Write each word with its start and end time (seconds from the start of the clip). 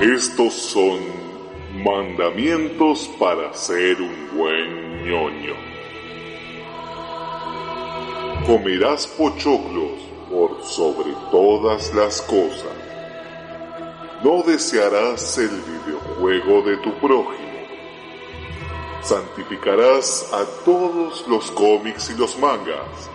Estos 0.00 0.52
son 0.52 1.00
mandamientos 1.84 3.10
para 3.18 3.52
ser 3.54 4.00
un 4.00 4.36
buen 4.36 5.04
ñoño. 5.08 5.73
Comerás 8.46 9.06
pochoclos 9.06 10.00
por 10.30 10.62
sobre 10.64 11.12
todas 11.30 11.94
las 11.94 12.20
cosas. 12.22 12.76
No 14.22 14.42
desearás 14.42 15.38
el 15.38 15.48
videojuego 15.48 16.60
de 16.62 16.76
tu 16.78 16.92
prójimo. 17.00 17.54
Santificarás 19.02 20.30
a 20.32 20.44
todos 20.64 21.26
los 21.26 21.50
cómics 21.52 22.10
y 22.14 22.18
los 22.18 22.38
mangas. 22.38 23.10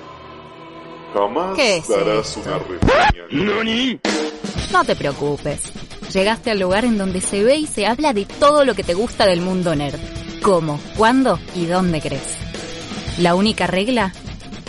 Jamás 1.13 1.55
¿Qué 1.55 1.77
es 1.77 1.87
darás 1.87 2.35
esto? 2.35 2.49
una 2.49 2.59
reseña. 2.59 3.63
No 4.71 4.84
te 4.84 4.95
preocupes. 4.95 5.61
Llegaste 6.11 6.49
al 6.49 6.59
lugar 6.59 6.85
en 6.85 6.98
donde 6.98 7.21
se 7.21 7.43
ve 7.43 7.55
y 7.57 7.67
se 7.67 7.85
habla 7.85 8.13
de 8.13 8.25
todo 8.25 8.65
lo 8.65 8.73
que 8.73 8.84
te 8.84 8.95
gusta 8.95 9.27
del 9.27 9.41
mundo 9.41 9.75
nerd. 9.75 9.99
¿Cómo, 10.41 10.79
cuándo 10.98 11.39
y 11.55 11.65
dónde 11.65 12.01
crees? 12.01 12.37
La 13.20 13.35
única 13.35 13.67
regla, 13.67 14.13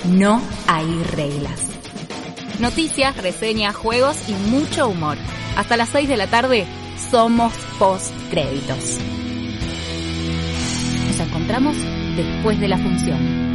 no 0.04 0.40
hay 0.66 1.02
reglas. 1.14 1.60
Noticias, 2.58 3.16
reseñas, 3.16 3.74
juegos 3.74 4.16
y 4.28 4.32
mucho 4.50 4.88
humor. 4.88 5.16
Hasta 5.56 5.76
las 5.76 5.88
6 5.90 6.08
de 6.08 6.16
la 6.16 6.26
tarde 6.26 6.66
somos 7.10 7.52
post 7.78 8.12
créditos. 8.30 8.98
Nos 11.06 11.20
encontramos 11.20 11.76
después 12.16 12.60
de 12.60 12.68
la 12.68 12.78
función. 12.78 13.49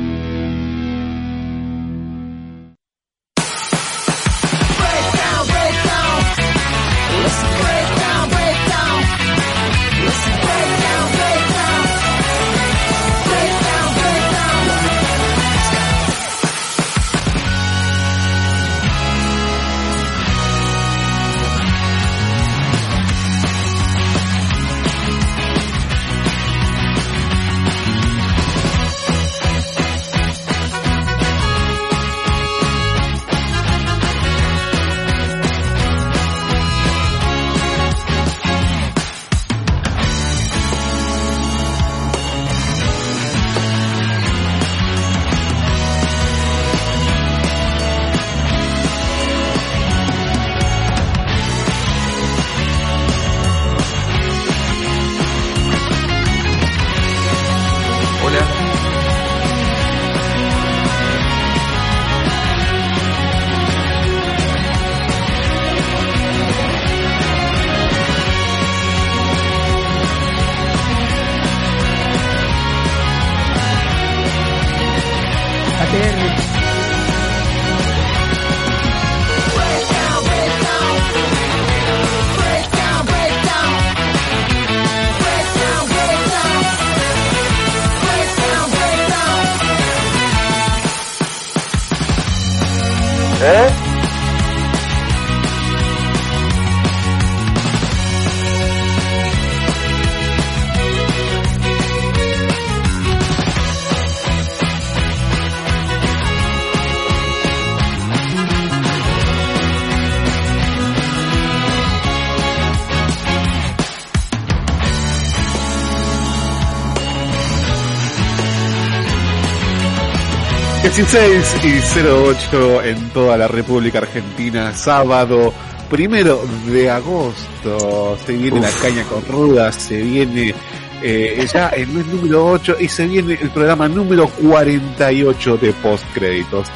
...16 120.96 121.66
y 121.66 122.08
08 122.08 122.84
en 122.84 123.10
toda 123.10 123.36
la 123.36 123.50
República 123.50 123.98
Argentina, 123.98 124.74
sábado 124.74 125.54
primero 125.90 126.42
de 126.68 126.90
agosto. 126.90 128.18
Se 128.26 128.32
viene 128.32 128.62
la 128.62 128.70
caña 128.82 129.04
con 129.04 129.26
rudas, 129.26 129.76
se 129.76 130.02
viene 130.02 130.56
eh, 131.02 131.46
ya 131.54 131.68
el 131.68 131.88
mes 131.90 132.06
número 132.06 132.46
8 132.46 132.78
y 132.80 132.88
se 132.88 133.08
viene 133.08 133.38
el 133.42 133.50
programa 133.50 133.90
número 133.90 134.30
48 134.30 135.58
de 135.58 135.74
postcréditos. 135.74 136.68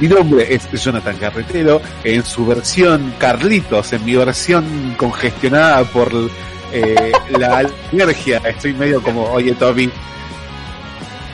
Mi 0.00 0.06
nombre 0.06 0.54
es 0.54 0.70
Jonathan 0.70 1.16
Carretero, 1.16 1.82
en 2.04 2.24
su 2.24 2.46
versión 2.46 3.12
Carlitos, 3.18 3.92
en 3.92 4.04
mi 4.04 4.14
versión 4.14 4.94
congestionada 4.96 5.82
por 5.82 6.12
eh, 6.72 7.10
la 7.36 7.58
alergia. 7.92 8.38
Estoy 8.38 8.74
medio 8.74 9.02
como, 9.02 9.24
oye 9.24 9.52
Tommy, 9.54 9.90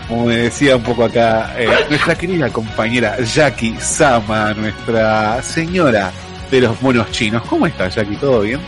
como 0.09 0.26
me 0.26 0.37
decía 0.37 0.76
un 0.76 0.82
poco 0.82 1.04
acá, 1.04 1.54
eh, 1.56 1.69
nuestra 1.88 2.15
querida 2.15 2.50
compañera 2.50 3.16
Jackie 3.22 3.78
Sama, 3.81 4.53
nuestra 4.54 5.42
señora 5.42 6.12
de 6.50 6.60
los 6.60 6.81
monos 6.82 7.10
chinos. 7.10 7.42
¿Cómo 7.48 7.66
está 7.66 7.88
Jackie? 7.88 8.16
¿Todo 8.16 8.41
bien? 8.41 8.60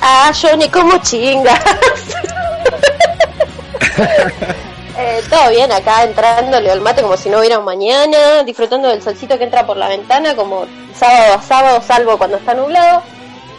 Ah, 0.00 0.32
Johnny, 0.38 0.68
¿cómo 0.68 0.98
chingas? 0.98 1.60
Eh, 4.96 5.20
todo 5.28 5.50
bien 5.50 5.72
acá, 5.72 6.04
entrándole 6.04 6.70
al 6.70 6.80
mate 6.80 7.02
como 7.02 7.16
si 7.16 7.28
no 7.28 7.40
hubiera 7.40 7.58
un 7.58 7.64
mañana, 7.64 8.44
disfrutando 8.44 8.88
del 8.88 9.02
solcito 9.02 9.36
que 9.36 9.42
entra 9.42 9.66
por 9.66 9.76
la 9.76 9.88
ventana, 9.88 10.36
como 10.36 10.66
sábado 10.94 11.34
a 11.34 11.42
sábado, 11.42 11.82
salvo 11.84 12.16
cuando 12.16 12.36
está 12.36 12.54
nublado. 12.54 13.02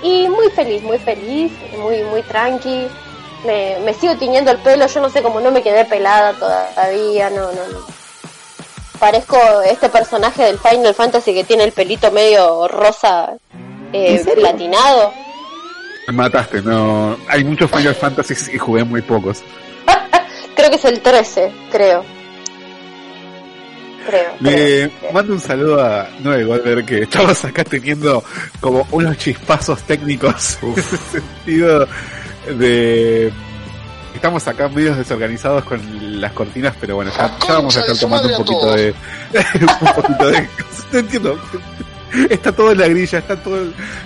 Y 0.02 0.30
muy 0.30 0.50
feliz, 0.52 0.82
muy 0.82 0.98
feliz, 0.98 1.52
muy 1.78 2.04
muy 2.04 2.22
tranqui. 2.22 2.88
Me, 3.46 3.80
me 3.80 3.94
sigo 3.94 4.16
tiñendo 4.16 4.52
el 4.52 4.58
pelo, 4.60 4.88
yo 4.88 5.02
no 5.02 5.10
sé 5.10 5.22
cómo 5.22 5.40
no 5.40 5.52
me 5.52 5.62
quedé 5.62 5.86
pelada 5.86 6.34
todavía, 6.34 7.30
no, 7.30 7.52
no, 7.52 7.68
no. 7.68 7.86
Parezco 9.00 9.38
este 9.62 9.90
personaje 9.90 10.44
del 10.44 10.58
Final 10.58 10.96
Fantasy 10.96 11.34
que 11.34 11.44
tiene 11.44 11.64
el 11.66 11.72
pelito 11.72 12.12
medio 12.12 12.68
rosa 12.68 13.36
eh, 13.94 14.24
platinado. 14.36 15.14
Me 16.08 16.14
mataste, 16.14 16.62
no. 16.62 17.18
Hay 17.28 17.44
muchos 17.44 17.70
Final 17.72 17.96
Fantasy 17.96 18.34
y 18.54 18.58
jugué 18.58 18.84
muy 18.84 19.02
pocos. 19.02 19.44
Creo 20.56 20.70
que 20.70 20.76
es 20.76 20.86
el 20.86 21.02
13, 21.02 21.52
creo. 21.72 22.06
Creo. 24.08 24.32
Le 24.40 24.90
creo. 24.90 25.12
mando 25.12 25.34
un 25.34 25.40
saludo 25.40 25.84
a 25.84 26.08
Noé 26.20 26.44
Goldberg 26.46 26.86
que 26.86 27.00
estamos 27.04 27.44
acá 27.44 27.64
teniendo 27.64 28.24
como 28.62 28.88
unos 28.92 29.18
chispazos 29.18 29.82
técnicos 29.84 30.60
en 30.64 30.72
ese 30.74 30.98
sentido 30.98 31.88
de 32.46 33.32
estamos 34.14 34.48
acá 34.48 34.70
medio 34.70 34.96
desorganizados 34.96 35.64
con 35.66 35.80
las 36.22 36.32
cortinas 36.32 36.76
pero 36.80 36.96
bueno 36.96 37.12
ya, 37.12 37.38
ya 37.46 37.54
vamos 37.54 37.76
a 37.76 37.82
estar 37.82 37.98
tomando 37.98 38.30
un 38.30 38.36
poquito 38.38 38.74
de 38.74 38.94
un 39.62 39.94
poquito 39.94 40.28
de 40.28 40.50
no 40.92 41.00
entiendo 41.00 41.40
está 42.30 42.52
todo 42.52 42.72
en 42.72 42.78
la 42.80 42.88
grilla, 42.88 43.20
está 43.20 43.36
todo... 43.36 43.58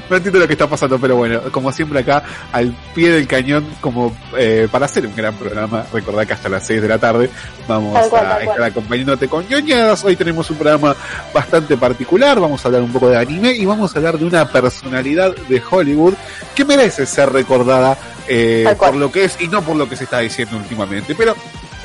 No 0.10 0.16
entiendo 0.16 0.40
lo 0.40 0.48
que 0.48 0.54
está 0.54 0.68
pasando, 0.68 0.98
pero 1.00 1.16
bueno, 1.16 1.42
como 1.52 1.72
siempre 1.72 2.00
acá, 2.00 2.24
al 2.52 2.76
pie 2.96 3.12
del 3.12 3.28
cañón, 3.28 3.66
como 3.82 4.16
eh, 4.38 4.68
para 4.72 4.86
hacer 4.86 5.06
un 5.06 5.16
gran 5.16 5.36
programa, 5.36 5.86
recordad 5.94 6.26
que 6.26 6.34
hasta 6.34 6.50
las 6.50 6.66
6 6.66 6.82
de 6.82 6.88
la 6.88 6.98
tarde 6.98 7.30
vamos 7.68 7.94
Tal 7.94 8.10
cual, 8.10 8.26
a 8.26 8.30
estar 8.40 8.46
cual. 8.46 8.64
acompañándote 8.64 9.28
con 9.28 9.48
ñoñadas. 9.48 10.04
Hoy 10.04 10.16
tenemos 10.16 10.50
un 10.50 10.58
programa 10.58 10.96
bastante 11.34 11.78
particular, 11.78 12.40
vamos 12.40 12.64
a 12.64 12.68
hablar 12.68 12.82
un 12.82 12.92
poco 12.92 13.10
de 13.10 13.18
anime 13.18 13.52
y 13.52 13.66
vamos 13.66 13.94
a 13.94 14.00
hablar 14.00 14.18
de 14.18 14.26
una 14.26 14.48
personalidad 14.48 15.36
de 15.36 15.62
Hollywood 15.70 16.14
que 16.56 16.66
merece 16.66 17.06
ser 17.06 17.32
recordada 17.32 17.98
eh, 18.30 18.64
por 18.78 18.96
lo 18.96 19.12
que 19.12 19.26
es 19.26 19.36
y 19.42 19.48
no 19.48 19.62
por 19.62 19.76
lo 19.76 19.90
que 19.90 19.96
se 19.98 20.06
está 20.06 20.20
diciendo 20.20 20.56
últimamente. 20.58 21.16
Pero 21.16 21.36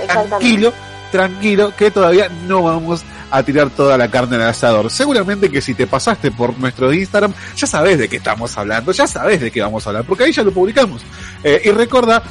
tranquilo, 0.07 0.73
tranquilo, 1.11 1.73
que 1.77 1.91
todavía 1.91 2.29
no 2.47 2.63
vamos 2.63 3.03
a 3.31 3.43
tirar 3.43 3.71
toda 3.71 3.97
la 3.99 4.09
carne 4.11 4.37
al 4.37 4.43
asador. 4.43 4.91
Seguramente 4.91 5.51
que 5.51 5.61
si 5.61 5.75
te 5.75 5.87
pasaste 5.89 6.31
por 6.31 6.57
nuestro 6.59 6.93
Instagram, 6.93 7.33
ya 7.57 7.67
sabes 7.67 7.99
de 7.99 8.09
qué 8.09 8.17
estamos 8.19 8.57
hablando, 8.57 8.93
ya 8.93 9.07
sabes 9.09 9.41
de 9.41 9.51
qué 9.51 9.61
vamos 9.63 9.85
a 9.87 9.91
hablar, 9.91 10.05
porque 10.05 10.25
ahí 10.25 10.33
ya 10.33 10.43
lo 10.45 10.53
publicamos. 10.53 11.03
Eh, 11.43 11.63
y 11.65 11.71
recuerda 11.71 12.23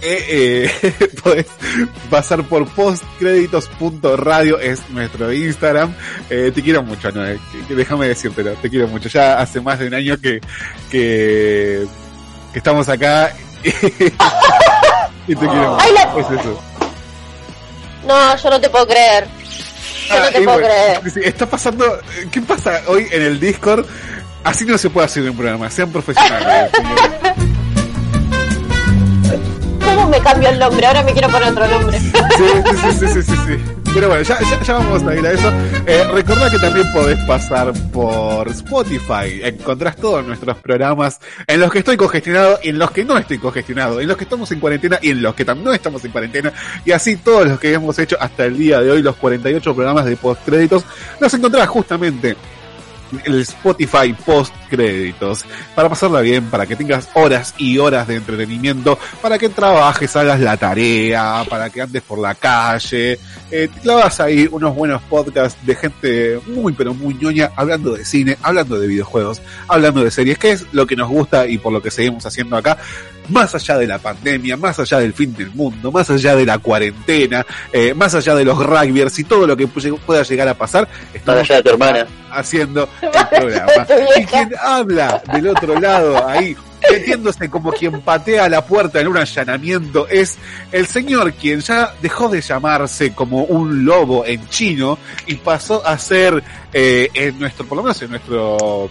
que 0.00 0.64
eh, 0.64 0.70
podés 1.22 1.46
pasar 2.10 2.42
por 2.44 2.66
postcréditos.radio, 2.68 4.58
es 4.60 4.80
nuestro 4.90 5.32
Instagram. 5.32 5.94
Eh, 6.30 6.50
te 6.54 6.62
quiero 6.62 6.82
mucho, 6.82 7.10
Noé, 7.12 7.38
que- 7.52 7.66
que 7.66 7.74
déjame 7.74 8.08
decírtelo, 8.08 8.52
te 8.54 8.68
quiero 8.70 8.88
mucho. 8.88 9.08
Ya 9.08 9.38
hace 9.40 9.60
más 9.60 9.78
de 9.78 9.86
un 9.86 9.94
año 9.94 10.16
que, 10.20 10.40
que, 10.90 11.84
que 12.52 12.58
estamos 12.58 12.88
acá 12.88 13.32
y 13.64 13.70
te 13.70 14.12
quiero. 15.34 15.78
Ay, 15.80 15.92
la- 15.92 16.14
Es 16.20 16.40
eso. 16.40 16.60
No, 18.06 18.36
yo 18.36 18.50
no 18.50 18.60
te 18.60 18.68
puedo 18.68 18.86
creer. 18.86 19.26
Yo 20.08 20.18
no 20.18 20.24
Ah, 20.24 20.28
te 20.32 20.40
y 20.40 20.44
puedo 20.44 20.58
bueno, 20.60 20.74
creer. 21.02 21.26
Está 21.28 21.46
pasando. 21.46 21.98
¿Qué 22.30 22.40
pasa 22.42 22.80
hoy 22.88 23.06
en 23.10 23.22
el 23.22 23.38
Discord? 23.40 23.86
Así 24.44 24.64
no 24.64 24.76
se 24.76 24.90
puede 24.90 25.06
hacer 25.06 25.22
un 25.30 25.36
programa. 25.36 25.70
Sean 25.70 25.90
profesionales. 25.90 26.70
¿Cómo 29.84 30.08
me 30.08 30.18
cambio 30.20 30.48
el 30.48 30.58
nombre? 30.58 30.86
Ahora 30.86 31.02
me 31.04 31.12
quiero 31.12 31.28
poner 31.28 31.50
otro 31.50 31.66
nombre. 31.68 31.98
Sí, 32.00 32.10
sí, 32.10 32.16
sí, 32.76 32.92
sí, 32.98 33.06
sí, 33.08 33.22
sí, 33.22 33.36
sí. 33.46 33.81
Pero 33.94 34.08
bueno, 34.08 34.22
ya, 34.22 34.38
ya, 34.62 34.74
vamos 34.74 35.02
a 35.02 35.14
ir 35.14 35.26
a 35.26 35.32
eso. 35.32 35.52
Eh, 35.86 36.04
recordá 36.14 36.50
que 36.50 36.58
también 36.58 36.90
podés 36.92 37.18
pasar 37.26 37.72
por 37.92 38.48
Spotify. 38.48 39.42
Encontrás 39.42 39.96
todos 39.96 40.24
nuestros 40.24 40.56
programas 40.58 41.20
en 41.46 41.60
los 41.60 41.70
que 41.70 41.80
estoy 41.80 41.98
congestionado 41.98 42.58
y 42.62 42.70
en 42.70 42.78
los 42.78 42.90
que 42.90 43.04
no 43.04 43.18
estoy 43.18 43.36
congestionado, 43.36 44.00
en 44.00 44.08
los 44.08 44.16
que 44.16 44.24
estamos 44.24 44.50
en 44.50 44.60
cuarentena 44.60 44.98
y 45.02 45.10
en 45.10 45.20
los 45.20 45.34
que 45.34 45.44
no 45.44 45.74
estamos 45.74 46.02
en 46.06 46.10
cuarentena. 46.10 46.52
Y 46.86 46.92
así 46.92 47.16
todos 47.16 47.46
los 47.46 47.60
que 47.60 47.74
hemos 47.74 47.98
hecho 47.98 48.16
hasta 48.18 48.46
el 48.46 48.56
día 48.56 48.80
de 48.80 48.90
hoy, 48.90 49.02
los 49.02 49.16
48 49.16 49.74
programas 49.74 50.06
de 50.06 50.16
postcréditos, 50.16 50.84
los 51.20 51.34
encontrás 51.34 51.68
justamente 51.68 52.36
el 53.24 53.40
Spotify 53.42 54.12
post 54.24 54.54
créditos 54.70 55.44
para 55.74 55.88
pasarla 55.88 56.20
bien, 56.20 56.44
para 56.46 56.66
que 56.66 56.76
tengas 56.76 57.08
horas 57.14 57.54
y 57.58 57.78
horas 57.78 58.08
de 58.08 58.16
entretenimiento, 58.16 58.98
para 59.20 59.38
que 59.38 59.48
trabajes, 59.48 60.14
hagas 60.16 60.40
la 60.40 60.56
tarea, 60.56 61.44
para 61.48 61.68
que 61.70 61.82
andes 61.82 62.02
por 62.02 62.18
la 62.18 62.34
calle, 62.34 63.18
eh, 63.50 63.68
te 63.72 63.80
clavas 63.80 64.18
ahí 64.20 64.48
unos 64.50 64.74
buenos 64.74 65.02
podcasts 65.02 65.58
de 65.66 65.74
gente 65.74 66.40
muy 66.46 66.72
pero 66.72 66.94
muy 66.94 67.14
ñoña 67.14 67.50
hablando 67.56 67.92
de 67.92 68.04
cine, 68.04 68.36
hablando 68.42 68.78
de 68.78 68.86
videojuegos, 68.86 69.42
hablando 69.68 70.02
de 70.02 70.10
series, 70.10 70.38
que 70.38 70.52
es 70.52 70.64
lo 70.72 70.86
que 70.86 70.96
nos 70.96 71.08
gusta 71.08 71.46
y 71.46 71.58
por 71.58 71.72
lo 71.72 71.82
que 71.82 71.90
seguimos 71.90 72.24
haciendo 72.26 72.56
acá. 72.56 72.78
Más 73.28 73.54
allá 73.54 73.78
de 73.78 73.86
la 73.86 73.98
pandemia, 74.00 74.56
más 74.56 74.80
allá 74.80 74.98
del 74.98 75.12
fin 75.14 75.32
del 75.36 75.50
mundo, 75.52 75.92
más 75.92 76.10
allá 76.10 76.34
de 76.34 76.44
la 76.44 76.58
cuarentena, 76.58 77.46
eh, 77.72 77.94
más 77.94 78.12
allá 78.16 78.34
de 78.34 78.44
los 78.44 78.58
rugbyers 78.58 79.16
y 79.20 79.24
todo 79.24 79.46
lo 79.46 79.56
que 79.56 79.68
pu- 79.68 79.96
pueda 80.00 80.24
llegar 80.24 80.48
a 80.48 80.54
pasar, 80.54 80.88
estamos 81.14 81.42
allá 81.42 81.56
de 81.56 81.62
tu 81.62 81.68
hermana. 81.70 82.06
haciendo 82.32 82.88
programa. 83.10 83.86
Y 84.20 84.24
quien 84.24 84.50
habla 84.60 85.22
del 85.32 85.48
otro 85.48 85.78
lado 85.78 86.26
ahí, 86.28 86.56
metiéndose 86.90 87.48
como 87.48 87.72
quien 87.72 88.00
patea 88.02 88.48
la 88.48 88.64
puerta 88.64 89.00
en 89.00 89.08
un 89.08 89.16
allanamiento, 89.16 90.06
es 90.08 90.36
el 90.72 90.86
señor 90.86 91.32
quien 91.34 91.60
ya 91.60 91.94
dejó 92.02 92.28
de 92.28 92.40
llamarse 92.40 93.12
como 93.14 93.44
un 93.44 93.84
lobo 93.84 94.24
en 94.26 94.48
chino 94.48 94.98
y 95.26 95.34
pasó 95.36 95.86
a 95.86 95.96
ser 95.98 96.42
eh, 96.72 97.08
en 97.14 97.38
nuestro, 97.38 97.66
por 97.66 97.76
lo 97.78 97.82
menos 97.84 98.00
en 98.02 98.10
nuestro 98.10 98.90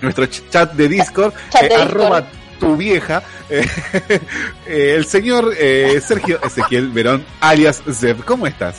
nuestro 0.00 0.24
ch- 0.24 0.42
chat 0.50 0.72
de 0.72 0.88
Discord, 0.88 1.32
Chat 1.50 1.62
eh, 1.62 1.68
Discord. 1.68 1.88
arroba 1.88 2.26
tu 2.58 2.76
vieja, 2.76 3.22
eh, 3.48 3.66
eh, 4.66 4.94
el 4.96 5.06
señor 5.06 5.52
eh, 5.58 6.00
Sergio 6.04 6.40
Ezequiel 6.44 6.88
Verón, 6.90 7.24
alias 7.40 7.82
Zeb. 7.92 8.24
¿Cómo 8.24 8.46
estás? 8.46 8.76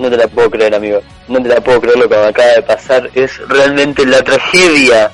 No 0.00 0.08
te 0.08 0.16
la 0.16 0.26
puedo 0.28 0.50
creer, 0.50 0.74
amigo. 0.74 1.02
No 1.28 1.42
te 1.42 1.48
la 1.50 1.60
puedo 1.60 1.78
creer 1.78 1.98
lo 1.98 2.08
que 2.08 2.16
me 2.16 2.24
acaba 2.24 2.48
de 2.48 2.62
pasar. 2.62 3.10
Es 3.14 3.36
realmente 3.48 4.06
la 4.06 4.22
tragedia 4.22 5.10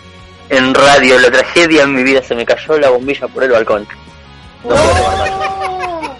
en 0.48 0.72
radio, 0.72 1.18
la 1.18 1.28
tragedia 1.28 1.82
en 1.82 1.92
mi 1.92 2.04
vida. 2.04 2.22
Se 2.22 2.36
me 2.36 2.46
cayó 2.46 2.78
la 2.78 2.90
bombilla 2.90 3.26
por 3.26 3.42
el 3.42 3.50
balcón. 3.50 3.84
No 4.62 4.76
puedo 4.76 5.18
más. 5.18 5.30
No. 5.30 6.16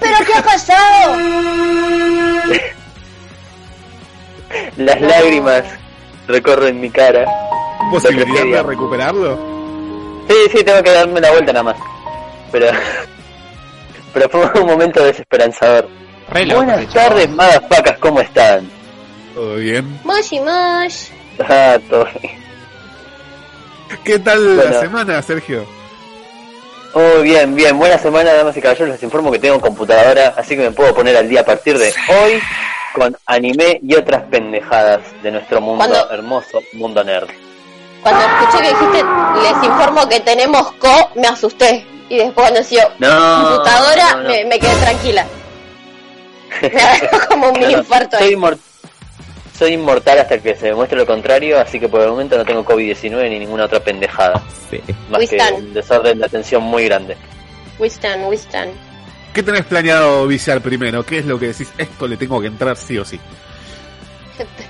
¿Pero 0.00 0.16
qué 0.26 0.34
ha 0.34 0.42
pasado? 0.42 1.16
Las 4.78 5.00
lágrimas 5.02 5.64
recorren 6.26 6.80
mi 6.80 6.88
cara. 6.88 7.26
¿Posibilidad 7.90 8.44
de 8.44 8.62
recuperarlo? 8.62 9.38
Sí, 10.26 10.36
sí, 10.56 10.64
tengo 10.64 10.82
que 10.82 10.90
darme 10.90 11.20
la 11.20 11.32
vuelta 11.32 11.52
nada 11.52 11.64
más. 11.64 11.76
Pero, 12.50 12.68
pero 14.14 14.28
fue 14.30 14.62
un 14.62 14.68
momento 14.68 15.04
desesperanzador. 15.04 15.86
Buenas 16.32 16.88
tardes, 16.92 17.28
motherfuckers, 17.30 17.98
¿cómo 17.98 18.20
están? 18.20 18.68
¿Todo 19.34 19.56
bien? 19.56 20.00
Moshi 20.04 20.40
mosh. 20.40 21.06
Ah, 21.48 21.78
todo 21.88 22.06
bien. 22.20 22.42
¿Qué 24.04 24.18
tal 24.18 24.56
la 24.56 24.62
Bueno. 24.64 24.80
semana, 24.80 25.22
Sergio? 25.22 25.66
Oh, 26.94 27.20
bien, 27.22 27.54
bien. 27.54 27.76
Buena 27.78 27.98
semana, 27.98 28.32
damas 28.32 28.56
y 28.56 28.60
caballeros. 28.60 28.90
Les 28.90 29.02
informo 29.02 29.30
que 29.32 29.38
tengo 29.38 29.60
computadora, 29.60 30.34
así 30.36 30.56
que 30.56 30.62
me 30.62 30.70
puedo 30.70 30.94
poner 30.94 31.16
al 31.16 31.28
día 31.28 31.40
a 31.40 31.44
partir 31.44 31.76
de 31.78 31.92
hoy 32.08 32.40
con 32.94 33.16
anime 33.26 33.80
y 33.82 33.94
otras 33.96 34.22
pendejadas 34.30 35.00
de 35.22 35.30
nuestro 35.32 35.60
mundo 35.60 35.78
Cuando- 35.84 36.10
hermoso, 36.10 36.60
mundo 36.74 37.02
nerd. 37.02 37.28
Cuando 38.02 38.20
escuché 38.24 38.62
que 38.62 38.68
dijiste, 38.68 39.04
les 39.42 39.64
informo 39.64 40.08
que 40.08 40.20
tenemos 40.20 40.72
co, 40.74 41.10
me 41.16 41.26
asusté. 41.26 41.84
Y 42.08 42.18
después 42.18 42.34
cuando 42.34 42.60
decía 42.60 42.88
No, 42.98 43.08
computadora, 43.48 44.12
no, 44.16 44.22
no. 44.22 44.28
Me, 44.28 44.44
me 44.44 44.58
quedé 44.58 44.74
tranquila. 44.76 45.26
Como 47.28 47.48
un 47.50 47.62
infarto 47.70 48.18
soy, 48.18 48.28
ahí. 48.28 48.34
inmor- 48.34 48.58
soy 49.58 49.72
inmortal 49.72 50.18
hasta 50.18 50.38
que 50.38 50.54
se 50.56 50.66
demuestre 50.66 50.98
lo 50.98 51.06
contrario, 51.06 51.60
así 51.60 51.78
que 51.80 51.88
por 51.88 52.00
el 52.02 52.08
momento 52.08 52.36
no 52.36 52.44
tengo 52.44 52.64
COVID-19 52.64 53.28
ni 53.30 53.38
ninguna 53.38 53.64
otra 53.66 53.80
pendejada. 53.80 54.42
Más 55.10 55.20
que 55.28 55.36
Wistan. 55.36 55.54
un 55.54 55.74
desorden 55.74 56.18
de 56.18 56.26
atención 56.26 56.62
muy 56.62 56.84
grande. 56.86 57.16
Wistan, 57.78 58.24
Wistan. 58.26 58.70
¿Qué 59.32 59.42
tenés 59.42 59.64
planeado 59.64 60.26
viciar 60.26 60.60
primero? 60.60 61.04
¿Qué 61.04 61.18
es 61.18 61.26
lo 61.26 61.38
que 61.38 61.48
decís? 61.48 61.68
Esto 61.76 62.06
le 62.06 62.16
tengo 62.16 62.40
que 62.40 62.46
entrar 62.46 62.76
sí 62.76 62.98
o 62.98 63.04
sí. 63.04 63.18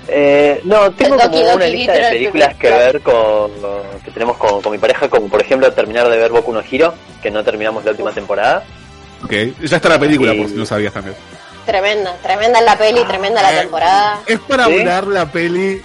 Eh, 0.07 0.61
no, 0.63 0.91
tengo 0.91 1.17
como 1.17 1.27
Doki 1.31 1.41
una 1.55 1.65
lista 1.65 1.93
de 1.93 2.09
películas 2.11 2.55
que 2.55 2.69
ver 2.69 3.01
con 3.01 3.51
que 4.03 4.11
tenemos 4.11 4.37
con, 4.37 4.61
con 4.61 4.71
mi 4.71 4.77
pareja, 4.77 5.09
como 5.09 5.27
por 5.27 5.41
ejemplo 5.41 5.71
terminar 5.73 6.07
de 6.07 6.17
ver 6.17 6.31
Boku 6.31 6.53
no 6.53 6.61
Hero, 6.61 6.93
que 7.21 7.31
no 7.31 7.43
terminamos 7.43 7.83
la 7.83 7.91
última 7.91 8.11
temporada. 8.11 8.63
Ok, 9.23 9.31
ya 9.63 9.77
está 9.77 9.89
la 9.89 9.97
película, 9.99 10.33
Sí. 10.33 10.37
por 10.39 10.49
si 10.49 10.55
no 10.55 10.65
sabías 10.67 10.93
también. 10.93 11.15
Tremenda, 11.65 12.15
tremenda 12.21 12.61
la 12.61 12.77
peli, 12.77 13.03
tremenda 13.05 13.41
la 13.41 13.53
Eh, 13.53 13.61
temporada. 13.61 14.19
Es 14.27 14.39
para 14.41 14.65
¿Sí? 14.65 14.73
hablar 14.79 15.07
la 15.07 15.25
peli. 15.25 15.81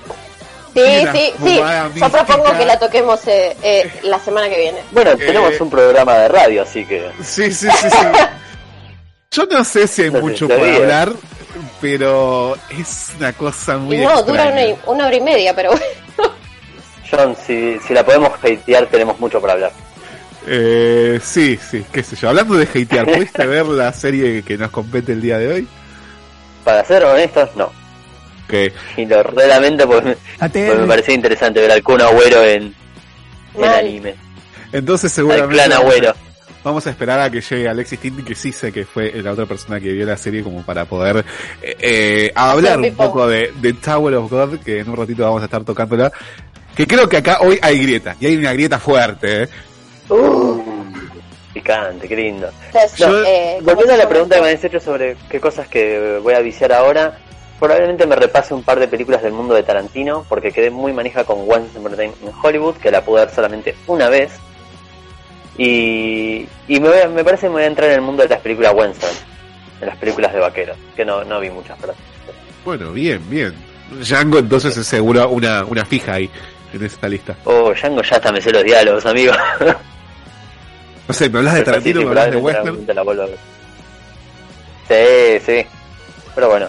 Sí, 0.74 1.06
sí, 1.12 1.32
sí. 1.42 1.60
Yo 1.96 2.08
propongo 2.10 2.56
que 2.56 2.64
la 2.64 2.78
toquemos 2.78 3.26
eh, 3.26 3.56
eh, 3.62 3.90
la 4.02 4.18
semana 4.20 4.48
que 4.48 4.58
viene. 4.58 4.78
Bueno, 4.92 5.16
tenemos 5.16 5.60
un 5.60 5.68
programa 5.70 6.14
de 6.18 6.28
radio, 6.28 6.62
así 6.62 6.84
que 6.86 7.10
Sí, 7.24 7.50
sí, 7.52 7.68
sí, 7.70 7.90
sí. 7.90 7.96
Yo 9.32 9.46
no 9.46 9.64
sé 9.64 9.86
si 9.88 10.02
hay 10.02 10.10
No 10.10 10.20
mucho 10.20 10.48
eh. 10.50 10.76
hablar, 10.76 11.10
pero 11.80 12.56
es 12.70 13.08
una 13.18 13.32
cosa 13.32 13.78
muy 13.78 13.96
Y 13.96 14.00
no, 14.04 14.22
dura 14.22 14.48
una, 14.48 14.64
y- 14.64 14.78
una 14.86 15.06
hora 15.06 15.16
y 15.16 15.20
media, 15.20 15.54
pero 15.54 15.70
bueno. 15.70 16.34
John, 17.10 17.36
si, 17.44 17.78
si 17.80 17.92
la 17.94 18.04
podemos 18.04 18.30
hatear, 18.34 18.86
tenemos 18.86 19.18
mucho 19.18 19.40
para 19.40 19.54
hablar. 19.54 19.72
Eh, 20.46 21.20
sí, 21.22 21.58
sí, 21.58 21.84
qué 21.92 22.02
sé 22.02 22.16
yo. 22.16 22.28
Hablando 22.28 22.54
de 22.56 22.64
hatear, 22.64 23.06
¿pudiste 23.06 23.46
ver 23.46 23.66
la 23.66 23.92
serie 23.92 24.42
que 24.42 24.56
nos 24.56 24.70
compete 24.70 25.12
el 25.12 25.20
día 25.20 25.38
de 25.38 25.52
hoy? 25.52 25.68
Para 26.64 26.84
ser 26.84 27.04
honestos, 27.04 27.50
no. 27.56 27.70
Que 28.48 28.72
Y 28.96 29.06
lo 29.06 29.22
realmente 29.22 29.86
porque, 29.86 30.16
porque 30.38 30.74
me 30.74 30.86
parecía 30.86 31.14
interesante 31.14 31.60
ver 31.60 31.70
al 31.70 31.82
Kun 31.82 32.00
Agüero 32.00 32.42
en, 32.44 32.74
en 33.54 33.64
anime. 33.64 34.14
entonces 34.72 35.10
Al 35.12 35.14
seguramente 35.14 35.54
clan 35.54 35.70
vamos 35.70 35.84
a- 35.84 35.86
Agüero. 35.86 36.14
Vamos 36.62 36.86
a 36.86 36.90
esperar 36.90 37.20
a 37.20 37.30
que 37.30 37.40
llegue 37.40 37.68
Alexis 37.68 37.98
Tinti, 37.98 38.22
que 38.22 38.34
sí 38.34 38.52
sé 38.52 38.70
que 38.70 38.84
fue 38.84 39.10
la 39.22 39.32
otra 39.32 39.46
persona 39.46 39.80
que 39.80 39.92
vio 39.92 40.04
la 40.04 40.18
serie, 40.18 40.42
como 40.42 40.62
para 40.62 40.84
poder 40.84 41.24
eh, 41.62 41.76
eh, 41.80 42.32
hablar 42.34 42.78
un 42.80 42.94
poco 42.94 43.26
de, 43.26 43.50
de 43.62 43.72
Tower 43.72 44.14
of 44.16 44.30
God, 44.30 44.58
que 44.58 44.80
en 44.80 44.90
un 44.90 44.96
ratito 44.96 45.22
vamos 45.22 45.40
a 45.40 45.46
estar 45.46 45.64
tocándola. 45.64 46.12
Que 46.76 46.86
creo 46.86 47.08
que 47.08 47.16
acá 47.16 47.38
hoy 47.40 47.58
hay 47.62 47.78
grieta, 47.82 48.14
y 48.20 48.26
hay 48.26 48.36
una 48.36 48.52
grieta 48.52 48.78
fuerte. 48.78 49.44
¿eh? 49.44 49.48
Picante, 51.52 52.06
qué 52.08 52.16
lindo. 52.16 52.48
Entonces, 52.66 53.00
No, 53.00 53.22
eh, 53.24 53.54
¿cómo 53.58 53.66
volviendo 53.70 53.94
a 53.94 53.96
la 53.96 54.08
pregunta 54.08 54.36
que 54.36 54.40
me 54.42 54.48
habéis 54.48 54.64
hecho 54.64 54.78
sobre 54.80 55.16
qué 55.28 55.40
cosas 55.40 55.66
que 55.68 56.18
voy 56.22 56.34
a 56.34 56.40
viciar 56.40 56.72
ahora, 56.72 57.18
probablemente 57.58 58.06
me 58.06 58.14
repase 58.16 58.54
un 58.54 58.62
par 58.62 58.78
de 58.78 58.86
películas 58.88 59.22
del 59.22 59.32
mundo 59.32 59.54
de 59.54 59.62
Tarantino, 59.64 60.24
porque 60.28 60.52
quedé 60.52 60.70
muy 60.70 60.92
manija 60.92 61.24
con 61.24 61.38
Once 61.50 61.76
Upon 61.78 61.94
a 61.94 61.96
Time 61.96 62.12
in 62.22 62.30
Hollywood, 62.42 62.76
que 62.76 62.90
la 62.90 63.04
pude 63.04 63.24
ver 63.24 63.34
solamente 63.34 63.74
una 63.88 64.08
vez. 64.08 64.30
Y, 65.58 66.46
y 66.68 66.80
me, 66.80 66.88
voy 66.88 66.98
a- 67.00 67.08
me 67.08 67.24
parece 67.24 67.42
que 67.42 67.48
me 67.48 67.54
voy 67.54 67.62
a 67.64 67.66
entrar 67.66 67.88
en 67.90 67.96
el 67.96 68.00
mundo 68.02 68.22
de 68.22 68.28
las 68.28 68.40
películas 68.40 68.72
Western, 68.74 69.12
de 69.80 69.86
las 69.86 69.96
películas 69.96 70.32
de 70.32 70.38
vaqueros, 70.40 70.76
que 70.96 71.04
no, 71.04 71.24
no 71.24 71.40
vi 71.40 71.50
muchas, 71.50 71.76
pero 71.80 71.94
Bueno, 72.64 72.92
bien, 72.92 73.20
bien. 73.28 73.52
Django 73.90 74.38
entonces 74.38 74.76
es 74.76 74.86
seguro 74.86 75.28
una, 75.28 75.64
una 75.64 75.84
fija 75.84 76.14
ahí 76.14 76.30
en 76.72 76.84
esta 76.84 77.08
lista. 77.08 77.34
Oh, 77.44 77.72
Django 77.74 78.02
ya 78.02 78.16
hasta 78.16 78.30
me 78.30 78.40
sé 78.40 78.52
los 78.52 78.62
diálogos, 78.62 79.04
amigo. 79.04 79.32
No 81.10 81.14
sé, 81.14 81.28
me 81.28 81.38
hablas 81.40 81.54
de 81.54 81.62
Tarantino, 81.62 82.02
me 82.02 82.06
hablas 82.06 82.30
de 82.30 82.36
western. 82.36 82.86
la 82.86 83.02
vuelva 83.02 83.24
a 83.24 83.26
ver. 83.26 83.38
Sí, 84.86 85.44
sí. 85.44 85.66
Pero 86.36 86.48
bueno, 86.50 86.68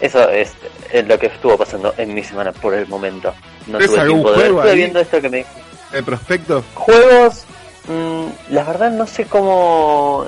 eso 0.00 0.28
es, 0.28 0.54
es 0.90 1.06
lo 1.06 1.16
que 1.16 1.26
estuvo 1.26 1.56
pasando 1.56 1.94
en 1.96 2.12
mi 2.12 2.24
semana 2.24 2.50
por 2.50 2.74
el 2.74 2.88
momento. 2.88 3.32
No 3.68 3.78
¿Ves 3.78 3.86
tuve 3.86 4.00
algún 4.00 4.22
tiempo 4.24 4.40
de 4.40 4.46
Estuve 4.48 4.74
viendo 4.74 4.98
esto 4.98 5.20
que 5.20 5.28
me 5.28 5.46
El 5.92 6.02
prospecto. 6.02 6.64
Juegos, 6.74 7.44
mm, 7.86 8.26
la 8.50 8.64
verdad 8.64 8.90
no 8.90 9.06
sé 9.06 9.24
cómo... 9.26 10.26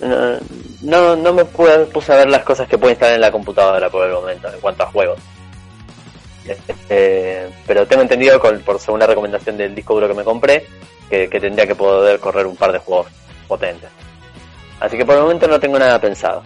No, 0.00 0.38
no, 0.80 1.14
no 1.14 1.32
me 1.34 1.44
pude, 1.44 1.76
puse 1.84 2.14
a 2.14 2.16
ver 2.16 2.30
las 2.30 2.42
cosas 2.42 2.66
que 2.68 2.78
puedo 2.78 2.90
instalar 2.90 3.16
en 3.16 3.20
la 3.20 3.30
computadora 3.30 3.90
por 3.90 4.06
el 4.06 4.14
momento 4.14 4.48
en 4.50 4.60
cuanto 4.60 4.84
a 4.84 4.86
juegos. 4.86 5.18
Eh, 6.88 7.50
pero 7.66 7.86
tengo 7.86 8.00
entendido 8.00 8.40
con, 8.40 8.60
por 8.60 8.80
según 8.80 9.00
la 9.00 9.06
recomendación 9.06 9.58
del 9.58 9.74
disco 9.74 9.92
duro 9.92 10.08
que 10.08 10.14
me 10.14 10.24
compré 10.24 10.66
que, 11.12 11.28
que 11.28 11.38
tendría 11.40 11.66
que 11.66 11.74
poder 11.74 12.18
correr 12.20 12.46
un 12.46 12.56
par 12.56 12.72
de 12.72 12.78
juegos 12.78 13.06
potentes. 13.46 13.90
Así 14.80 14.96
que 14.96 15.04
por 15.04 15.14
el 15.16 15.20
momento 15.22 15.46
no 15.46 15.60
tengo 15.60 15.78
nada 15.78 16.00
pensado. 16.00 16.42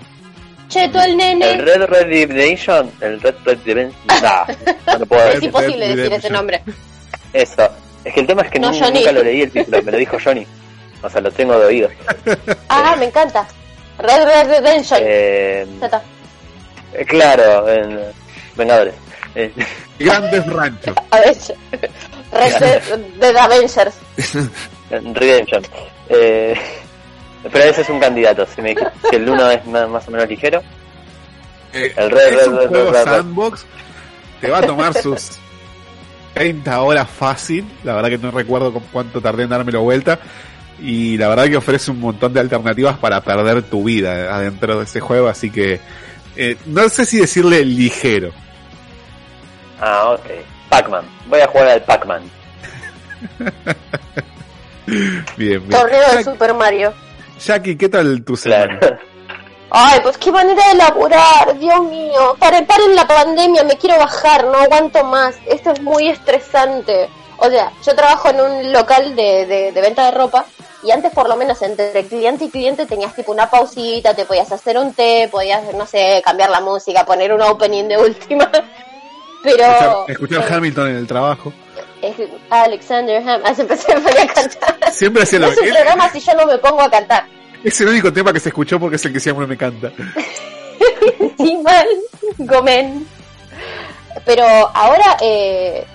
Che, 0.69 0.89
tú 0.89 0.99
el 0.99 1.11
El 1.13 1.17
nene. 1.17 1.57
Red 1.59 1.85
Red 1.85 2.11
Redemption, 2.11 2.91
el 3.01 3.21
Red 3.21 3.37
Red 3.45 3.59
Redemption, 3.65 4.21
nah, 4.21 4.45
no 4.89 4.99
lo 4.99 5.07
puedo 5.11 5.23
Es 5.23 5.35
decir. 5.35 5.45
imposible 5.45 5.95
decir 5.97 6.13
ese 6.15 6.31
nombre. 6.31 6.63
Eso. 7.33 7.69
Es 8.05 8.13
que 8.13 8.21
el 8.21 8.27
tema 8.27 8.43
es 8.43 8.51
que 8.51 8.59
No, 8.59 8.73
Johnny. 8.75 8.99
nunca 8.99 9.13
lo 9.13 9.23
leí 9.23 9.43
el 9.43 9.53
título, 9.53 9.83
me 9.85 9.93
lo 9.93 9.99
dijo 9.99 10.17
Johnny. 10.23 10.45
O 11.03 11.09
sea, 11.09 11.21
lo 11.21 11.31
tengo 11.31 11.57
de 11.61 11.67
oído. 11.67 11.89
Ah, 12.69 12.97
me 12.99 13.05
encanta. 13.07 13.47
Red 13.99 14.25
Red 14.25 14.49
Redemption. 14.49 15.01
Eh, 15.01 15.65
eh, 16.95 17.05
claro, 17.07 17.69
en 17.69 18.01
Vengadores. 18.57 18.95
Eh, 19.37 19.53
Grandes 20.01 20.45
Rancho. 20.47 20.93
Avengers. 21.13 21.53
Red 22.33 22.83
Red 23.21 23.37
Avengers. 23.37 23.95
Redemption. 24.91 25.63
Eh, 26.09 26.55
pero 27.43 27.65
ese 27.65 27.83
es 27.83 27.89
un 27.89 28.01
candidato. 28.01 28.47
Si 28.47 28.63
me 28.63 28.71
dijiste 28.71 28.93
que 29.11 29.17
el 29.17 29.29
uno 29.29 29.51
es 29.51 29.65
más, 29.67 30.09
o 30.09 30.11
menos 30.11 30.29
ligero. 30.29 30.63
Eh, 31.73 31.93
El 31.97 32.11
Red, 32.11 32.29
es 32.29 32.37
Red, 32.37 32.49
un 32.49 32.59
Red, 32.59 32.69
juego 32.69 32.95
sandbox. 32.95 33.67
Te 34.41 34.51
va 34.51 34.59
a 34.59 34.63
tomar 34.63 34.95
sus 34.95 35.39
30 36.35 36.81
horas 36.81 37.09
fácil. 37.09 37.67
La 37.85 37.95
verdad 37.95 38.11
que 38.11 38.19
no 38.19 38.31
recuerdo 38.31 38.73
con 38.73 38.83
cuánto 38.93 39.21
tardé 39.21 39.45
en 39.45 39.51
dármelo 39.51 39.83
vuelta. 39.83 40.19
Y 40.81 41.17
la 41.17 41.29
verdad 41.29 41.47
que 41.47 41.57
ofrece 41.57 41.91
un 41.91 42.01
montón 42.01 42.35
de 42.35 42.41
alternativas 42.41 42.99
para 42.99 43.23
perder 43.23 43.63
tu 43.63 43.85
vida 43.85 44.35
adentro 44.35 44.79
de 44.79 44.85
ese 44.85 45.01
juego. 45.01 45.29
Así 45.29 45.51
que 45.51 45.81
eh, 46.37 46.57
no 46.67 46.89
sé 46.89 47.07
si 47.07 47.19
decirle 47.19 47.65
ligero. 47.65 48.31
Ah, 49.81 50.11
ok. 50.11 50.27
Pac-Man. 50.69 51.05
Voy 51.29 51.41
a 51.41 51.47
jugar 51.47 51.69
al 51.69 51.83
Pac-Man. 51.83 52.23
Bien, 54.87 55.27
bien. 55.37 55.69
Torneo 55.69 56.17
de 56.17 56.25
Super 56.25 56.55
Mario. 56.55 56.93
Jackie, 57.45 57.77
¿qué 57.77 57.89
tal 57.89 58.23
tu 58.25 58.37
semana? 58.37 58.79
Claro. 58.79 58.99
Ay, 59.71 59.99
pues 60.03 60.17
qué 60.17 60.31
manera 60.31 60.69
de 60.69 60.75
laburar, 60.77 61.59
Dios 61.59 61.83
mío. 61.83 62.37
Para 62.39 62.65
paren 62.65 62.95
la 62.95 63.07
pandemia, 63.07 63.65
me 63.65 63.77
quiero 63.77 63.99
bajar, 63.99 64.45
no 64.45 64.55
aguanto 64.55 65.03
más. 65.05 65.37
Esto 65.47 65.73
es 65.73 65.83
muy 65.83 66.09
estresante. 66.09 67.09
O 67.39 67.51
sea, 67.51 67.73
yo 67.85 67.95
trabajo 67.95 68.31
en 68.31 68.41
un 68.41 68.73
local 68.73 69.17
de, 69.17 69.45
de, 69.47 69.73
de 69.73 69.81
venta 69.81 70.05
de 70.07 70.13
ropa 70.13 70.47
y 70.83 70.91
antes 70.93 71.13
por 71.13 71.29
lo 71.29 71.37
menos 71.37 71.61
entre 71.63 72.05
cliente 72.07 72.45
y 72.45 72.51
cliente 72.51 72.87
tenías 72.87 73.15
tipo 73.15 73.33
una 73.33 73.51
pausita, 73.51 74.15
te 74.15 74.25
podías 74.25 74.51
hacer 74.53 74.79
un 74.79 74.95
té, 74.95 75.29
podías, 75.31 75.75
no 75.75 75.85
sé, 75.85 76.23
cambiar 76.25 76.49
la 76.51 76.61
música, 76.61 77.05
poner 77.05 77.33
un 77.33 77.43
opening 77.43 77.89
de 77.89 77.99
última. 77.99 78.51
Pero... 79.43 79.65
Escuchar, 79.65 80.05
escuchar 80.09 80.53
Hamilton 80.53 80.89
en 80.89 80.97
el 80.97 81.07
trabajo. 81.07 81.53
Es 82.07 82.29
Alexander 82.51 83.29
Ham. 83.29 83.43
Ah, 83.45 83.55
se 83.55 83.63
a 83.63 83.67
cantar. 83.67 84.93
Siempre 84.93 85.25
hacía 85.25 85.41
lo 85.41 85.49
es 85.49 85.59
un 85.59 85.65
mismo. 85.65 85.77
programa 85.79 86.11
si 86.11 86.21
yo 86.21 86.35
no 86.35 86.47
me 86.47 86.59
pongo 86.59 86.83
a 86.83 86.91
cantar. 86.91 87.27
Es 87.65 87.81
el 87.81 87.89
único 87.89 88.13
tema 88.13 88.33
que 88.33 88.39
se 88.39 88.51
escuchó 88.51 88.79
porque 88.79 88.97
es 88.97 89.05
el 89.05 89.13
que 89.13 89.21
siempre 89.21 89.47
me 89.47 89.57
canta. 89.57 89.91
Sí, 91.39 91.57
mal. 91.63 91.87
Gomen. 92.39 93.07
Pero 94.25 94.45
ahora, 94.45 95.17
eh, 95.21 95.87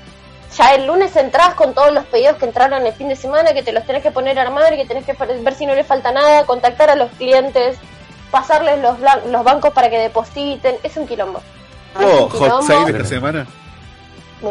ya 0.58 0.76
el 0.76 0.86
lunes 0.86 1.16
entras 1.16 1.56
con 1.56 1.74
todos 1.74 1.92
los 1.92 2.06
pedidos 2.06 2.38
que 2.38 2.46
entraron 2.46 2.86
el 2.86 2.94
fin 2.94 3.10
de 3.10 3.16
semana, 3.16 3.54
que 3.54 3.64
te 3.64 3.74
los 3.74 3.86
tenés 3.86 4.04
que 4.04 4.12
poner 4.12 4.38
a 4.40 4.44
armar, 4.44 4.76
que 4.76 4.86
tenés 4.86 5.06
que 5.06 5.14
ver 5.14 5.54
si 5.56 5.66
no 5.66 5.76
le 5.76 5.84
falta 5.84 6.12
nada, 6.12 6.46
contactar 6.46 6.90
a 6.90 6.96
los 6.96 7.12
clientes, 7.12 7.78
pasarles 8.30 8.80
los, 8.80 9.44
bancos 9.44 9.74
para 9.74 9.90
que 9.90 9.98
depositen. 9.98 10.76
Es 10.84 10.96
un 10.96 11.08
quilombo. 11.08 11.42
Es 12.00 12.06
Oh, 12.06 12.30
hot 12.30 12.64
sale 12.64 12.92
esta 12.92 13.06
semana. 13.06 13.48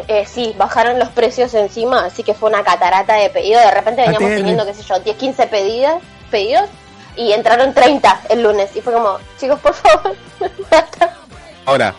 Eh, 0.09 0.25
sí, 0.27 0.55
bajaron 0.57 0.99
los 0.99 1.09
precios 1.09 1.53
encima, 1.55 2.05
así 2.07 2.23
que 2.23 2.35
fue 2.35 2.49
una 2.51 2.63
catarata 2.63 3.15
de 3.15 3.31
pedidos. 3.31 3.63
De 3.65 3.71
repente 3.73 4.03
veníamos 4.03 4.31
ATL. 4.31 4.37
teniendo, 4.37 4.67
qué 4.67 4.75
sé 4.75 4.83
yo, 4.83 5.01
10, 5.01 5.17
15 5.17 5.47
pedidos, 5.49 5.95
pedidos 6.31 6.69
y 7.17 7.33
entraron 7.33 7.75
30 7.75 8.21
el 8.29 8.43
lunes. 8.43 8.71
Y 8.77 8.81
fue 8.81 8.93
como, 8.93 9.19
chicos, 9.39 9.59
por 9.61 9.75
favor. 9.75 10.15
Ahora, 11.67 11.95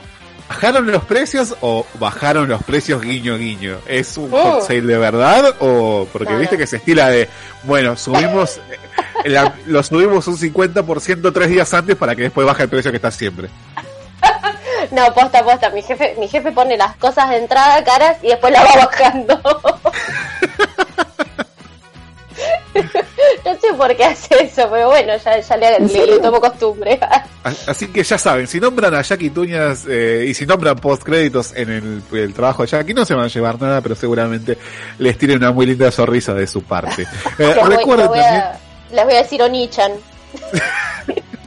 ¿bajaron 0.49 0.91
los 0.91 1.03
precios 1.03 1.55
o 1.61 1.85
bajaron 1.95 2.47
los 2.49 2.63
precios 2.63 3.01
guiño 3.01 3.37
guiño? 3.37 3.77
¿Es 3.87 4.17
un 4.17 4.29
Mm. 4.29 4.33
hot 4.33 4.61
sale 4.63 4.81
de 4.81 4.97
verdad 4.97 5.55
o 5.59 6.07
porque 6.11 6.33
No, 6.33 6.39
viste 6.39 6.55
no. 6.55 6.59
que 6.59 6.67
se 6.67 6.77
estila 6.77 7.09
de, 7.09 7.29
bueno, 7.63 7.95
subimos, 7.97 8.57
eh, 9.23 9.29
la- 9.29 9.53
lo 9.67 9.83
subimos 9.83 10.27
un 10.27 10.37
50% 10.37 11.31
tres 11.33 11.49
días 11.49 11.73
antes 11.73 11.95
para 11.95 12.15
que 12.15 12.23
después 12.23 12.45
baje 12.47 12.63
el 12.63 12.69
precio 12.69 12.91
que 12.91 12.97
está 12.97 13.11
siempre? 13.11 13.49
No, 14.95 15.13
posta, 15.13 15.43
posta. 15.43 15.69
Mi 15.69 15.81
jefe, 15.81 16.15
mi 16.19 16.27
jefe 16.27 16.51
pone 16.51 16.75
las 16.77 16.95
cosas 16.97 17.29
de 17.29 17.37
entrada 17.37 17.83
caras 17.83 18.17
y 18.21 18.27
después 18.27 18.51
la 18.51 18.63
va 18.63 18.85
bajando. 18.85 19.41
no 23.45 23.53
sé 23.59 23.73
por 23.77 23.95
qué 23.95 24.05
hace 24.05 24.43
eso, 24.43 24.67
pero 24.71 24.87
bueno, 24.89 25.13
ya, 25.17 25.39
ya 25.39 25.57
le, 25.57 25.79
le- 25.79 26.05
le 26.07 26.19
tomo 26.19 26.39
costumbre. 26.39 26.97
A- 27.01 27.23
Así 27.67 27.87
que 27.87 28.03
ya 28.03 28.17
saben, 28.17 28.47
si 28.47 28.59
nombran 28.59 28.93
a 28.95 29.01
Jackie 29.01 29.29
Tuñas 29.29 29.85
eh, 29.89 30.25
y 30.27 30.33
si 30.33 30.45
nombran 30.45 30.75
post 30.77 31.03
créditos 31.03 31.53
en 31.55 31.69
el, 31.71 32.03
el 32.17 32.33
trabajo 32.33 32.63
de 32.63 32.69
Jackie, 32.69 32.93
no 32.93 33.05
se 33.05 33.13
van 33.13 33.25
a 33.25 33.29
llevar 33.29 33.59
nada, 33.61 33.81
pero 33.81 33.95
seguramente 33.95 34.57
les 34.99 35.17
tienen 35.17 35.37
una 35.37 35.51
muy 35.51 35.65
linda 35.65 35.91
sonrisa 35.91 36.33
de 36.33 36.47
su 36.47 36.63
parte. 36.63 37.03
Eh, 37.39 37.55
voy- 37.61 37.75
recuerden 37.77 37.97
les 37.97 38.07
voy 38.09 38.19
también, 38.19 38.41
a- 38.41 38.59
les 38.91 39.05
voy 39.05 39.13
a 39.13 39.17
decir 39.23 39.41
Onichan. 39.41 39.91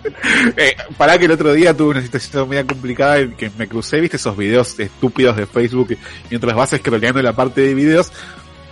eh, 0.56 0.76
para 0.96 1.18
que 1.18 1.25
el 1.26 1.30
otro 1.32 1.52
día 1.52 1.76
tuve 1.76 1.90
una 1.90 2.02
situación 2.02 2.49
media 2.49 2.64
complicada 2.66 3.18
en 3.18 3.32
que 3.32 3.50
me 3.58 3.66
crucé, 3.68 4.00
viste 4.00 4.16
esos 4.16 4.37
videos 4.37 4.78
estúpidos 4.78 5.37
de 5.37 5.46
Facebook 5.46 5.96
mientras 6.30 6.54
vas 6.54 6.70
scrolleando 6.70 7.20
en 7.20 7.25
la 7.26 7.32
parte 7.32 7.61
de 7.62 7.75
videos. 7.75 8.12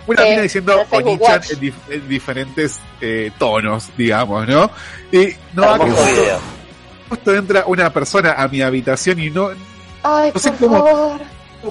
Una 0.05 0.23
Sí, 0.23 0.29
mina 0.29 0.41
diciendo 0.41 0.83
Onichan 0.91 1.41
en, 1.49 1.59
dif- 1.61 1.73
en 1.89 2.09
diferentes 2.09 2.79
eh, 2.99 3.31
tonos, 3.39 3.89
digamos, 3.97 4.47
¿no? 4.47 4.69
Y 5.11 5.29
no 5.53 5.75
Hermoso 5.75 5.95
justo, 5.95 6.21
justo 7.09 7.35
entra 7.35 7.63
una 7.67 7.91
persona 7.93 8.33
a 8.33 8.47
mi 8.49 8.61
habitación 8.61 9.19
y 9.19 9.29
no, 9.29 9.49
Ay, 10.03 10.31
No 10.33 10.39
sé 10.39 10.51
por 10.51 10.59
cómo- 10.67 10.85
favor. 10.85 11.21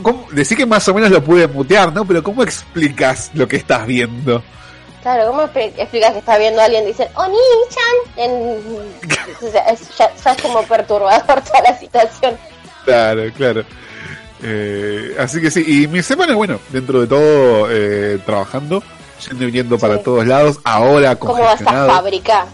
¿Cómo? 0.00 0.26
Decí 0.32 0.56
que 0.56 0.64
más 0.64 0.88
o 0.88 0.94
menos 0.94 1.10
lo 1.10 1.22
pude 1.22 1.46
mutear, 1.46 1.92
¿no? 1.92 2.06
Pero 2.06 2.22
¿cómo 2.22 2.42
explicas 2.42 3.30
lo 3.34 3.46
que 3.46 3.56
estás 3.56 3.86
viendo? 3.86 4.42
Claro, 5.02 5.26
¿cómo 5.28 5.42
expli- 5.42 5.72
explicas 5.76 6.12
que 6.12 6.18
está 6.20 6.38
viendo 6.38 6.60
a 6.60 6.64
alguien 6.66 6.84
y 6.84 6.88
dice 6.88 7.08
Oni-chan? 7.14 7.96
En... 8.16 8.58
o 9.46 9.50
sea, 9.50 9.62
es- 9.70 9.96
ya, 9.98 10.14
ya 10.14 10.32
es 10.32 10.42
como 10.42 10.62
perturbador 10.62 11.40
toda 11.44 11.60
la 11.64 11.78
situación. 11.78 12.36
Claro, 12.84 13.22
claro. 13.36 13.64
Eh, 14.44 15.14
así 15.18 15.40
que 15.40 15.50
sí, 15.50 15.64
y 15.66 15.86
mi 15.88 16.02
semana, 16.02 16.34
bueno, 16.34 16.58
dentro 16.70 17.00
de 17.00 17.06
todo, 17.06 17.68
eh, 17.70 18.18
trabajando, 18.26 18.82
yendo 19.28 19.42
y 19.44 19.46
viniendo 19.46 19.78
para 19.78 19.98
Sí. 19.98 20.02
todos 20.04 20.26
lados, 20.26 20.58
ahora 20.64 21.14
¿Cómo 21.16 21.34
va 21.34 21.38
esta 21.40 21.48
congestionado. 21.64 21.90
fábrica? 21.90 22.46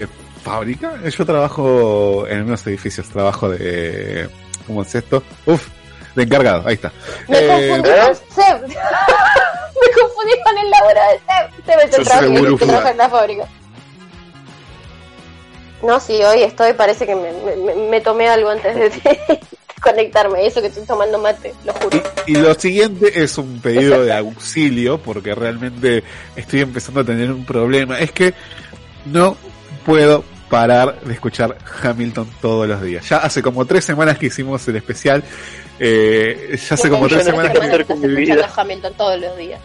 Eh, 0.00 0.06
¿Fábrica? 0.42 0.94
Eh, 1.04 1.10
Yo 1.10 1.24
trabajo 1.24 2.26
en 2.28 2.42
unos 2.42 2.66
edificios, 2.66 3.08
trabajo 3.08 3.48
de... 3.50 4.28
¿Cómo 4.66 4.82
es 4.82 4.94
esto? 4.94 5.22
Uf, 5.46 5.68
de 6.14 6.22
encargado, 6.22 6.66
ahí 6.66 6.74
está. 6.74 6.92
Me 7.28 7.38
Eh, 7.38 7.48
confundí 7.48 7.90
con 7.90 8.14
Seb. 8.34 8.62
Me 8.68 10.00
confundí 10.00 10.32
con 10.44 10.58
el 10.58 10.70
laburo 10.70 11.00
de 11.10 11.20
Seb. 11.26 11.66
Seb 11.66 11.80
es 11.88 11.98
el 11.98 12.04
trabajo 12.04 12.56
que- 12.58 12.66
trabaja 12.66 12.90
en 12.90 12.96
la 12.98 13.08
fábrica. 13.08 13.48
No, 15.82 16.00
sí, 16.00 16.14
hoy 16.22 16.42
estoy, 16.42 16.72
parece 16.72 17.04
que 17.06 17.14
me, 17.14 17.30
me- 17.44 17.56
me- 17.56 17.88
me 17.90 18.00
tomé 18.00 18.28
algo 18.28 18.48
antes 18.48 18.74
de, 18.74 18.88
de 18.90 19.40
conectarme. 19.82 20.46
Eso 20.46 20.60
que 20.62 20.68
estoy 20.68 20.86
tomando 20.86 21.18
mate, 21.18 21.52
lo 21.64 21.74
juro. 21.74 22.02
Y, 22.26 22.32
y 22.32 22.34
lo 22.36 22.54
siguiente 22.54 23.22
es 23.22 23.36
un 23.36 23.60
pedido 23.60 24.02
de 24.02 24.14
auxilio, 24.14 24.98
porque 24.98 25.34
realmente 25.34 26.02
estoy 26.36 26.62
empezando 26.62 27.00
a 27.00 27.04
tener 27.04 27.30
un 27.30 27.44
problema. 27.44 27.98
Es 27.98 28.12
que 28.12 28.32
no 29.04 29.36
puedo 29.84 30.24
parar 30.48 31.00
de 31.02 31.12
escuchar 31.12 31.58
Hamilton 31.82 32.30
todos 32.40 32.66
los 32.66 32.80
días. 32.80 33.06
Ya 33.08 33.18
hace 33.18 33.42
como 33.42 33.66
tres 33.66 33.84
semanas 33.84 34.16
que 34.16 34.26
hicimos 34.26 34.66
el 34.68 34.76
especial. 34.76 35.22
Eh, 35.78 36.56
ya 36.68 36.74
hace 36.74 36.88
como 36.88 37.08
tres 37.08 37.24
semanas 37.24 37.52
que 37.52 37.76
estás 37.80 37.98
mi 37.98 38.08
vida. 38.08 38.48
todos 38.96 39.20
los 39.20 39.36
días. 39.36 39.60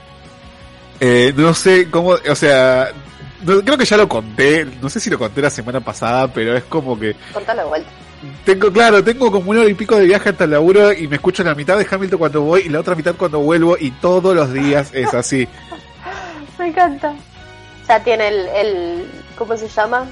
Eh, 0.99 1.33
no 1.37 1.53
sé 1.53 1.89
cómo, 1.89 2.09
o 2.29 2.35
sea, 2.35 2.89
no- 3.45 3.61
creo 3.63 3.77
que 3.77 3.85
ya 3.85 3.95
lo 3.97 4.09
conté, 4.09 4.65
no 4.81 4.89
sé 4.89 4.99
si 4.99 5.09
lo 5.09 5.17
conté 5.17 5.41
la 5.41 5.49
semana 5.49 5.79
pasada, 5.79 6.27
pero 6.27 6.57
es 6.57 6.63
como 6.65 6.99
que 6.99 7.15
Contalo 7.31 7.61
de 7.61 7.67
vuelta. 7.69 7.89
tengo, 8.43 8.71
claro, 8.73 9.01
tengo 9.03 9.31
como 9.31 9.51
una 9.51 9.61
hora 9.61 9.69
y 9.69 9.75
pico 9.75 9.95
de 9.95 10.05
viaje 10.05 10.29
hasta 10.29 10.43
el 10.43 10.51
laburo 10.51 10.91
y 10.91 11.07
me 11.07 11.15
escucho 11.15 11.43
la 11.43 11.55
mitad 11.55 11.77
de 11.77 11.87
Hamilton 11.89 12.19
cuando 12.19 12.41
voy 12.41 12.63
y 12.65 12.69
la 12.69 12.79
otra 12.81 12.95
mitad 12.95 13.15
cuando 13.15 13.39
vuelvo 13.39 13.77
y 13.79 13.91
todos 13.91 14.35
los 14.35 14.51
días 14.53 14.89
es 14.93 15.13
así. 15.13 15.47
Me 16.59 16.67
encanta. 16.67 17.13
Ya 17.87 18.03
tiene 18.03 18.27
el, 18.27 18.47
el 18.49 19.05
¿cómo 19.37 19.55
se 19.55 19.69
llama? 19.69 20.05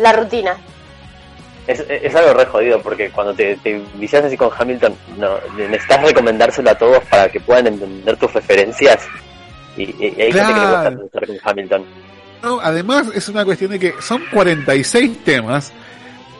La 0.00 0.12
rutina. 0.12 0.56
Es, 1.66 1.80
es 1.88 2.14
algo 2.14 2.34
re 2.34 2.44
jodido 2.46 2.80
porque 2.82 3.10
cuando 3.10 3.32
te, 3.34 3.56
te 3.56 3.80
vicias 3.94 4.24
así 4.24 4.36
con 4.36 4.50
Hamilton, 4.56 4.94
no, 5.16 5.38
necesitas 5.56 6.02
recomendárselo 6.02 6.70
a 6.70 6.74
todos 6.74 7.02
para 7.04 7.28
que 7.30 7.40
puedan 7.40 7.66
entender 7.68 8.16
tus 8.18 8.32
referencias. 8.34 9.06
Y, 9.76 9.82
y- 9.84 10.14
hay 10.20 10.32
gente 10.32 10.52
que 10.54 10.60
le 10.60 10.66
gusta 10.66 10.80
Claro. 10.82 10.98
pensar 11.10 11.26
con 11.26 11.36
Hamilton. 11.42 11.84
No, 12.42 12.60
además 12.60 13.06
es 13.14 13.28
una 13.30 13.44
cuestión 13.46 13.70
de 13.70 13.78
que 13.78 13.94
son 14.02 14.22
46 14.30 15.24
temas, 15.24 15.72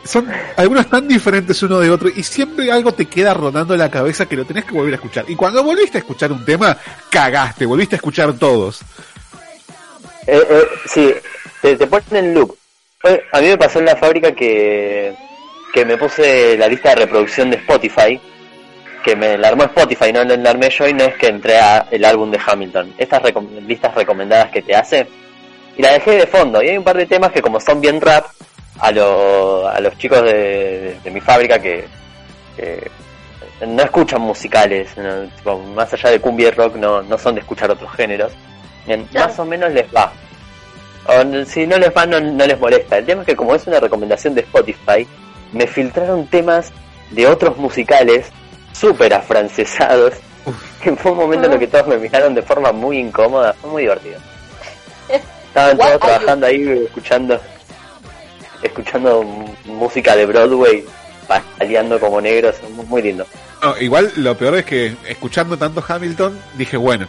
son 0.03 0.27
algunos 0.55 0.87
tan 0.87 1.07
diferentes 1.07 1.63
uno 1.63 1.79
de 1.79 1.89
otro 1.89 2.09
y 2.15 2.21
siempre 2.21 2.71
algo 2.71 2.93
te 2.93 3.07
queda 3.07 3.33
rodando 3.33 3.73
en 3.73 3.79
la 3.79 3.89
cabeza 3.89 4.27
que 4.27 4.35
lo 4.35 4.45
tenés 4.45 4.65
que 4.65 4.73
volver 4.73 4.93
a 4.93 4.97
escuchar. 4.97 5.25
Y 5.27 5.35
cuando 5.35 5.63
volviste 5.63 5.97
a 5.97 6.01
escuchar 6.01 6.31
un 6.31 6.45
tema, 6.45 6.77
cagaste, 7.09 7.65
volviste 7.65 7.95
a 7.95 7.97
escuchar 7.97 8.33
todos. 8.33 8.81
Eh, 10.27 10.41
eh, 10.49 10.63
sí, 10.85 11.13
te, 11.61 11.75
te 11.75 11.87
ponen 11.87 12.03
en 12.25 12.33
loop. 12.35 12.55
A 13.31 13.41
mí 13.41 13.47
me 13.47 13.57
pasó 13.57 13.79
en 13.79 13.85
la 13.85 13.95
fábrica 13.95 14.31
que, 14.33 15.13
que 15.73 15.85
me 15.85 15.97
puse 15.97 16.57
la 16.57 16.67
lista 16.67 16.89
de 16.89 16.95
reproducción 16.97 17.49
de 17.51 17.57
Spotify, 17.57 18.19
que 19.03 19.15
me 19.15 19.37
la 19.37 19.49
armó 19.49 19.63
Spotify, 19.65 20.11
no 20.11 20.23
la 20.23 20.49
armé 20.49 20.69
yo 20.69 20.87
y 20.87 20.93
no 20.93 21.03
es 21.03 21.15
que 21.15 21.27
entré 21.27 21.57
a 21.59 21.85
el 21.91 22.03
álbum 22.03 22.31
de 22.31 22.39
Hamilton. 22.43 22.93
Estas 22.97 23.21
recom- 23.21 23.61
listas 23.67 23.93
recomendadas 23.93 24.49
que 24.51 24.61
te 24.63 24.75
hace, 24.75 25.07
y 25.77 25.81
la 25.81 25.91
dejé 25.93 26.11
de 26.11 26.27
fondo. 26.27 26.63
Y 26.63 26.69
hay 26.69 26.77
un 26.77 26.83
par 26.83 26.97
de 26.97 27.05
temas 27.05 27.31
que 27.31 27.41
como 27.41 27.59
son 27.59 27.79
bien 27.81 28.01
rap, 28.01 28.25
a, 28.79 28.91
lo- 28.91 29.67
a 29.67 29.79
los 29.79 29.97
chicos 29.97 30.23
de, 30.23 30.33
de- 30.33 30.99
de 31.03 31.11
mi 31.11 31.21
fábrica 31.21 31.59
que, 31.59 31.85
que 32.57 32.89
no 33.67 33.83
escuchan 33.83 34.21
musicales, 34.21 34.89
¿no? 34.97 35.21
Tipo, 35.37 35.59
más 35.59 35.93
allá 35.93 36.09
de 36.09 36.19
cumbia 36.19 36.47
y 36.47 36.51
rock 36.51 36.75
no, 36.75 37.01
no 37.03 37.17
son 37.17 37.35
de 37.35 37.41
escuchar 37.41 37.69
otros 37.71 37.91
géneros. 37.93 38.31
Claro. 39.05 39.27
Más 39.29 39.39
o 39.39 39.45
menos 39.45 39.71
les 39.71 39.85
va. 39.95 40.11
O 41.07 41.45
si 41.45 41.67
no 41.67 41.77
les 41.77 41.89
va, 41.95 42.05
no, 42.05 42.19
no 42.19 42.45
les 42.45 42.59
molesta. 42.59 42.97
El 42.97 43.05
tema 43.05 43.21
es 43.21 43.27
que 43.27 43.35
como 43.35 43.53
es 43.55 43.65
una 43.67 43.79
recomendación 43.79 44.33
de 44.35 44.41
Spotify, 44.41 45.07
me 45.51 45.67
filtraron 45.67 46.25
temas 46.27 46.71
de 47.11 47.27
otros 47.27 47.57
musicales 47.57 48.27
súper 48.73 49.13
afrancesados. 49.13 50.13
Que 50.81 50.95
fue 50.95 51.11
un 51.13 51.17
momento 51.17 51.47
en 51.47 51.53
el 51.53 51.59
que 51.59 51.67
todos 51.67 51.87
me 51.87 51.97
miraron 51.97 52.35
de 52.35 52.41
forma 52.43 52.71
muy 52.71 52.99
incómoda. 52.99 53.53
Fue 53.53 53.69
muy 53.71 53.81
divertido. 53.83 54.19
Estaban 55.47 55.77
todos 55.77 55.99
trabajando 55.99 56.45
ahí 56.47 56.83
escuchando 56.85 57.39
escuchando 58.61 59.23
música 59.65 60.15
de 60.15 60.25
Broadway, 60.25 60.85
paliando 61.57 61.99
como 61.99 62.19
negros, 62.21 62.55
muy- 62.71 62.85
muy 62.85 63.01
lindo. 63.01 63.25
No, 63.61 63.77
igual 63.79 64.11
lo 64.17 64.35
peor 64.37 64.55
es 64.57 64.65
que 64.65 64.95
escuchando 65.07 65.57
tanto 65.57 65.83
Hamilton, 65.87 66.39
dije, 66.55 66.77
bueno, 66.77 67.07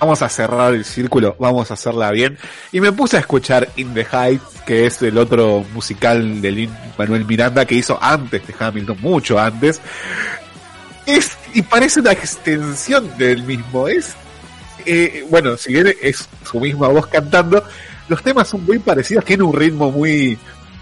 vamos 0.00 0.22
a 0.22 0.28
cerrar 0.28 0.74
el 0.74 0.84
círculo, 0.84 1.36
vamos 1.38 1.70
a 1.70 1.74
hacerla 1.74 2.10
bien. 2.10 2.38
Y 2.72 2.80
me 2.80 2.90
puse 2.90 3.16
a 3.16 3.20
escuchar 3.20 3.68
In 3.76 3.92
the 3.94 4.06
Heights, 4.10 4.62
que 4.66 4.86
es 4.86 5.00
el 5.02 5.18
otro 5.18 5.64
musical 5.74 6.40
de 6.40 6.50
Lin 6.50 6.70
Manuel 6.98 7.26
Miranda 7.26 7.64
que 7.66 7.74
hizo 7.74 7.98
antes 8.02 8.46
de 8.46 8.54
Hamilton, 8.58 8.96
mucho 9.00 9.38
antes. 9.38 9.80
Es, 11.06 11.36
y 11.52 11.62
parece 11.62 12.00
una 12.00 12.12
extensión 12.12 13.10
del 13.18 13.42
mismo. 13.42 13.88
Es, 13.88 14.14
eh, 14.86 15.24
bueno, 15.28 15.56
si 15.56 15.72
bien 15.74 15.94
es 16.00 16.28
su 16.50 16.60
misma 16.60 16.88
voz 16.88 17.06
cantando, 17.06 17.62
los 18.08 18.22
temas 18.22 18.48
son 18.48 18.64
muy 18.64 18.78
parecidos, 18.78 19.24
tiene 19.24 19.42
un 19.42 19.54
ritmo 19.54 19.90
muy, 19.90 20.38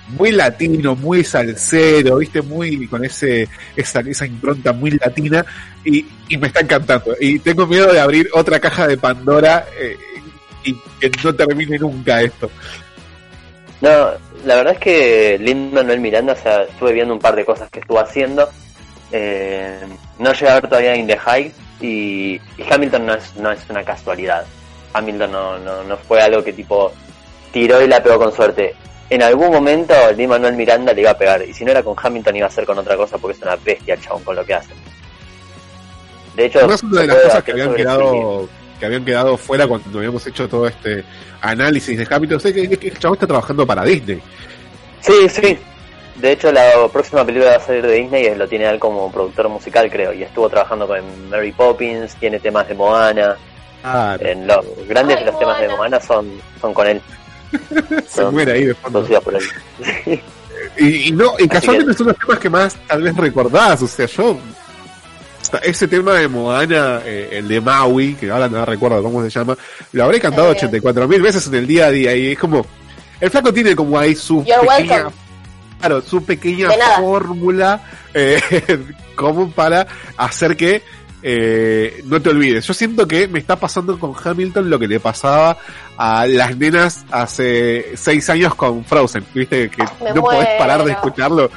muy 0.08 0.32
latino, 0.32 0.94
muy 0.96 1.24
salsero, 1.24 2.16
viste, 2.16 2.42
muy 2.42 2.86
con 2.88 3.04
ese, 3.04 3.48
esa, 3.76 4.00
esa 4.00 4.26
impronta 4.26 4.72
muy 4.72 4.92
latina 4.92 5.44
y, 5.84 6.04
y 6.28 6.36
me 6.36 6.48
está 6.48 6.60
encantando. 6.60 7.14
Y 7.20 7.38
tengo 7.38 7.66
miedo 7.66 7.92
de 7.92 8.00
abrir 8.00 8.28
otra 8.32 8.58
caja 8.58 8.86
de 8.86 8.96
Pandora 8.96 9.66
eh, 9.78 9.96
y 10.64 10.74
que 11.00 11.10
no 11.22 11.34
termine 11.34 11.78
nunca 11.78 12.22
esto. 12.22 12.50
No, 13.80 14.10
la 14.44 14.56
verdad 14.56 14.72
es 14.74 14.80
que 14.80 15.38
Lin 15.40 15.72
Manuel 15.72 16.00
Miranda, 16.00 16.32
o 16.32 16.36
sea, 16.36 16.62
estuve 16.62 16.92
viendo 16.92 17.14
un 17.14 17.20
par 17.20 17.36
de 17.36 17.44
cosas 17.44 17.70
que 17.70 17.80
estuvo 17.80 18.00
haciendo. 18.00 18.48
Eh, 19.12 19.78
no 20.18 20.32
llegué 20.32 20.48
a 20.48 20.54
ver 20.54 20.68
todavía 20.68 20.96
In 20.96 21.06
the 21.06 21.16
High 21.16 21.52
y, 21.80 22.34
y 22.34 22.64
Hamilton 22.68 23.06
no 23.06 23.14
es, 23.14 23.36
no 23.36 23.52
es 23.52 23.60
una 23.68 23.84
casualidad. 23.84 24.44
Hamilton 24.92 25.30
no, 25.30 25.58
no, 25.58 25.84
no 25.84 25.96
fue 25.96 26.20
algo 26.20 26.42
que 26.42 26.52
tipo 26.52 26.92
tiró 27.52 27.80
y 27.82 27.88
la 27.88 28.02
pegó 28.02 28.18
con 28.18 28.34
suerte. 28.34 28.74
En 29.10 29.22
algún 29.22 29.50
momento 29.50 29.94
Lin 30.16 30.28
Manuel 30.28 30.54
Miranda 30.54 30.92
le 30.92 31.00
iba 31.00 31.10
a 31.10 31.18
pegar 31.18 31.42
y 31.42 31.54
si 31.54 31.64
no 31.64 31.70
era 31.70 31.82
con 31.82 31.94
Hamilton 32.00 32.36
iba 32.36 32.46
a 32.46 32.50
ser 32.50 32.66
con 32.66 32.78
otra 32.78 32.96
cosa 32.96 33.16
porque 33.18 33.36
es 33.36 33.42
una 33.42 33.56
bestia 33.56 33.94
el 33.94 34.00
chabón 34.00 34.22
con 34.22 34.36
lo 34.36 34.44
que 34.44 34.54
hace. 34.54 34.74
De 36.36 36.44
hecho, 36.44 36.58
Además, 36.58 36.82
una 36.82 37.00
de 37.00 37.06
las 37.06 37.16
cosas 37.16 37.44
que 37.44 37.52
habían 37.52 37.74
quedado 37.74 38.48
que 38.78 38.86
habían 38.86 39.04
quedado 39.04 39.36
fuera 39.36 39.66
cuando 39.66 39.98
habíamos 39.98 40.24
hecho 40.26 40.48
todo 40.48 40.66
este 40.66 41.04
análisis 41.40 41.98
de 41.98 42.06
Hamilton, 42.08 42.40
sé 42.40 42.54
que, 42.54 42.68
que 42.76 42.88
el 42.88 42.98
chavo 42.98 43.14
está 43.14 43.26
trabajando 43.26 43.66
para 43.66 43.84
Disney. 43.84 44.20
Sí, 45.00 45.28
sí. 45.28 45.58
De 46.16 46.32
hecho, 46.32 46.50
la 46.50 46.88
próxima 46.92 47.24
película 47.24 47.50
va 47.52 47.56
a 47.56 47.60
salir 47.60 47.86
de 47.86 47.92
Disney 47.92 48.26
y 48.26 48.34
lo 48.34 48.48
tiene 48.48 48.68
él 48.68 48.78
como 48.78 49.10
productor 49.10 49.48
musical, 49.48 49.88
creo. 49.90 50.12
Y 50.12 50.24
estuvo 50.24 50.48
trabajando 50.48 50.86
con 50.86 51.28
Mary 51.28 51.52
Poppins, 51.52 52.14
tiene 52.16 52.40
temas 52.40 52.66
de 52.68 52.74
Moana. 52.74 53.36
Ah, 53.84 54.16
En 54.20 54.46
los 54.46 54.64
grandes 54.88 55.16
Ay, 55.18 55.24
de 55.24 55.30
los 55.30 55.38
temas 55.38 55.60
de 55.60 55.66
Moana. 55.68 55.76
Moana 55.78 56.00
son, 56.00 56.40
son 56.60 56.74
con 56.74 56.88
él. 56.88 57.00
se 58.08 58.24
muere 58.26 58.52
ahí 58.52 58.64
de 58.66 58.74
fondo. 58.74 59.00
producidos 59.04 59.24
por 59.24 59.34
él. 59.36 60.20
Y, 60.76 61.08
y 61.08 61.12
no, 61.12 61.32
y 61.38 61.48
casualmente 61.48 61.92
que- 61.92 61.98
son 61.98 62.06
los 62.08 62.16
temas 62.18 62.38
que 62.38 62.50
más 62.50 62.76
tal 62.86 63.02
vez 63.02 63.16
recordás, 63.16 63.82
o 63.82 63.86
sea, 63.88 64.06
yo 64.06 64.38
ese 65.62 65.88
tema 65.88 66.14
de 66.14 66.28
Moana, 66.28 67.00
eh, 67.04 67.30
el 67.32 67.48
de 67.48 67.60
Maui, 67.60 68.14
que 68.14 68.30
ahora 68.30 68.48
no 68.48 68.64
recuerdo 68.64 69.02
cómo 69.02 69.22
se 69.22 69.30
llama, 69.30 69.56
lo 69.92 70.04
habré 70.04 70.20
cantado 70.20 70.48
Eh. 70.48 70.56
84 70.56 71.08
mil 71.08 71.22
veces 71.22 71.46
en 71.46 71.54
el 71.54 71.66
día 71.66 71.86
a 71.86 71.90
día 71.90 72.14
y 72.14 72.32
es 72.32 72.38
como, 72.38 72.64
el 73.20 73.30
flaco 73.30 73.52
tiene 73.52 73.74
como 73.74 73.98
ahí 73.98 74.14
su 74.14 74.44
You're 74.44 74.60
pequeña, 74.68 74.94
welcome. 74.94 75.14
claro, 75.80 76.02
su 76.02 76.24
pequeña 76.24 76.68
fórmula 76.98 77.82
eh, 78.14 78.40
como 79.16 79.50
para 79.50 79.86
hacer 80.16 80.56
que 80.56 80.82
eh, 81.22 82.02
no 82.04 82.20
te 82.22 82.30
olvides. 82.30 82.66
Yo 82.66 82.74
siento 82.74 83.06
que 83.06 83.28
me 83.28 83.38
está 83.38 83.56
pasando 83.56 83.98
con 83.98 84.14
Hamilton 84.22 84.70
lo 84.70 84.78
que 84.78 84.86
le 84.86 85.00
pasaba 85.00 85.56
a 85.96 86.26
las 86.26 86.56
nenas 86.56 87.04
hace 87.10 87.96
seis 87.96 88.28
años 88.30 88.54
con 88.54 88.84
Frozen, 88.84 89.24
viste 89.34 89.68
que 89.70 89.82
Me 90.02 90.12
no 90.12 90.22
podés 90.22 90.48
parar 90.58 90.78
de 90.78 90.84
muero. 90.84 90.98
escucharlo. 90.98 91.50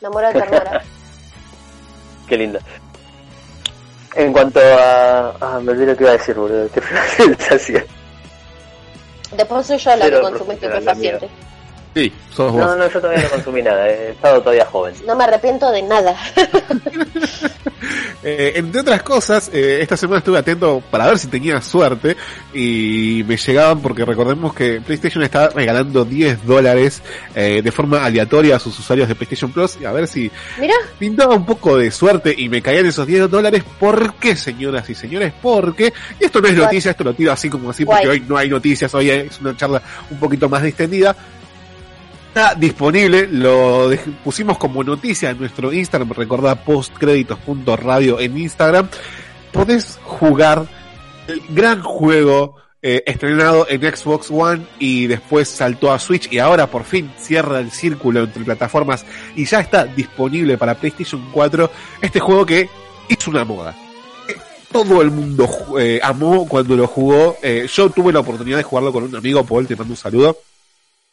Me 0.00 0.08
muero 0.10 0.28
de 0.28 0.34
ternura. 0.34 0.82
Qué 2.28 2.36
lindo. 2.36 2.58
En 4.14 4.32
cuanto 4.32 4.60
a... 4.60 5.30
Ah, 5.40 5.60
me 5.62 5.72
olvidé 5.72 5.86
lo 5.86 5.96
que 5.96 6.04
iba 6.04 6.10
a 6.10 6.16
decir, 6.18 6.34
boludo. 6.34 6.68
Qué 6.72 6.82
sensación. 7.16 7.84
Después 9.36 9.66
soy 9.66 9.78
yo 9.78 9.90
la 9.90 9.96
que 9.96 10.02
Cero 10.10 10.20
consume 10.20 10.56
profesional, 10.56 10.78
estupefacientes. 10.78 11.30
Sí, 11.94 12.12
sos 12.34 12.52
vos. 12.52 12.60
No, 12.60 12.76
no, 12.76 12.88
yo 12.88 13.00
todavía 13.00 13.22
no 13.24 13.30
consumí 13.30 13.62
nada. 13.62 13.88
He 13.88 14.10
estado 14.12 14.40
todavía 14.40 14.64
joven. 14.66 14.94
No 15.06 15.14
me 15.14 15.24
arrepiento 15.24 15.70
de 15.70 15.82
nada. 15.82 16.16
Eh, 18.24 18.52
entre 18.54 18.82
otras 18.82 19.02
cosas, 19.02 19.50
eh, 19.52 19.80
esta 19.82 19.96
semana 19.96 20.18
estuve 20.18 20.38
atento 20.38 20.80
para 20.92 21.06
ver 21.08 21.18
si 21.18 21.26
tenía 21.26 21.60
suerte 21.60 22.16
y 22.54 23.24
me 23.26 23.36
llegaban 23.36 23.80
porque 23.80 24.04
recordemos 24.04 24.54
que 24.54 24.80
PlayStation 24.80 25.24
está 25.24 25.48
regalando 25.48 26.04
10 26.04 26.46
dólares 26.46 27.02
eh, 27.34 27.62
de 27.62 27.72
forma 27.72 28.04
aleatoria 28.04 28.56
a 28.56 28.58
sus 28.60 28.78
usuarios 28.78 29.08
de 29.08 29.16
PlayStation 29.16 29.50
Plus 29.50 29.76
y 29.80 29.86
a 29.86 29.92
ver 29.92 30.06
si 30.06 30.30
Mira, 30.60 30.74
pintaba 31.00 31.34
un 31.34 31.44
poco 31.44 31.76
de 31.76 31.90
suerte 31.90 32.32
y 32.36 32.48
me 32.48 32.62
caían 32.62 32.86
esos 32.86 33.08
10 33.08 33.28
dólares. 33.28 33.64
¿Por 33.80 34.14
qué, 34.14 34.36
señoras 34.36 34.88
y 34.88 34.94
señores? 34.94 35.32
Porque, 35.42 35.92
y 36.20 36.24
esto 36.24 36.40
no 36.40 36.46
es 36.46 36.54
What? 36.56 36.66
noticia, 36.66 36.92
esto 36.92 37.02
lo 37.02 37.14
tiro 37.14 37.32
así 37.32 37.50
como 37.50 37.70
así 37.70 37.84
porque 37.84 38.08
hoy 38.08 38.20
no 38.20 38.36
hay 38.36 38.48
noticias, 38.48 38.94
hoy 38.94 39.10
es 39.10 39.40
una 39.40 39.56
charla 39.56 39.82
un 40.10 40.20
poquito 40.20 40.48
más 40.48 40.62
distendida. 40.62 41.16
Está 42.34 42.54
disponible, 42.54 43.28
lo 43.30 43.90
pusimos 44.24 44.56
como 44.56 44.82
noticia 44.82 45.28
en 45.28 45.38
nuestro 45.38 45.70
Instagram, 45.70 46.12
recordá 46.12 46.54
postcréditos.radio 46.64 48.18
en 48.20 48.38
Instagram. 48.38 48.88
Podés 49.52 50.00
jugar 50.02 50.64
el 51.28 51.42
gran 51.50 51.82
juego 51.82 52.56
eh, 52.80 53.02
estrenado 53.04 53.66
en 53.68 53.82
Xbox 53.82 54.30
One 54.30 54.64
y 54.78 55.08
después 55.08 55.46
saltó 55.46 55.92
a 55.92 55.98
Switch 55.98 56.32
y 56.32 56.38
ahora 56.38 56.68
por 56.68 56.84
fin 56.84 57.12
cierra 57.18 57.58
el 57.58 57.70
círculo 57.70 58.20
entre 58.20 58.44
plataformas 58.44 59.04
y 59.36 59.44
ya 59.44 59.60
está 59.60 59.84
disponible 59.84 60.56
para 60.56 60.74
PlayStation 60.74 61.28
4 61.34 61.70
este 62.00 62.18
juego 62.18 62.46
que 62.46 62.66
es 63.10 63.28
una 63.28 63.44
moda. 63.44 63.76
Todo 64.72 65.02
el 65.02 65.10
mundo 65.10 65.46
eh, 65.78 66.00
amó 66.02 66.48
cuando 66.48 66.76
lo 66.76 66.86
jugó. 66.86 67.36
Eh, 67.42 67.66
yo 67.70 67.90
tuve 67.90 68.10
la 68.10 68.20
oportunidad 68.20 68.56
de 68.56 68.62
jugarlo 68.62 68.90
con 68.90 69.02
un 69.04 69.14
amigo, 69.14 69.44
Paul, 69.44 69.66
te 69.66 69.76
mando 69.76 69.92
un 69.92 69.98
saludo. 69.98 70.38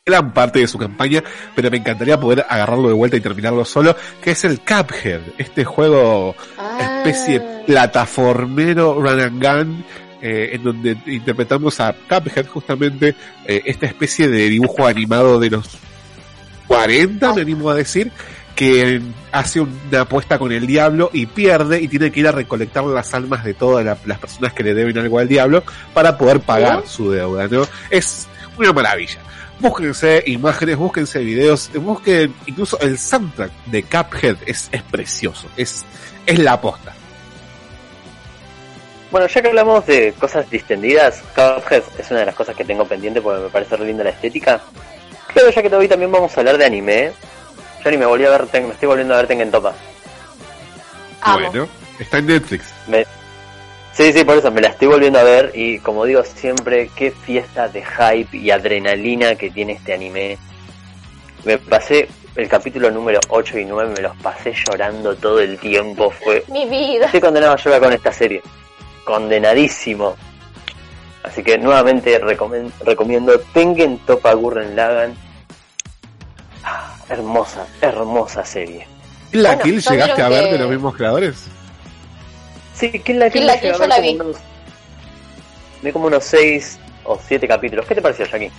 Gran 0.10 0.34
parte 0.34 0.60
de 0.60 0.68
su 0.68 0.78
campaña, 0.78 1.24
pero 1.56 1.70
me 1.72 1.78
encantaría 1.78 2.20
poder 2.20 2.46
agarrarlo 2.50 2.88
de 2.88 2.94
vuelta 2.94 3.18
y 3.18 3.22
terminarlo 3.22 3.64
solo, 3.66 3.96
que 4.22 4.32
es 4.32 4.44
el 4.46 4.60
Cuphead, 4.60 5.22
este 5.38 5.64
juego 5.66 6.36
Ah. 6.58 7.02
especie 7.04 7.42
plataformero 7.66 8.96
run 9.02 9.20
and 9.20 9.44
gun, 9.44 9.86
eh, 10.22 10.50
en 10.54 10.64
donde 10.64 10.98
interpretamos 11.08 11.80
a 11.80 11.94
Cuphead 12.10 12.48
justamente, 12.48 13.16
eh, 13.46 13.62
esta 13.66 13.86
especie 13.86 14.28
de 14.28 14.50
dibujo 14.50 14.86
animado 14.86 15.40
de 15.40 15.50
los 15.52 15.70
40, 16.68 17.34
me 17.34 17.42
animo 17.42 17.70
a 17.70 17.76
decir, 17.76 18.12
que 18.56 19.02
hace 19.32 19.62
una 19.62 20.02
apuesta 20.02 20.38
con 20.38 20.52
el 20.52 20.68
diablo 20.68 21.10
y 21.14 21.26
pierde 21.28 21.82
y 21.82 21.88
tiene 21.88 22.12
que 22.12 22.20
ir 22.20 22.28
a 22.28 22.32
recolectar 22.34 22.84
las 22.84 23.14
almas 23.14 23.44
de 23.46 23.54
todas 23.54 23.86
la- 23.86 23.98
las 24.06 24.20
personas 24.20 24.52
que 24.54 24.64
le 24.64 24.74
deben 24.74 24.98
algo 24.98 25.18
al 25.20 25.30
diablo 25.30 25.64
para 25.94 26.18
poder 26.18 26.42
pagar 26.42 26.84
su 26.86 27.10
deuda, 27.12 27.48
¿no? 27.48 27.66
Es 27.90 28.28
una 28.58 28.74
maravilla. 28.74 29.20
Búsquense 29.60 30.24
imágenes, 30.28 30.78
búsquense 30.78 31.20
videos, 31.20 31.70
busquen 31.74 32.34
incluso 32.46 32.80
el 32.80 32.98
soundtrack 32.98 33.52
de 33.66 33.84
Cuphead 33.84 34.38
es, 34.46 34.70
es 34.72 34.82
precioso, 34.84 35.48
es, 35.58 35.84
es 36.26 36.40
la 36.40 36.54
aposta. 36.54 36.94
Bueno, 39.12 39.28
ya 39.28 39.42
que 39.42 39.48
hablamos 39.50 39.86
de 39.86 40.14
cosas 40.20 40.50
distendidas, 40.50 41.22
Cuphead 41.36 41.84
es 41.98 42.10
una 42.12 42.22
de 42.22 42.26
las 42.28 42.36
cosas 42.36 42.56
que 42.56 42.64
tengo 42.64 42.86
pendiente 42.86 43.22
porque 43.22 43.42
me 43.44 43.50
parece 43.50 43.76
re 43.76 43.86
linda 43.86 44.04
la 44.04 44.12
estética. 44.12 44.62
Creo 45.34 45.50
ya 45.50 45.62
que 45.62 45.76
hoy 45.76 45.88
también 45.88 46.12
vamos 46.12 46.36
a 46.36 46.40
hablar 46.40 46.58
de 46.58 46.66
anime. 46.66 47.12
Yo 47.84 47.92
ni 47.92 47.98
me 47.98 48.06
volví 48.06 48.26
a 48.26 48.30
ver, 48.30 48.46
me 48.62 48.72
estoy 48.72 48.88
volviendo 48.88 49.14
a 49.14 49.18
ver 49.18 49.28
Tengen 49.28 49.52
Topa. 49.52 49.74
Bueno, 51.34 51.68
está 52.00 52.20
en 52.20 52.28
Netflix. 52.28 52.66
Me- 52.88 53.06
Sí, 53.94 54.14
sí, 54.14 54.24
por 54.24 54.38
eso 54.38 54.50
me 54.52 54.62
la 54.62 54.70
estoy 54.70 54.88
volviendo 54.88 55.20
a 55.20 55.24
ver 55.24 55.52
y 55.54 55.80
como 55.80 56.06
digo 56.06 56.24
siempre, 56.24 56.90
qué 56.96 57.12
fiesta 57.12 57.68
de 57.68 57.84
hype 57.84 58.38
y 58.38 58.50
adrenalina 58.52 59.36
que 59.36 59.50
tiene 59.50 59.74
este 59.74 59.94
anime. 59.94 60.38
Me 61.44 61.58
pasé 61.58 62.08
el 62.36 62.48
capítulo 62.48 62.90
número 62.92 63.20
8 63.30 63.60
y 63.60 63.66
9, 63.66 63.94
me 63.98 64.02
los 64.02 64.16
pasé 64.18 64.54
llorando 64.54 65.16
todo 65.16 65.40
el 65.42 65.58
tiempo. 65.58 66.12
Fue 66.12 66.46
Mi 66.50 66.66
vida. 66.66 67.08
Estoy 67.08 67.20
condenado 67.20 67.54
a 67.54 67.58
llorar 67.58 67.82
con 67.82 67.92
esta 67.94 68.14
serie. 68.14 68.42
Condenadísimo. 69.04 70.16
Así 71.24 71.44
que 71.44 71.58
nuevamente 71.58 72.20
recomiendo 72.86 73.38
Tengen 73.54 73.98
Topa 74.00 74.32
Gurren 74.34 74.76
Lagan. 74.78 75.14
Ah, 76.64 76.96
hermosa, 77.10 77.66
hermosa 77.82 78.46
serie. 78.46 78.88
¿La 79.34 79.50
Bueno, 79.56 79.64
Kill 79.64 79.82
llegaste 79.82 80.22
a 80.22 80.30
ver 80.30 80.46
que- 80.46 80.52
de 80.54 80.58
los 80.60 80.70
mismos 80.70 80.96
creadores? 80.96 81.48
Sí, 82.80 82.92
¿quién 83.04 83.20
la, 83.20 83.30
Kill 83.30 83.46
la 83.46 83.60
Kill 83.60 83.74
yo 83.74 83.88
la 83.88 84.00
vi. 84.00 84.18
Vi 85.82 85.92
como 85.92 86.08
unos 86.08 86.24
6 86.26 86.80
o 87.06 87.20
7 87.26 87.48
capítulos. 87.48 87.86
¿Qué 87.86 87.96
te 87.96 88.02
pareció, 88.02 88.26
Jackie? 88.26 88.52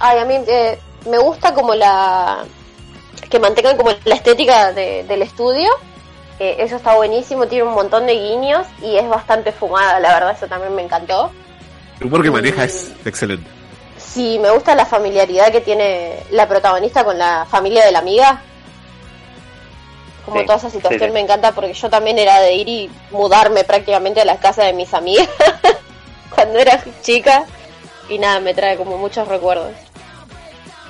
Ay, 0.00 0.18
a 0.18 0.24
mí 0.24 0.36
eh, 0.46 0.78
me 1.08 1.18
gusta 1.18 1.54
como 1.54 1.74
la... 1.74 2.44
que 3.30 3.38
mantengan 3.38 3.76
como 3.76 3.90
la 4.04 4.14
estética 4.14 4.72
de- 4.72 5.04
del 5.04 5.22
estudio. 5.22 5.68
Eh, 6.38 6.56
eso 6.60 6.76
está 6.76 6.94
buenísimo, 6.94 7.46
tiene 7.48 7.64
un 7.64 7.74
montón 7.74 8.06
de 8.06 8.14
guiños 8.14 8.64
y 8.80 8.96
es 8.96 9.08
bastante 9.08 9.50
fumada, 9.50 9.98
la 9.98 10.12
verdad, 10.14 10.36
eso 10.36 10.46
también 10.46 10.72
me 10.74 10.82
encantó. 10.82 11.32
El 11.98 12.06
humor 12.06 12.22
que 12.22 12.30
maneja 12.30 12.62
es 12.64 12.92
excelente. 13.04 13.50
Sí, 13.96 14.38
me 14.40 14.50
gusta 14.50 14.76
la 14.76 14.86
familiaridad 14.86 15.50
que 15.50 15.60
tiene 15.60 16.20
la 16.30 16.46
protagonista 16.46 17.02
con 17.04 17.18
la 17.18 17.44
familia 17.50 17.84
de 17.84 17.90
la 17.90 17.98
amiga. 17.98 18.40
Como 20.28 20.40
Sí, 20.40 20.46
toda 20.46 20.58
esa 20.58 20.70
situación 20.70 21.00
sí, 21.00 21.06
sí. 21.06 21.12
me 21.12 21.20
encanta 21.20 21.52
porque 21.52 21.72
yo 21.72 21.88
también 21.88 22.18
era 22.18 22.40
de 22.40 22.54
ir 22.54 22.68
y 22.68 22.90
mudarme 23.10 23.64
prácticamente 23.64 24.20
a 24.20 24.24
la 24.24 24.36
casa 24.36 24.64
de 24.64 24.72
mis 24.72 24.92
amigas 24.92 25.28
cuando 26.34 26.58
era 26.58 26.82
chica 27.02 27.44
y 28.08 28.18
nada, 28.18 28.40
me 28.40 28.54
trae 28.54 28.76
como 28.76 28.98
muchos 28.98 29.26
recuerdos. 29.28 29.72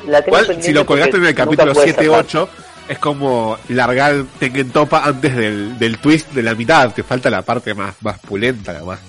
La 0.06 0.20
Igual, 0.24 0.62
si 0.62 0.72
lo 0.72 0.86
colgaste 0.86 1.16
en 1.16 1.26
el 1.26 1.34
capítulo 1.34 1.72
pude 1.72 1.92
zafar. 1.92 2.24
7-8, 2.24 2.48
es 2.88 2.98
como 2.98 3.56
largar 3.68 4.24
Tengen 4.38 4.70
Topa 4.70 5.04
antes 5.04 5.34
del, 5.34 5.78
del 5.78 5.98
twist 5.98 6.30
de 6.32 6.42
la 6.42 6.54
mitad. 6.54 6.92
Te 6.92 7.02
falta 7.02 7.30
la 7.30 7.42
parte 7.42 7.74
más, 7.74 7.94
más 8.02 8.18
pulenta, 8.20 8.72
la 8.72 8.84
más 8.84 9.00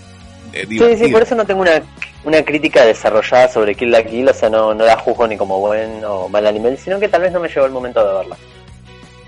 eh, 0.54 0.66
Sí, 0.68 0.98
sí, 0.98 1.12
por 1.12 1.22
eso 1.22 1.36
no 1.36 1.46
tengo 1.46 1.62
una, 1.62 1.82
una 2.24 2.44
crítica 2.44 2.86
desarrollada 2.86 3.48
sobre 3.50 3.76
Kill 3.76 3.92
la 3.92 4.04
Kill, 4.04 4.28
o 4.28 4.34
sea, 4.34 4.50
no, 4.50 4.74
no 4.74 4.86
la 4.86 4.98
juzgo 4.98 5.28
ni 5.28 5.38
como 5.38 5.60
buen 5.60 6.04
o 6.04 6.28
mal 6.28 6.46
anime, 6.48 6.76
sino 6.78 7.00
que 7.00 7.08
tal 7.08 7.22
vez 7.22 7.32
no 7.32 7.40
me 7.40 7.48
llegó 7.48 7.66
el 7.66 7.72
momento 7.72 8.06
de 8.06 8.14
verla. 8.14 8.38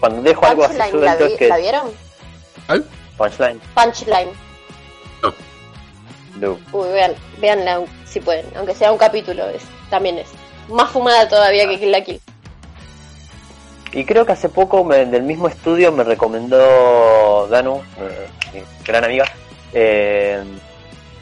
Cuando 0.02 0.22
dejo 0.22 0.46
algo 0.46 0.66
así 0.66 0.78
Punchline, 0.78 1.06
¿la, 1.06 1.16
vi- 1.16 1.24
es 1.32 1.38
que... 1.40 1.48
¿la 1.48 1.58
vieron? 1.58 1.92
¿Al? 2.68 2.86
Punchline. 3.18 3.62
Punchline. 3.74 4.30
No. 6.40 6.58
Uy, 6.72 6.90
vean, 6.90 7.14
veanla 7.40 7.82
si 8.06 8.20
pueden, 8.20 8.46
aunque 8.58 8.74
sea 8.76 8.92
un 8.92 8.98
capítulo, 8.98 9.48
es, 9.50 9.62
también 9.90 10.18
es 10.18 10.28
más 10.70 10.90
fumada 10.90 11.28
todavía 11.30 11.68
que 11.68 11.78
Kill 11.80 11.92
la 11.92 12.02
Kill. 12.04 12.20
Y 13.94 14.06
creo 14.06 14.26
que 14.26 14.32
hace 14.32 14.50
poco 14.50 14.84
me- 14.84 15.06
del 15.06 15.24
mismo 15.24 15.48
estudio 15.48 15.92
me 15.92 16.04
recomendó 16.04 17.48
Danu, 17.50 17.82
eh, 18.00 18.28
mi 18.54 18.62
gran 18.86 19.04
amiga, 19.04 19.26
eh, 19.74 20.42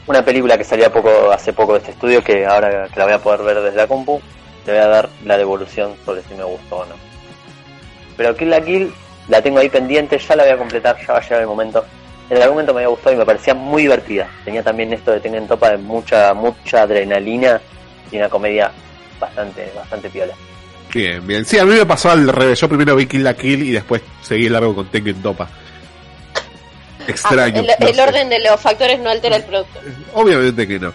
una 0.06 0.24
película 0.24 0.56
que 0.56 0.64
salía 0.64 0.92
poco 0.92 1.30
hace 1.32 1.52
poco 1.52 1.72
de 1.74 1.80
este 1.80 1.90
estudio 1.90 2.22
que 2.24 2.46
ahora 2.46 2.88
que 2.88 2.98
la 2.98 3.04
voy 3.04 3.14
a 3.14 3.18
poder 3.18 3.42
ver 3.42 3.60
desde 3.60 3.76
la 3.76 3.86
compu, 3.88 4.20
te 4.64 4.70
voy 4.72 4.80
a 4.80 4.86
dar 4.88 5.08
la 5.24 5.36
devolución 5.36 5.96
sobre 6.06 6.22
si 6.22 6.34
me 6.34 6.44
gustó 6.44 6.78
o 6.78 6.86
no. 6.86 6.94
Pero 8.20 8.36
Kill 8.36 8.50
la 8.50 8.60
Kill 8.60 8.92
la 9.28 9.40
tengo 9.40 9.60
ahí 9.60 9.70
pendiente, 9.70 10.18
ya 10.18 10.36
la 10.36 10.42
voy 10.42 10.52
a 10.52 10.58
completar, 10.58 10.94
ya 11.06 11.14
va 11.14 11.20
a 11.20 11.22
llegar 11.22 11.40
el 11.40 11.46
momento. 11.46 11.82
En 12.28 12.36
algún 12.36 12.50
momento 12.50 12.74
me 12.74 12.80
había 12.80 12.88
gustado 12.88 13.14
y 13.14 13.18
me 13.18 13.24
parecía 13.24 13.54
muy 13.54 13.80
divertida. 13.84 14.28
Tenía 14.44 14.62
también 14.62 14.92
esto 14.92 15.10
de 15.12 15.20
tener 15.20 15.40
en 15.40 15.48
topa 15.48 15.70
de 15.70 15.78
mucha, 15.78 16.34
mucha 16.34 16.82
adrenalina 16.82 17.58
y 18.12 18.18
una 18.18 18.28
comedia 18.28 18.72
bastante, 19.18 19.72
bastante 19.74 20.10
piola. 20.10 20.34
Bien, 20.92 21.26
bien. 21.26 21.46
Sí, 21.46 21.58
a 21.58 21.64
mí 21.64 21.72
me 21.72 21.86
pasó 21.86 22.10
al 22.10 22.28
revés. 22.28 22.60
Yo 22.60 22.68
primero 22.68 22.94
vi 22.94 23.06
Kill 23.06 23.24
la 23.24 23.32
Kill 23.32 23.62
y 23.62 23.70
después 23.72 24.02
seguí 24.20 24.48
el 24.48 24.52
largo 24.52 24.74
con 24.74 24.88
Tengen 24.88 25.22
Topa. 25.22 25.48
Ah, 26.34 26.40
Extraño. 27.08 27.60
el, 27.60 27.66
no 27.80 27.86
el 27.88 27.94
sé. 27.94 28.02
orden 28.02 28.28
de 28.28 28.38
los 28.40 28.60
factores 28.60 29.00
no 29.00 29.08
altera 29.08 29.36
el 29.36 29.44
producto. 29.44 29.80
Obviamente 30.12 30.68
que 30.68 30.78
no. 30.78 30.92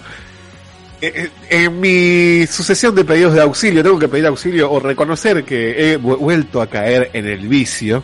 Eh, 1.02 1.12
eh, 1.16 1.30
En 1.50 1.80
mi 1.80 2.48
sucesión 2.48 2.96
de 2.96 3.04
pedidos 3.06 3.34
de 3.34 3.42
auxilio, 3.42 3.84
tengo 3.84 4.00
que 4.00 4.08
pedir 4.08 4.26
auxilio 4.28 4.72
o 4.72 4.80
reconocer 4.80 5.44
que 5.44 5.92
he 5.94 5.98
vu- 5.98 6.18
vuelto 6.18 6.62
a 6.62 6.68
caer 6.68 7.10
en 7.14 7.28
el 7.28 7.48
vicio, 7.48 8.04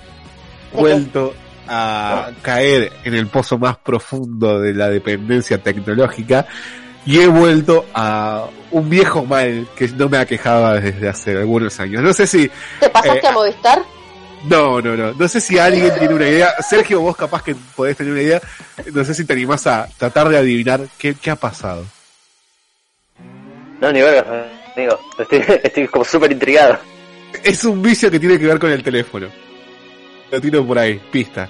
vuelto 0.74 1.34
a 1.68 2.32
caer 2.42 2.92
en 3.04 3.14
el 3.16 3.28
pozo 3.28 3.58
más 3.58 3.78
profundo 3.78 4.60
de 4.60 4.74
la 4.74 4.90
dependencia 4.90 5.58
tecnológica 5.58 6.46
y 7.06 7.20
he 7.20 7.28
vuelto 7.28 7.86
a 7.94 8.48
un 8.72 8.90
viejo 8.90 9.26
mal 9.26 9.68
que 9.76 9.88
no 9.90 10.10
me 10.10 10.18
aquejaba 10.18 10.80
desde 10.80 11.08
hace 11.10 11.38
algunos 11.38 11.80
años. 11.80 12.04
No 12.04 12.14
sé 12.14 12.28
si, 12.28 12.50
¿Te 12.80 12.90
pasaste 12.90 13.26
Eh, 13.26 13.30
a 13.30 13.32
Movistar? 13.32 13.82
no, 14.50 14.82
no, 14.82 14.96
no, 14.98 15.14
no 15.14 15.28
sé 15.28 15.40
si 15.40 15.58
alguien 15.58 15.92
tiene 15.98 16.14
una 16.14 16.28
idea. 16.28 16.50
Sergio, 16.68 17.00
vos 17.02 17.16
capaz 17.16 17.42
que 17.44 17.56
podés 17.76 17.96
tener 17.98 18.12
una 18.14 18.22
idea. 18.22 18.42
No 18.94 19.04
sé 19.06 19.14
si 19.14 19.24
te 19.26 19.34
animás 19.34 19.66
a 19.68 19.88
tratar 19.98 20.28
de 20.30 20.38
adivinar 20.38 20.82
qué, 20.98 21.16
qué 21.16 21.32
ha 21.32 21.36
pasado. 21.36 21.86
No, 23.82 23.92
ni 23.92 24.00
verga, 24.00 24.48
amigo. 24.76 25.00
Estoy, 25.18 25.44
estoy 25.64 25.88
como 25.88 26.06
súper 26.06 26.32
intrigado. 26.32 26.78
Es 27.44 27.64
un 27.64 27.82
vicio 27.82 28.12
que 28.12 28.20
tiene 28.20 28.38
que 28.38 28.46
ver 28.46 28.60
con 28.60 28.72
el 28.72 28.84
teléfono. 28.84 29.28
Lo 30.32 30.40
tiro 30.40 30.66
por 30.66 30.78
ahí, 30.78 31.02
pista. 31.12 31.50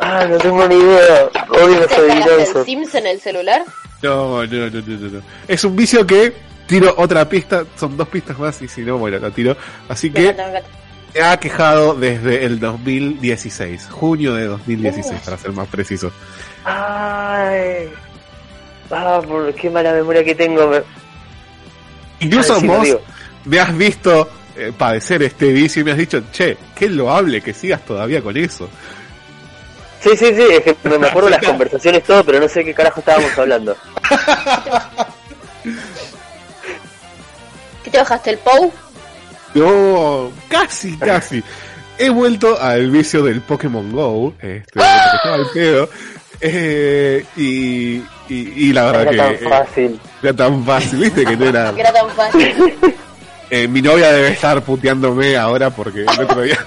Ah, 0.00 0.26
no 0.28 0.36
tengo 0.38 0.66
ni 0.66 0.74
idea. 0.74 1.30
Odio 1.48 1.80
los 1.80 1.88
¿Te 1.88 2.58
el. 2.58 2.64
Sims 2.64 2.94
en 2.96 3.06
el 3.06 3.20
celular? 3.20 3.62
No, 4.02 4.44
no, 4.44 4.46
no, 4.46 4.70
no, 4.70 4.82
no, 4.86 5.08
no. 5.08 5.22
Es 5.48 5.64
un 5.64 5.76
vicio 5.76 6.06
que 6.06 6.32
tiro 6.66 6.92
otra 6.98 7.26
pista, 7.28 7.64
son 7.76 7.96
dos 7.96 8.08
pistas 8.08 8.38
más 8.38 8.60
y 8.60 8.68
si 8.68 8.82
no, 8.82 8.98
bueno, 8.98 9.18
lo 9.18 9.30
tiro. 9.30 9.56
Así 9.88 10.10
que 10.10 10.34
me 11.14 11.22
ha 11.22 11.38
quejado 11.38 11.94
desde 11.94 12.44
el 12.44 12.58
2016, 12.58 13.88
junio 13.90 14.34
de 14.34 14.46
2016 14.46 15.22
para 15.24 15.38
ser 15.38 15.52
más 15.52 15.68
preciso. 15.68 16.12
Ay. 16.64 17.90
Ah, 18.90 19.20
por 19.26 19.52
qué 19.54 19.68
mala 19.70 19.92
memoria 19.92 20.24
que 20.24 20.34
tengo. 20.34 20.66
me- 20.68 20.82
Incluso 22.20 22.60
vos 22.62 22.88
me 23.44 23.60
has 23.60 23.76
visto 23.76 24.28
eh, 24.56 24.72
padecer 24.76 25.22
este 25.22 25.52
vicio 25.52 25.82
y 25.82 25.84
me 25.84 25.92
has 25.92 25.98
dicho, 25.98 26.22
che, 26.32 26.56
qué 26.74 26.88
loable 26.88 27.40
que 27.42 27.52
sigas 27.52 27.84
todavía 27.84 28.22
con 28.22 28.36
eso. 28.36 28.68
Sí, 30.00 30.10
sí, 30.16 30.34
sí, 30.34 30.42
es 30.50 30.60
que 30.62 30.76
me 30.84 30.98
me 30.98 31.06
acuerdo 31.08 31.28
las 31.30 31.44
conversaciones 31.44 32.02
todo, 32.04 32.24
pero 32.24 32.40
no 32.40 32.48
sé 32.48 32.64
qué 32.64 32.72
carajo 32.74 33.00
estábamos 33.00 33.36
hablando. 33.38 33.76
¿Qué 37.84 37.90
te 37.90 37.98
bajaste 37.98 38.30
el 38.30 38.38
POU? 38.38 38.72
No, 39.54 40.32
casi, 40.48 40.96
casi. 40.98 41.42
He 41.98 42.10
vuelto 42.10 42.60
al 42.60 42.90
vicio 42.90 43.22
del 43.22 43.40
Pokémon 43.40 43.90
Go, 43.90 44.34
este, 44.40 44.72
porque 44.74 45.16
estaba 45.16 45.34
al 45.36 45.46
pedo. 45.52 45.88
Eh, 46.40 47.24
y, 47.36 47.96
y, 47.96 48.02
y 48.28 48.72
la 48.72 48.84
verdad 48.86 49.12
Era 49.14 49.24
tan 49.26 49.36
que 49.36 49.48
fácil. 49.48 50.00
era 50.22 50.32
tan 50.34 50.64
fácil, 50.64 50.98
viste 51.00 51.24
que 51.24 51.36
no 51.36 51.44
era. 51.46 51.74
Que 51.74 51.80
era 51.82 51.92
tan 51.92 52.10
fácil. 52.10 52.74
Eh, 53.48 53.68
mi 53.68 53.80
novia 53.80 54.10
debe 54.10 54.30
estar 54.32 54.60
puteándome 54.62 55.36
ahora 55.36 55.70
porque 55.70 56.00
el 56.00 56.08
otro 56.08 56.42
día. 56.42 56.58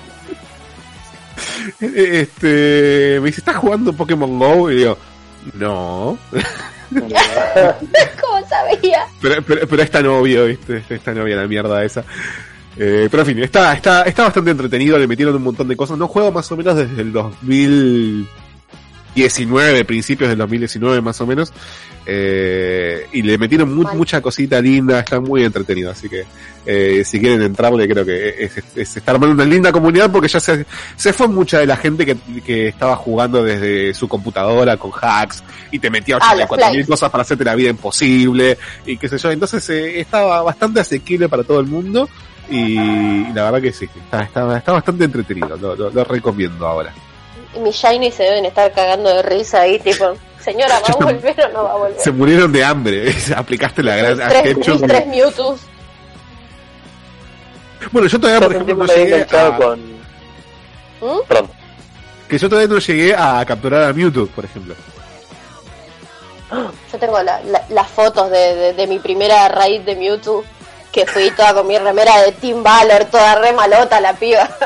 este. 1.81 3.19
Me 3.19 3.25
dice, 3.27 3.41
¿estás 3.41 3.57
jugando 3.57 3.91
Pokémon 3.91 4.39
Go? 4.39 4.71
Y 4.71 4.75
digo, 4.77 4.97
no. 5.55 6.17
¿Cómo 6.89 8.47
sabía? 8.47 9.05
Pero, 9.21 9.41
pero, 9.41 9.67
pero 9.67 9.83
es 9.83 9.91
tan 9.91 10.05
obvio, 10.07 10.45
¿viste? 10.45 10.83
Es 10.89 11.01
tan 11.01 11.19
obvia 11.19 11.35
la 11.35 11.47
mierda 11.47 11.83
esa. 11.83 12.05
Eh, 12.77 13.09
pero 13.11 13.23
en 13.23 13.27
fin, 13.27 13.39
está, 13.43 13.73
está, 13.73 14.03
está 14.03 14.23
bastante 14.23 14.51
entretenido, 14.51 14.97
le 14.97 15.05
metieron 15.05 15.35
un 15.35 15.43
montón 15.43 15.67
de 15.67 15.75
cosas. 15.75 15.97
No 15.97 16.07
juego 16.07 16.31
más 16.31 16.49
o 16.49 16.55
menos 16.55 16.77
desde 16.77 17.01
el 17.01 17.11
2019, 19.23 19.85
principios 19.85 20.29
del 20.29 20.37
2019 20.39 21.01
más 21.01 21.19
o 21.21 21.27
menos. 21.27 21.51
Eh, 22.05 23.05
y 23.11 23.21
le 23.21 23.37
metieron 23.37 23.73
mu- 23.73 23.87
mucha 23.93 24.19
cosita 24.21 24.59
linda, 24.61 24.99
está 24.99 25.19
muy 25.19 25.43
entretenido. 25.43 25.91
Así 25.91 26.09
que 26.09 26.23
eh, 26.65 27.03
si 27.05 27.19
quieren 27.19 27.41
entrarle, 27.41 27.87
creo 27.87 28.03
que 28.05 28.29
es, 28.45 28.57
es, 28.57 28.63
es 28.75 28.97
estar 28.97 29.15
armando 29.15 29.35
una 29.35 29.45
linda 29.45 29.71
comunidad 29.71 30.11
porque 30.11 30.27
ya 30.27 30.39
se, 30.39 30.65
se 30.95 31.13
fue 31.13 31.27
mucha 31.27 31.59
de 31.59 31.67
la 31.67 31.77
gente 31.77 32.05
que, 32.05 32.17
que 32.43 32.67
estaba 32.69 32.95
jugando 32.95 33.43
desde 33.43 33.93
su 33.93 34.07
computadora 34.07 34.77
con 34.77 34.91
hacks 34.99 35.43
y 35.71 35.79
te 35.79 35.89
metía 35.89 36.15
Ah, 36.17 36.33
los 36.33 36.45
84 36.45 36.65
mil 36.67 36.71
flights. 36.77 36.89
cosas 36.89 37.11
para 37.11 37.21
hacerte 37.21 37.43
la 37.43 37.55
vida 37.55 37.69
imposible 37.69 38.57
y 38.85 38.97
qué 38.97 39.07
sé 39.07 39.17
yo. 39.17 39.29
Entonces 39.31 39.69
eh, 39.69 39.99
estaba 39.99 40.41
bastante 40.41 40.79
asequible 40.79 41.29
para 41.29 41.43
todo 41.43 41.59
el 41.59 41.67
mundo 41.67 42.09
y, 42.49 42.75
la 43.33 43.43
verdad 43.43 43.61
que 43.61 43.71
sí, 43.71 43.87
está, 44.03 44.23
está, 44.23 44.57
está 44.57 44.71
bastante 44.71 45.03
entretenido. 45.03 45.55
Lo, 45.57 45.75
lo- 45.75 45.91
lo 45.91 46.03
recomiendo 46.03 46.65
ahora. 46.65 46.91
Y 47.55 47.59
mis 47.59 47.75
shiny 47.75 48.11
se 48.11 48.23
deben 48.23 48.45
estar 48.45 48.71
cagando 48.73 49.09
de 49.09 49.21
risa 49.23 49.61
ahí, 49.61 49.79
tipo, 49.79 50.13
señora, 50.43 50.79
¿va 50.79 50.87
a 50.87 50.95
volver 51.05 51.45
o 51.45 51.49
no 51.49 51.63
va 51.63 51.71
a 51.71 51.75
volver? 51.77 51.99
Se 51.99 52.11
murieron 52.11 52.51
de 52.51 52.63
hambre. 52.63 53.15
Aplicaste 53.35 53.81
la 53.83 53.95
gran 53.95 54.17
tres, 54.29 54.57
mis 54.57 54.81
tres 54.81 55.07
Mewtwo's. 55.07 55.61
Bueno, 57.91 58.07
yo 58.07 58.19
todavía, 58.19 58.45
por 58.45 58.53
ejemplo, 58.55 58.75
no 58.75 58.85
llegué 58.93 59.21
a, 59.31 59.57
con... 59.57 59.79
¿Mm? 61.01 61.19
Perdón. 61.27 61.49
que 62.27 62.37
yo 62.37 62.49
todavía 62.49 62.73
no 62.73 62.79
llegué 62.79 63.15
a 63.15 63.43
capturar 63.45 63.83
a 63.83 63.93
Mewtwo, 63.93 64.27
por 64.27 64.45
ejemplo. 64.45 64.75
Yo 66.91 66.99
tengo 66.99 67.21
la- 67.23 67.41
la- 67.43 67.63
las 67.69 67.87
fotos 67.87 68.29
de, 68.31 68.55
de- 68.55 68.73
de 68.73 68.87
mi 68.87 68.99
primera 68.99 69.47
raid 69.47 69.81
de 69.81 69.95
Mewtwo, 69.95 70.43
que 70.91 71.05
fui 71.05 71.29
toda 71.31 71.53
con 71.53 71.67
mi 71.67 71.77
remera 71.77 72.21
de 72.21 72.31
Team 72.33 72.61
Valor, 72.63 73.05
toda 73.05 73.35
re 73.35 73.53
malota 73.53 74.01
la 74.01 74.13
piba. 74.13 74.49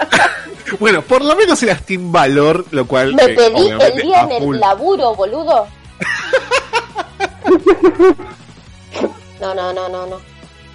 Bueno, 0.79 1.01
por 1.01 1.23
lo 1.23 1.35
menos 1.35 1.61
eras 1.63 1.85
Team 1.85 2.11
Valor, 2.11 2.65
lo 2.71 2.85
cual. 2.85 3.13
Me 3.15 3.23
eh, 3.23 3.35
pedí 3.35 3.67
el 3.69 4.01
día 4.01 4.27
en 4.29 4.41
full. 4.43 4.55
el 4.55 4.61
laburo, 4.61 5.15
boludo. 5.15 5.67
No, 9.39 9.53
no, 9.53 9.73
no, 9.73 9.89
no, 9.89 10.05
no. 10.07 10.21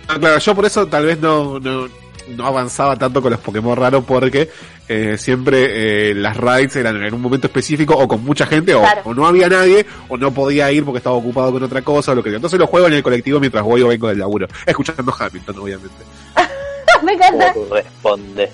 Ah, 0.09 0.17
Claro, 0.19 0.39
yo 0.39 0.55
por 0.55 0.67
eso 0.67 0.87
tal 0.87 1.07
vez 1.07 1.19
no, 1.21 1.59
no, 1.59 1.89
no 2.29 2.47
avanzaba 2.47 2.97
tanto 2.97 3.23
con 3.23 3.31
los 3.31 3.41
Pokémon 3.41 3.75
raros 3.77 4.05
porque 4.05 4.51
eh, 4.89 5.17
siempre 5.19 6.11
eh, 6.11 6.15
las 6.15 6.37
raids 6.37 6.77
eran 6.77 7.03
en 7.03 7.15
un 7.15 7.21
momento 7.23 7.47
específico 7.47 7.95
o 7.97 8.07
con 8.07 8.23
mucha 8.25 8.47
gente 8.47 8.75
o, 8.75 8.81
Claro. 8.81 9.01
o 9.05 9.15
no 9.15 9.27
había 9.27 9.49
nadie 9.49 9.87
o 10.09 10.17
no 10.19 10.33
podía 10.35 10.71
ir 10.71 10.85
porque 10.85 10.99
estaba 10.99 11.17
ocupado 11.17 11.53
con 11.53 11.63
otra 11.63 11.81
cosa 11.83 12.13
o 12.13 12.15
lo 12.15 12.23
que 12.23 12.29
sea. 12.31 12.37
Entonces 12.37 12.59
lo 12.59 12.67
juego 12.67 12.89
en 12.89 12.95
el 12.95 13.03
colectivo 13.03 13.41
mientras 13.41 13.65
voy 13.65 13.81
o 13.83 13.89
vengo 13.89 14.09
del 14.09 14.19
laburo, 14.19 14.47
escuchando 14.67 15.15
Hamilton 15.19 15.59
obviamente. 15.59 16.05
Me 17.03 17.13
encanta. 17.15 17.53
¿Cómo 17.55 17.67
tú 17.67 17.75
respondes? 17.75 18.51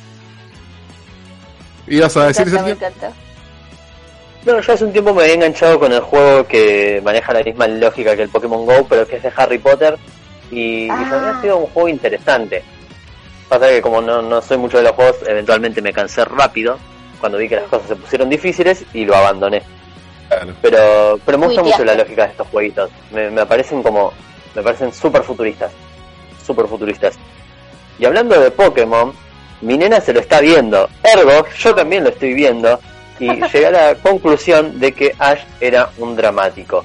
¿Ibas 1.87 2.17
a 2.17 2.27
decir 2.29 2.49
Sergio? 2.49 2.77
No, 4.47 4.61
yo 4.61 4.73
hace 4.75 4.85
un 4.85 4.93
tiempo 4.93 5.15
me 5.15 5.23
había 5.23 5.35
enganchado 5.35 5.79
con 5.81 5.91
el 5.93 6.01
juego 6.01 6.47
que 6.47 7.01
maneja 7.03 7.33
la 7.33 7.43
misma 7.43 7.67
lógica 7.67 8.15
que 8.15 8.23
el 8.23 8.29
Pokémon 8.29 8.67
GO, 8.67 8.87
pero 8.89 9.07
que 9.07 9.17
es 9.17 9.23
de 9.23 9.33
Harry 9.37 9.59
Potter. 9.59 9.97
Y, 10.51 10.85
y 10.85 10.89
Ah. 10.91 11.07
para 11.09 11.21
mí 11.23 11.29
ha 11.39 11.41
sido 11.41 11.57
un 11.59 11.67
juego 11.69 11.89
interesante. 11.89 12.63
Pasa 13.49 13.69
que 13.69 13.81
como 13.81 14.03
no, 14.03 14.21
no 14.21 14.43
soy 14.43 14.59
mucho 14.59 14.77
de 14.79 14.83
los 14.85 14.93
juegos, 14.93 15.17
eventualmente 15.27 15.81
me 15.81 15.93
cansé 15.93 16.25
rápido 16.27 16.79
cuando 17.21 17.39
vi 17.39 17.49
que 17.49 17.57
las 17.57 17.65
cosas 17.65 17.89
se 17.89 17.97
pusieron 17.97 18.29
difíciles 18.29 18.85
y 18.93 19.05
lo 19.07 19.17
abandoné. 19.17 19.63
Claro. 20.29 20.53
Pero, 20.61 21.19
pero 21.25 21.39
me 21.39 21.47
gusta 21.47 21.63
mucho 21.63 21.85
la 21.85 21.95
lógica 21.95 22.25
de 22.25 22.31
estos 22.33 22.49
jueguitos. 22.49 22.91
Me, 23.13 23.31
me 23.31 23.47
parecen 23.47 23.83
como, 23.83 24.13
me 24.55 24.63
parecen 24.63 24.93
súper 24.93 25.23
futuristas. 25.23 25.73
Súper 26.47 26.67
futuristas. 26.67 27.15
Y 27.99 28.05
hablando 28.05 28.39
de 28.39 28.51
Pokémon, 28.51 29.13
mi 29.61 29.77
nena 29.79 30.01
se 30.01 30.13
lo 30.13 30.21
está 30.21 30.41
viendo. 30.41 30.89
Ergo, 31.03 31.47
yo 31.59 31.75
también 31.75 32.05
lo 32.05 32.11
estoy 32.11 32.35
viendo. 32.35 32.79
Y 33.19 33.27
llegué 33.53 33.67
a 33.67 33.71
la 33.71 33.95
conclusión 33.97 34.79
de 34.81 34.93
que 34.93 35.15
Ash 35.19 35.41
era 35.61 35.91
un 35.99 36.17
dramático. 36.17 36.85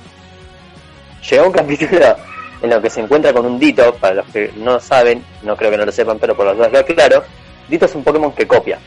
Llegó 1.30 1.46
un 1.48 1.52
capítulo 1.52 2.16
en 2.62 2.70
lo 2.70 2.82
que 2.82 2.90
se 2.90 3.02
encuentra 3.02 3.34
con 3.34 3.46
un 3.46 3.60
Dito, 3.60 3.94
para 3.96 4.16
los 4.16 4.26
que 4.28 4.52
no 4.58 4.80
saben, 4.80 5.24
no 5.44 5.56
creo 5.56 5.72
que 5.72 5.78
no 5.78 5.86
lo 5.86 5.92
sepan, 5.92 6.20
pero 6.20 6.36
por 6.36 6.46
las 6.46 6.56
dudas 6.58 6.72
lo 6.72 6.80
aclaro. 6.80 7.24
Dito 7.68 7.86
es 7.86 7.96
un 7.96 8.04
Pokémon 8.04 8.32
que 8.32 8.48
copia. 8.48 8.80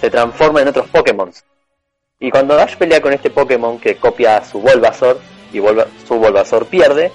Se 0.00 0.10
transforma 0.10 0.60
en 0.62 0.68
otros 0.68 0.88
Pokémon. 0.88 1.30
Y 2.20 2.30
cuando 2.30 2.58
Ash 2.58 2.76
pelea 2.76 3.00
con 3.00 3.12
este 3.12 3.30
Pokémon 3.30 3.78
que 3.78 3.96
copia 3.96 4.38
a 4.38 4.44
su 4.44 4.60
Bulbasaur 4.60 5.18
y 5.52 5.58
su 6.06 6.14
Bulbasaur 6.16 6.66
pierde, 6.66 7.12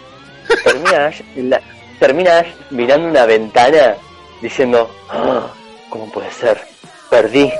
termina 0.63 1.07
Ash, 1.07 1.21
la- 1.35 1.61
termina 1.99 2.39
Ash 2.39 2.47
mirando 2.69 3.07
una 3.07 3.25
ventana 3.25 3.95
diciendo, 4.41 4.89
"Ah, 5.09 5.47
¿cómo 5.89 6.11
puede 6.11 6.31
ser? 6.31 6.59
Perdí 7.09 7.51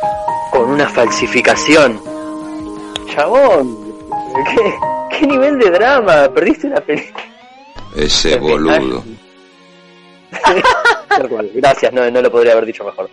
con 0.52 0.70
una 0.70 0.88
falsificación. 0.90 2.02
Chabón, 3.14 3.94
¿qué, 4.56 4.74
qué 5.20 5.28
nivel 5.28 5.58
de 5.60 5.70
drama? 5.72 6.30
Perdiste 6.34 6.68
una 6.68 6.82
película. 6.82 7.24
Ese 7.96 8.38
boludo. 8.38 9.04
Gracias, 11.56 11.92
no, 11.92 12.10
no 12.10 12.22
lo 12.22 12.32
podría 12.32 12.54
haber 12.54 12.66
dicho 12.66 12.84
mejor. 12.84 13.10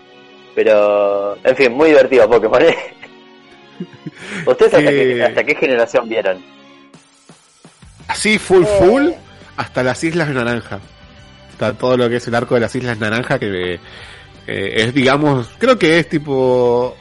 Pero, 0.55 1.37
en 1.45 1.57
fin, 1.57 1.73
muy 1.73 1.89
divertido 1.89 2.29
Pokémon. 2.29 2.63
¿eh? 2.63 2.77
¿Ustedes 4.47 4.75
hasta, 4.75 4.91
Eh. 4.91 5.15
qué, 5.17 5.25
hasta 5.25 5.45
qué 5.45 5.55
generación 5.55 6.09
vieron? 6.09 6.43
Así, 8.09 8.39
full, 8.39 8.63
Eh. 8.65 8.77
full, 8.79 9.11
hasta 9.57 9.83
las 9.83 10.03
Islas 10.05 10.29
Naranja. 10.29 10.81
Hasta 11.51 11.73
todo 11.75 11.97
lo 11.97 12.09
que 12.09 12.17
es 12.17 12.29
el 12.29 12.35
arco 12.35 12.55
de 12.55 12.61
las 12.61 12.75
Islas 12.75 12.99
Naranja, 12.99 13.39
que 13.39 13.81
eh, 14.47 14.73
es, 14.77 14.95
digamos, 14.95 15.49
creo 15.59 15.79
que 15.79 15.99
es 15.99 16.09
tipo... 16.09 16.97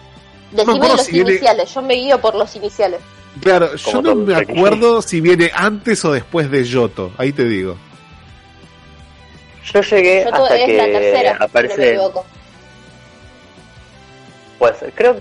Decime 0.51 0.73
acuerdo 0.75 0.95
los 0.97 1.05
si 1.05 1.11
viene- 1.13 1.29
iniciales, 1.31 1.73
yo 1.73 1.81
me 1.81 1.93
guío 1.95 2.19
por 2.21 2.35
los 2.35 2.55
iniciales. 2.55 3.01
Claro, 3.41 3.75
yo 3.75 4.01
no 4.01 4.15
me 4.15 4.35
acuerdo 4.35 5.01
si 5.01 5.19
viene 5.19 5.51
antes 5.53 6.03
o 6.05 6.11
después 6.13 6.49
de 6.49 6.63
Yoto, 6.63 7.11
ahí 7.17 7.33
te 7.33 7.43
digo. 7.45 7.75
Yo 9.73 9.81
llegué 9.81 10.23
Yo 10.23 10.29
tuve- 10.31 10.43
hasta 10.43 10.57
es 10.57 10.65
que 10.65 10.77
la 10.77 10.85
tercera, 10.85 11.19
si 11.29 11.33
no 11.33 11.39
me 11.39 11.45
aparece... 11.45 11.89
equivoco. 11.89 12.25
pues, 14.59 14.75
creo... 14.95 15.17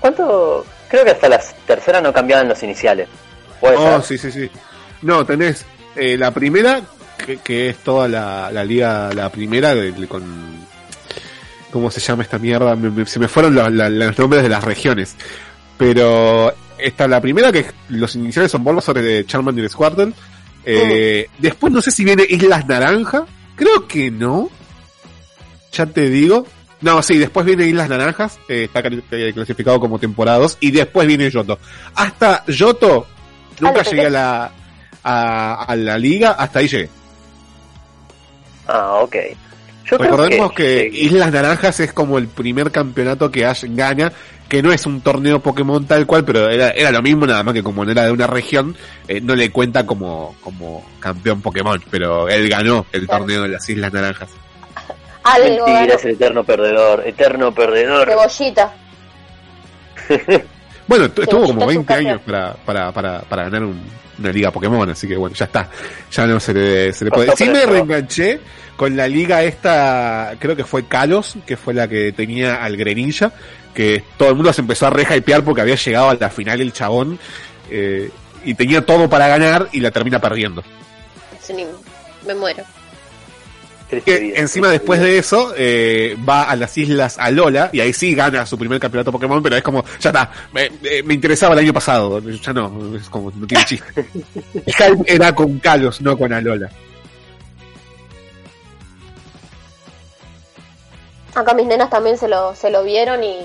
¿Cuánto...? 0.00 0.64
Creo 0.88 1.04
que 1.04 1.10
hasta 1.10 1.28
la 1.28 1.40
tercera 1.66 2.00
no 2.00 2.12
cambiaban 2.12 2.48
los 2.48 2.62
iniciales. 2.62 3.08
¿Puede 3.60 3.76
Oh, 3.76 4.00
ser? 4.00 4.18
sí, 4.18 4.30
sí, 4.30 4.40
sí. 4.44 4.50
No, 5.02 5.26
tenés 5.26 5.66
eh, 5.96 6.16
la 6.16 6.30
primera, 6.30 6.80
que, 7.18 7.38
que 7.38 7.70
es 7.70 7.78
toda 7.78 8.06
la, 8.06 8.52
la 8.52 8.62
liga, 8.62 9.12
la 9.12 9.30
primera 9.30 9.74
de- 9.74 10.06
con... 10.06 10.55
¿Cómo 11.76 11.90
se 11.90 12.00
llama 12.00 12.22
esta 12.22 12.38
mierda? 12.38 12.74
Me- 12.74 12.88
me- 12.88 13.04
se 13.04 13.18
me 13.18 13.28
fueron 13.28 13.54
los, 13.54 14.18
nombres 14.18 14.42
de 14.42 14.48
las 14.48 14.64
regiones. 14.64 15.14
Pero 15.76 16.54
está 16.78 17.06
la 17.06 17.20
primera, 17.20 17.52
que 17.52 17.66
los 17.90 18.14
iniciales 18.14 18.50
son 18.50 18.64
Bulbasaur 18.64 18.98
de 19.02 19.26
Charmander 19.26 19.62
y 19.66 19.68
Squirtle. 19.68 20.14
Eh, 20.64 21.28
Después 21.36 21.70
no 21.74 21.82
sé 21.82 21.90
si 21.90 22.02
viene 22.02 22.24
Islas 22.26 22.66
Naranja. 22.66 23.26
Creo 23.56 23.86
que 23.86 24.10
no. 24.10 24.48
Ya 25.72 25.84
te 25.84 26.08
digo. 26.08 26.46
No, 26.80 27.02
sí, 27.02 27.18
después 27.18 27.44
viene 27.44 27.66
Islas 27.66 27.90
Naranjas. 27.90 28.38
eh, 28.48 28.64
está 28.72 28.80
eh, 29.10 29.32
clasificado 29.34 29.78
como 29.78 29.98
temporadas. 29.98 30.56
Y 30.60 30.70
después 30.70 31.06
viene 31.06 31.30
Yoto. 31.30 31.58
Hasta 31.94 32.42
Yoto, 32.46 33.06
nunca 33.60 33.82
llegué 33.82 34.06
a 34.06 34.10
la, 34.10 34.50
a, 35.04 35.62
a 35.64 35.76
la 35.76 35.98
liga. 35.98 36.30
Hasta 36.38 36.60
ahí 36.60 36.68
llegué. 36.68 36.88
Ah, 38.66 39.00
ok. 39.02 39.14
Yo 39.90 39.98
Recordemos 39.98 40.52
que, 40.52 40.88
Islas 40.92 41.30
Naranjas 41.32 41.78
es 41.80 41.92
como 41.92 42.18
el 42.18 42.26
primer 42.28 42.70
campeonato 42.72 43.30
que 43.30 43.46
Ash 43.46 43.64
gana, 43.68 44.12
que 44.48 44.62
no 44.62 44.72
es 44.72 44.84
un 44.86 45.00
torneo 45.00 45.40
Pokémon 45.40 45.84
tal 45.86 46.06
cual, 46.06 46.24
pero 46.24 46.48
era, 46.48 46.70
era 46.70 46.90
lo 46.90 47.02
mismo, 47.02 47.26
nada 47.26 47.42
más 47.44 47.54
que 47.54 47.62
como 47.62 47.84
no 47.84 47.90
era 47.92 48.04
de 48.04 48.10
una 48.12 48.26
región, 48.26 48.76
eh, 49.06 49.20
no 49.20 49.34
le 49.36 49.50
cuenta 49.50 49.86
como, 49.86 50.34
como 50.40 50.84
campeón 50.98 51.40
Pokémon, 51.40 51.80
pero 51.90 52.28
él 52.28 52.48
ganó 52.48 52.84
el 52.92 53.06
Claro. 53.06 53.20
torneo 53.24 53.42
de 53.42 53.48
las 53.50 53.68
Islas 53.68 53.92
Naranjas. 53.92 54.30
Algo 55.22 55.48
Mentira, 55.48 55.80
ganó. 55.80 55.92
es 55.94 56.04
el 56.04 56.10
eterno 56.12 56.44
perdedor, 56.44 57.02
eterno 57.06 57.52
perdedor. 57.54 58.08
Cebollita. 58.08 58.74
Bueno, 60.86 61.10
tu- 61.10 61.22
estuvo 61.22 61.40
como 61.46 61.60
está 61.60 61.66
20 61.66 61.92
su 61.94 61.98
años 61.98 62.20
para, 62.24 62.54
para, 62.54 62.92
para, 62.92 63.20
para 63.22 63.42
ganar 63.44 63.64
un- 63.64 63.80
una 64.18 64.32
liga 64.32 64.50
Pokémon, 64.50 64.88
así 64.88 65.06
que 65.06 65.16
bueno, 65.16 65.34
ya 65.36 65.44
está. 65.46 65.68
Ya 66.10 66.26
no 66.26 66.40
se 66.40 66.54
le, 66.54 66.92
se 66.92 67.04
le 67.04 67.10
puede. 67.10 67.36
Sí 67.36 67.44
me 67.48 67.66
reenganché 67.66 68.40
con 68.76 68.96
la 68.96 69.06
liga 69.08 69.42
esta, 69.42 70.34
creo 70.38 70.54
que 70.56 70.64
fue 70.64 70.86
Kalos, 70.86 71.34
que 71.46 71.56
fue 71.56 71.74
la 71.74 71.86
que 71.88 72.12
tenía 72.12 72.62
al 72.64 72.76
Greninja, 72.76 73.32
que 73.74 74.02
todo 74.16 74.30
el 74.30 74.34
mundo 74.36 74.52
se 74.52 74.60
empezó 74.62 74.86
a 74.86 74.90
rehypear 74.90 75.42
porque 75.44 75.60
había 75.62 75.74
llegado 75.76 76.10
a 76.10 76.14
la 76.14 76.30
final 76.30 76.60
el 76.60 76.72
chabón, 76.72 77.18
eh, 77.70 78.10
y 78.44 78.54
tenía 78.54 78.84
todo 78.86 79.08
para 79.10 79.28
ganar 79.28 79.68
y 79.72 79.80
la 79.80 79.90
termina 79.90 80.18
perdiendo. 80.20 80.62
Sí, 81.40 81.54
me 82.26 82.34
muero. 82.34 82.62
Triste 83.88 84.40
encima 84.40 84.66
triste 84.68 84.80
después 84.80 85.00
de 85.00 85.16
eso 85.18 85.54
eh, 85.56 86.16
va 86.28 86.42
a 86.42 86.56
las 86.56 86.76
islas 86.76 87.18
Alola 87.18 87.70
y 87.72 87.78
ahí 87.80 87.92
sí 87.92 88.14
gana 88.16 88.44
su 88.44 88.58
primer 88.58 88.80
campeonato 88.80 89.12
Pokémon, 89.12 89.40
pero 89.42 89.54
es 89.56 89.62
como, 89.62 89.84
ya 90.00 90.10
está, 90.10 90.30
me, 90.52 90.70
me- 90.82 91.02
me 91.04 91.14
interesaba 91.14 91.52
el 91.54 91.60
año 91.60 91.72
pasado, 91.72 92.18
ya 92.20 92.52
no, 92.52 92.96
es 92.96 93.08
como, 93.08 93.30
no 93.30 93.46
tiene 93.46 93.64
chiste. 93.64 93.86
El 94.54 94.74
hype 94.74 95.14
era 95.14 95.32
con 95.34 95.58
Kalos, 95.60 96.00
no 96.00 96.18
con 96.18 96.32
Alola. 96.32 96.68
Acá 101.34 101.54
mis 101.54 101.66
nenas 101.66 101.90
también 101.90 102.16
se 102.16 102.28
lo, 102.28 102.54
se 102.54 102.70
lo 102.70 102.82
vieron 102.82 103.22
y 103.22 103.36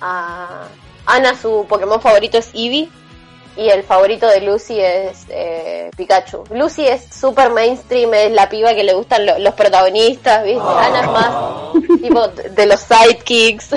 a 0.00 0.66
Ana 1.06 1.34
su 1.34 1.66
Pokémon 1.68 2.00
favorito 2.00 2.38
es 2.38 2.50
Eevee 2.54 2.88
y 3.58 3.68
el 3.70 3.82
favorito 3.82 4.26
de 4.28 4.40
Lucy 4.40 4.80
es 4.80 5.26
eh, 5.28 5.90
Pikachu. 5.96 6.44
Lucy 6.54 6.86
es 6.86 7.04
super 7.12 7.50
mainstream, 7.50 8.14
es 8.14 8.30
la 8.32 8.48
piba 8.48 8.72
que 8.74 8.84
le 8.84 8.94
gustan 8.94 9.26
lo- 9.26 9.38
los 9.38 9.52
protagonistas, 9.54 10.44
¿viste? 10.44 10.62
Ana 10.62 11.00
es 11.00 11.06
más 11.08 12.00
tipo 12.00 12.28
de 12.28 12.66
los 12.66 12.80
sidekicks. 12.80 13.70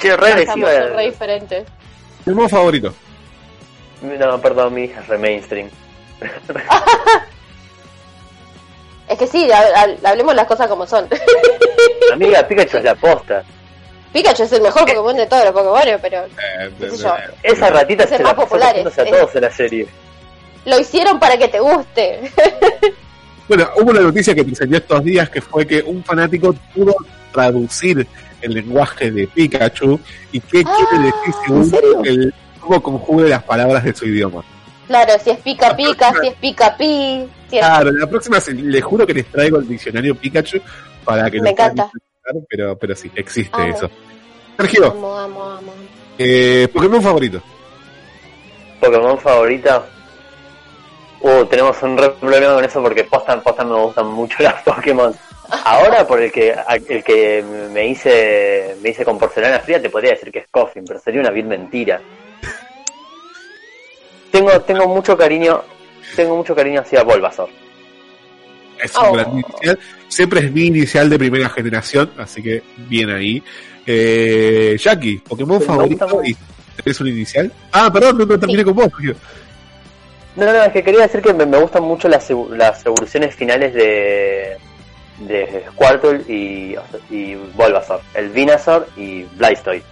Che, 0.00 0.16
re 0.16 0.32
re 0.46 1.04
diferentes. 1.06 1.66
Pokémon 2.24 2.48
favorito. 2.48 2.94
No, 4.02 4.40
perdón, 4.40 4.72
mi 4.74 4.84
hija 4.84 5.00
es 5.00 5.08
re 5.08 5.18
mainstream. 5.18 5.68
Es 9.08 9.18
que 9.18 9.26
sí, 9.26 9.50
ha- 9.50 9.58
ha- 9.58 10.08
hablemos 10.10 10.34
las 10.36 10.46
cosas 10.46 10.68
como 10.68 10.86
son. 10.86 11.08
Amiga, 12.12 12.46
Pikachu 12.46 12.76
es 12.76 12.84
la 12.84 12.94
posta. 12.94 13.42
Pikachu 14.12 14.42
es 14.42 14.52
el 14.52 14.62
mejor 14.62 14.82
Pokémon 14.86 15.16
de 15.16 15.26
todos 15.26 15.44
los 15.44 15.52
Pokémon, 15.52 15.98
pero 16.02 16.24
Eh, 16.26 16.70
qué 16.78 16.90
sé 16.90 16.96
yo. 16.98 17.14
Esa 17.42 17.70
ratita 17.70 18.04
Es 18.04 18.12
el 18.12 18.16
se 18.18 18.22
más 18.24 18.32
la 18.32 18.36
pasó 18.36 18.48
popular, 18.48 18.68
cogiéndose 18.70 19.00
a 19.00 19.04
es- 19.04 19.10
todos 19.10 19.34
en 19.36 19.42
la 19.42 19.50
serie. 19.50 19.86
Lo 20.66 20.78
hicieron 20.80 21.18
para 21.20 21.36
que 21.38 21.48
te 21.48 21.60
guste. 21.60 22.20
Bueno, 23.48 23.68
hubo 23.78 23.90
una 23.90 24.00
noticia 24.00 24.32
que 24.32 24.44
trascendió 24.44 24.78
estos 24.78 25.02
días 25.02 25.28
que 25.28 25.40
fue 25.40 25.66
que 25.66 25.82
un 25.82 26.04
fanático 26.04 26.54
pudo 26.72 26.94
traducir 27.32 28.06
el 28.42 28.54
lenguaje 28.54 29.10
de 29.10 29.26
Pikachu 29.26 29.98
y 30.30 30.38
qué 30.38 30.62
Ah, 30.64 30.72
quiere 30.88 31.04
decir 31.06 31.34
según 31.44 32.04
el 32.06 32.34
cómo 32.60 32.80
conjugue 32.80 33.28
las 33.28 33.42
palabras 33.42 33.82
de 33.82 33.92
su 33.92 34.06
idioma. 34.06 34.44
Claro, 34.86 35.14
si 35.24 35.30
es 35.30 35.38
pica 35.38 35.74
pica, 35.74 36.12
si 36.20 36.28
es 36.28 36.34
pica 36.34 36.76
pi, 36.76 37.26
si 37.48 37.58
es... 37.58 37.64
Claro, 37.66 37.90
la 37.90 38.06
próxima 38.06 38.38
les 38.54 38.84
juro 38.84 39.04
que 39.04 39.14
les 39.14 39.26
traigo 39.26 39.58
el 39.58 39.66
diccionario 39.66 40.14
Pikachu 40.14 40.58
para 41.04 41.28
que 41.28 41.40
Me 41.40 41.50
encanta. 41.50 41.90
Pero, 42.48 42.76
pero 42.78 42.94
sí, 42.94 43.10
existe 43.14 43.50
Amo. 43.60 43.74
eso. 43.74 43.90
Sergio, 44.56 44.86
Amo, 44.92 45.16
amo, 45.18 45.44
amo. 45.44 45.72
eh, 46.18 46.68
Pokémon 46.72 47.02
favorito. 47.02 47.42
Pokémon 48.80 49.18
favorita. 49.18 49.86
Uh, 51.22 51.44
tenemos 51.46 51.82
un 51.82 51.98
re 51.98 52.10
problema 52.10 52.54
con 52.54 52.64
eso 52.64 52.80
porque 52.82 53.04
posta, 53.04 53.38
posta 53.42 53.62
me 53.64 53.74
gustan 53.74 54.06
mucho 54.06 54.36
los 54.42 54.54
Pokémon. 54.64 55.14
Ahora 55.64 56.06
por 56.06 56.20
el 56.22 56.30
que 56.32 56.52
a- 56.52 56.76
el 56.88 57.02
que 57.04 57.42
me 57.72 57.88
hice 57.88 58.76
me 58.82 58.90
hice 58.90 59.04
con 59.04 59.18
porcelana 59.18 59.58
fría 59.60 59.82
te 59.82 59.90
podría 59.90 60.12
decir 60.12 60.30
que 60.30 60.38
es 60.40 60.48
Coffin, 60.50 60.84
pero 60.86 60.98
sería 61.00 61.20
una 61.20 61.30
vil 61.30 61.44
mentira. 61.46 62.00
Tengo 64.30 64.60
tengo 64.62 64.86
mucho 64.86 65.16
cariño 65.16 65.62
tengo 66.16 66.36
mucho 66.36 66.54
cariño 66.54 66.80
hacia 66.80 67.02
Bulbasaur. 67.02 67.48
Es 68.82 68.96
un 68.96 69.06
Oh. 69.06 69.12
gran 69.12 69.32
inicial. 69.32 69.78
Siempre 70.10 70.40
es 70.40 70.52
mi 70.52 70.66
inicial 70.66 71.08
de 71.08 71.18
primera 71.18 71.48
generación, 71.48 72.10
así 72.18 72.42
que 72.42 72.64
bien 72.76 73.10
ahí. 73.10 73.42
Eh, 73.86 74.76
Jackie, 74.78 75.18
Pokémon 75.18 75.62
favorito 75.62 76.20
y 76.24 76.36
¿tenés 76.82 77.00
un 77.00 77.06
inicial? 77.08 77.52
Ah, 77.72 77.90
perdón, 77.92 78.18
no, 78.18 78.26
no 78.26 78.38
terminé 78.38 78.64
con 78.64 78.74
vos. 78.74 78.88
Sergio. 78.90 79.14
No, 80.34 80.46
no, 80.46 80.64
es 80.64 80.72
que 80.72 80.82
quería 80.82 81.02
decir 81.02 81.22
que 81.22 81.32
me, 81.32 81.46
me 81.46 81.58
gustan 81.58 81.84
mucho 81.84 82.08
las, 82.08 82.28
las 82.50 82.84
evoluciones 82.84 83.36
finales 83.36 83.72
de, 83.72 84.56
de 85.20 85.64
Squirtle 85.70 86.22
y, 86.32 86.74
y 87.08 87.36
Bulbasaur. 87.54 88.00
El 88.14 88.30
Venusaur 88.30 88.88
y 88.96 89.22
Blastoise. 89.36 89.84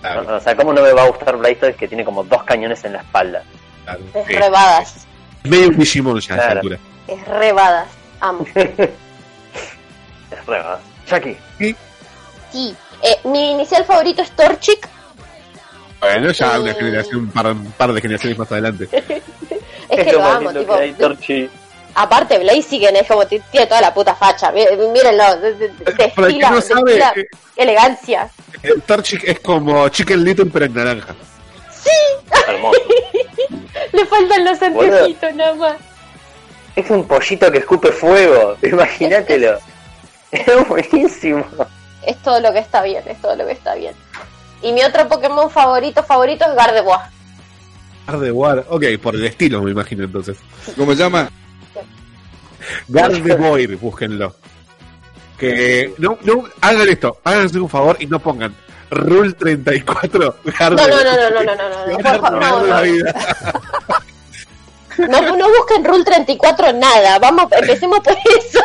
Claro, 0.00 0.36
O 0.36 0.40
sea, 0.40 0.56
¿cómo 0.56 0.72
no 0.72 0.80
me 0.80 0.92
va 0.94 1.02
a 1.02 1.08
gustar 1.08 1.36
Blastoise 1.36 1.76
que 1.76 1.88
tiene 1.88 2.06
como 2.06 2.24
dos 2.24 2.42
cañones 2.44 2.82
en 2.84 2.94
la 2.94 3.00
espalda? 3.00 3.42
claro. 3.84 4.00
Es 4.14 4.28
rebadas. 4.28 5.06
Medio 5.44 5.68
Digimon 5.70 6.18
ya 6.20 6.34
a 6.34 6.38
esta 6.38 6.52
altura. 6.52 6.78
Es 7.06 7.28
rebadas. 7.28 7.88
Amo. 8.20 8.46
Es 10.30 10.46
re 10.46 10.58
va. 10.58 10.80
Jackie. 11.08 11.36
Sí. 11.58 12.74
Eh, 13.02 13.16
mi 13.24 13.52
inicial 13.52 13.84
favorito 13.84 14.22
es 14.22 14.30
Torchic. 14.32 14.88
Bueno, 16.00 16.30
ya 16.30 16.56
Eh. 16.56 16.58
una 16.60 16.74
generación, 16.74 17.16
un 17.20 17.30
par, 17.30 17.46
un 17.48 17.72
par 17.72 17.92
de 17.92 18.00
generaciones 18.00 18.38
más 18.38 18.50
adelante. 18.52 18.88
Es 19.90 20.04
que 20.04 20.12
lo 20.12 20.20
más 20.20 20.36
amo, 20.36 20.52
tipo. 20.52 20.76
que 20.76 20.82
hay, 20.82 20.92
Torchi. 20.92 21.50
Aparte, 21.94 22.38
Blaziken 22.38 22.94
es 22.96 23.08
como 23.08 23.26
tiene 23.26 23.66
toda 23.66 23.80
la 23.80 23.94
puta 23.94 24.14
facha. 24.14 24.52
Mí- 24.52 24.66
Mírenlo, 24.92 25.24
que 25.96 26.04
destila, 26.04 26.50
no 26.50 26.60
sabe, 26.60 26.98
eh, 26.98 27.26
elegancia. 27.56 28.28
el 28.62 28.82
Torchic 28.82 29.24
es 29.24 29.40
como 29.40 29.88
Chicken 29.88 30.22
Little 30.22 30.46
pero 30.52 30.66
en 30.66 30.74
naranja. 30.74 31.14
Hermoso. 32.46 32.80
Le 33.92 34.04
faltan 34.06 34.44
los 34.44 34.60
anteojitos 34.62 35.34
nada 35.34 35.54
más. 35.54 35.76
Es 36.76 36.88
un 36.90 37.08
pollito 37.08 37.50
que 37.50 37.58
escupe 37.58 37.90
fuego. 37.90 38.56
Imagínatelo. 38.62 39.58
Es 40.32 40.68
buenísimo. 40.68 41.44
Es 42.06 42.16
todo 42.22 42.40
lo 42.40 42.52
que 42.52 42.58
está 42.60 42.82
bien, 42.82 43.02
es 43.06 43.20
todo 43.20 43.34
lo 43.36 43.46
que 43.46 43.52
está 43.52 43.74
bien. 43.74 43.94
Y 44.62 44.72
mi 44.72 44.82
otro 44.82 45.08
Pokémon 45.08 45.50
favorito, 45.50 46.02
favorito 46.02 46.44
es 46.44 46.54
Gardevoir. 46.54 47.00
Gardevoir, 48.06 48.64
ok, 48.68 48.84
por 49.02 49.14
el 49.14 49.24
estilo 49.26 49.62
me 49.62 49.70
imagino 49.70 50.04
entonces. 50.04 50.38
¿Cómo 50.76 50.92
se 50.92 50.98
llama? 50.98 51.30
Gardevoir, 52.88 53.76
búsquenlo. 53.76 54.34
Que 55.38 55.94
no, 55.98 56.18
no, 56.22 56.44
hagan 56.60 56.88
esto, 56.88 57.20
háganse 57.22 57.60
un 57.60 57.68
favor 57.68 57.96
y 58.00 58.06
no 58.06 58.18
pongan 58.18 58.54
Rule 58.90 59.34
34 59.34 60.36
No, 60.44 60.52
Gardevoir. 60.58 61.04
no, 61.04 61.04
no, 61.04 61.30
no, 61.30 61.30
no, 61.30 61.54
no, 61.54 61.68
no, 61.68 61.86
no, 61.86 61.98
por 61.98 62.40
favor, 62.40 62.68
no, 62.68 62.84
no. 62.84 63.12
No, 64.98 65.36
no 65.36 65.48
busquen 65.48 65.84
Rule 65.84 66.02
34 66.04 66.72
nada. 66.72 67.20
Vamos, 67.20 67.46
empecemos 67.52 68.00
por 68.00 68.14
eso. 68.14 68.60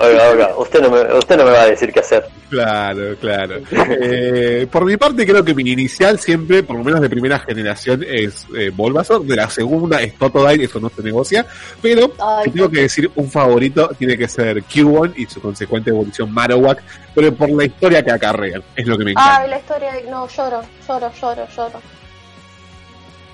Oiga, 0.00 0.30
oiga, 0.30 0.54
usted 0.56 0.80
no 0.80 0.90
me, 0.90 1.12
usted 1.14 1.36
no 1.36 1.44
me 1.44 1.50
va 1.50 1.62
a 1.62 1.66
decir 1.66 1.92
qué 1.92 1.98
hacer. 1.98 2.24
Claro, 2.48 3.16
claro. 3.20 3.56
Eh, 4.00 4.66
por 4.70 4.84
mi 4.84 4.96
parte, 4.96 5.26
creo 5.26 5.44
que 5.44 5.54
mi 5.54 5.70
inicial 5.70 6.18
siempre, 6.18 6.62
por 6.62 6.76
lo 6.76 6.84
menos 6.84 7.00
de 7.00 7.10
primera 7.10 7.38
generación, 7.38 8.04
es 8.06 8.46
eh, 8.56 8.70
Bulbasaur. 8.70 9.24
De 9.24 9.34
la 9.34 9.50
segunda 9.50 10.00
es 10.00 10.16
Totodile, 10.16 10.64
eso 10.64 10.78
no 10.78 10.88
se 10.88 11.02
negocia. 11.02 11.44
Pero 11.82 12.12
Ay, 12.18 12.44
si 12.44 12.50
tengo 12.52 12.70
que 12.70 12.82
decir 12.82 13.10
un 13.16 13.30
favorito, 13.30 13.88
tiene 13.98 14.16
que 14.16 14.28
ser 14.28 14.62
Cubone 14.62 15.14
y 15.16 15.26
su 15.26 15.40
consecuente 15.40 15.90
evolución 15.90 16.32
Marowak. 16.32 16.82
Pero 17.14 17.34
por 17.34 17.50
la 17.50 17.64
historia 17.64 18.04
que 18.04 18.12
acarrean, 18.12 18.62
es 18.76 18.86
lo 18.86 18.96
que 18.96 19.04
me 19.04 19.10
encanta. 19.12 19.38
Ay, 19.38 19.50
la 19.50 19.58
historia 19.58 19.92
de... 19.92 20.02
No, 20.04 20.28
lloro, 20.28 20.62
lloro, 20.86 21.12
lloro, 21.20 21.48
lloro. 21.56 21.82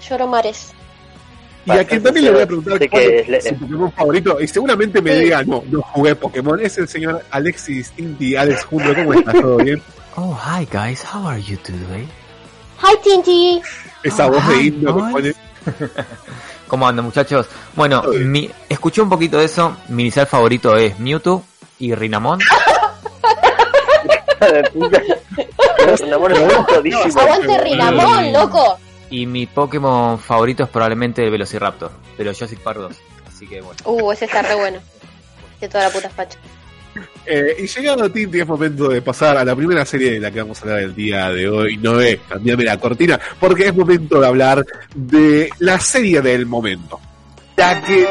Lloro 0.09 0.27
mares. 0.27 0.73
Y 1.67 1.71
a 1.71 1.85
quien 1.87 2.03
también 2.03 2.27
le 2.27 2.31
voy 2.33 2.43
a 2.43 2.47
preguntar 2.47 2.79
cuál 2.79 2.89
que 3.03 3.19
es 3.21 3.29
es- 3.29 3.45
su 3.49 3.55
Pokémon 3.61 3.93
favorito. 3.93 4.41
Y 4.41 4.49
seguramente 4.49 5.01
me 5.01 5.15
diga, 5.15 5.43
no, 5.45 5.63
no 5.71 5.81
jugué 5.83 6.15
Pokémon. 6.15 6.61
Es 6.61 6.77
el 6.79 6.89
señor 6.89 7.25
Alexis 7.31 7.93
Inti, 7.97 8.37
Alex 8.37 8.65
Julio. 8.65 8.95
¿Cómo 8.95 9.15
estás? 9.15 9.35
¿Todo 9.41 9.57
bien? 9.59 9.83
Oh, 10.17 10.39
hi 10.45 10.67
guys, 10.71 11.05
how 11.13 11.27
are 11.29 11.43
you 11.43 11.57
today? 11.59 12.07
Hi, 12.83 12.95
Tinty. 13.03 13.63
Esa 14.03 14.27
Oh, 14.27 14.31
voz 14.33 14.47
de 14.49 14.63
indio 14.65 14.95
que 14.97 15.03
pone. 15.13 15.35
¿Cómo 16.69 16.87
andan 16.89 17.05
muchachos? 17.05 17.47
Bueno, 17.75 18.03
mi, 18.21 18.51
escuché 18.69 19.01
un 19.01 19.09
poquito 19.09 19.39
de 19.39 19.47
eso. 19.47 19.77
Mi 19.89 20.03
inicial 20.05 20.27
favorito 20.27 20.77
es 20.77 20.99
Mewtwo 20.99 21.45
y 21.79 21.95
Rinamon. 21.95 22.41
Enamoramos 26.03 26.67
todísimo. 26.67 27.21
Aguante 27.21 27.59
Rinamón, 27.59 28.33
loco. 28.33 28.79
Y 29.15 29.27
mi 29.27 29.47
Pokémon 29.47 30.19
favorito 30.19 30.65
es 30.65 30.69
probablemente 30.69 31.23
el 31.23 31.31
Velociraptor, 31.31 31.93
pero 32.17 32.35
Jurassic 32.35 32.59
Park 32.59 32.81
2. 32.81 32.97
Así 33.29 33.47
que 33.47 33.61
bueno. 33.61 33.79
Uh, 33.85 34.11
ese 34.11 34.25
está 34.25 34.43
re 34.43 34.57
bueno. 34.57 34.81
De 35.61 35.69
toda 35.69 35.85
la 35.85 35.91
puta 35.91 36.11
facha. 36.11 36.37
Eh, 37.25 37.59
y 37.61 37.67
llegado 37.69 38.03
a 38.03 38.09
Tinti 38.09 38.41
es 38.41 38.47
momento 38.47 38.89
de 38.89 39.01
pasar 39.03 39.37
a 39.37 39.45
la 39.45 39.55
primera 39.55 39.85
serie 39.85 40.15
de 40.15 40.19
la 40.19 40.33
que 40.33 40.41
vamos 40.41 40.59
a 40.59 40.63
hablar 40.63 40.81
el 40.81 40.97
día 40.97 41.31
de 41.31 41.49
hoy. 41.49 41.77
Noé, 41.77 42.23
cambiame 42.29 42.65
la 42.65 42.77
cortina, 42.77 43.21
porque 43.39 43.69
es 43.69 43.77
momento 43.77 44.21
de 44.21 44.27
hablar 44.27 44.67
de 44.93 45.49
la 45.61 45.79
serie 45.79 46.21
del 46.21 46.47
momento. 46.47 46.99
La 47.57 47.81
que 47.83 48.09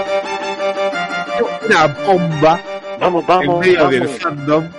una 1.66 1.88
bomba 1.88 2.62
Vamos, 2.98 3.24
en 3.24 3.28
vamos, 3.28 3.60
medio 3.60 3.90
del 3.90 4.08
fandom. 4.08 4.70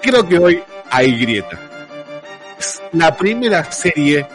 Creo 0.00 0.26
que 0.26 0.38
hoy 0.38 0.62
hay 0.90 1.18
grieta. 1.18 1.60
Es 2.58 2.82
la 2.92 3.14
primera 3.14 3.70
serie 3.70 4.26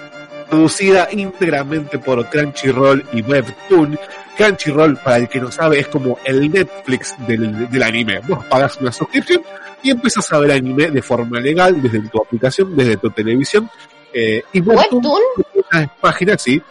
producida 0.49 1.07
íntegramente 1.11 1.99
por 1.99 2.27
Crunchyroll 2.29 3.05
y 3.13 3.21
Webtoon. 3.21 3.99
Crunchyroll, 4.37 4.97
para 4.97 5.17
el 5.17 5.27
que 5.29 5.39
no 5.39 5.51
sabe, 5.51 5.79
es 5.79 5.87
como 5.87 6.17
el 6.25 6.49
Netflix 6.51 7.15
del, 7.27 7.69
del 7.69 7.83
anime. 7.83 8.19
Vos 8.27 8.43
pagas 8.45 8.77
una 8.77 8.91
suscripción 8.91 9.41
y 9.83 9.91
empiezas 9.91 10.31
a 10.33 10.39
ver 10.39 10.51
anime 10.51 10.89
de 10.91 11.01
forma 11.01 11.39
legal 11.39 11.81
desde 11.81 11.99
tu 12.09 12.21
aplicación, 12.21 12.75
desde 12.75 12.97
tu 12.97 13.09
televisión. 13.11 13.69
Eh, 14.13 14.43
y 14.53 14.61
Webtoon 14.61 15.05
¿Webtoon? 15.05 15.21
una 15.71 15.87
página, 16.01 16.37
sí, 16.37 16.61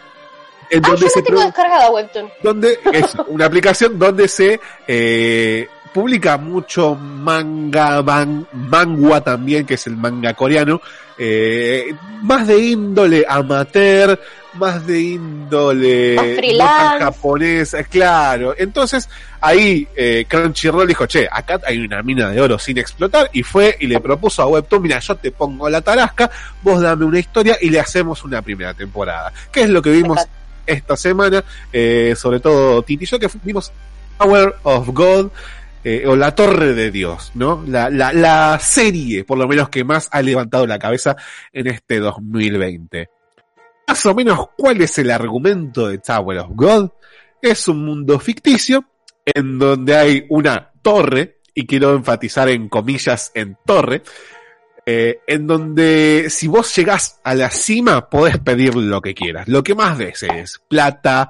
en 0.71 0.85
Ah, 0.85 0.89
donde 0.89 1.03
yo 1.03 1.09
se 1.09 1.23
tengo 1.23 1.41
descargada 1.41 1.91
Webtoon. 1.91 2.31
donde 2.43 2.79
es 2.93 3.15
una 3.29 3.47
aplicación 3.47 3.99
donde 3.99 4.29
se 4.29 4.61
eh, 4.87 5.69
publica 5.93 6.37
mucho 6.37 6.95
manga, 6.95 8.03
man, 8.03 8.47
mangua 8.53 9.21
también, 9.21 9.67
que 9.67 9.75
es 9.75 9.87
el 9.87 9.97
manga 9.97 10.35
coreano, 10.35 10.81
eh, 11.19 11.95
más 12.23 12.47
de 12.47 12.59
índole 12.59 13.25
amateur, 13.29 14.19
más 14.55 14.87
de 14.87 15.01
índole 15.01 16.17
Más 16.59 16.99
japonesa, 17.01 17.83
claro. 17.85 18.55
Entonces 18.57 19.09
ahí 19.41 19.87
eh, 19.97 20.27
Crunchyroll 20.29 20.87
dijo, 20.87 21.07
che, 21.07 21.29
acá 21.31 21.61
hay 21.67 21.79
una 21.79 22.03
mina 22.03 22.31
de 22.31 22.41
oro 22.41 22.59
sin 22.59 22.79
explotar, 22.79 23.31
y 23.33 23.43
fue 23.43 23.77
y 23.81 23.87
le 23.87 24.01
propuso 24.01 24.43
a 24.43 24.47
Webtoon, 24.47 24.83
mira, 24.83 24.99
yo 24.99 25.17
te 25.17 25.31
pongo 25.31 25.69
la 25.69 25.81
tarasca, 25.81 26.31
vos 26.63 26.81
dame 26.81 27.05
una 27.05 27.19
historia 27.19 27.57
y 27.61 27.71
le 27.71 27.81
hacemos 27.81 28.25
una 28.25 28.43
primera 28.43 28.75
temporada. 28.75 29.33
¿Qué 29.51 29.63
es 29.63 29.69
lo 29.69 29.83
que 29.83 29.91
vimos 29.91 30.21
esta 30.67 30.97
semana? 30.97 31.43
Eh, 31.73 32.15
sobre 32.17 32.41
todo 32.41 32.83
Titi 32.83 33.05
y 33.05 33.07
yo, 33.07 33.19
que 33.19 33.29
vimos 33.43 33.73
Power 34.19 34.57
of 34.65 34.89
God, 34.89 35.31
eh, 35.85 36.05
o 36.07 36.17
La 36.17 36.35
Torre 36.35 36.75
de 36.75 36.91
Dios, 36.91 37.33
¿no? 37.35 37.65
La, 37.67 37.91
la, 37.91 38.13
la 38.13 38.59
serie, 38.61 39.25
por 39.25 39.39
lo 39.39 39.47
menos, 39.47 39.69
que 39.69 39.85
más 39.85 40.09
ha 40.11 40.23
levantado 40.23 40.67
la 40.67 40.79
cabeza 40.79 41.17
en 41.53 41.69
este 41.69 42.01
2020. 42.01 43.09
Más 43.87 44.07
o 44.07 44.15
menos, 44.15 44.49
¿cuál 44.57 44.81
es 44.83 44.99
el 44.99 45.11
argumento 45.11 45.89
de 45.89 45.99
Tower 45.99 46.39
of 46.39 46.51
God? 46.51 46.91
Es 47.41 47.69
un 47.69 47.85
mundo 47.85 48.19
ficticio 48.19 48.85
en 49.25 49.59
donde 49.59 49.97
hay 49.97 50.27
una 50.29 50.71
torre, 50.83 51.39
y 51.55 51.67
quiero 51.67 51.95
enfatizar 51.95 52.49
en 52.49 52.69
comillas 52.69 53.31
en 53.35 53.57
torre, 53.65 54.03
eh, 54.87 55.21
en 55.27 55.47
donde 55.47 56.27
si 56.31 56.49
vos 56.49 56.75
llegás 56.75 57.21
a 57.23 57.35
la 57.35 57.51
cima 57.51 58.09
podés 58.09 58.39
pedir 58.39 58.75
lo 58.75 59.03
que 59.03 59.15
quieras, 59.15 59.47
lo 59.47 59.63
que 59.63 59.75
más 59.75 59.99
desees, 59.99 60.63
plata, 60.67 61.29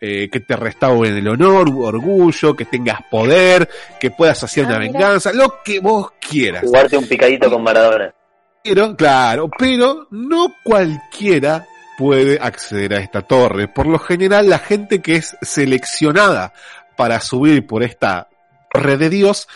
eh, 0.00 0.28
que 0.30 0.40
te 0.40 0.56
restauren 0.56 1.16
el 1.16 1.28
honor, 1.28 1.68
orgullo, 1.76 2.56
que 2.56 2.64
tengas 2.64 3.00
poder, 3.10 3.68
que 4.00 4.10
puedas 4.10 4.42
hacer 4.42 4.64
una 4.64 4.76
Ah, 4.76 4.78
mira. 4.80 4.92
venganza, 4.92 5.32
lo 5.32 5.62
que 5.62 5.78
vos 5.80 6.12
quieras. 6.20 6.62
Jugarte 6.64 6.96
un 6.96 7.06
picadito 7.06 7.50
con 7.50 7.62
Maradona. 7.62 8.14
Pero, 8.62 8.94
claro, 8.96 9.48
pero 9.58 10.06
no 10.10 10.54
cualquiera 10.64 11.66
puede 11.98 12.38
acceder 12.40 12.94
a 12.94 12.98
esta 12.98 13.22
torre. 13.22 13.68
Por 13.68 13.86
lo 13.86 13.98
general, 13.98 14.48
la 14.48 14.58
gente 14.58 15.02
que 15.02 15.16
es 15.16 15.36
seleccionada 15.42 16.52
para 16.96 17.20
subir 17.20 17.66
por 17.66 17.82
esta 17.82 18.28
torre 18.72 18.96
de 18.96 19.10
Dios 19.10 19.48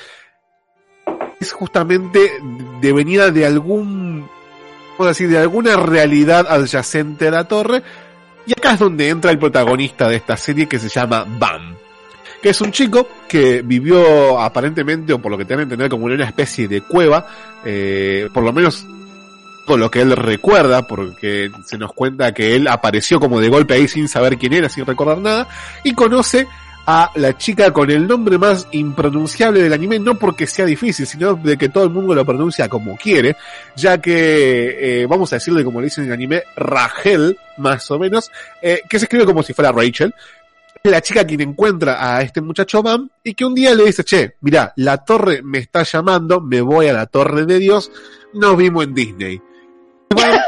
es 1.40 1.52
justamente 1.52 2.32
devenida 2.80 3.30
de 3.30 3.46
algún, 3.46 4.28
vamos 4.92 5.06
a 5.06 5.08
decir, 5.08 5.28
de 5.28 5.38
alguna 5.38 5.76
realidad 5.76 6.46
adyacente 6.48 7.28
a 7.28 7.30
la 7.30 7.44
torre. 7.48 7.82
Y 8.46 8.52
acá 8.52 8.72
es 8.72 8.78
donde 8.78 9.08
entra 9.08 9.30
el 9.30 9.38
protagonista 9.38 10.08
de 10.08 10.16
esta 10.16 10.36
serie 10.36 10.66
que 10.66 10.78
se 10.78 10.88
llama 10.88 11.24
Bam. 11.26 11.74
Que 12.42 12.50
es 12.50 12.60
un 12.60 12.72
chico 12.72 13.08
que 13.26 13.62
vivió 13.62 14.38
aparentemente, 14.40 15.12
o 15.14 15.18
por 15.18 15.32
lo 15.32 15.38
que 15.38 15.44
te 15.44 15.54
van 15.54 15.60
a 15.60 15.62
entender, 15.62 15.88
como 15.88 16.08
en 16.08 16.16
una 16.16 16.26
especie 16.26 16.68
de 16.68 16.82
cueva, 16.82 17.26
eh, 17.64 18.28
por 18.34 18.42
lo 18.42 18.52
menos 18.52 18.86
con 19.64 19.80
lo 19.80 19.90
que 19.90 20.02
él 20.02 20.14
recuerda, 20.14 20.86
porque 20.86 21.50
se 21.64 21.78
nos 21.78 21.94
cuenta 21.94 22.34
que 22.34 22.54
él 22.54 22.68
apareció 22.68 23.18
como 23.18 23.40
de 23.40 23.48
golpe 23.48 23.74
ahí 23.74 23.88
sin 23.88 24.08
saber 24.08 24.36
quién 24.36 24.52
era, 24.52 24.68
sin 24.68 24.84
recordar 24.84 25.18
nada, 25.18 25.48
y 25.82 25.94
conoce 25.94 26.46
a 26.86 27.10
la 27.14 27.36
chica 27.36 27.72
con 27.72 27.90
el 27.90 28.06
nombre 28.06 28.38
más 28.38 28.68
impronunciable 28.72 29.62
del 29.62 29.72
anime, 29.72 29.98
no 29.98 30.18
porque 30.18 30.46
sea 30.46 30.66
difícil, 30.66 31.06
sino 31.06 31.34
de 31.34 31.56
que 31.56 31.68
todo 31.68 31.84
el 31.84 31.90
mundo 31.90 32.14
lo 32.14 32.24
pronuncia 32.24 32.68
como 32.68 32.96
quiere, 32.96 33.36
ya 33.74 34.00
que, 34.00 35.02
eh, 35.02 35.06
vamos 35.06 35.32
a 35.32 35.36
decirle 35.36 35.64
como 35.64 35.80
le 35.80 35.86
dicen 35.86 36.04
en 36.04 36.10
el 36.10 36.14
anime, 36.14 36.42
Rachel, 36.56 37.38
más 37.58 37.90
o 37.90 37.98
menos, 37.98 38.30
eh, 38.60 38.82
que 38.88 38.98
se 38.98 39.06
escribe 39.06 39.24
como 39.24 39.42
si 39.42 39.54
fuera 39.54 39.72
Rachel, 39.72 40.14
la 40.82 41.00
chica 41.00 41.26
quien 41.26 41.40
encuentra 41.40 42.16
a 42.16 42.20
este 42.20 42.42
muchacho 42.42 42.82
Bam 42.82 43.08
y 43.22 43.32
que 43.32 43.46
un 43.46 43.54
día 43.54 43.74
le 43.74 43.84
dice, 43.84 44.04
che, 44.04 44.34
mira, 44.42 44.74
la 44.76 44.98
torre 44.98 45.42
me 45.42 45.58
está 45.58 45.82
llamando, 45.82 46.42
me 46.42 46.60
voy 46.60 46.88
a 46.88 46.92
la 46.92 47.06
torre 47.06 47.46
de 47.46 47.58
Dios, 47.58 47.90
nos 48.34 48.56
vimos 48.56 48.84
en 48.84 48.94
Disney. 48.94 49.42
Bam 50.14 50.38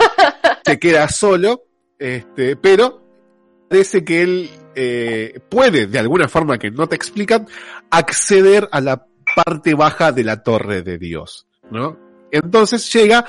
se 0.62 0.78
queda 0.78 1.08
solo, 1.08 1.62
este, 1.98 2.56
pero 2.56 3.00
parece 3.70 4.04
que 4.04 4.22
él 4.22 4.50
eh, 4.76 5.40
puede, 5.48 5.86
de 5.86 5.98
alguna 5.98 6.28
forma 6.28 6.58
que 6.58 6.70
no 6.70 6.86
te 6.86 6.94
explican, 6.94 7.48
acceder 7.90 8.68
a 8.70 8.80
la 8.80 9.06
parte 9.34 9.74
baja 9.74 10.12
de 10.12 10.22
la 10.22 10.42
torre 10.42 10.82
de 10.82 10.98
Dios, 10.98 11.46
¿no? 11.70 11.98
Entonces 12.30 12.92
llega 12.92 13.24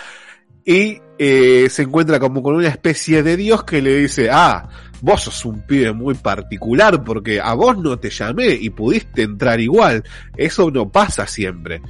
y 0.66 1.00
eh, 1.18 1.70
se 1.70 1.84
encuentra 1.84 2.20
como 2.20 2.44
con 2.44 2.56
una 2.56 2.68
especie 2.68 3.24
de 3.24 3.38
Dios 3.38 3.64
que 3.64 3.82
le 3.82 3.96
dice, 3.96 4.30
ah, 4.30 4.68
vos 5.02 5.24
sos 5.24 5.46
un 5.46 5.66
pibe 5.66 5.94
muy 5.94 6.16
particular 6.16 7.04
porque 7.04 7.40
a 7.40 7.54
vos 7.54 7.78
no 7.78 7.98
te 7.98 8.10
llamé 8.10 8.50
y 8.50 8.70
pudiste 8.70 9.24
entrar 9.24 9.60
igual. 9.62 10.04
Eso 10.36 10.70
no 10.70 10.90
pasa 10.90 11.26
siempre. 11.26 11.82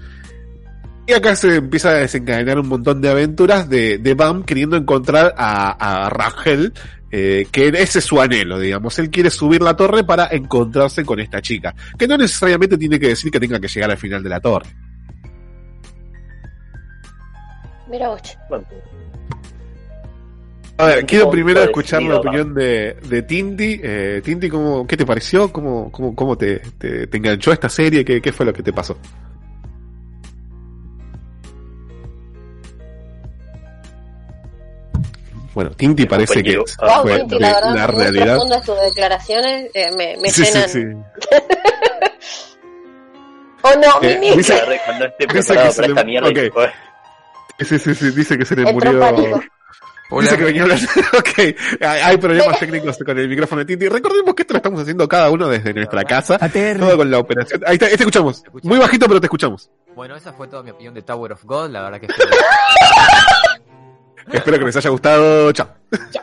Y 1.07 1.13
acá 1.13 1.37
se 1.37 1.55
empieza 1.55 1.91
a 1.91 1.93
desencadenar 1.93 2.59
un 2.59 2.67
montón 2.67 2.99
de 2.99 3.09
aventuras 3.09 3.69
de, 3.69 3.97
de 3.97 4.13
Bam 4.13 4.43
queriendo 4.43 4.75
encontrar 4.75 5.33
a, 5.37 6.05
a 6.05 6.09
Rachel, 6.09 6.73
eh, 7.09 7.47
que 7.49 7.69
ese 7.69 7.99
es 7.99 8.05
su 8.05 8.19
anhelo, 8.19 8.59
digamos. 8.59 8.99
Él 8.99 9.09
quiere 9.09 9.29
subir 9.29 9.61
la 9.61 9.77
torre 9.77 10.03
para 10.03 10.27
encontrarse 10.27 11.05
con 11.05 11.21
esta 11.21 11.41
chica, 11.41 11.73
que 11.97 12.09
no 12.09 12.17
necesariamente 12.17 12.77
tiene 12.77 12.99
que 12.99 13.07
decir 13.07 13.31
que 13.31 13.39
tenga 13.39 13.57
que 13.57 13.69
llegar 13.69 13.89
al 13.89 13.97
final 13.97 14.21
de 14.21 14.29
la 14.29 14.41
torre. 14.41 14.67
Mira 17.89 18.09
vos. 18.09 18.37
A 20.79 20.85
ver, 20.87 21.05
quiero 21.05 21.31
primero 21.31 21.63
escuchar 21.63 22.03
la 22.03 22.17
opinión 22.17 22.53
de, 22.53 22.97
de 23.07 23.21
Tinti. 23.21 23.79
Eh, 23.81 24.21
Tinti, 24.21 24.49
¿cómo, 24.49 24.85
¿qué 24.85 24.97
te 24.97 25.05
pareció? 25.05 25.53
¿Cómo, 25.53 25.89
cómo, 25.89 26.13
cómo 26.13 26.37
te, 26.37 26.59
te, 26.77 27.07
te 27.07 27.17
enganchó 27.17 27.53
esta 27.53 27.69
serie? 27.69 28.03
¿Qué, 28.03 28.21
¿Qué 28.21 28.33
fue 28.33 28.45
lo 28.45 28.51
que 28.51 28.61
te 28.61 28.73
pasó? 28.73 28.97
Bueno, 35.57 35.71
Tinti 35.71 36.05
parece 36.05 36.43
que 36.43 36.55
Wow, 36.55 36.65
fue 37.01 37.17
Tinti, 37.17 37.33
de 37.33 37.41
la 37.41 37.53
verdad, 37.55 37.73
la 37.73 37.87
muy 37.87 38.03
realidad. 38.03 38.33
profundas 38.35 38.63
tus 38.63 38.79
declaraciones, 38.79 39.71
eh, 39.73 39.89
me, 39.97 40.15
me 40.21 40.29
Sí, 40.29 40.45
sí, 40.45 40.53
llenan. 40.53 40.69
sí. 40.69 40.83
Oh 43.63 43.73
no, 43.73 44.07
Eh, 44.07 44.19
Mimi. 44.21 44.37
dice- 44.37 44.61
cuando 44.85 45.05
esté 45.05 45.25
preparado 45.27 45.67
que 45.67 45.73
se 45.73 45.81
para 45.81 45.87
le- 45.87 45.93
esta 45.93 46.03
mierda. 46.05 46.29
ok. 46.29 46.37
y 46.37 46.49
fue- 46.51 46.71
Sí, 47.59 47.79
sí, 47.79 47.95
sí, 47.95 48.11
dice 48.11 48.37
que 48.37 48.45
se 48.45 48.55
le 48.55 48.69
Entró 48.69 48.93
murió. 48.93 48.99
pánico. 48.99 49.41
Dice 50.21 50.37
que 50.37 50.43
venía 50.43 50.65
ok, 51.17 51.39
hay, 51.81 52.01
hay 52.03 52.17
problemas 52.17 52.59
técnicos 52.59 52.95
con 53.03 53.17
el 53.17 53.27
micrófono 53.27 53.59
de 53.61 53.65
Tinti. 53.65 53.89
Recordemos 53.89 54.35
que 54.35 54.43
esto 54.43 54.53
lo 54.53 54.57
estamos 54.57 54.79
haciendo 54.81 55.07
cada 55.07 55.31
uno 55.31 55.47
desde 55.47 55.73
nuestra 55.73 56.03
casa. 56.03 56.37
Todo 56.37 56.97
con 56.97 57.09
la 57.09 57.17
operación. 57.17 57.63
Ahí 57.65 57.73
está, 57.77 57.87
te 57.87 57.95
escuchamos. 57.95 58.43
Muy 58.61 58.77
bajito, 58.77 59.07
pero 59.07 59.19
te 59.19 59.25
escuchamos. 59.25 59.71
Bueno, 59.95 60.15
esa 60.15 60.33
fue 60.33 60.47
toda 60.47 60.61
mi 60.61 60.69
opinión 60.69 60.93
de 60.93 61.01
Tower 61.01 61.31
of 61.33 61.43
God. 61.45 61.71
La 61.71 61.81
verdad 61.81 61.99
que 61.99 62.07
Espero 64.32 64.59
que 64.59 64.65
les 64.65 64.75
haya 64.75 64.89
gustado. 64.89 65.51
Chao. 65.51 65.69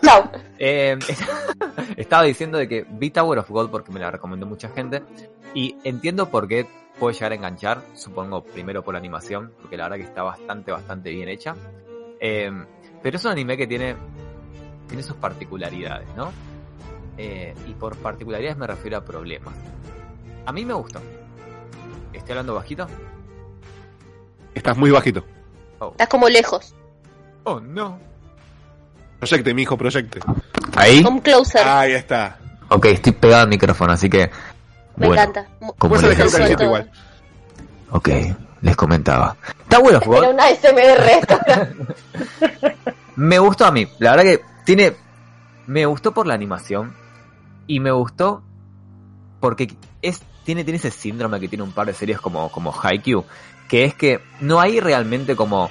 Chao. 0.03 0.31
Eh, 0.59 0.99
estaba 1.97 2.25
diciendo 2.25 2.59
de 2.59 2.69
que 2.69 2.87
vi 2.89 3.11
Tower 3.11 3.39
of 3.39 3.51
God 3.51 3.71
porque 3.71 3.93
me 3.93 4.01
la 4.01 4.11
recomendó 4.11 4.47
mucha 4.47 4.69
gente 4.69 5.03
y 5.55 5.77
entiendo 5.85 6.29
por 6.31 6.47
qué 6.49 6.67
puede 6.99 7.15
llegar 7.15 7.33
a 7.33 7.35
enganchar, 7.35 7.83
supongo 7.95 8.45
primero 8.45 8.85
por 8.85 8.95
la 8.95 8.99
animación, 8.99 9.53
porque 9.61 9.77
la 9.77 9.85
verdad 9.85 9.97
que 9.97 10.05
está 10.05 10.23
bastante, 10.23 10.71
bastante 10.71 11.11
bien 11.11 11.29
hecha. 11.29 11.55
Eh, 12.21 12.51
pero 13.03 13.17
es 13.17 13.25
un 13.25 13.33
anime 13.33 13.57
que 13.57 13.67
tiene, 13.67 13.97
tiene 14.87 15.03
sus 15.03 15.17
particularidades, 15.17 16.09
¿no? 16.17 16.33
Eh, 17.17 17.55
y 17.69 17.75
por 17.75 17.97
particularidades 17.97 18.57
me 18.57 18.67
refiero 18.67 18.99
a 18.99 19.05
problemas. 19.05 19.55
A 20.47 20.53
mí 20.53 20.65
me 20.65 20.75
gustó. 20.75 21.01
¿Estoy 22.13 22.33
hablando 22.33 22.55
bajito? 22.55 22.87
Estás 24.55 24.77
muy 24.77 24.91
bajito. 24.91 25.25
Estás 25.93 26.09
como 26.09 26.29
lejos. 26.29 26.75
Oh, 27.45 27.61
no. 27.61 27.99
Proyecte, 29.19 29.55
mi 29.55 29.63
hijo, 29.63 29.77
proyecte. 29.77 30.21
¿Ahí? 30.77 31.03
Come 31.03 31.23
closer. 31.23 31.67
Ahí 31.67 31.93
está. 31.93 32.39
Ok, 32.69 32.87
estoy 32.87 33.13
pegado 33.13 33.43
al 33.43 33.49
micrófono, 33.49 33.93
así 33.93 34.09
que... 34.11 34.31
me 34.97 35.07
bueno, 35.07 35.23
encanta. 35.23 35.49
Como 35.79 35.97
les 35.97 36.19
decía- 36.19 36.57
igual. 36.61 36.91
Ok, 37.91 38.09
les 38.63 38.77
comentaba. 38.77 39.37
Tower 39.69 39.97
of 39.97 40.07
God 40.07 40.19
Era 40.25 40.31
una 40.31 40.49
SMR 40.49 41.11
esto. 41.21 41.39
Me 43.17 43.39
gustó 43.39 43.67
a 43.67 43.71
mí. 43.71 43.87
La 43.99 44.11
verdad 44.13 44.25
que 44.25 44.41
tiene. 44.65 44.95
Me 45.67 45.87
gustó 45.87 46.13
por 46.13 46.27
la 46.27 46.35
animación. 46.35 46.95
Y 47.67 47.81
me 47.81 47.93
gustó 47.93 48.43
porque 49.41 49.75
es, 50.03 50.23
tiene, 50.45 50.65
tiene 50.65 50.79
ese 50.79 50.91
síndrome 50.91 51.41
que 51.41 51.49
tiene 51.49 51.63
un 51.63 51.73
par 51.73 51.87
de 51.87 51.95
series 51.95 52.21
como, 52.21 52.51
como 52.51 52.73
Haikyuu. 52.73 53.25
Que 53.69 53.85
es 53.85 53.95
que 53.95 54.21
no 54.41 54.61
hay 54.61 54.81
realmente 54.81 55.37
como 55.37 55.71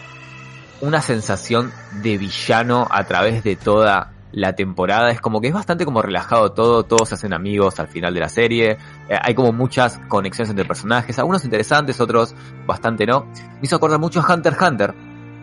una 0.84 1.02
sensación 1.02 1.72
de 2.02 2.18
villano 2.18 2.88
a 2.92 3.06
través 3.06 3.44
de 3.44 3.56
toda 3.56 4.12
la 4.34 4.54
temporada. 4.54 5.12
Es 5.12 5.22
como 5.22 5.40
que 5.40 5.48
es 5.48 5.54
bastante 5.54 5.86
como 5.86 6.02
relajado 6.02 6.52
todo. 6.52 6.84
Todos 6.84 7.08
se 7.10 7.16
hacen 7.16 7.34
amigos 7.34 7.80
al 7.80 7.88
final 7.88 8.14
de 8.14 8.20
la 8.20 8.28
serie. 8.28 8.78
Eh, 9.08 9.18
hay 9.22 9.34
como 9.34 9.54
muchas 9.54 10.00
conexiones 10.10 10.50
entre 10.50 10.66
personajes. 10.66 11.18
Algunos 11.20 11.46
interesantes, 11.46 12.02
otros 12.02 12.36
bastante 12.66 13.06
no. 13.06 13.26
Me 13.26 13.60
hizo 13.62 13.78
acordar 13.78 14.00
mucho 14.00 14.20
a 14.20 14.34
Hunter 14.34 14.54
x 14.54 14.68
Hunter. 14.68 14.94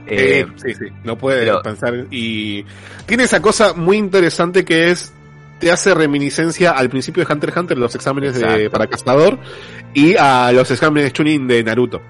Eh, 0.07 0.47
sí, 0.57 0.74
sí, 0.74 0.74
sí. 0.74 0.84
No 1.05 1.16
puede 1.16 1.41
pero- 1.41 1.62
pensar. 1.62 1.95
Y 2.11 2.66
tiene 3.07 3.22
esa 3.22 3.41
cosa 3.41 3.72
muy 3.72 3.97
interesante 3.97 4.64
que 4.64 4.91
es 4.91 5.14
te 5.59 5.70
hace 5.70 5.95
reminiscencia 5.95 6.72
al 6.72 6.91
principio 6.91 7.24
de 7.24 7.32
Hunter 7.32 7.49
x 7.51 7.61
Hunter, 7.61 7.78
los 7.78 7.95
exámenes 7.95 8.34
de, 8.34 8.68
para 8.70 8.86
cazador, 8.86 9.38
y 9.95 10.16
a 10.16 10.53
los 10.53 10.70
exámenes 10.70 11.12
Chunin 11.12 11.47
de 11.47 11.62
Naruto. 11.62 12.01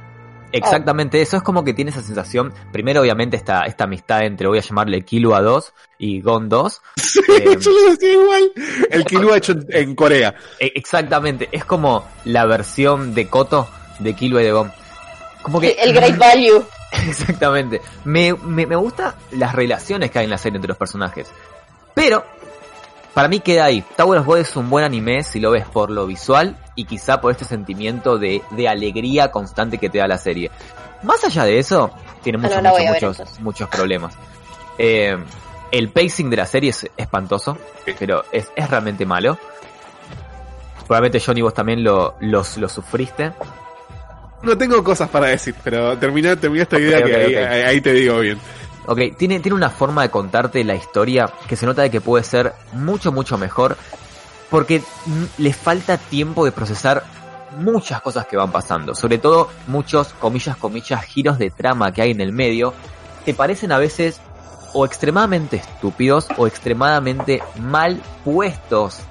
Exactamente 0.53 1.20
eso, 1.20 1.36
es 1.36 1.42
como 1.42 1.62
que 1.64 1.74
tiene 1.74 1.90
esa 1.90 2.03
sensación. 2.03 2.53
Primero, 2.72 3.01
obviamente, 3.03 3.36
esta, 3.36 3.64
esta 3.64 3.84
amistad 3.84 4.22
entre, 4.24 4.48
voy 4.48 4.59
a 4.59 4.62
llamarle 4.62 5.03
Killua 5.03 5.40
2 5.40 5.72
y 5.98 6.20
Gon 6.20 6.48
2. 6.48 6.82
Sí, 6.96 7.20
yo 7.61 7.70
lo 7.70 7.90
decía 7.90 8.12
igual. 8.12 8.53
El 8.90 9.05
Killua 9.05 9.36
hecho 9.36 9.53
en, 9.53 9.66
en 9.70 9.94
Corea. 9.94 10.34
E- 10.59 10.72
Exactamente, 10.74 11.48
es 11.53 11.64
como 11.64 12.07
la 12.24 12.44
versión 12.46 13.14
de 13.14 13.28
Koto 13.28 13.68
de 13.98 14.14
Killua 14.14 14.42
y 14.42 14.44
de 14.46 14.53
Gon. 14.53 14.72
Como 15.42 15.61
que. 15.61 15.70
El 15.72 15.92
Great 15.92 16.16
Value. 16.18 16.64
Exactamente. 17.07 17.80
Me, 18.05 18.34
me, 18.34 18.66
me 18.66 18.76
gusta 18.76 19.14
las 19.32 19.55
relaciones 19.55 20.11
que 20.11 20.18
hay 20.18 20.24
en 20.24 20.30
la 20.30 20.38
serie 20.38 20.57
entre 20.57 20.68
los 20.68 20.76
personajes. 20.78 21.30
Pero, 21.94 22.24
para 23.14 23.28
mí 23.28 23.40
queda 23.40 23.64
ahí. 23.64 23.84
Tower 23.96 24.20
of 24.20 24.26
God 24.26 24.38
es 24.38 24.56
un 24.56 24.70
buen 24.70 24.84
anime 24.84 25.22
si 25.22 25.40
lo 25.40 25.50
ves 25.50 25.66
por 25.66 25.90
lo 25.90 26.06
visual 26.06 26.56
y 26.74 26.84
quizá 26.84 27.20
por 27.20 27.32
este 27.32 27.44
sentimiento 27.44 28.18
de, 28.18 28.42
de 28.50 28.68
alegría 28.68 29.30
constante 29.30 29.78
que 29.78 29.88
te 29.90 29.98
da 29.98 30.08
la 30.08 30.18
serie. 30.18 30.50
Más 31.02 31.22
allá 31.24 31.44
de 31.44 31.58
eso, 31.58 31.90
tiene 32.22 32.38
muchos, 32.38 32.56
no 32.62 32.70
muchos, 32.92 33.18
muchos, 33.18 33.40
muchos 33.40 33.68
problemas. 33.68 34.14
Eh, 34.78 35.16
el 35.72 35.88
pacing 35.90 36.30
de 36.30 36.36
la 36.36 36.46
serie 36.46 36.70
es 36.70 36.86
espantoso, 36.96 37.56
pero 37.98 38.24
es, 38.32 38.50
es 38.56 38.68
realmente 38.70 39.06
malo. 39.06 39.38
Probablemente 40.86 41.20
Johnny 41.24 41.42
vos 41.42 41.54
también 41.54 41.84
lo, 41.84 42.16
los, 42.20 42.56
lo 42.56 42.68
sufriste. 42.68 43.32
No 44.42 44.56
tengo 44.56 44.82
cosas 44.82 45.08
para 45.08 45.26
decir, 45.26 45.54
pero 45.62 45.96
termina, 45.98 46.34
termina 46.36 46.62
esta 46.62 46.78
idea 46.78 47.02
que 47.02 47.14
ahí- 47.14 47.62
ahí 47.62 47.80
te 47.80 47.92
digo 47.92 48.18
bien. 48.20 48.38
Ok, 48.91 49.16
tiene, 49.16 49.38
tiene 49.38 49.55
una 49.55 49.70
forma 49.70 50.03
de 50.03 50.11
contarte 50.11 50.64
la 50.64 50.74
historia 50.74 51.32
que 51.47 51.55
se 51.55 51.64
nota 51.64 51.82
de 51.82 51.93
que 51.93 52.01
puede 52.01 52.24
ser 52.24 52.55
mucho, 52.72 53.12
mucho 53.12 53.38
mejor. 53.38 53.76
Porque 54.51 54.82
le 55.38 55.53
falta 55.53 55.97
tiempo 55.97 56.45
de 56.45 56.51
procesar 56.51 57.05
muchas 57.57 58.03
cosas 58.03 58.26
que 58.26 58.36
van 58.36 58.51
pasando. 58.51 58.97
Sobre 58.97 59.18
todo 59.18 59.49
muchos, 59.68 60.09
comillas, 60.14 60.57
comillas, 60.57 61.05
giros 61.05 61.38
de 61.38 61.51
trama 61.51 61.93
que 61.93 62.03
hay 62.03 62.11
en 62.11 62.20
el 62.20 62.32
medio. 62.32 62.74
Que 63.24 63.32
parecen 63.32 63.70
a 63.70 63.78
veces 63.78 64.20
o 64.72 64.84
extremadamente 64.84 65.59
estúpidos 65.59 66.26
o 66.36 66.49
extremadamente 66.49 67.45
mal 67.61 68.03
puestos 68.24 69.03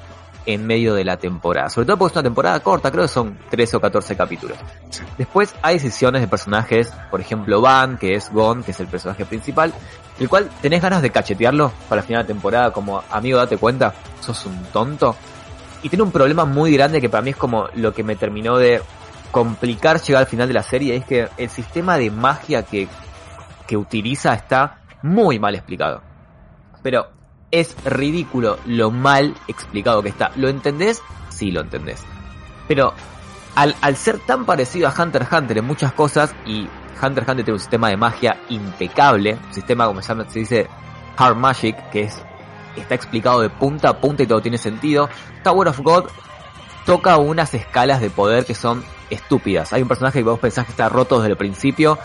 en 0.54 0.66
medio 0.66 0.96
de 0.96 1.06
la 1.06 1.18
temporada. 1.18 1.70
Sobre 1.70 1.86
todo 1.86 1.98
porque 1.98 2.14
es 2.14 2.16
una 2.18 2.24
temporada 2.24 2.60
corta, 2.62 2.92
creo 2.92 3.04
que 3.04 3.10
son 3.10 3.38
13 3.50 3.78
o 3.78 3.82
14 3.82 4.16
capítulos. 4.16 4.58
Después 5.18 5.54
hay 5.62 5.76
decisiones 5.76 6.22
de 6.22 6.28
personajes, 6.28 6.92
por 7.12 7.22
ejemplo 7.22 7.62
Van, 7.62 7.98
que 7.98 8.16
es 8.16 8.32
Gon, 8.32 8.64
que 8.64 8.72
es 8.72 8.80
el 8.80 8.88
personaje 8.88 9.26
principal, 9.26 9.74
el 10.20 10.28
cual 10.28 10.50
tenés 10.62 10.82
ganas 10.82 11.02
de 11.02 11.12
cachetearlo 11.12 11.72
para 11.88 12.02
el 12.02 12.08
final 12.08 12.24
de 12.24 12.34
temporada 12.34 12.72
como 12.72 13.04
amigo 13.12 13.38
date 13.38 13.58
cuenta, 13.58 13.94
sos 14.22 14.46
un 14.46 14.64
tonto. 14.74 15.16
Y 15.84 15.90
tiene 15.90 16.04
un 16.04 16.12
problema 16.12 16.46
muy 16.46 16.74
grande 16.74 17.00
que 17.00 17.10
para 17.10 17.22
mí 17.22 17.30
es 17.30 17.38
como 17.38 17.68
lo 17.76 17.94
que 17.94 18.04
me 18.04 18.16
terminó 18.16 18.58
de 18.58 18.82
complicar 19.32 20.02
llegar 20.02 20.24
al 20.24 20.28
final 20.28 20.48
de 20.48 20.54
la 20.56 20.64
serie, 20.64 20.96
es 20.96 21.06
que 21.06 21.30
el 21.38 21.50
sistema 21.50 21.98
de 21.98 22.10
magia 22.10 22.64
que, 22.64 22.88
que 23.68 23.78
utiliza 23.78 24.34
está 24.34 24.80
muy 25.04 25.40
mal 25.40 25.54
explicado. 25.56 26.02
Pero 26.82 27.19
es 27.52 27.76
ridículo 27.86 28.58
lo 28.66 28.92
mal 28.92 29.36
explicado 29.48 30.02
que 30.02 30.10
está. 30.10 30.32
¿Lo 30.36 30.50
entendés? 30.50 31.02
Sí, 31.30 31.52
lo 31.52 31.62
entendés. 31.62 32.04
Pero 32.68 32.94
al, 33.56 33.76
al 33.82 33.96
ser 33.96 34.20
tan 34.20 34.46
parecido 34.46 34.88
a 34.88 34.94
Hunter 34.98 35.24
x 35.24 35.34
Hunter 35.34 35.58
en 35.58 35.66
muchas 35.66 35.94
cosas, 35.94 36.36
y 36.46 36.68
Hunter 37.02 37.24
x 37.24 37.30
Hunter 37.30 37.36
tiene 37.36 37.54
un 37.54 37.60
sistema 37.60 37.90
de 37.90 37.98
magia 37.98 38.38
impecable, 38.50 39.38
un 39.48 39.54
sistema 39.54 39.88
como 39.88 40.02
se, 40.02 40.16
dice 40.34 40.68
Hard 41.18 41.36
Magic, 41.36 41.90
que 41.90 42.04
es 42.04 42.22
está 42.76 42.96
explicado 42.96 43.42
de 43.42 43.50
punta 43.50 43.90
a 43.90 44.00
punta 44.00 44.24
y 44.24 44.28
todo 44.28 44.42
tiene 44.42 44.58
sentido. 44.58 45.10
Tower 45.44 45.68
of 45.68 45.80
God 45.80 46.06
toca 46.86 47.18
unas 47.18 47.54
escalas 47.54 48.02
de 48.02 48.10
poder 48.10 48.46
que 48.46 48.56
son 48.56 48.84
estúpidas. 49.10 49.74
Hay 49.74 49.82
un 49.82 49.88
personaje 49.88 50.20
que 50.20 50.26
vos 50.26 50.40
pensás 50.40 50.66
que 50.66 50.72
está 50.72 50.90
roto 50.90 51.20
desde 51.20 51.32
el 51.32 51.38
principio 51.38 51.98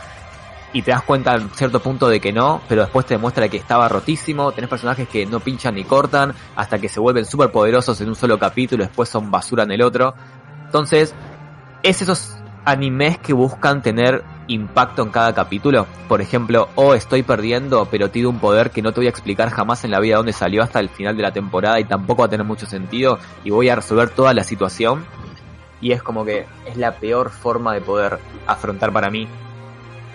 y 0.75 0.83
te 0.83 0.91
das 0.91 1.03
cuenta 1.05 1.37
en 1.37 1.49
cierto 1.51 1.81
punto 1.81 2.09
de 2.09 2.21
que 2.21 2.33
no, 2.33 2.61
pero 2.69 2.83
después 2.83 3.07
te 3.07 3.15
demuestra 3.15 3.49
que 3.49 3.57
estaba 3.57 3.89
rotísimo. 3.89 4.51
Tenés 4.51 4.69
personajes 4.69 5.09
que 5.09 5.25
no 5.25 5.39
pinchan 5.39 5.77
ni 5.77 5.85
cortan 5.85 6.35
hasta 6.57 6.81
que 6.81 6.89
se 6.89 6.99
vuelven 6.99 7.25
súper 7.25 7.53
poderosos 7.53 8.01
en 8.01 8.09
un 8.09 8.17
solo 8.17 8.39
capítulo 8.39 8.85
después 8.85 9.09
son 9.09 9.31
basura 9.31 9.63
en 9.63 9.71
el 9.71 9.83
otro. 9.83 10.15
Entonces, 10.67 11.15
es 11.85 12.03
esos 12.03 12.37
animes 12.65 13.19
que 13.19 13.33
buscan 13.33 13.83
tener 13.83 14.25
impacto 14.49 15.03
en 15.03 15.11
cada 15.11 15.33
capítulo. 15.33 15.87
Por 16.09 16.21
ejemplo, 16.21 16.69
oh, 16.75 16.95
estoy 16.95 17.23
perdiendo, 17.23 17.87
pero 17.89 18.11
tiene 18.11 18.27
un 18.27 18.41
poder 18.41 18.73
que 18.73 18.83
no 18.83 18.93
te 18.93 18.99
voy 18.99 19.07
a 19.07 19.11
explicar 19.11 19.51
jamás 19.51 19.85
en 19.85 19.93
la 19.93 20.01
vida 20.01 20.17
dónde 20.17 20.33
salió 20.33 20.61
hasta 20.65 20.81
el 20.81 20.89
final 20.89 21.17
de 21.17 21.23
la 21.23 21.33
temporada 21.33 21.79
y 21.79 21.85
tampoco 21.85 22.23
va 22.23 22.27
a 22.27 22.31
tener 22.31 22.45
mucho 22.45 22.67
sentido 22.67 23.21
y 23.45 23.51
voy 23.51 23.69
a 23.69 23.77
resolver 23.77 24.11
toda 24.11 24.35
la 24.35 24.43
situación. 24.43 25.05
Y 25.81 25.93
es 25.93 26.03
como 26.03 26.25
que 26.25 26.47
es 26.67 26.77
la 26.77 26.97
peor 26.97 27.31
forma 27.31 27.75
de 27.75 27.81
poder 27.81 28.19
afrontar 28.49 28.93
para 28.93 29.09
mí 29.09 29.29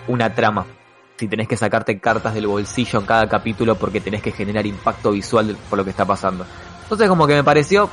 una 0.08 0.34
trama. 0.34 0.66
Si 1.16 1.28
tenés 1.28 1.48
que 1.48 1.56
sacarte 1.56 1.98
cartas 1.98 2.34
del 2.34 2.46
bolsillo 2.46 2.98
en 2.98 3.06
cada 3.06 3.28
capítulo 3.28 3.74
porque 3.74 4.00
tenés 4.00 4.22
que 4.22 4.32
generar 4.32 4.66
impacto 4.66 5.12
visual 5.12 5.56
por 5.68 5.78
lo 5.78 5.84
que 5.84 5.90
está 5.90 6.04
pasando. 6.04 6.46
Entonces 6.82 7.08
como 7.08 7.26
que 7.26 7.34
me 7.34 7.44
pareció 7.44 7.90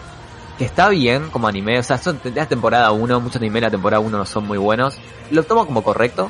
que 0.57 0.65
está 0.65 0.89
bien 0.89 1.29
como 1.29 1.47
anime, 1.47 1.77
o 1.77 1.83
sea, 1.83 1.97
son 1.97 2.19
de 2.23 2.31
la 2.31 2.47
temporada 2.47 2.91
1, 2.91 3.19
muchos 3.19 3.37
animes 3.37 3.61
de 3.61 3.67
la 3.67 3.71
temporada 3.71 3.99
1 3.99 4.17
no 4.17 4.25
son 4.25 4.47
muy 4.47 4.57
buenos. 4.57 4.97
Lo 5.29 5.43
tomo 5.43 5.65
como 5.65 5.83
correcto, 5.83 6.29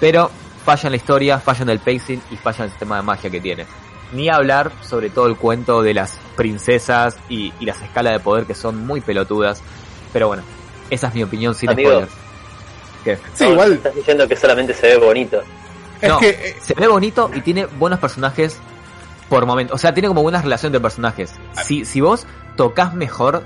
pero 0.00 0.30
falla 0.64 0.86
en 0.86 0.92
la 0.92 0.96
historia, 0.96 1.38
falla 1.38 1.62
en 1.62 1.70
el 1.70 1.78
pacing 1.80 2.22
y 2.30 2.36
falla 2.36 2.58
en 2.58 2.64
el 2.64 2.70
sistema 2.70 2.96
de 2.96 3.02
magia 3.02 3.30
que 3.30 3.40
tiene. 3.40 3.66
Ni 4.12 4.30
hablar 4.30 4.72
sobre 4.82 5.10
todo 5.10 5.26
el 5.26 5.36
cuento 5.36 5.82
de 5.82 5.92
las 5.92 6.18
princesas 6.34 7.16
y, 7.28 7.52
y 7.60 7.66
las 7.66 7.82
escalas 7.82 8.14
de 8.14 8.20
poder 8.20 8.46
que 8.46 8.54
son 8.54 8.86
muy 8.86 9.02
pelotudas. 9.02 9.60
Pero 10.12 10.28
bueno, 10.28 10.42
esa 10.88 11.08
es 11.08 11.14
mi 11.14 11.22
opinión 11.22 11.54
sin 11.54 11.68
Amigo. 11.70 11.90
spoilers. 11.90 12.27
Sí, 13.34 13.44
No, 13.44 13.52
igual. 13.52 13.72
Estás 13.74 13.94
diciendo 13.94 14.28
que 14.28 14.36
solamente 14.36 14.74
se 14.74 14.86
ve 14.86 14.96
bonito. 14.98 15.42
Es 16.00 16.08
No, 16.08 16.18
que 16.18 16.30
eh, 16.30 16.56
se 16.60 16.74
ve 16.74 16.86
bonito 16.88 17.30
y 17.34 17.40
tiene 17.40 17.66
buenos 17.66 17.98
personajes 17.98 18.58
por 19.28 19.46
momento. 19.46 19.74
O 19.74 19.78
sea, 19.78 19.92
tiene 19.94 20.08
como 20.08 20.22
buenas 20.22 20.42
relaciones 20.44 20.72
de 20.72 20.80
personajes. 20.80 21.34
Si, 21.64 21.84
si 21.84 22.00
vos 22.00 22.26
tocas 22.56 22.94
mejor 22.94 23.44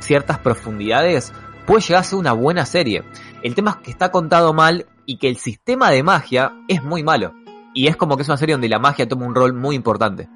ciertas 0.00 0.38
profundidades, 0.38 1.32
puede 1.66 1.82
llegar 1.82 2.00
a 2.00 2.04
ser 2.04 2.18
una 2.18 2.32
buena 2.32 2.66
serie. 2.66 3.04
El 3.42 3.54
tema 3.54 3.72
es 3.72 3.76
que 3.78 3.90
está 3.90 4.10
contado 4.10 4.52
mal 4.52 4.86
y 5.06 5.18
que 5.18 5.28
el 5.28 5.36
sistema 5.36 5.90
de 5.90 6.02
magia 6.02 6.52
es 6.68 6.82
muy 6.82 7.02
malo. 7.02 7.34
Y 7.72 7.88
es 7.88 7.96
como 7.96 8.16
que 8.16 8.22
es 8.22 8.28
una 8.28 8.36
serie 8.36 8.54
donde 8.54 8.68
la 8.68 8.78
magia 8.78 9.08
toma 9.08 9.26
un 9.26 9.34
rol 9.34 9.52
muy 9.52 9.74
importante. 9.74 10.28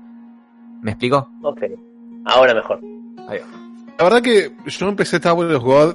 ¿Me 0.82 0.92
explico? 0.92 1.30
Ok. 1.42 1.62
Ahora 2.24 2.54
mejor. 2.54 2.80
la 3.98 4.04
verdad 4.04 4.22
que 4.22 4.52
yo 4.66 4.88
empecé 4.88 5.20
Tower 5.20 5.54
of 5.54 5.62
God 5.62 5.94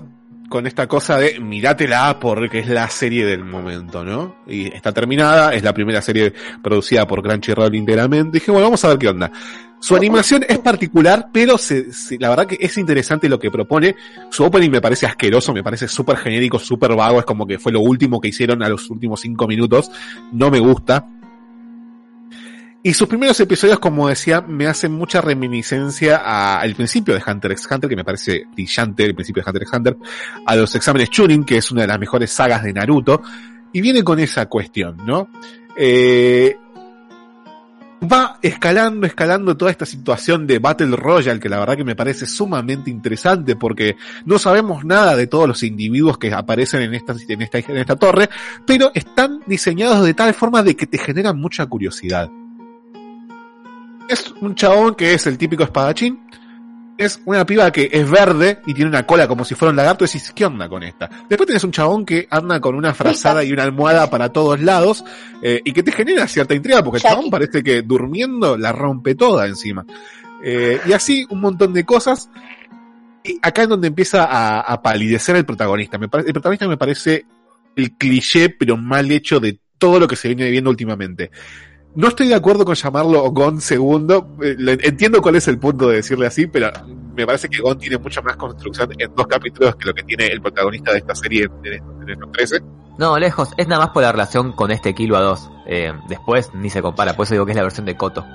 con 0.54 0.68
esta 0.68 0.86
cosa 0.88 1.18
de 1.18 1.40
mirátela 1.40 2.20
porque 2.20 2.60
es 2.60 2.68
la 2.68 2.88
serie 2.88 3.26
del 3.26 3.44
momento, 3.44 4.04
¿no? 4.06 4.36
Y 4.46 4.68
está 4.68 4.92
terminada, 4.92 5.52
es 5.56 5.64
la 5.64 5.74
primera 5.74 6.00
serie 6.00 6.32
producida 6.62 7.08
por 7.08 7.24
Crunchyroll 7.24 7.74
íntegramente. 7.74 8.38
Dije, 8.38 8.52
bueno, 8.52 8.68
vamos 8.68 8.86
a 8.86 8.90
ver 8.90 9.00
qué 9.00 9.08
onda. 9.08 9.32
Su 9.80 9.96
animación 9.96 10.46
es 10.48 10.60
particular, 10.60 11.30
pero 11.34 11.58
se, 11.58 11.92
se- 11.92 12.20
la 12.20 12.30
verdad 12.30 12.46
que 12.46 12.60
es 12.62 12.78
interesante 12.78 13.28
lo 13.28 13.40
que 13.40 13.50
propone. 13.50 13.96
Su 14.30 14.44
opening 14.44 14.70
me 14.70 14.80
parece 14.80 15.08
asqueroso, 15.08 15.54
me 15.56 15.64
parece 15.64 15.88
súper 15.88 16.18
genérico, 16.18 16.60
súper 16.60 16.94
vago, 16.96 17.18
es 17.18 17.26
como 17.26 17.48
que 17.48 17.58
fue 17.58 17.72
lo 17.72 17.80
último 17.80 18.22
que 18.22 18.28
hicieron 18.28 18.62
a 18.62 18.70
los 18.70 18.88
últimos 18.92 19.22
cinco 19.22 19.48
minutos. 19.48 19.90
No 20.32 20.52
me 20.52 20.60
gusta. 20.60 21.04
Y 22.86 22.94
sus 22.94 23.08
primeros 23.08 23.40
episodios, 23.40 23.80
como 23.80 24.10
decía, 24.10 24.42
me 24.42 24.68
hacen 24.68 24.92
mucha 24.92 25.22
reminiscencia 25.22 26.18
al 26.60 26.76
principio 26.76 27.14
de 27.14 27.24
Hunter 27.26 27.54
x 27.54 27.66
Hunter, 27.72 27.90
que 27.90 27.96
me 27.96 28.04
parece 28.04 28.44
brillante 28.54 29.06
el 29.06 29.16
principio 29.16 29.42
de 29.42 29.50
Hunter 29.50 29.64
x 29.64 29.74
Hunter, 29.74 29.98
a 30.46 30.56
los 30.58 30.76
exámenes 30.76 31.10
Chunin, 31.10 31.46
que 31.46 31.56
es 31.56 31.72
una 31.72 31.84
de 31.84 31.88
las 31.88 31.98
mejores 31.98 32.30
sagas 32.30 32.62
de 32.62 32.74
Naruto, 32.74 33.22
y 33.72 33.80
viene 33.80 34.04
con 34.04 34.20
esa 34.20 34.48
cuestión, 34.48 34.98
¿no? 35.06 35.30
Eh, 35.78 36.58
va 38.04 38.38
escalando, 38.42 39.08
escalando 39.08 39.56
toda 39.56 39.72
esta 39.72 39.86
situación 39.86 40.46
de 40.46 40.60
Battle 40.60 40.98
Royale, 40.98 41.40
que 41.40 41.48
la 41.48 41.60
verdad 41.60 41.78
que 41.78 41.86
me 41.86 41.96
parece 41.96 42.26
sumamente 42.26 42.90
interesante, 42.90 43.56
porque 43.56 43.96
no 44.26 44.38
sabemos 44.38 44.84
nada 44.84 45.16
de 45.16 45.28
todos 45.28 45.48
los 45.48 45.64
individuos 45.64 46.18
que 46.18 46.34
aparecen 46.34 46.82
en 46.82 46.94
esta, 46.96 47.16
en 47.30 47.42
esta, 47.44 47.60
en 47.60 47.78
esta 47.78 47.96
torre, 47.96 48.30
pero 48.66 48.92
están 48.94 49.40
diseñados 49.48 50.04
de 50.04 50.14
tal 50.14 50.34
forma 50.34 50.64
de 50.64 50.76
que 50.76 50.86
te 50.86 50.98
generan 50.98 51.38
mucha 51.38 51.66
curiosidad. 51.66 52.30
Es 54.14 54.32
un 54.42 54.54
chabón 54.54 54.94
que 54.94 55.16
es 55.16 55.26
el 55.26 55.40
típico 55.40 55.64
espadachín. 55.64 56.20
Es 57.00 57.20
una 57.26 57.44
piba 57.48 57.72
que 57.72 57.90
es 57.92 58.08
verde 58.08 58.60
y 58.68 58.76
tiene 58.76 58.92
una 58.92 59.08
cola 59.08 59.28
como 59.28 59.44
si 59.44 59.56
fuera 59.56 59.72
un 59.72 59.76
lagarto. 59.76 60.06
Y 60.06 60.08
decís, 60.08 60.32
¿qué 60.36 60.46
onda 60.46 60.70
con 60.70 60.84
esta? 60.84 61.10
Después 61.28 61.48
tenés 61.48 61.64
un 61.64 61.72
chabón 61.72 62.06
que 62.06 62.28
anda 62.30 62.60
con 62.62 62.76
una 62.76 62.94
frazada 62.94 63.44
y 63.44 63.52
una 63.52 63.64
almohada 63.64 64.12
para 64.12 64.30
todos 64.30 64.62
lados 64.62 65.04
eh, 65.42 65.62
y 65.66 65.74
que 65.74 65.82
te 65.82 65.92
genera 65.92 66.28
cierta 66.28 66.54
intriga 66.54 66.84
porque 66.84 66.98
el 66.98 67.02
chabón 67.02 67.32
parece 67.32 67.64
que 67.64 67.82
durmiendo 67.82 68.56
la 68.56 68.72
rompe 68.72 69.16
toda 69.16 69.48
encima. 69.48 69.84
Eh, 70.44 70.80
y 70.86 70.92
así 70.94 71.26
un 71.32 71.42
montón 71.42 71.74
de 71.74 71.84
cosas. 71.84 72.30
Y 73.24 73.40
acá 73.42 73.64
es 73.64 73.70
donde 73.70 73.88
empieza 73.88 74.26
a, 74.26 74.60
a 74.60 74.80
palidecer 74.84 75.36
el 75.38 75.46
protagonista. 75.46 75.98
Me 75.98 76.06
el 76.06 76.34
protagonista 76.34 76.68
me 76.68 76.78
parece 76.78 77.26
el 77.76 77.98
cliché, 77.98 78.50
pero 78.50 78.78
mal 78.78 79.12
hecho 79.12 79.40
de 79.40 79.60
todo 79.80 80.00
lo 80.00 80.08
que 80.08 80.16
se 80.16 80.28
viene 80.28 80.52
viendo 80.52 80.70
últimamente. 80.70 81.32
No 81.96 82.08
estoy 82.08 82.28
de 82.28 82.36
acuerdo 82.36 82.66
con 82.66 82.76
llamarlo 82.76 83.22
Gon 83.32 83.62
segundo. 83.62 84.28
eh, 84.42 84.56
Entiendo 84.82 85.22
cuál 85.22 85.36
es 85.36 85.48
el 85.48 85.60
punto 85.60 85.90
de 85.90 85.98
decirle 85.98 86.26
así, 86.28 86.48
pero 86.48 86.72
me 87.16 87.26
parece 87.26 87.48
que 87.50 87.62
Gon 87.62 87.78
tiene 87.78 87.98
mucha 88.00 88.22
más 88.22 88.36
construcción 88.36 88.90
en 88.98 89.14
dos 89.16 89.28
capítulos 89.28 89.76
que 89.76 89.86
lo 89.86 89.94
que 89.94 90.04
tiene 90.04 90.28
el 90.28 90.42
protagonista 90.42 90.92
de 90.92 90.98
esta 91.00 91.14
serie 91.14 91.44
en, 91.64 91.74
estos, 91.74 91.90
en 92.02 92.10
estos 92.10 92.32
13. 92.32 92.62
No, 92.98 93.18
lejos, 93.20 93.50
es 93.58 93.68
nada 93.68 93.86
más 93.86 93.94
por 93.94 94.04
la 94.04 94.12
relación 94.12 94.54
con 94.54 94.72
este 94.72 94.94
Kilo 94.96 95.18
a 95.18 95.22
2. 95.22 95.52
Eh, 95.68 95.94
después 96.10 96.50
ni 96.56 96.70
se 96.70 96.82
compara, 96.82 97.16
por 97.16 97.26
eso 97.26 97.36
digo 97.36 97.46
que 97.46 97.52
es 97.52 97.58
la 97.58 97.64
versión 97.64 97.86
de 97.86 97.96
Koto. 97.96 98.26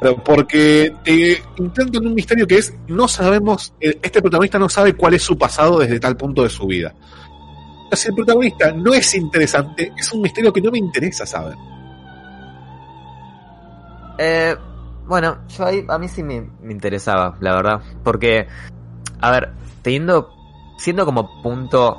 Pero 0.00 0.22
porque 0.22 0.92
te 1.04 1.42
intentan 1.56 2.06
un 2.06 2.14
misterio 2.14 2.46
que 2.46 2.58
es, 2.58 2.74
no 2.88 3.08
sabemos, 3.08 3.72
eh, 3.80 3.98
este 4.02 4.20
protagonista 4.20 4.58
no 4.58 4.68
sabe 4.68 4.94
cuál 4.94 5.14
es 5.14 5.22
su 5.22 5.38
pasado 5.38 5.78
desde 5.78 5.98
tal 6.00 6.16
punto 6.16 6.42
de 6.42 6.50
su 6.50 6.66
vida. 6.66 6.92
Si 7.92 8.08
el 8.08 8.14
protagonista 8.14 8.72
no 8.72 8.92
es 8.94 9.14
interesante, 9.14 9.92
es 9.96 10.12
un 10.12 10.20
misterio 10.22 10.52
que 10.52 10.60
no 10.60 10.70
me 10.72 10.78
interesa 10.78 11.24
saber. 11.24 11.54
Eh, 14.18 14.56
bueno, 15.06 15.38
yo 15.48 15.66
ahí 15.66 15.84
a 15.88 15.98
mí 15.98 16.08
sí 16.08 16.22
me, 16.22 16.50
interesaba, 16.68 17.36
la 17.40 17.54
verdad. 17.54 17.80
Porque, 18.02 18.48
a 19.20 19.30
ver, 19.30 19.52
teniendo, 19.82 20.30
siendo 20.78 21.04
como 21.04 21.42
punto, 21.42 21.96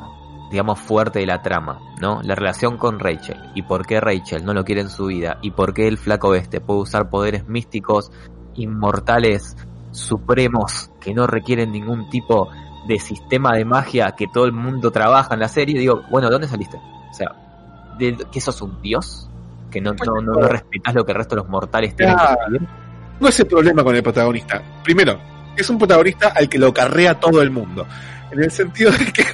digamos, 0.51 0.80
fuerte 0.80 1.20
de 1.20 1.26
la 1.26 1.41
trama, 1.41 1.80
¿no? 2.01 2.22
La 2.24 2.36
relación 2.36 2.78
con 2.78 2.99
Rachel. 2.99 3.38
Y 3.55 3.61
por 3.61 3.86
qué 3.86 3.99
Rachel 3.99 4.45
no 4.45 4.53
lo 4.53 4.65
quiere 4.65 4.82
en 4.82 4.89
su 4.89 5.05
vida. 5.05 5.39
Y 5.41 5.51
por 5.51 5.74
qué 5.74 5.88
el 5.88 5.97
flaco 5.97 6.36
este 6.36 6.59
puede 6.59 6.82
usar 6.82 7.09
poderes 7.09 7.47
místicos, 7.47 8.11
inmortales, 8.55 9.55
supremos, 9.91 10.91
que 10.99 11.13
no 11.13 11.28
requieren 11.28 11.72
ningún 11.72 12.09
tipo 12.09 12.49
de 12.88 12.99
sistema 12.99 13.53
de 13.53 13.65
magia 13.65 14.15
que 14.18 14.28
todo 14.28 14.45
el 14.45 14.53
mundo 14.53 14.91
trabaja 14.91 15.34
en 15.34 15.39
la 15.39 15.47
serie. 15.47 15.80
Digo, 15.80 16.03
bueno, 16.09 16.28
¿de 16.28 16.34
dónde 16.34 16.47
saliste? 16.47 16.78
O 16.78 17.13
sea, 17.13 17.95
¿de, 17.97 18.18
¿que 18.32 18.41
sos 18.41 18.61
un 18.61 18.82
dios? 18.82 19.26
¿Que 19.70 19.82
no, 19.82 19.93
no, 19.93 20.22
no, 20.22 20.34
no 20.34 20.47
respetás 20.47 20.93
lo 20.95 21.05
que 21.05 21.11
el 21.11 21.18
resto 21.18 21.36
de 21.36 21.41
los 21.41 21.49
mortales 21.49 21.95
tienen 21.95 22.15
que? 22.15 22.59
No 23.20 23.28
es 23.28 23.39
el 23.39 23.47
problema 23.47 23.84
con 23.84 23.95
el 23.95 24.03
protagonista. 24.03 24.61
Primero, 24.84 25.20
es 25.55 25.70
un 25.70 25.78
protagonista 25.78 26.30
al 26.36 26.47
que 26.47 26.59
lo 26.59 26.74
carrea 26.74 27.20
todo 27.20 27.41
el 27.41 27.51
mundo. 27.51 27.86
En 28.32 28.43
el 28.43 28.51
sentido 28.51 28.91
de 28.91 29.11
que 29.11 29.26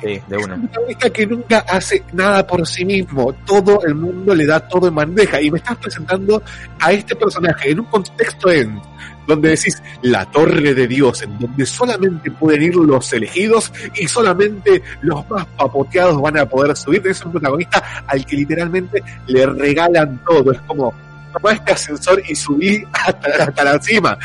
Sí, 0.00 0.20
de 0.26 0.36
una. 0.36 0.54
un 0.54 0.62
protagonista 0.62 1.10
que 1.10 1.26
nunca 1.26 1.58
hace 1.68 2.04
nada 2.12 2.46
por 2.46 2.66
sí 2.66 2.84
mismo. 2.84 3.32
Todo 3.44 3.82
el 3.84 3.94
mundo 3.94 4.34
le 4.34 4.46
da 4.46 4.60
todo 4.60 4.88
en 4.88 4.94
bandeja. 4.94 5.40
Y 5.40 5.50
me 5.50 5.58
estás 5.58 5.76
presentando 5.76 6.42
a 6.78 6.92
este 6.92 7.16
personaje 7.16 7.70
en 7.70 7.80
un 7.80 7.86
contexto 7.86 8.50
en 8.50 8.80
donde 9.26 9.50
decís 9.50 9.80
la 10.02 10.24
torre 10.30 10.72
de 10.74 10.86
Dios, 10.88 11.22
en 11.22 11.38
donde 11.38 11.66
solamente 11.66 12.30
pueden 12.30 12.62
ir 12.62 12.76
los 12.76 13.12
elegidos 13.12 13.70
y 13.94 14.08
solamente 14.08 14.82
los 15.02 15.28
más 15.28 15.44
papoteados 15.46 16.20
van 16.20 16.38
a 16.38 16.46
poder 16.46 16.74
subir. 16.76 17.06
Es 17.06 17.22
un 17.24 17.32
protagonista 17.32 18.04
al 18.06 18.24
que 18.24 18.36
literalmente 18.36 19.02
le 19.26 19.46
regalan 19.46 20.22
todo. 20.24 20.52
Es 20.52 20.60
como, 20.62 20.94
toma 21.32 21.52
este 21.52 21.72
ascensor 21.72 22.22
y 22.26 22.34
subí 22.34 22.82
hasta, 22.92 23.44
hasta 23.44 23.64
la 23.64 23.82
cima. 23.82 24.18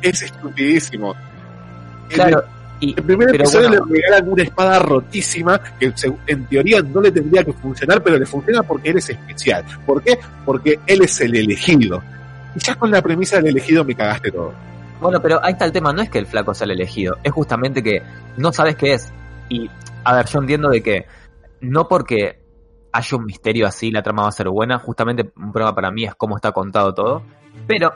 Es 0.00 0.22
estupidísimo. 0.22 1.16
Claro, 2.08 2.44
y, 2.80 2.94
El 2.96 3.04
primer 3.04 3.34
episodio 3.34 3.68
bueno, 3.68 3.86
le 3.86 3.94
regalan 4.00 4.28
una 4.28 4.42
espada 4.42 4.78
rotísima 4.78 5.60
que 5.78 5.92
en 6.26 6.46
teoría 6.46 6.80
no 6.82 7.00
le 7.00 7.10
tendría 7.10 7.44
que 7.44 7.52
funcionar, 7.52 8.02
pero 8.02 8.18
le 8.18 8.26
funciona 8.26 8.62
porque 8.62 8.90
él 8.90 8.98
es 8.98 9.10
especial. 9.10 9.64
¿Por 9.84 10.02
qué? 10.02 10.18
Porque 10.44 10.78
él 10.86 11.02
es 11.02 11.20
el 11.20 11.34
elegido. 11.34 12.02
Y 12.54 12.60
ya 12.60 12.76
con 12.76 12.90
la 12.90 13.02
premisa 13.02 13.36
del 13.36 13.48
elegido 13.48 13.84
me 13.84 13.94
cagaste 13.94 14.30
todo. 14.30 14.52
Bueno, 15.00 15.20
pero 15.22 15.44
ahí 15.44 15.52
está 15.52 15.64
el 15.64 15.72
tema, 15.72 15.92
no 15.92 16.02
es 16.02 16.10
que 16.10 16.18
el 16.18 16.26
flaco 16.26 16.54
sea 16.54 16.64
el 16.64 16.72
elegido, 16.72 17.18
es 17.22 17.32
justamente 17.32 17.82
que 17.82 18.02
no 18.36 18.52
sabes 18.52 18.76
qué 18.76 18.94
es. 18.94 19.12
Y, 19.48 19.70
a 20.04 20.14
ver, 20.14 20.26
yo 20.26 20.40
entiendo 20.40 20.68
de 20.70 20.82
que 20.82 21.06
no 21.60 21.86
porque 21.86 22.40
haya 22.92 23.16
un 23.16 23.24
misterio 23.24 23.66
así, 23.66 23.90
la 23.90 24.02
trama 24.02 24.22
va 24.22 24.28
a 24.28 24.32
ser 24.32 24.48
buena, 24.48 24.78
justamente 24.78 25.30
un 25.36 25.52
problema 25.52 25.74
para 25.74 25.90
mí 25.90 26.04
es 26.04 26.14
cómo 26.14 26.36
está 26.36 26.52
contado 26.52 26.94
todo, 26.94 27.22
pero 27.66 27.92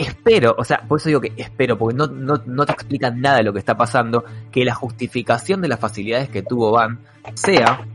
espero, 0.00 0.54
o 0.58 0.64
sea, 0.64 0.82
por 0.86 0.98
eso 0.98 1.08
digo 1.08 1.20
que 1.20 1.32
espero, 1.36 1.78
porque 1.78 1.96
no, 1.96 2.06
no, 2.06 2.42
no 2.46 2.66
te 2.66 2.72
explican 2.72 3.20
nada 3.20 3.38
de 3.38 3.42
lo 3.44 3.52
que 3.52 3.58
está 3.58 3.76
pasando, 3.76 4.24
que 4.50 4.64
la 4.64 4.74
justificación 4.74 5.60
de 5.60 5.68
las 5.68 5.80
facilidades 5.80 6.28
que 6.28 6.42
tuvo 6.42 6.72
Van 6.72 6.98
sea 7.34 7.86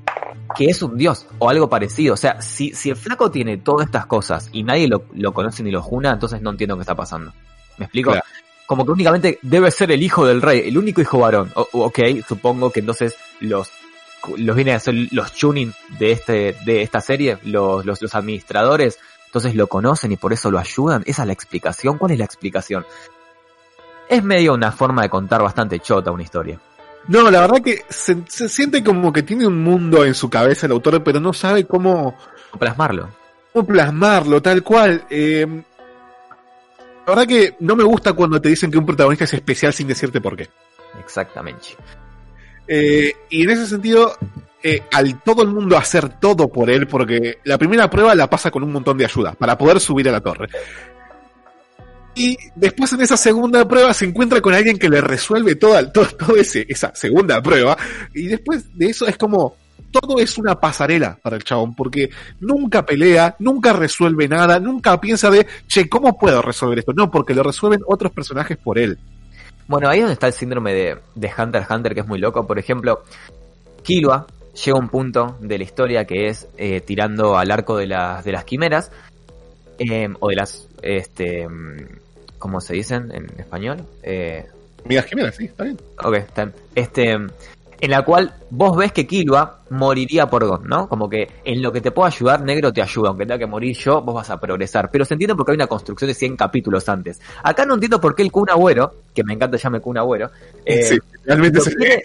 que 0.56 0.66
es 0.66 0.82
un 0.82 0.98
dios 0.98 1.26
o 1.40 1.50
algo 1.50 1.70
parecido. 1.70 2.14
O 2.14 2.18
sea, 2.18 2.42
si, 2.42 2.74
si 2.74 2.90
el 2.90 2.96
flaco 2.96 3.32
tiene 3.32 3.58
todas 3.58 3.88
estas 3.88 4.06
cosas 4.06 4.50
y 4.52 4.64
nadie 4.64 4.88
lo, 4.88 5.06
lo 5.14 5.34
conoce 5.34 5.64
ni 5.64 5.72
lo 5.72 5.82
juna, 5.82 6.12
entonces 6.14 6.42
no 6.42 6.52
entiendo 6.52 6.76
qué 6.76 6.82
está 6.82 6.96
pasando. 6.96 7.34
¿Me 7.78 7.86
explico? 7.86 8.12
Claro. 8.12 8.26
Como 8.68 8.86
que 8.86 8.92
únicamente 8.92 9.40
debe 9.42 9.70
ser 9.72 9.92
el 9.92 10.02
hijo 10.02 10.26
del 10.26 10.42
rey, 10.42 10.68
el 10.68 10.78
único 10.78 11.02
hijo 11.02 11.20
varón. 11.20 11.52
O- 11.56 11.68
ok, 11.74 12.00
supongo 12.28 12.72
que 12.72 12.80
entonces 12.80 13.16
los 13.40 13.70
los 14.38 14.56
vienen 14.56 14.74
a 14.76 14.80
ser 14.80 14.96
los 15.12 15.34
tuning 15.34 15.72
de 16.00 16.12
este 16.12 16.56
de 16.66 16.82
esta 16.82 17.00
serie, 17.00 17.38
los, 17.44 17.86
los, 17.86 18.02
los 18.02 18.16
administradores, 18.16 18.98
entonces 19.36 19.56
lo 19.56 19.68
conocen 19.68 20.14
y 20.14 20.16
por 20.16 20.32
eso 20.32 20.50
lo 20.50 20.58
ayudan. 20.60 21.04
Esa 21.06 21.24
es 21.24 21.28
la 21.28 21.34
explicación. 21.34 21.98
¿Cuál 21.98 22.14
es 22.14 22.20
la 22.20 22.24
explicación? 22.24 22.86
Es 24.08 24.24
medio 24.24 24.54
una 24.54 24.72
forma 24.72 25.02
de 25.02 25.10
contar 25.10 25.42
bastante 25.44 25.78
chota 25.82 26.10
una 26.10 26.24
historia. 26.24 26.58
No, 27.10 27.30
la 27.30 27.42
verdad 27.42 27.62
que 27.62 27.84
se, 27.90 28.24
se 28.30 28.48
siente 28.48 28.82
como 28.82 29.12
que 29.12 29.24
tiene 29.24 29.46
un 29.46 29.62
mundo 29.62 30.06
en 30.06 30.14
su 30.14 30.30
cabeza 30.30 30.68
el 30.68 30.72
autor, 30.72 31.04
pero 31.04 31.20
no 31.20 31.34
sabe 31.34 31.66
cómo, 31.66 32.16
Plasmarlo. 32.58 33.10
cómo 33.52 33.68
plasmarlo, 33.68 34.42
tal 34.42 34.64
cual. 34.64 35.04
Eh, 35.10 35.46
la 37.06 37.14
verdad 37.14 37.28
que 37.28 37.58
no 37.60 37.76
me 37.76 37.84
gusta 37.84 38.14
cuando 38.14 38.40
te 38.40 38.48
dicen 38.48 38.72
que 38.72 38.78
un 38.78 38.86
protagonista 38.86 39.26
es 39.26 39.34
especial 39.34 39.74
sin 39.74 39.88
decirte 39.90 40.22
por 40.22 40.38
qué. 40.38 40.48
Exactamente. 40.98 41.76
Eh, 42.70 43.12
y 43.30 43.44
en 43.44 43.50
ese 43.50 43.68
sentido, 43.68 44.16
eh, 44.68 44.82
al 44.92 45.22
todo 45.22 45.44
el 45.44 45.50
mundo 45.50 45.78
hacer 45.78 46.20
todo 46.20 46.48
por 46.48 46.72
él, 46.72 46.88
porque 46.88 47.38
la 47.44 47.56
primera 47.56 47.88
prueba 47.88 48.16
la 48.16 48.28
pasa 48.28 48.50
con 48.50 48.64
un 48.64 48.72
montón 48.72 48.98
de 48.98 49.06
ayuda 49.06 49.34
para 49.34 49.56
poder 49.56 49.80
subir 49.80 50.10
a 50.10 50.12
la 50.12 50.22
torre. 50.22 50.50
Y 52.16 52.36
después 52.56 52.92
en 52.94 53.02
esa 53.02 53.16
segunda 53.16 53.68
prueba 53.68 53.94
se 53.94 54.06
encuentra 54.06 54.42
con 54.42 54.56
alguien 54.56 54.80
que 54.80 54.90
le 54.90 55.02
resuelve 55.02 55.54
toda, 55.54 55.92
todo, 55.92 56.36
ese, 56.36 56.66
esa 56.68 56.96
segunda 56.96 57.44
prueba. 57.44 57.78
Y 58.16 58.26
después 58.26 58.76
de 58.76 58.88
eso 58.88 59.06
es 59.06 59.20
como, 59.20 59.56
todo 59.92 60.18
es 60.18 60.36
una 60.40 60.60
pasarela 60.60 61.20
para 61.22 61.36
el 61.36 61.44
chabón, 61.44 61.76
porque 61.76 62.10
nunca 62.40 62.84
pelea, 62.84 63.36
nunca 63.38 63.72
resuelve 63.72 64.28
nada, 64.28 64.60
nunca 64.60 65.00
piensa 65.00 65.30
de, 65.30 65.46
che, 65.68 65.88
¿cómo 65.88 66.18
puedo 66.18 66.42
resolver 66.42 66.80
esto? 66.80 66.94
No, 66.94 67.12
porque 67.12 67.36
lo 67.36 67.44
resuelven 67.44 67.82
otros 67.86 68.12
personajes 68.12 68.58
por 68.58 68.80
él. 68.80 68.98
Bueno, 69.68 69.90
ahí 69.90 70.00
es 70.00 70.06
donde 70.06 70.14
está 70.14 70.26
el 70.26 70.34
síndrome 70.34 70.74
de, 70.74 70.98
de 71.14 71.32
Hunter 71.38 71.62
x 71.62 71.70
Hunter, 71.70 71.94
que 71.94 72.00
es 72.00 72.08
muy 72.08 72.18
loco. 72.18 72.48
Por 72.48 72.58
ejemplo, 72.58 73.04
Killua 73.84 74.26
llega 74.64 74.78
un 74.80 74.90
punto 74.90 75.38
de 75.42 75.58
la 75.58 75.64
historia 75.64 76.06
que 76.06 76.28
es 76.28 76.48
eh, 76.58 76.82
tirando 76.82 77.38
al 77.38 77.52
arco 77.52 77.78
de 77.78 77.88
las, 77.88 78.24
de 78.24 78.32
las 78.32 78.44
quimeras, 78.46 78.92
eh, 79.80 80.08
o 80.20 80.30
de 80.30 80.36
las, 80.36 80.68
este, 80.82 81.48
mm, 81.48 81.78
¿cómo 82.40 82.62
se 82.62 82.74
dicen 82.76 83.12
en 83.14 83.26
español? 83.38 83.78
Eh, 84.04 84.46
Amigas 84.86 85.06
Jiménez, 85.06 85.36
sí, 85.36 85.46
está 85.46 85.64
bien. 85.64 85.78
ok, 86.04 86.14
está 86.16 86.46
bien. 86.46 86.56
Este, 86.76 87.12
en 87.82 87.92
la 87.92 88.04
cual 88.06 88.34
vos 88.52 88.78
ves 88.78 88.92
que 88.94 89.06
Killua 89.06 89.60
moriría 89.70 90.28
por 90.30 90.46
Gon, 90.46 90.64
¿no? 90.68 90.88
Como 90.88 91.10
que 91.10 91.28
en 91.44 91.62
lo 91.62 91.72
que 91.74 91.82
te 91.82 91.92
puedo 91.92 92.08
ayudar, 92.08 92.42
negro 92.42 92.72
te 92.72 92.82
ayuda, 92.82 93.10
aunque 93.10 93.26
tenga 93.26 93.40
que 93.40 93.46
morir 93.48 93.76
yo, 93.76 94.02
vos 94.02 94.16
vas 94.16 94.30
a 94.30 94.40
progresar. 94.40 94.90
Pero 94.92 95.04
se 95.04 95.16
entiende 95.16 95.36
porque 95.36 95.52
hay 95.52 95.56
una 95.58 95.68
construcción 95.68 96.08
de 96.08 96.14
100 96.14 96.38
capítulos 96.38 96.88
antes. 96.88 97.20
Acá 97.44 97.66
no 97.66 97.74
entiendo 97.74 98.00
por 98.00 98.16
qué 98.16 98.22
el 98.24 98.32
Kun 98.32 98.50
Agüero, 98.50 98.94
que 99.14 99.24
me 99.26 99.34
encanta 99.34 99.58
llame 99.58 99.82
Kun 99.82 99.98
Agüero, 99.98 100.30
eh, 100.64 100.84
sí, 100.84 100.98
realmente 101.26 101.58
lo, 101.58 101.64
se- 101.66 101.76
quiere- 101.76 102.04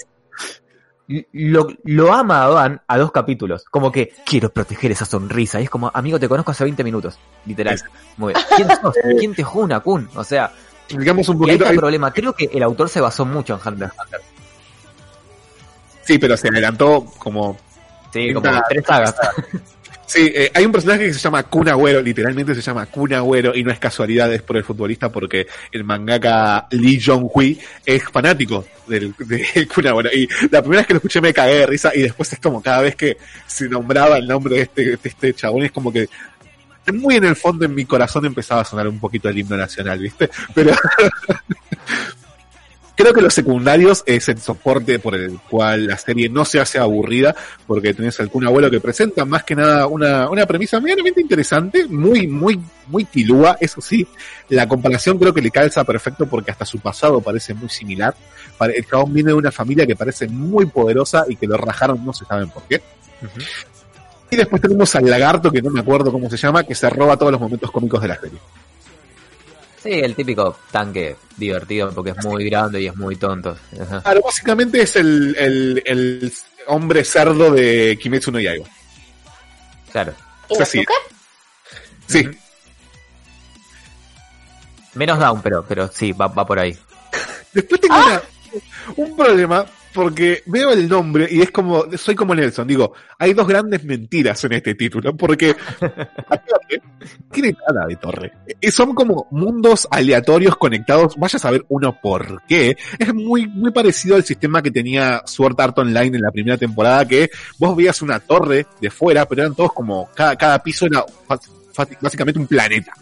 lo, 1.32 1.68
lo 1.84 2.12
ama 2.12 2.44
a 2.44 2.48
Van 2.48 2.82
a 2.86 2.98
dos 2.98 3.11
capítulos. 3.12 3.64
Como 3.64 3.90
que 3.90 4.12
quiero 4.24 4.50
proteger 4.50 4.92
esa 4.92 5.04
sonrisa. 5.04 5.61
Y 5.61 5.64
es 5.64 5.70
como, 5.70 5.90
amigo, 5.92 6.18
te 6.20 6.28
conozco 6.28 6.52
hace 6.52 6.64
20 6.64 6.84
minutos. 6.84 7.18
Literal. 7.46 7.80
Muy 8.16 8.32
bien. 8.32 8.46
¿Quién 8.56 8.68
sos? 8.80 8.94
¿Quién 9.18 9.34
te 9.34 9.42
juna, 9.42 9.80
Kun? 9.80 10.08
O 10.14 10.24
sea, 10.24 10.52
Explicamos 10.84 11.28
un 11.28 11.38
poquito. 11.38 11.64
problema. 11.76 12.12
Creo 12.12 12.34
que 12.34 12.50
el 12.52 12.62
autor 12.62 12.88
se 12.88 13.00
basó 13.00 13.24
mucho 13.24 13.54
en 13.54 13.61
Hunter 13.64 13.88
x 13.88 13.98
Hunter. 14.04 14.20
Sí, 16.02 16.18
pero 16.18 16.36
se 16.36 16.48
adelantó 16.48 17.04
como. 17.18 17.56
Sí, 18.12 18.34
como 18.34 18.50
tres 18.68 18.84
sagas. 18.84 19.14
Sí, 20.11 20.28
eh, 20.34 20.50
hay 20.52 20.64
un 20.64 20.72
personaje 20.72 21.04
que 21.04 21.14
se 21.14 21.20
llama 21.20 21.44
Kun 21.44 21.68
Agüero, 21.68 22.02
literalmente 22.02 22.52
se 22.56 22.61
llama 22.61 22.84
Kun 22.86 23.14
Agüero, 23.14 23.54
y 23.54 23.62
no 23.62 23.70
es 23.70 23.78
casualidad, 23.78 24.34
es 24.34 24.42
por 24.42 24.56
el 24.56 24.64
futbolista, 24.64 25.08
porque 25.08 25.46
el 25.70 25.84
mangaka 25.84 26.66
Lee 26.72 27.00
Jong-hui 27.00 27.61
es 27.86 28.02
fanático 28.02 28.66
del, 28.88 29.14
de 29.16 29.68
Kun 29.72 29.86
Agüero. 29.86 30.11
Y 30.12 30.28
la 30.50 30.62
primera 30.62 30.80
vez 30.80 30.88
que 30.88 30.94
lo 30.94 30.98
escuché 30.98 31.20
me 31.20 31.32
cagué 31.32 31.58
de 31.58 31.66
risa, 31.66 31.92
y 31.94 32.02
después 32.02 32.32
es 32.32 32.40
como 32.40 32.61
cada 32.61 32.82
vez 32.82 32.96
que 32.96 33.18
se 33.46 33.68
nombraba 33.68 34.18
el 34.18 34.26
nombre 34.26 34.56
de 34.56 34.62
este, 34.62 34.82
de 34.82 34.98
este 35.00 35.32
chabón, 35.32 35.62
es 35.62 35.70
como 35.70 35.92
que 35.92 36.08
muy 36.92 37.14
en 37.14 37.24
el 37.26 37.36
fondo 37.36 37.64
en 37.64 37.72
mi 37.72 37.84
corazón 37.84 38.26
empezaba 38.26 38.62
a 38.62 38.64
sonar 38.64 38.88
un 38.88 38.98
poquito 38.98 39.28
el 39.28 39.38
himno 39.38 39.56
nacional, 39.56 40.00
¿viste? 40.00 40.28
Pero 40.52 40.74
creo 43.01 43.14
que 43.14 43.22
los 43.22 43.32
secundarios 43.32 44.03
es 44.05 44.28
el 44.28 44.38
soporte 44.38 44.98
por 44.98 45.14
el 45.14 45.38
cual 45.48 45.86
la 45.86 45.96
serie 45.96 46.28
no 46.28 46.44
se 46.44 46.61
hace 46.61 46.78
aburrida, 46.78 47.34
porque 47.66 47.94
tenés 47.94 48.20
al 48.20 48.28
Kun 48.30 48.46
Abuelo 48.46 48.70
que 48.70 48.78
presenta 48.78 49.24
más 49.24 49.42
que 49.44 49.57
nada 49.57 49.86
una, 49.86 50.28
una 50.28 50.44
premisa 50.44 50.80
medianamente 50.80 51.22
interesante, 51.22 51.86
muy, 51.86 52.26
muy, 52.26 52.61
muy 52.88 53.05
tilúa, 53.07 53.57
eso 53.59 53.80
sí. 53.80 54.07
La 54.51 54.68
comparación 54.68 55.18
creo 55.18 55.32
que 55.32 55.40
le 55.40 55.51
calza 55.51 55.82
perfecto 55.84 56.26
porque 56.26 56.51
hasta 56.51 56.66
su 56.66 56.78
pasado 56.78 57.22
parece 57.22 57.55
muy 57.55 57.70
similar. 57.70 58.14
El 58.61 58.86
chabón 58.86 59.14
viene 59.14 59.28
de 59.28 59.34
una 59.34 59.51
familia 59.51 59.86
que 59.86 59.96
parece 59.96 60.28
muy 60.28 60.66
poderosa 60.66 61.24
y 61.26 61.36
que 61.36 61.46
lo 61.46 61.57
rajaron, 61.57 62.05
no 62.05 62.12
se 62.12 62.26
saben 62.26 62.51
por 62.51 62.64
qué. 62.64 62.82
Y 64.30 64.36
después 64.36 64.61
tenemos 64.61 64.94
al 64.94 65.09
lagarto, 65.09 65.51
que 65.51 65.62
no 65.62 65.70
me 65.70 65.80
acuerdo 65.80 66.12
cómo 66.12 66.28
se 66.28 66.36
llama, 66.36 66.64
que 66.64 66.74
se 66.74 66.90
roba 66.90 67.16
todos 67.16 67.32
los 67.32 67.40
momentos 67.40 67.70
cómicos 67.70 68.03
de 68.03 68.09
la 68.09 68.20
serie. 68.20 68.38
Sí, 69.82 69.90
el 69.92 70.14
típico 70.14 70.58
tanque 70.70 71.16
divertido 71.36 71.90
porque 71.92 72.10
es 72.10 72.24
muy 72.24 72.44
grande 72.50 72.82
y 72.82 72.86
es 72.86 72.96
muy 72.96 73.16
tonto. 73.16 73.56
Claro, 74.02 74.20
básicamente 74.22 74.82
es 74.82 74.96
el, 74.96 75.34
el, 75.38 75.82
el 75.86 76.32
hombre 76.66 77.02
cerdo 77.04 77.50
de 77.50 77.98
Kimetsu 78.00 78.30
no 78.30 78.40
Yaiba. 78.40 78.66
Claro. 79.90 80.12
Es 80.50 80.60
así. 80.60 80.78
¿Inosuke? 80.78 80.94
Sí. 82.06 82.28
Menos 84.94 85.18
down, 85.18 85.40
pero, 85.40 85.64
pero 85.66 85.88
sí, 85.88 86.12
va, 86.12 86.26
va 86.26 86.44
por 86.44 86.58
ahí. 86.58 86.76
Después 87.52 87.80
tengo 87.80 87.94
una- 87.96 88.22
un 88.96 89.16
problema 89.16 89.64
porque 89.93 90.43
veo 90.47 90.70
el 90.72 90.88
nombre 90.88 91.26
y 91.30 91.41
es 91.43 91.51
como, 91.51 91.84
soy 91.97 92.14
como 92.14 92.34
Nelson, 92.34 92.66
digo, 92.66 92.93
hay 93.18 93.32
dos 93.34 93.47
grandes 93.49 93.84
mentiras 93.84 94.43
en 94.45 94.53
este 94.53 94.74
título, 94.74 95.16
porque 95.16 95.57
tiene 97.32 97.55
nada 97.68 97.86
de 97.86 97.97
torre. 97.97 98.32
Y 98.61 98.70
son 98.70 98.95
como 98.95 99.26
mundos 99.30 99.86
aleatorios 99.91 100.57
conectados, 100.57 101.16
vaya 101.16 101.36
a 101.36 101.41
saber 101.41 101.64
uno 101.68 101.99
por 102.01 102.43
qué. 102.47 102.76
Es 102.99 103.14
muy, 103.14 103.47
muy 103.47 103.70
parecido 103.72 104.16
al 104.16 104.24
sistema 104.24 104.62
que 104.62 104.70
tenía 104.70 105.22
Sword 105.24 105.61
Art 105.61 105.78
Online 105.78 106.16
en 106.16 106.22
la 106.22 106.30
primera 106.30 106.57
temporada, 106.57 107.07
que 107.07 107.30
vos 107.59 107.76
veías 107.76 108.03
una 108.03 108.20
torre 108.20 108.66
de 108.80 108.91
fuera, 108.91 109.26
pero 109.26 109.43
eran 109.43 109.55
todos 109.55 109.72
como, 109.72 110.09
cada, 110.14 110.36
cada 110.36 110.59
piso 110.62 110.86
era 110.86 111.05
básicamente 112.01 112.38
un 112.38 112.47
planeta. 112.47 112.93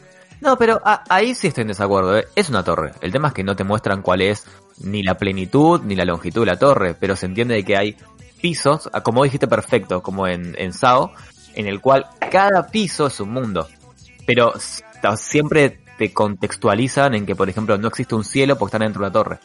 No, 0.41 0.57
pero 0.57 0.81
a- 0.85 1.03
ahí 1.09 1.35
sí 1.35 1.49
estoy 1.49 1.63
en 1.63 1.69
desacuerdo. 1.69 2.17
¿eh? 2.17 2.27
Es 2.37 2.49
una 2.49 2.63
torre. 2.63 2.93
El 3.01 3.11
tema 3.11 3.29
es 3.29 3.35
que 3.35 3.43
no 3.43 3.57
te 3.57 3.65
muestran 3.65 4.03
cuál 4.03 4.21
es 4.23 4.45
ni 4.81 5.03
la 5.03 5.17
plenitud 5.17 5.81
ni 5.83 5.95
la 5.95 6.05
longitud 6.05 6.43
de 6.43 6.47
la 6.47 6.59
torre, 6.59 6.95
pero 6.95 7.17
se 7.17 7.27
entiende 7.27 7.55
de 7.55 7.65
que 7.65 7.77
hay 7.77 7.97
pisos, 8.41 8.89
ah, 8.93 9.03
como 9.03 9.25
dijiste 9.25 9.49
perfecto, 9.49 10.03
como 10.03 10.27
en, 10.27 10.55
en 10.59 10.73
SAO, 10.73 11.13
en 11.55 11.67
el 11.67 11.81
cual 11.81 12.07
cada 12.31 12.67
piso 12.69 13.07
es 13.07 13.19
un 13.21 13.31
mundo. 13.31 13.69
Pero 14.27 14.55
siempre 15.17 15.81
te 15.99 16.13
contextualizan 16.13 17.15
en 17.15 17.27
que, 17.27 17.35
por 17.35 17.49
ejemplo, 17.49 17.77
no 17.79 17.89
existe 17.89 18.15
un 18.15 18.25
cielo 18.25 18.57
porque 18.57 18.77
están 18.77 18.87
dentro 18.87 19.01
de 19.01 19.07
una 19.07 19.13
torre. 19.13 19.39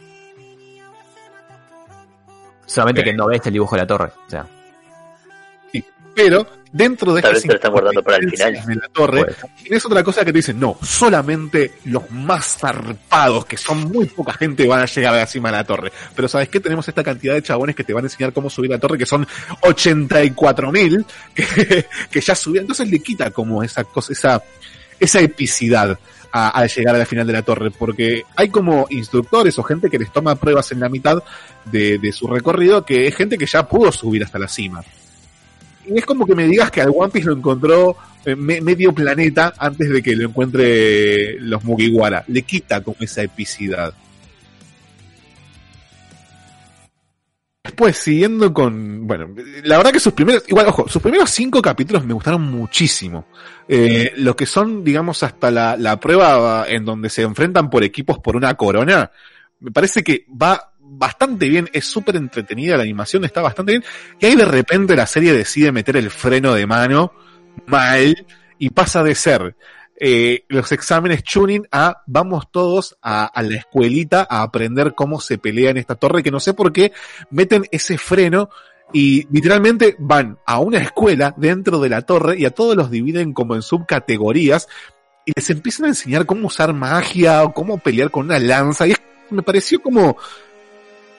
Solamente 2.65 3.03
que 3.03 3.13
no 3.13 3.27
ves 3.27 3.41
el 3.45 3.53
dibujo 3.53 3.75
de 3.75 3.81
la 3.81 3.87
torre. 3.87 4.11
O 4.27 4.29
sea, 4.29 4.47
Pero 6.15 6.45
dentro 6.73 7.13
de 7.13 7.21
Tal 7.21 7.33
vez 7.33 7.45
lo 7.45 7.53
están 7.53 7.71
guardando 7.71 8.03
para 8.03 8.17
el 8.17 8.29
final. 8.29 8.65
de 8.65 8.75
la 8.75 8.89
torre, 8.89 9.23
puede 9.23 9.35
ser. 9.35 9.49
tienes 9.61 9.85
otra 9.85 10.03
cosa 10.03 10.25
que 10.25 10.33
te 10.33 10.39
dicen, 10.39 10.59
no, 10.59 10.77
solamente 10.81 11.75
los 11.85 12.09
más 12.11 12.57
zarpados, 12.57 13.45
que 13.45 13.55
son 13.55 13.91
muy 13.91 14.07
poca 14.07 14.33
gente, 14.33 14.67
van 14.67 14.81
a 14.81 14.85
llegar 14.85 15.13
a 15.13 15.17
la 15.17 15.27
cima 15.27 15.51
de 15.51 15.57
la 15.57 15.63
torre. 15.63 15.91
Pero 16.15 16.27
¿sabes 16.27 16.49
qué? 16.49 16.59
Tenemos 16.59 16.85
esta 16.87 17.03
cantidad 17.03 17.35
de 17.35 17.43
chabones 17.43 17.75
que 17.75 17.83
te 17.83 17.93
van 17.93 18.03
a 18.03 18.07
enseñar 18.07 18.33
cómo 18.33 18.49
subir 18.49 18.71
la 18.71 18.79
torre, 18.79 18.97
que 18.97 19.05
son 19.05 19.25
84.000, 19.61 21.05
que, 21.35 21.85
que 22.11 22.21
ya 22.21 22.35
subieron. 22.35 22.63
Entonces 22.63 22.89
le 22.89 22.99
quita 22.99 23.29
como 23.29 23.63
esa 23.63 23.83
cosa, 23.83 24.11
esa, 24.11 24.43
esa 24.99 25.21
epicidad 25.21 25.97
al 26.31 26.67
llegar 26.67 26.95
a 26.95 26.97
la 26.97 27.05
final 27.05 27.27
de 27.27 27.33
la 27.33 27.43
torre, 27.43 27.69
porque 27.69 28.23
hay 28.35 28.49
como 28.49 28.87
instructores 28.89 29.59
o 29.59 29.63
gente 29.63 29.87
que 29.87 29.99
les 29.99 30.11
toma 30.11 30.33
pruebas 30.33 30.71
en 30.71 30.79
la 30.79 30.89
mitad 30.89 31.23
de, 31.65 31.99
de 31.99 32.11
su 32.11 32.25
recorrido, 32.25 32.83
que 32.83 33.05
es 33.05 33.15
gente 33.15 33.37
que 33.37 33.45
ya 33.45 33.67
pudo 33.67 33.91
subir 33.91 34.23
hasta 34.23 34.39
la 34.39 34.47
cima. 34.47 34.83
Y 35.85 35.97
es 35.97 36.05
como 36.05 36.25
que 36.25 36.35
me 36.35 36.47
digas 36.47 36.71
que 36.71 36.81
al 36.81 36.91
One 36.95 37.11
Piece 37.11 37.27
lo 37.27 37.35
encontró 37.35 37.95
eh, 38.25 38.35
me- 38.35 38.61
medio 38.61 38.93
planeta 38.93 39.53
antes 39.57 39.89
de 39.89 40.01
que 40.01 40.15
lo 40.15 40.29
encuentre 40.29 41.39
los 41.39 41.63
Mugiwara. 41.63 42.23
Le 42.27 42.41
quita 42.43 42.81
como 42.81 42.97
esa 43.01 43.21
epicidad. 43.23 43.93
Después, 47.63 47.95
siguiendo 47.97 48.53
con. 48.53 49.07
Bueno, 49.07 49.29
la 49.63 49.77
verdad 49.77 49.93
que 49.93 49.99
sus 49.99 50.11
primeros. 50.13 50.43
Igual, 50.47 50.67
ojo, 50.67 50.87
sus 50.89 51.01
primeros 51.01 51.29
cinco 51.29 51.61
capítulos 51.61 52.05
me 52.05 52.13
gustaron 52.13 52.41
muchísimo. 52.41 53.25
Eh, 53.69 54.11
lo 54.17 54.35
que 54.35 54.45
son, 54.45 54.83
digamos, 54.83 55.23
hasta 55.23 55.49
la, 55.49 55.77
la 55.77 55.97
prueba 55.97 56.65
en 56.67 56.83
donde 56.83 57.09
se 57.09 57.21
enfrentan 57.21 57.69
por 57.69 57.83
equipos 57.85 58.19
por 58.19 58.35
una 58.35 58.53
corona. 58.55 59.09
Me 59.61 59.71
parece 59.71 60.03
que 60.03 60.25
va 60.29 60.72
bastante 60.83 61.47
bien, 61.49 61.69
es 61.73 61.85
súper 61.85 62.15
entretenida, 62.15 62.77
la 62.77 62.83
animación 62.83 63.25
está 63.25 63.41
bastante 63.41 63.73
bien. 63.73 63.83
Y 64.19 64.25
ahí 64.25 64.35
de 64.35 64.45
repente 64.45 64.95
la 64.95 65.07
serie 65.07 65.33
decide 65.33 65.71
meter 65.71 65.97
el 65.97 66.09
freno 66.11 66.53
de 66.53 66.67
mano 66.67 67.13
mal 67.67 68.25
y 68.57 68.69
pasa 68.69 69.03
de 69.03 69.15
ser 69.15 69.55
eh, 69.99 70.45
los 70.49 70.71
exámenes 70.71 71.23
tuning 71.23 71.67
a 71.71 72.03
vamos 72.07 72.51
todos 72.51 72.97
a, 73.01 73.25
a 73.25 73.41
la 73.43 73.55
escuelita 73.55 74.27
a 74.29 74.41
aprender 74.41 74.93
cómo 74.95 75.21
se 75.21 75.37
pelea 75.37 75.71
en 75.71 75.77
esta 75.77 75.95
torre, 75.95 76.23
que 76.23 76.31
no 76.31 76.39
sé 76.39 76.53
por 76.53 76.73
qué 76.73 76.91
meten 77.29 77.65
ese 77.71 77.97
freno 77.97 78.49
y 78.91 79.27
literalmente 79.31 79.95
van 79.99 80.37
a 80.45 80.59
una 80.59 80.79
escuela 80.79 81.33
dentro 81.37 81.79
de 81.79 81.89
la 81.89 82.01
torre 82.03 82.37
y 82.37 82.45
a 82.45 82.51
todos 82.51 82.75
los 82.75 82.91
dividen 82.91 83.33
como 83.33 83.55
en 83.55 83.61
subcategorías 83.61 84.67
y 85.25 85.31
les 85.35 85.49
empiezan 85.49 85.85
a 85.85 85.89
enseñar 85.89 86.25
cómo 86.25 86.47
usar 86.47 86.73
magia 86.73 87.43
o 87.43 87.53
cómo 87.53 87.77
pelear 87.77 88.11
con 88.11 88.25
una 88.25 88.39
lanza 88.39 88.87
y 88.87 88.93
me 89.29 89.41
pareció 89.41 89.81
como 89.81 90.17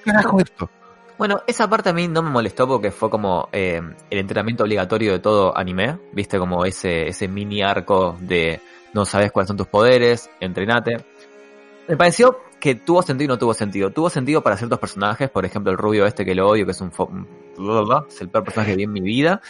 carajo 0.05 0.41
esto. 0.41 0.71
Bueno, 1.17 1.43
esa 1.47 1.69
parte 1.71 1.91
a 1.91 1.93
mí 1.93 2.09
no 2.09 2.23
me 2.23 2.31
molestó 2.31 2.67
porque 2.67 2.91
fue 2.91 3.09
como 3.09 3.49
eh, 3.53 3.81
el 4.11 4.19
entrenamiento 4.19 4.65
obligatorio 4.65 5.13
de 5.13 5.21
todo 5.21 5.57
anime, 5.57 5.99
viste 6.13 6.39
como 6.39 6.65
ese, 6.65 7.09
ese 7.09 7.29
mini 7.29 7.63
arco 7.63 8.17
de 8.21 8.61
no 8.93 9.05
sabes 9.05 9.31
cuáles 9.31 9.49
son 9.49 9.57
tus 9.57 9.69
poderes, 9.69 10.29
entrenate. 10.41 11.05
Me 11.87 11.97
pareció 11.97 12.39
que 12.59 12.75
tuvo 12.75 13.03
sentido 13.03 13.27
y 13.27 13.29
no 13.35 13.39
tuvo 13.39 13.55
sentido. 13.55 13.91
Tuvo 13.91 14.09
sentido 14.11 14.43
para 14.43 14.57
ciertos 14.57 14.79
personajes, 14.79 15.31
por 15.31 15.45
ejemplo 15.45 15.71
el 15.71 15.79
rubio 15.79 16.07
este 16.07 16.25
que 16.25 16.35
lo 16.35 16.49
odio, 16.49 16.65
que 16.65 16.73
es 16.73 16.81
un... 16.81 16.91
fo- 16.91 17.27
es 18.09 18.21
el 18.21 18.29
peor 18.31 18.43
personaje 18.45 18.73
que 18.73 18.77
vi 18.79 18.83
en 18.85 18.93
mi 18.93 19.01
vida. 19.01 19.41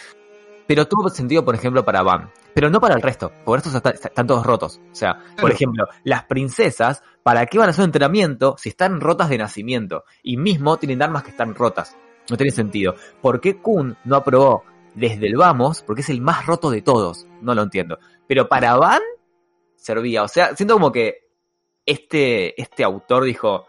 Pero 0.67 0.87
tuvo 0.87 1.09
sentido, 1.09 1.45
por 1.45 1.55
ejemplo, 1.55 1.85
para 1.85 2.03
Van. 2.03 2.29
Pero 2.55 2.69
no 2.69 2.79
para 2.79 2.95
el 2.95 3.01
resto, 3.01 3.33
por 3.43 3.57
estos 3.59 3.75
está- 3.75 3.89
están 3.91 4.25
todos 4.25 4.45
rotos. 4.45 4.79
O 4.91 4.95
sea, 4.95 5.19
por 5.41 5.51
ejemplo, 5.51 5.85
las 6.05 6.23
princesas, 6.23 7.03
¿para 7.21 7.45
qué 7.47 7.57
van 7.57 7.67
a 7.67 7.71
hacer 7.71 7.83
un 7.83 7.89
entrenamiento 7.89 8.55
si 8.57 8.69
están 8.69 9.01
rotas 9.01 9.27
de 9.29 9.37
nacimiento? 9.37 10.05
Y 10.23 10.37
mismo 10.37 10.77
tienen 10.77 11.01
armas 11.03 11.23
que 11.23 11.31
están 11.31 11.53
rotas. 11.53 11.97
No 12.29 12.37
tiene 12.37 12.51
sentido. 12.51 12.95
¿Por 13.21 13.41
qué 13.41 13.57
Kun 13.57 13.97
no 14.05 14.15
aprobó 14.15 14.63
desde 14.95 15.27
el 15.27 15.35
vamos? 15.35 15.83
Porque 15.83 16.01
es 16.01 16.09
el 16.09 16.21
más 16.21 16.45
roto 16.45 16.71
de 16.71 16.81
todos. 16.81 17.27
No 17.41 17.53
lo 17.53 17.61
entiendo. 17.61 17.99
Pero 18.25 18.47
para 18.47 18.77
Van, 18.77 19.01
servía. 19.75 20.23
O 20.23 20.27
sea, 20.29 20.55
siento 20.55 20.75
como 20.75 20.93
que 20.93 21.27
este, 21.85 22.59
este 22.59 22.85
autor 22.85 23.25
dijo, 23.25 23.67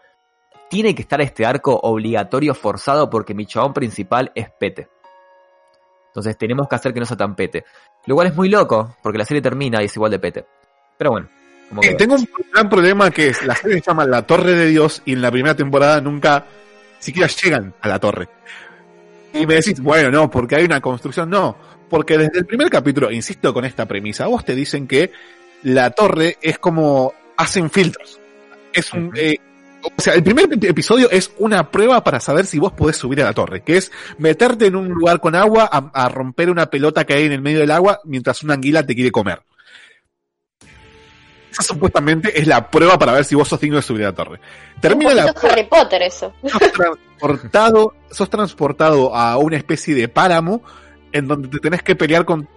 tiene 0.69 0.95
que 0.95 1.01
estar 1.01 1.19
este 1.19 1.45
arco 1.45 1.77
obligatorio 1.83 2.55
forzado 2.55 3.09
porque 3.09 3.33
mi 3.33 3.45
chabón 3.45 3.73
principal 3.73 4.31
es 4.33 4.49
Pete. 4.49 4.89
Entonces 6.07 6.37
tenemos 6.37 6.67
que 6.67 6.75
hacer 6.75 6.93
que 6.93 6.99
no 6.99 7.05
sea 7.05 7.17
tan 7.17 7.35
Pete. 7.35 7.63
Lo 8.07 8.15
cual 8.15 8.27
es 8.27 8.35
muy 8.35 8.49
loco, 8.49 8.95
porque 9.03 9.19
la 9.19 9.25
serie 9.25 9.41
termina 9.41 9.81
y 9.81 9.85
es 9.85 9.95
igual 9.95 10.11
de 10.11 10.19
Pete. 10.19 10.45
Pero 10.97 11.11
bueno, 11.11 11.27
como 11.69 11.83
Eh, 11.83 11.93
tengo 11.95 12.15
un 12.15 12.27
gran 12.51 12.69
problema 12.69 13.11
que 13.11 13.27
es, 13.27 13.45
la 13.45 13.55
serie 13.55 13.77
se 13.77 13.83
llama 13.85 14.05
La 14.05 14.25
Torre 14.25 14.53
de 14.53 14.65
Dios 14.67 15.03
y 15.05 15.13
en 15.13 15.21
la 15.21 15.29
primera 15.29 15.55
temporada 15.55 16.01
nunca 16.01 16.45
siquiera 16.99 17.27
llegan 17.27 17.73
a 17.81 17.87
la 17.87 17.99
torre. 17.99 18.27
Y 19.33 19.45
me 19.45 19.55
decís, 19.55 19.79
bueno, 19.81 20.09
no, 20.09 20.31
porque 20.31 20.55
hay 20.55 20.63
una 20.63 20.81
construcción. 20.81 21.29
No, 21.29 21.55
porque 21.89 22.17
desde 22.17 22.39
el 22.39 22.45
primer 22.45 22.69
capítulo, 22.69 23.11
insisto 23.11 23.53
con 23.53 23.65
esta 23.65 23.85
premisa, 23.85 24.27
vos 24.27 24.43
te 24.43 24.55
dicen 24.55 24.87
que 24.87 25.11
la 25.63 25.91
torre 25.91 26.37
es 26.41 26.57
como 26.59 27.13
hacen 27.35 27.69
filtros. 27.69 28.19
Es 28.73 28.93
un, 28.93 29.11
eh, 29.15 29.37
o 29.83 30.01
sea, 30.01 30.13
el 30.13 30.23
primer 30.23 30.49
ep- 30.49 30.69
episodio 30.69 31.09
es 31.09 31.31
una 31.37 31.69
prueba 31.71 32.03
para 32.03 32.19
saber 32.19 32.45
si 32.45 32.59
vos 32.59 32.73
podés 32.73 32.97
subir 32.97 33.21
a 33.21 33.25
la 33.25 33.33
torre, 33.33 33.61
que 33.63 33.77
es 33.77 33.91
meterte 34.17 34.65
en 34.65 34.75
un 34.75 34.89
lugar 34.89 35.19
con 35.19 35.35
agua 35.35 35.69
a, 35.71 35.91
a 35.93 36.09
romper 36.09 36.49
una 36.49 36.67
pelota 36.67 37.05
que 37.05 37.13
hay 37.13 37.23
en 37.25 37.31
el 37.31 37.41
medio 37.41 37.59
del 37.59 37.71
agua 37.71 37.99
mientras 38.03 38.43
una 38.43 38.55
anguila 38.55 38.85
te 38.85 38.95
quiere 38.95 39.11
comer. 39.11 39.41
Esa 41.51 41.63
supuestamente 41.63 42.39
es 42.39 42.45
la 42.45 42.69
prueba 42.69 42.99
para 42.99 43.13
ver 43.13 43.25
si 43.25 43.33
vos 43.35 43.47
sos 43.47 43.59
digno 43.59 43.77
de 43.77 43.81
subir 43.81 44.03
a 44.03 44.07
la 44.09 44.15
torre. 44.15 44.39
Termina 44.79 45.11
un 45.11 45.15
la 45.17 45.33
Harry 45.41 45.63
Potter 45.63 46.01
eso. 46.03 46.33
sos 46.43 46.71
transportado, 46.71 47.93
sos 48.11 48.29
transportado 48.29 49.15
a 49.15 49.37
una 49.37 49.57
especie 49.57 49.95
de 49.95 50.07
páramo 50.07 50.61
en 51.11 51.27
donde 51.27 51.47
te 51.47 51.59
tenés 51.59 51.81
que 51.81 51.95
pelear 51.95 52.25
con 52.25 52.47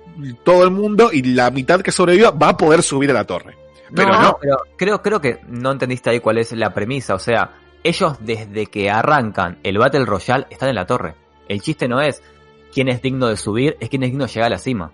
todo 0.45 0.65
el 0.65 0.71
mundo 0.71 1.11
y 1.13 1.23
la 1.23 1.51
mitad 1.51 1.81
que 1.81 1.93
sobreviva 1.93 2.31
va 2.31 2.51
a 2.51 2.57
poder 2.57 2.83
subir 2.83 3.11
a 3.11 3.15
la 3.15 3.25
torre. 3.25 3.57
Pero 3.95 4.21
no, 4.21 4.39
pero 4.41 4.57
creo, 4.77 5.03
creo 5.03 5.21
que 5.21 5.41
no 5.49 5.73
entendiste 5.73 6.11
ahí 6.11 6.21
cuál 6.21 6.39
es 6.39 6.53
la 6.53 6.73
premisa. 6.73 7.15
O 7.15 7.19
sea, 7.19 7.59
ellos 7.83 8.17
desde 8.21 8.67
que 8.67 8.91
arrancan 8.91 9.59
el 9.63 9.79
Battle 9.79 10.05
Royale 10.05 10.47
están 10.51 10.69
en 10.69 10.75
la 10.75 10.87
torre. 10.87 11.15
El 11.49 11.61
chiste 11.61 11.89
no 11.89 12.01
es 12.01 12.23
quién 12.73 12.89
es 12.89 13.03
digno 13.03 13.27
de 13.29 13.37
subir, 13.37 13.77
es 13.81 13.89
quién 13.89 14.03
es 14.03 14.11
digno 14.11 14.27
de 14.27 14.33
llegar 14.33 14.47
a 14.47 14.51
la 14.51 14.59
cima. 14.59 14.93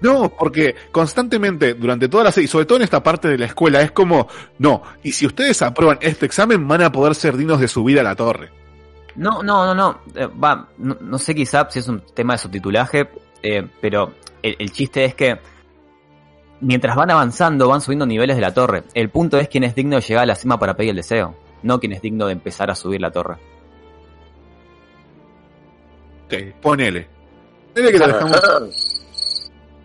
no, 0.00 0.28
porque 0.30 0.74
constantemente 0.92 1.74
durante 1.74 2.08
toda 2.08 2.24
la 2.24 2.32
serie, 2.32 2.46
y 2.46 2.48
sobre 2.48 2.66
todo 2.66 2.78
en 2.78 2.84
esta 2.84 3.02
parte 3.02 3.28
de 3.28 3.36
la 3.36 3.46
escuela, 3.46 3.80
es 3.80 3.90
como, 3.90 4.28
no, 4.58 4.82
y 5.02 5.12
si 5.12 5.26
ustedes 5.26 5.60
aprueban 5.62 5.98
este 6.00 6.24
examen 6.24 6.66
van 6.68 6.82
a 6.82 6.92
poder 6.92 7.14
ser 7.14 7.36
dignos 7.36 7.60
de 7.60 7.68
subir 7.68 7.98
a 7.98 8.02
la 8.02 8.14
torre. 8.14 8.50
No, 9.16 9.42
no, 9.42 9.66
no, 9.66 9.74
no. 9.74 10.00
Eh, 10.14 10.26
va, 10.26 10.68
no, 10.78 10.96
no 11.00 11.18
sé 11.18 11.34
quizá 11.34 11.68
si 11.68 11.80
es 11.80 11.88
un 11.88 12.00
tema 12.14 12.34
de 12.34 12.38
subtitulaje, 12.38 13.10
eh, 13.42 13.66
pero 13.80 14.14
el, 14.42 14.54
el 14.60 14.70
chiste 14.70 15.04
es 15.04 15.14
que 15.16 15.40
mientras 16.60 16.96
van 16.96 17.10
avanzando 17.10 17.68
van 17.68 17.80
subiendo 17.80 18.06
niveles 18.06 18.36
de 18.36 18.42
la 18.42 18.52
torre. 18.54 18.84
El 18.94 19.10
punto 19.10 19.38
es 19.38 19.48
quién 19.48 19.64
es 19.64 19.74
digno 19.74 19.96
de 19.96 20.02
llegar 20.02 20.22
a 20.24 20.26
la 20.26 20.34
cima 20.34 20.58
para 20.58 20.74
pedir 20.74 20.90
el 20.90 20.96
deseo, 20.96 21.34
no 21.62 21.78
quién 21.80 21.92
es 21.92 22.02
digno 22.02 22.26
de 22.26 22.32
empezar 22.32 22.70
a 22.70 22.74
subir 22.74 23.00
la 23.00 23.10
torre. 23.10 23.36
Ok, 26.26 26.34
ponele. 26.60 27.06
Ponele 27.74 27.92
que 27.92 27.98
lo 27.98 28.06
dejamos. 28.06 29.02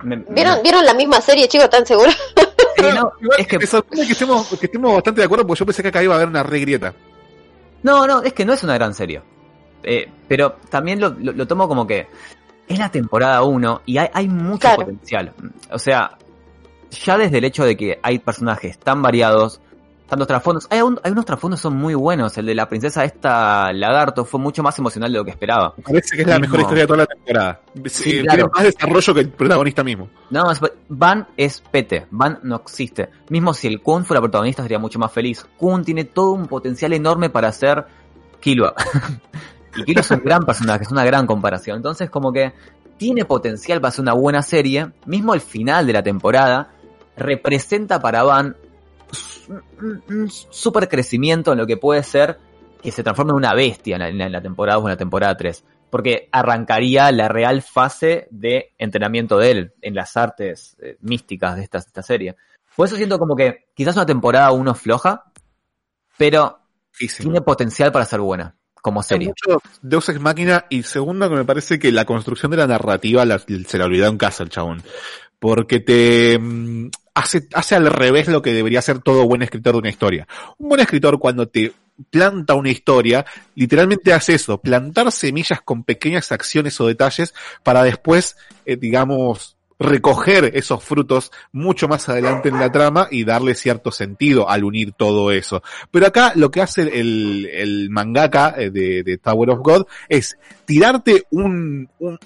Me- 0.04 0.18
¿Vieron, 0.30 0.58
¿Vieron 0.62 0.86
la 0.86 0.94
misma 0.94 1.22
serie, 1.22 1.48
chicos? 1.48 1.70
¿Tan 1.70 1.86
seguros? 1.86 2.16
Sí, 2.76 2.82
no, 2.96 3.14
Igual 3.22 3.40
es 3.40 3.48
que- 3.48 3.60
me 3.60 3.66
sorprende 3.68 4.06
que 4.08 4.12
estemos, 4.14 4.48
que 4.60 4.66
estemos 4.66 4.94
bastante 4.96 5.22
de 5.22 5.26
acuerdo 5.26 5.46
porque 5.48 5.60
yo 5.60 5.66
pensé 5.66 5.82
que 5.84 5.88
acá 5.90 6.04
iba 6.04 6.14
a 6.16 6.18
haber 6.18 6.28
una 6.28 6.42
regrieta. 6.44 6.94
No, 7.84 8.06
no, 8.08 8.24
es 8.24 8.34
que 8.34 8.44
no 8.44 8.52
es 8.52 8.64
una 8.64 8.74
gran 8.74 8.94
serie. 8.94 9.22
Eh, 9.84 10.10
pero 10.28 10.58
también 10.70 11.00
lo, 11.00 11.10
lo- 11.12 11.32
lo 11.34 11.48
tomo 11.48 11.68
como 11.70 11.86
que 11.88 12.08
es 12.68 12.80
la 12.80 12.90
temporada 12.92 13.42
1 13.44 13.84
y 13.86 13.98
hay, 14.00 14.10
hay 14.12 14.28
mucho 14.28 14.60
Claro. 14.62 14.78
potencial. 14.82 15.32
O 15.72 15.78
sea, 15.80 16.18
ya 17.00 17.18
desde 17.18 17.38
el 17.40 17.44
hecho 17.46 17.64
de 17.66 17.76
que 17.78 18.00
hay 18.02 18.20
personajes 18.20 18.78
tan 18.80 19.02
variados, 19.02 19.60
tantos 20.08 20.28
trasfondos, 20.28 20.68
hay, 20.70 20.82
un- 20.82 21.00
hay 21.04 21.12
unos 21.12 21.26
trasfondos 21.26 21.60
que 21.60 21.64
son 21.64 21.76
muy 21.76 21.96
buenos. 21.96 22.38
El 22.38 22.46
de 22.46 22.54
la 22.56 22.68
princesa 22.70 23.04
esta 23.04 23.72
lagarto 23.74 24.26
fue 24.26 24.40
mucho 24.40 24.62
más 24.62 24.78
emocional 24.78 25.12
de 25.12 25.18
lo 25.18 25.26
que 25.26 25.32
esperaba. 25.32 25.74
Me 25.78 25.84
parece 25.84 26.16
que 26.16 26.22
es 26.22 26.28
la 26.28 26.36
Mismo. 26.40 26.52
mejor 26.52 26.60
historia 26.62 26.84
de 26.84 26.88
toda 26.88 26.98
la 27.00 27.06
temporada. 27.08 27.62
Sí, 27.86 28.04
Tiene 28.12 28.28
claro. 28.28 28.52
más 28.54 28.64
desarrollo 28.64 29.14
que 29.14 29.20
el 29.22 29.30
protagonista 29.30 29.84
mismo. 29.84 30.10
Nada 30.30 30.46
más, 30.48 30.62
Van 30.90 31.28
es 31.38 31.62
pete, 31.62 32.06
Van 32.12 32.40
no 32.44 32.58
existe. 32.58 33.10
Mismo 33.30 33.54
si 33.54 33.68
el 33.68 33.82
Kun 33.82 34.06
fuera 34.06 34.22
protagonista 34.22 34.62
sería 34.62 34.78
mucho 34.80 35.00
más 35.00 35.12
feliz. 35.12 35.46
Kun 35.58 35.84
tiene 35.84 36.04
todo 36.04 36.34
un 36.34 36.46
potencial 36.48 36.94
enorme 36.94 37.30
para 37.30 37.52
ser 37.52 37.86
Killua. 38.40 38.76
y 39.78 39.84
Killua 39.84 40.02
es 40.02 40.12
un 40.12 40.20
gran 40.24 40.44
personaje, 40.46 40.84
es 40.84 40.92
una 40.92 41.06
gran 41.06 41.26
comparación. 41.26 41.78
Entonces 41.78 42.10
como 42.12 42.32
que 42.32 42.54
tiene 42.98 43.26
potencial 43.26 43.82
para 43.82 43.92
ser 43.92 44.04
una 44.04 44.14
buena 44.14 44.44
serie. 44.44 44.92
Mismo 45.08 45.34
el 45.34 45.42
final 45.42 45.88
de 45.88 45.94
la 45.94 46.04
temporada 46.04 46.70
representa 47.16 48.00
para 48.02 48.24
Van 48.24 48.56
un- 50.10 50.30
super 50.30 50.88
crecimiento 50.90 51.52
en 51.52 51.58
lo 51.60 51.68
que 51.68 51.78
puede 51.78 52.04
ser 52.04 52.38
que 52.82 52.92
se 52.92 53.04
transforme 53.04 53.32
en 53.32 53.38
una 53.38 53.54
bestia 53.54 53.96
en 53.98 54.18
la, 54.18 54.26
en 54.38 54.44
temporada 54.44 54.76
2 54.78 54.84
o 54.84 54.88
en 54.88 54.92
la 54.94 54.98
temporada 54.98 55.38
3 55.38 55.64
porque 55.90 56.28
arrancaría 56.32 57.12
la 57.12 57.28
real 57.28 57.62
fase 57.62 58.28
de 58.32 58.74
entrenamiento 58.80 59.38
de 59.38 59.52
él 59.52 59.74
en 59.82 59.94
las 59.94 60.18
artes 60.18 60.76
eh, 60.82 60.98
místicas 61.02 61.56
de 61.56 61.62
esta, 61.64 61.78
esta 61.78 62.02
serie. 62.02 62.36
Por 62.76 62.88
eso 62.88 62.96
siento 62.96 63.20
como 63.20 63.36
que 63.36 63.66
quizás 63.76 63.96
una 63.96 64.06
temporada 64.08 64.52
uno 64.52 64.74
floja, 64.74 65.26
pero 66.18 66.60
tiene 67.20 67.42
potencial 67.42 67.92
para 67.92 68.06
ser 68.06 68.22
buena 68.22 68.56
como 68.82 69.02
Hay 69.02 69.04
serie. 69.04 69.28
mucho 69.28 69.60
Deus 69.84 70.10
Ex 70.10 70.20
Máquina 70.20 70.66
y 70.70 70.82
segundo 70.82 71.30
que 71.30 71.36
me 71.36 71.46
parece 71.46 71.78
que 71.78 71.92
la 71.92 72.06
construcción 72.06 72.50
de 72.52 72.58
la 72.58 72.66
narrativa 72.68 73.24
la- 73.24 73.38
se 73.38 73.78
la 73.78 73.86
olvidó 73.86 74.08
en 74.08 74.18
casa 74.18 74.42
el 74.44 74.50
chabón. 74.50 74.82
Porque 75.38 75.80
te 75.80 76.40
mm, 76.40 76.90
hace, 77.14 77.48
hace 77.54 77.76
al 77.76 77.88
revés 77.88 78.28
lo 78.28 78.42
que 78.42 78.54
debería 78.54 78.82
ser 78.82 79.00
todo 79.00 79.28
buen 79.28 79.42
escritor 79.42 79.74
de 79.74 79.80
una 79.80 79.90
historia. 79.90 80.28
Un 80.58 80.70
buen 80.70 80.82
escritor 80.82 81.20
cuando 81.20 81.48
te 81.48 81.72
planta 82.10 82.56
una 82.56 82.72
historia, 82.72 83.26
literalmente 83.56 84.14
hace 84.14 84.34
eso, 84.36 84.58
plantar 84.60 85.12
semillas 85.12 85.62
con 85.62 85.84
pequeñas 85.84 86.32
acciones 86.32 86.80
o 86.82 86.88
detalles 86.88 87.34
para 87.62 87.84
después, 87.84 88.36
eh, 88.66 88.78
digamos, 88.78 89.56
recoger 89.80 90.52
esos 90.56 90.84
frutos 90.84 91.32
mucho 91.52 91.88
más 91.88 92.08
adelante 92.08 92.48
en 92.50 92.60
la 92.60 92.72
trama 92.72 93.08
y 93.12 93.26
darle 93.26 93.54
cierto 93.54 93.92
sentido 93.92 94.50
al 94.50 94.64
unir 94.64 94.94
todo 94.94 95.32
eso. 95.32 95.62
Pero 95.92 96.08
acá 96.08 96.32
lo 96.36 96.52
que 96.52 96.62
hace 96.62 96.84
el, 96.84 97.50
el 97.52 97.90
mangaka 97.90 98.56
eh, 98.58 98.70
de, 98.70 99.04
de 99.04 99.18
Tower 99.18 99.50
of 99.50 99.60
God 99.60 99.86
es 100.10 100.38
tirarte 100.66 101.26
un, 101.32 101.90
un- 102.00 102.18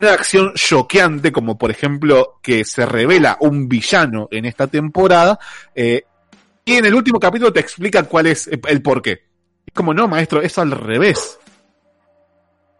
acción 0.00 0.52
choqueante, 0.54 1.32
como 1.32 1.58
por 1.58 1.70
ejemplo 1.70 2.38
que 2.42 2.64
se 2.64 2.86
revela 2.86 3.36
un 3.40 3.68
villano 3.68 4.28
en 4.30 4.44
esta 4.44 4.66
temporada, 4.66 5.38
eh, 5.74 6.04
y 6.64 6.74
en 6.74 6.84
el 6.84 6.94
último 6.94 7.18
capítulo 7.18 7.52
te 7.52 7.60
explica 7.60 8.02
cuál 8.02 8.26
es 8.26 8.46
el, 8.46 8.60
el 8.68 8.82
por 8.82 9.02
qué. 9.02 9.24
Es 9.66 9.74
como, 9.74 9.94
no, 9.94 10.06
maestro, 10.06 10.42
es 10.42 10.56
al 10.58 10.70
revés. 10.70 11.38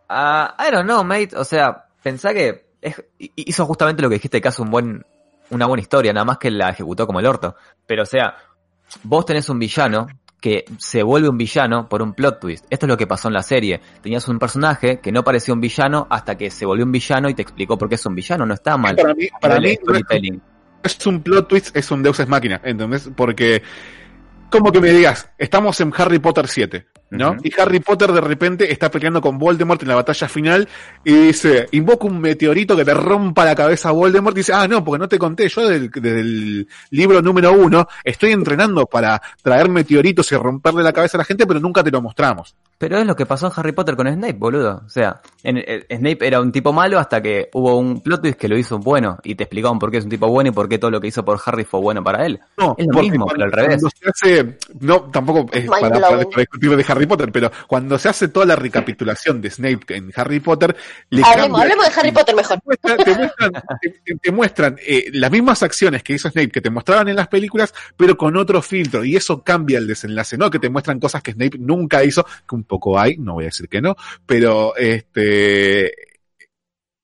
Ah, 0.09 0.55
I 0.59 0.71
don't 0.71 0.85
know, 0.85 1.05
mate. 1.05 1.37
O 1.37 1.45
sea, 1.45 1.87
pensá 2.03 2.33
que 2.33 2.67
hizo 3.19 3.67
justamente 3.67 4.03
lo 4.03 4.09
que 4.09 4.17
dijiste, 4.17 4.41
que 4.41 4.49
hace 4.49 4.63
un 4.63 4.71
buen, 4.71 5.05
una 5.51 5.67
buena 5.67 5.83
historia, 5.83 6.13
nada 6.13 6.25
más 6.25 6.39
que 6.39 6.51
la 6.51 6.71
ejecutó 6.71 7.07
como 7.07 7.21
el 7.21 7.27
orto. 7.27 7.57
Pero 7.87 8.03
o 8.03 8.07
sea, 8.07 8.37
vos 9.03 9.27
tenés 9.27 9.49
un 9.49 9.59
villano 9.59 10.07
que 10.41 10.65
se 10.79 11.03
vuelve 11.03 11.29
un 11.29 11.37
villano 11.37 11.89
por 11.89 12.03
un 12.03 12.15
plot 12.15 12.41
twist. 12.41 12.67
Esto 12.71 12.87
es 12.87 12.89
lo 12.89 12.97
que 12.97 13.07
pasó 13.07 13.29
en 13.29 13.35
la 13.35 13.43
serie. 13.43 13.81
Tenías 14.03 14.29
un 14.29 14.39
personaje 14.39 15.01
que 15.01 15.11
no 15.11 15.25
parecía 15.25 15.55
un 15.55 15.61
villano 15.61 16.07
hasta 16.11 16.37
que 16.37 16.51
se 16.51 16.65
volvió 16.65 16.85
un 16.85 16.93
villano 16.93 17.29
y 17.29 17.35
te 17.35 17.43
explicó 17.43 17.77
por 17.77 17.89
qué 17.89 17.97
es 17.97 18.07
un 18.07 18.15
villano. 18.15 18.47
No 18.47 18.55
está 18.55 18.77
mal. 18.77 18.97
Para 18.97 19.15
mí, 19.15 19.29
para 19.41 19.61
mí 19.61 19.71
es, 19.71 19.79
storytelling. 19.81 20.41
es 20.83 21.07
un 21.07 21.23
plot 21.23 21.49
twist, 21.49 21.77
es 21.77 21.91
un 21.91 22.03
Deus 22.03 22.21
Ex 22.21 22.29
Máquina, 22.29 22.61
¿entendés? 22.63 23.11
Porque, 23.17 23.63
como 24.51 24.71
que 24.71 24.81
me 24.81 24.91
digas, 24.91 25.29
estamos 25.39 25.81
en 25.81 25.93
Harry 25.97 26.19
Potter 26.19 26.47
7, 26.47 26.87
¿no? 27.11 27.37
Y 27.43 27.53
Harry 27.61 27.81
Potter 27.81 28.13
de 28.13 28.21
repente 28.21 28.71
está 28.73 28.91
peleando 28.91 29.21
con 29.21 29.39
Voldemort 29.39 29.83
en 29.83 29.89
la 29.89 29.95
batalla 29.95 30.29
final 30.29 30.69
y 31.05 31.13
dice, 31.13 31.69
invoca 31.73 32.07
un 32.07 32.21
meteorito 32.21 32.77
que 32.77 32.85
te 32.85 32.95
rompa 32.95 33.45
la 33.45 33.55
cabeza 33.55 33.89
a 33.89 33.93
Voldemort 33.93 34.37
y 34.37 34.41
dice, 34.41 34.53
ah, 34.53 34.69
no, 34.69 34.85
porque 34.85 34.99
no 35.01 35.09
te 35.09 35.19
conté, 35.19 35.49
yo 35.49 35.67
del, 35.69 35.91
del 35.91 36.69
libro 36.91 37.23
número 37.23 37.53
uno 37.53 37.87
estoy 38.05 38.33
entrenando 38.33 38.87
para 38.87 39.21
traer 39.43 39.69
meteoritos 39.69 40.31
y 40.33 40.37
romperle 40.37 40.83
la 40.83 40.93
cabeza 40.93 41.17
a 41.17 41.21
la 41.21 41.25
gente, 41.25 41.47
pero 41.47 41.61
nunca 41.61 41.83
te 41.83 41.91
lo 41.91 42.01
mostramos. 42.03 42.55
Pero 42.77 42.99
es 42.99 43.07
lo 43.07 43.17
que 43.17 43.27
pasó 43.27 43.47
en 43.47 43.53
Harry 43.57 43.73
Potter 43.73 43.97
con 43.97 44.07
Snape, 44.07 44.35
boludo. 44.35 44.83
O 44.87 44.89
sea, 44.89 45.21
en, 45.43 45.57
eh, 45.59 45.85
Snape 45.91 46.25
era 46.25 46.41
un 46.41 46.53
tipo 46.53 46.73
malo 46.73 47.01
hasta 47.01 47.21
que 47.21 47.49
hubo 47.55 47.77
un 47.77 48.01
plot 48.03 48.23
twist 48.23 48.39
que 48.39 48.47
lo 48.49 48.57
hizo 48.57 48.79
bueno 48.79 49.19
y 49.25 49.35
te 49.35 49.43
explicaban 49.45 49.81
por 49.81 49.91
qué 49.91 49.97
es 49.99 50.05
un 50.05 50.11
tipo 50.11 50.29
bueno 50.29 50.51
y 50.51 50.53
por 50.53 50.69
qué 50.69 50.79
todo 50.79 50.91
lo 50.93 51.01
que 51.01 51.09
hizo 51.09 51.25
por 51.25 51.41
Harry 51.45 51.65
fue 51.65 51.81
bueno 51.81 52.05
para 52.05 52.25
él. 52.25 52.39
No, 52.57 52.77
Es 52.79 52.87
lo 52.87 53.01
mismo, 53.01 53.25
cuando- 53.25 53.35
pero 53.35 53.45
al 53.47 53.53
revés. 53.53 53.81
cuando 53.83 53.91
se 53.91 54.09
hace, 54.29 54.59
no, 54.81 55.01
tampoco 55.11 55.47
es 55.53 55.69
para 55.69 56.19
discutir 56.37 56.77
de 56.77 56.85
Harry 56.89 56.98
Potter, 57.07 57.31
pero 57.33 57.51
cuando 57.67 57.99
se 57.99 58.09
hace 58.09 58.29
toda 58.29 58.47
la 58.47 58.57
recapitulación 58.57 59.41
de 59.41 59.51
Snape 59.51 59.97
en 59.97 60.11
Harry 60.17 60.41
Potter, 60.41 60.77
le 61.11 61.23
Hablemos, 61.25 61.61
de 61.63 62.01
Harry 62.01 62.13
Potter 62.13 62.35
mejor. 62.35 62.59
te 62.59 62.65
muestran, 62.67 62.97
te 62.99 63.15
muestran, 63.17 63.53
te- 64.05 64.15
te 64.17 64.33
muestran, 64.33 64.77
eh, 64.87 65.11
las 65.13 65.31
mismas 65.31 65.63
acciones 65.63 66.03
que 66.03 66.15
hizo 66.15 66.29
Snape 66.31 66.51
que 66.51 66.61
te 66.61 66.71
mostraban 66.71 67.09
en 67.09 67.17
las 67.17 67.29
películas, 67.29 67.73
pero 67.97 68.17
con 68.17 68.37
otro 68.37 68.63
filtro, 68.63 69.05
y 69.05 69.17
eso 69.17 69.43
cambia 69.43 69.79
el 69.79 69.87
desenlace, 69.87 70.37
¿no? 70.39 70.51
Que 70.51 70.59
te 70.59 70.69
muestran 70.71 70.99
cosas 71.01 71.23
que 71.23 71.33
Snape 71.33 71.59
nunca 71.59 72.03
hizo, 72.05 72.25
que 72.49 72.55
un 72.55 72.65
poco 72.65 72.99
hay, 72.99 73.17
no 73.19 73.35
voy 73.35 73.45
a 73.45 73.47
decir 73.49 73.69
que 73.69 73.81
no, 73.81 73.97
pero 74.27 74.75
este 74.77 75.93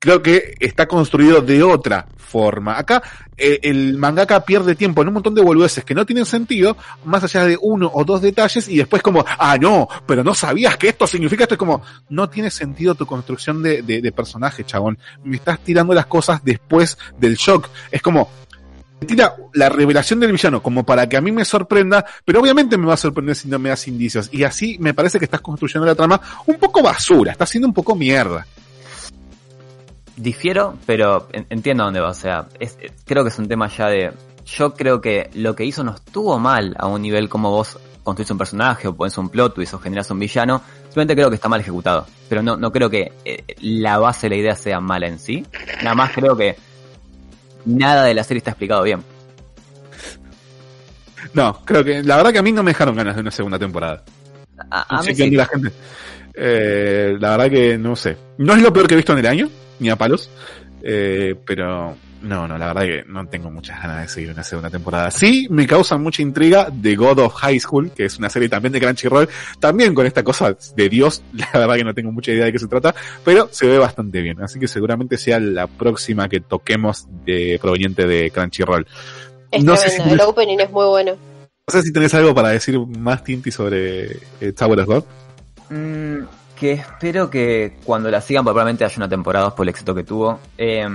creo 0.04 0.22
que 0.22 0.54
está 0.60 0.86
construido 0.86 1.40
de 1.40 1.62
otra 1.62 2.06
forma. 2.18 2.78
Acá 2.78 3.02
eh, 3.38 3.58
el 3.62 3.96
mangaka 3.96 4.44
pierde 4.44 4.74
tiempo 4.74 5.00
en 5.00 5.08
un 5.08 5.14
montón 5.14 5.34
de 5.34 5.40
boludeces 5.40 5.82
que 5.82 5.94
no 5.94 6.04
tienen 6.04 6.26
sentido, 6.26 6.76
más 7.06 7.24
allá 7.24 7.46
de 7.46 7.56
uno 7.58 7.90
o 7.92 8.04
dos 8.04 8.20
detalles, 8.20 8.68
y 8.68 8.76
después 8.76 9.00
como, 9.00 9.24
ah, 9.26 9.56
no, 9.58 9.88
pero 10.06 10.22
no 10.22 10.34
sabías 10.34 10.76
que 10.76 10.88
esto 10.88 11.06
significa 11.06 11.44
esto, 11.44 11.54
es 11.54 11.58
como, 11.58 11.80
no 12.10 12.28
tiene 12.28 12.50
sentido 12.50 12.94
tu 12.94 13.06
construcción 13.06 13.62
de, 13.62 13.80
de, 13.80 14.02
de 14.02 14.12
personaje, 14.12 14.64
chabón. 14.64 14.98
Me 15.24 15.36
estás 15.36 15.60
tirando 15.60 15.94
las 15.94 16.04
cosas 16.04 16.44
después 16.44 16.98
del 17.18 17.36
shock. 17.36 17.70
Es 17.90 18.02
como, 18.02 18.28
tira 19.06 19.34
la 19.54 19.70
revelación 19.70 20.20
del 20.20 20.32
villano 20.32 20.62
como 20.62 20.84
para 20.84 21.08
que 21.08 21.16
a 21.16 21.22
mí 21.22 21.32
me 21.32 21.46
sorprenda, 21.46 22.04
pero 22.26 22.42
obviamente 22.42 22.76
me 22.76 22.86
va 22.86 22.94
a 22.94 22.98
sorprender 22.98 23.36
si 23.36 23.48
no 23.48 23.58
me 23.58 23.70
das 23.70 23.88
indicios. 23.88 24.28
Y 24.32 24.44
así 24.44 24.76
me 24.80 24.92
parece 24.92 25.18
que 25.18 25.24
estás 25.24 25.40
construyendo 25.40 25.86
la 25.86 25.94
trama 25.94 26.20
un 26.44 26.56
poco 26.56 26.82
basura, 26.82 27.32
está 27.32 27.46
siendo 27.46 27.68
un 27.68 27.74
poco 27.74 27.94
mierda. 27.94 28.46
Difiero, 30.16 30.74
pero 30.86 31.28
en- 31.32 31.46
entiendo 31.50 31.82
a 31.82 31.86
dónde 31.86 32.00
va. 32.00 32.10
O 32.10 32.14
sea, 32.14 32.46
es- 32.60 32.76
es- 32.80 32.92
creo 33.04 33.24
que 33.24 33.30
es 33.30 33.38
un 33.38 33.48
tema 33.48 33.68
ya 33.68 33.86
de. 33.88 34.12
Yo 34.46 34.74
creo 34.74 35.00
que 35.00 35.30
lo 35.34 35.54
que 35.56 35.64
hizo 35.64 35.82
no 35.82 35.94
estuvo 35.94 36.38
mal 36.38 36.74
a 36.78 36.86
un 36.86 37.02
nivel 37.02 37.28
como 37.28 37.50
vos 37.50 37.78
construís 38.02 38.30
un 38.30 38.36
personaje 38.38 38.86
o 38.86 38.94
pones 38.94 39.16
un 39.16 39.30
plot 39.30 39.54
twist 39.54 39.72
o 39.74 39.78
generas 39.78 40.10
un 40.10 40.18
villano. 40.18 40.60
Simplemente 40.84 41.14
creo 41.16 41.30
que 41.30 41.36
está 41.36 41.48
mal 41.48 41.60
ejecutado. 41.60 42.06
Pero 42.28 42.42
no, 42.42 42.56
no 42.56 42.70
creo 42.70 42.90
que 42.90 43.12
eh, 43.24 43.42
la 43.60 43.98
base 43.98 44.28
de 44.28 44.36
la 44.36 44.40
idea 44.42 44.54
sea 44.56 44.80
mala 44.80 45.08
en 45.08 45.18
sí. 45.18 45.44
Nada 45.82 45.94
más 45.94 46.12
creo 46.12 46.36
que 46.36 46.56
nada 47.64 48.04
de 48.04 48.14
la 48.14 48.22
serie 48.22 48.38
está 48.38 48.50
explicado 48.50 48.82
bien. 48.82 49.02
No, 51.32 51.64
creo 51.64 51.82
que 51.82 52.02
la 52.02 52.16
verdad 52.16 52.32
que 52.32 52.38
a 52.38 52.42
mí 52.42 52.52
no 52.52 52.62
me 52.62 52.70
dejaron 52.70 52.94
ganas 52.94 53.14
de 53.14 53.22
una 53.22 53.30
segunda 53.30 53.58
temporada. 53.58 54.04
A, 54.70 54.82
a 54.94 54.96
No 54.98 55.02
sé 55.02 55.10
mí 55.10 55.16
qué 55.16 55.22
sí. 55.24 55.28
onda 55.30 55.36
la 55.38 55.46
gente. 55.46 55.72
Eh, 56.34 57.16
la 57.18 57.30
verdad 57.36 57.50
que 57.50 57.78
no 57.78 57.96
sé. 57.96 58.16
No 58.38 58.54
es 58.54 58.62
lo 58.62 58.72
peor 58.72 58.86
que 58.86 58.94
he 58.94 58.96
visto 58.96 59.12
en 59.12 59.18
el 59.20 59.26
año, 59.26 59.48
ni 59.78 59.90
a 59.90 59.96
palos. 59.96 60.30
Eh, 60.82 61.34
pero 61.46 61.96
no, 62.24 62.48
no, 62.48 62.58
la 62.58 62.68
verdad 62.68 62.82
que 62.82 63.04
no 63.06 63.26
tengo 63.26 63.50
muchas 63.50 63.80
ganas 63.82 64.02
de 64.02 64.08
seguir 64.08 64.30
una 64.30 64.42
segunda 64.42 64.70
temporada. 64.70 65.10
Sí, 65.10 65.46
me 65.50 65.66
causa 65.66 65.96
mucha 65.98 66.22
intriga 66.22 66.68
The 66.82 66.96
God 66.96 67.18
of 67.20 67.34
High 67.34 67.60
School, 67.60 67.90
que 67.90 68.06
es 68.06 68.18
una 68.18 68.30
serie 68.30 68.48
también 68.48 68.72
de 68.72 68.80
Crunchyroll, 68.80 69.28
también 69.60 69.94
con 69.94 70.06
esta 70.06 70.22
cosa 70.22 70.56
de 70.74 70.88
Dios, 70.88 71.22
la 71.32 71.48
verdad 71.52 71.76
que 71.76 71.84
no 71.84 71.94
tengo 71.94 72.12
mucha 72.12 72.32
idea 72.32 72.46
de 72.46 72.52
qué 72.52 72.58
se 72.58 72.66
trata, 72.68 72.94
pero 73.24 73.48
se 73.50 73.66
ve 73.66 73.78
bastante 73.78 74.20
bien, 74.20 74.42
así 74.42 74.58
que 74.58 74.68
seguramente 74.68 75.18
sea 75.18 75.38
la 75.38 75.66
próxima 75.66 76.28
que 76.28 76.40
toquemos 76.40 77.06
de, 77.24 77.58
proveniente 77.60 78.06
de 78.06 78.30
Crunchyroll. 78.30 78.86
Es 79.50 79.62
No 79.62 79.76
sé 79.76 79.90
si- 79.90 80.02
el 80.02 80.20
opening 80.20 80.58
es 80.60 80.70
muy 80.70 80.86
bueno. 80.86 81.12
No 81.66 81.72
sé 81.72 81.82
si 81.82 81.92
tenés 81.92 82.12
algo 82.14 82.34
para 82.34 82.50
decir 82.50 82.78
más, 82.78 83.24
Tinti, 83.24 83.50
sobre 83.50 84.18
eh, 84.40 84.52
Tower 84.54 84.80
of 84.80 84.86
God. 84.86 85.04
Mm, 85.70 86.24
que 86.64 86.72
espero 86.72 87.28
que 87.28 87.76
cuando 87.84 88.10
la 88.10 88.22
sigan, 88.22 88.42
probablemente 88.42 88.86
haya 88.86 88.96
una 88.96 89.08
temporada 89.08 89.44
2 89.44 89.54
por 89.54 89.66
el 89.66 89.68
éxito 89.68 89.94
que 89.94 90.02
tuvo, 90.02 90.40
eh, 90.56 90.88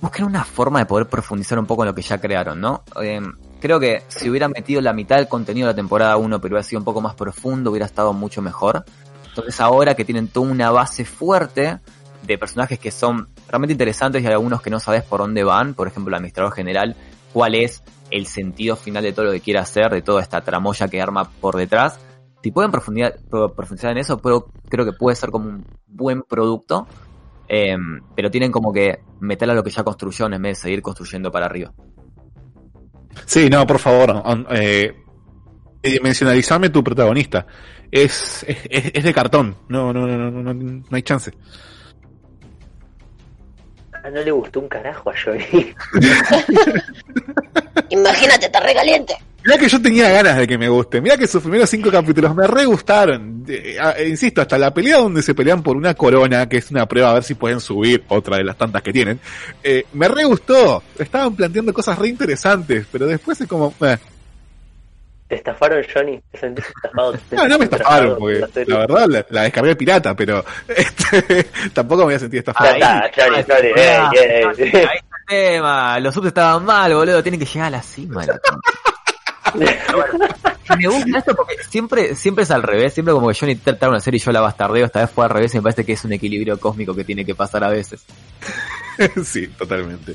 busquen 0.00 0.24
una 0.24 0.44
forma 0.44 0.78
de 0.78 0.86
poder 0.86 1.08
profundizar 1.08 1.58
un 1.58 1.66
poco 1.66 1.82
en 1.82 1.88
lo 1.88 1.94
que 1.96 2.02
ya 2.02 2.18
crearon, 2.18 2.60
¿no? 2.60 2.84
Eh, 3.02 3.20
creo 3.60 3.80
que 3.80 4.04
si 4.06 4.30
hubieran 4.30 4.52
metido 4.52 4.80
la 4.80 4.92
mitad 4.92 5.16
del 5.16 5.26
contenido 5.26 5.66
de 5.66 5.72
la 5.72 5.74
temporada 5.74 6.16
1, 6.16 6.40
pero 6.40 6.54
hubiera 6.54 6.62
sido 6.62 6.78
un 6.78 6.84
poco 6.84 7.00
más 7.00 7.16
profundo, 7.16 7.72
hubiera 7.72 7.86
estado 7.86 8.12
mucho 8.12 8.40
mejor. 8.40 8.84
Entonces 9.26 9.60
ahora 9.60 9.96
que 9.96 10.04
tienen 10.04 10.28
toda 10.28 10.48
una 10.48 10.70
base 10.70 11.04
fuerte 11.04 11.80
de 12.22 12.38
personajes 12.38 12.78
que 12.78 12.92
son 12.92 13.26
realmente 13.48 13.72
interesantes 13.72 14.22
y 14.22 14.26
algunos 14.28 14.62
que 14.62 14.70
no 14.70 14.78
sabes 14.78 15.02
por 15.02 15.18
dónde 15.18 15.42
van, 15.42 15.74
por 15.74 15.88
ejemplo 15.88 16.10
el 16.10 16.18
administrador 16.18 16.52
general, 16.52 16.94
cuál 17.32 17.56
es 17.56 17.82
el 18.12 18.26
sentido 18.26 18.76
final 18.76 19.02
de 19.02 19.12
todo 19.12 19.24
lo 19.24 19.32
que 19.32 19.40
quiere 19.40 19.58
hacer, 19.58 19.90
de 19.90 20.02
toda 20.02 20.22
esta 20.22 20.40
tramoya 20.42 20.86
que 20.86 21.02
arma 21.02 21.28
por 21.40 21.56
detrás. 21.56 21.98
Si 22.44 22.50
pueden 22.52 22.70
profundizar, 22.70 23.14
pro- 23.30 23.54
profundizar 23.54 23.92
en 23.92 23.96
eso, 23.96 24.18
pero 24.18 24.48
creo 24.68 24.84
que 24.84 24.92
puede 24.92 25.16
ser 25.16 25.30
como 25.30 25.48
un 25.48 25.64
buen 25.86 26.20
producto. 26.24 26.86
eh, 27.48 27.74
pero 28.14 28.30
tienen 28.30 28.52
como 28.52 28.70
que 28.70 29.00
meter 29.20 29.48
a 29.50 29.54
lo 29.54 29.64
que 29.64 29.70
ya 29.70 29.82
construyó 29.82 30.26
en 30.26 30.42
vez 30.42 30.58
de 30.58 30.62
seguir 30.62 30.82
construyendo 30.82 31.32
para 31.32 31.46
arriba. 31.46 31.72
Sí, 33.24 33.48
no, 33.48 33.66
por 33.66 33.78
favor, 33.78 34.10
on- 34.26 34.46
eh, 34.50 34.94
dimensionalizame 35.82 36.68
tu 36.68 36.84
protagonista. 36.84 37.46
Es, 37.90 38.44
es, 38.46 38.58
es- 38.68 38.90
es 38.94 39.04
de 39.04 39.14
cartón, 39.14 39.56
no, 39.68 39.90
no, 39.94 40.06
no, 40.06 40.30
no, 40.30 40.42
no, 40.42 40.52
no 40.52 40.84
hay 40.90 41.02
chance. 41.02 41.32
Ah, 43.92 44.10
no 44.10 44.20
le 44.20 44.30
gustó 44.32 44.60
un 44.60 44.68
carajo 44.68 45.08
a 45.08 45.14
Johnny. 45.16 45.44
Imagínate, 47.88 48.46
está 48.46 48.60
recaliente. 48.60 49.14
Mirá 49.44 49.58
que 49.58 49.68
yo 49.68 49.82
tenía 49.82 50.08
ganas 50.10 50.38
de 50.38 50.46
que 50.46 50.56
me 50.56 50.68
guste. 50.70 51.00
Mirá 51.02 51.16
que 51.18 51.26
sus 51.26 51.42
primeros 51.42 51.68
cinco 51.68 51.90
capítulos 51.90 52.34
me 52.34 52.46
re 52.46 52.64
gustaron. 52.64 53.44
Eh, 53.46 53.76
insisto, 54.08 54.40
hasta 54.40 54.56
la 54.56 54.72
pelea 54.72 54.96
donde 54.98 55.20
se 55.22 55.34
pelean 55.34 55.62
por 55.62 55.76
una 55.76 55.92
corona, 55.94 56.48
que 56.48 56.56
es 56.56 56.70
una 56.70 56.86
prueba 56.86 57.10
a 57.10 57.14
ver 57.14 57.22
si 57.24 57.34
pueden 57.34 57.60
subir, 57.60 58.04
otra 58.08 58.38
de 58.38 58.44
las 58.44 58.56
tantas 58.56 58.80
que 58.82 58.92
tienen, 58.92 59.20
eh, 59.62 59.84
me 59.92 60.08
re 60.08 60.24
gustó. 60.24 60.82
Estaban 60.98 61.36
planteando 61.36 61.74
cosas 61.74 61.98
re 61.98 62.08
interesantes, 62.08 62.86
pero 62.90 63.06
después 63.06 63.38
es 63.40 63.46
como... 63.46 63.74
eh. 63.82 63.98
Te 65.28 65.36
estafaron, 65.36 65.82
Johnny. 65.92 66.20
Te 66.32 66.38
sentís 66.38 66.64
estafado. 66.66 67.12
te 67.12 67.36
No, 67.36 67.48
no 67.48 67.58
me 67.58 67.64
estafaron, 67.64 68.18
porque 68.18 68.40
por 68.40 68.68
la 68.68 68.78
verdad 68.78 69.06
la, 69.08 69.26
la 69.30 69.42
descargué 69.42 69.76
pirata, 69.76 70.14
pero 70.14 70.44
este, 70.68 71.44
tampoco 71.72 72.00
me 72.00 72.04
voy 72.06 72.14
a 72.14 72.18
sentir 72.18 72.42
Ya 72.44 72.50
estafado. 72.52 72.74
está, 72.74 73.10
Johnny, 73.14 73.42
Johnny, 73.46 73.68
eh, 73.76 73.96
Ah, 73.98 74.10
eh, 74.14 74.44
Ahí 74.46 74.98
está 74.98 75.16
el 75.18 75.26
tema. 75.26 76.00
Los 76.00 76.14
subs 76.14 76.26
estaban 76.28 76.64
mal, 76.64 76.94
boludo. 76.94 77.22
Tienen 77.22 77.40
que 77.40 77.46
llegar 77.46 77.68
a 77.68 77.70
la 77.70 77.82
cima. 77.82 78.24
La 78.26 78.38
me 80.78 80.88
gusta 80.88 81.18
esto 81.18 81.34
porque 81.34 81.56
siempre, 81.68 82.14
siempre 82.14 82.44
es 82.44 82.50
al 82.50 82.62
revés. 82.62 82.94
Siempre 82.94 83.14
como 83.14 83.28
que 83.28 83.34
Johnny 83.38 83.56
trata 83.56 83.88
una 83.88 84.00
serie 84.00 84.18
y 84.18 84.20
yo 84.20 84.32
la 84.32 84.40
bastardeo. 84.40 84.86
Esta 84.86 85.00
vez 85.00 85.10
fue 85.10 85.24
al 85.24 85.30
revés 85.30 85.54
y 85.54 85.58
me 85.58 85.62
parece 85.62 85.84
que 85.84 85.92
es 85.92 86.04
un 86.04 86.12
equilibrio 86.12 86.58
cósmico 86.58 86.94
que 86.94 87.04
tiene 87.04 87.24
que 87.24 87.34
pasar 87.34 87.64
a 87.64 87.68
veces. 87.68 88.04
sí, 89.24 89.48
totalmente. 89.48 90.14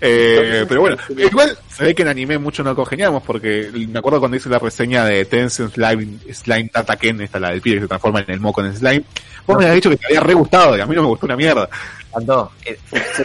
Eh, 0.00 0.64
pero 0.68 0.80
bueno, 0.82 0.96
igual 1.16 1.56
se 1.68 1.84
ve 1.84 1.94
que 1.94 2.02
en 2.02 2.08
anime 2.08 2.38
mucho 2.38 2.62
no 2.62 2.74
congeniamos 2.74 3.22
porque 3.22 3.70
me 3.72 3.98
acuerdo 3.98 4.20
cuando 4.20 4.36
hice 4.36 4.48
la 4.48 4.58
reseña 4.58 5.04
de 5.04 5.24
Tencent 5.24 5.74
Slime, 5.74 6.18
Slime 6.32 6.68
Tataken, 6.68 7.20
esta 7.22 7.40
la 7.40 7.50
del 7.50 7.60
pibe 7.60 7.76
que 7.76 7.82
se 7.82 7.88
transforma 7.88 8.20
en 8.20 8.30
el 8.30 8.40
moco 8.40 8.62
en 8.62 8.74
slime. 8.74 9.04
Vos 9.46 9.56
me 9.56 9.64
habías 9.64 9.76
dicho 9.76 9.90
que 9.90 9.96
te 9.96 10.06
había 10.06 10.20
re 10.20 10.34
gustado 10.34 10.76
y 10.76 10.80
a 10.80 10.86
mí 10.86 10.94
no 10.94 11.02
me 11.02 11.08
gustó 11.08 11.26
una 11.26 11.36
mierda. 11.36 11.68
Andó, 12.14 12.52
eh, 12.64 12.78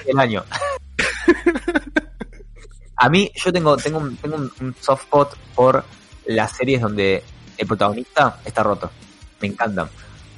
el 0.08 0.20
año. 0.20 0.44
A 3.04 3.10
mí, 3.10 3.30
yo 3.36 3.52
tengo, 3.52 3.76
tengo, 3.76 4.00
un, 4.00 4.16
tengo 4.16 4.38
un, 4.38 4.74
soft 4.80 5.02
spot 5.04 5.36
por 5.54 5.84
las 6.26 6.56
series 6.56 6.80
donde 6.80 7.22
el 7.58 7.68
protagonista 7.68 8.40
está 8.46 8.64
roto. 8.64 8.90
Me 9.42 9.50
encantan. 9.50 9.90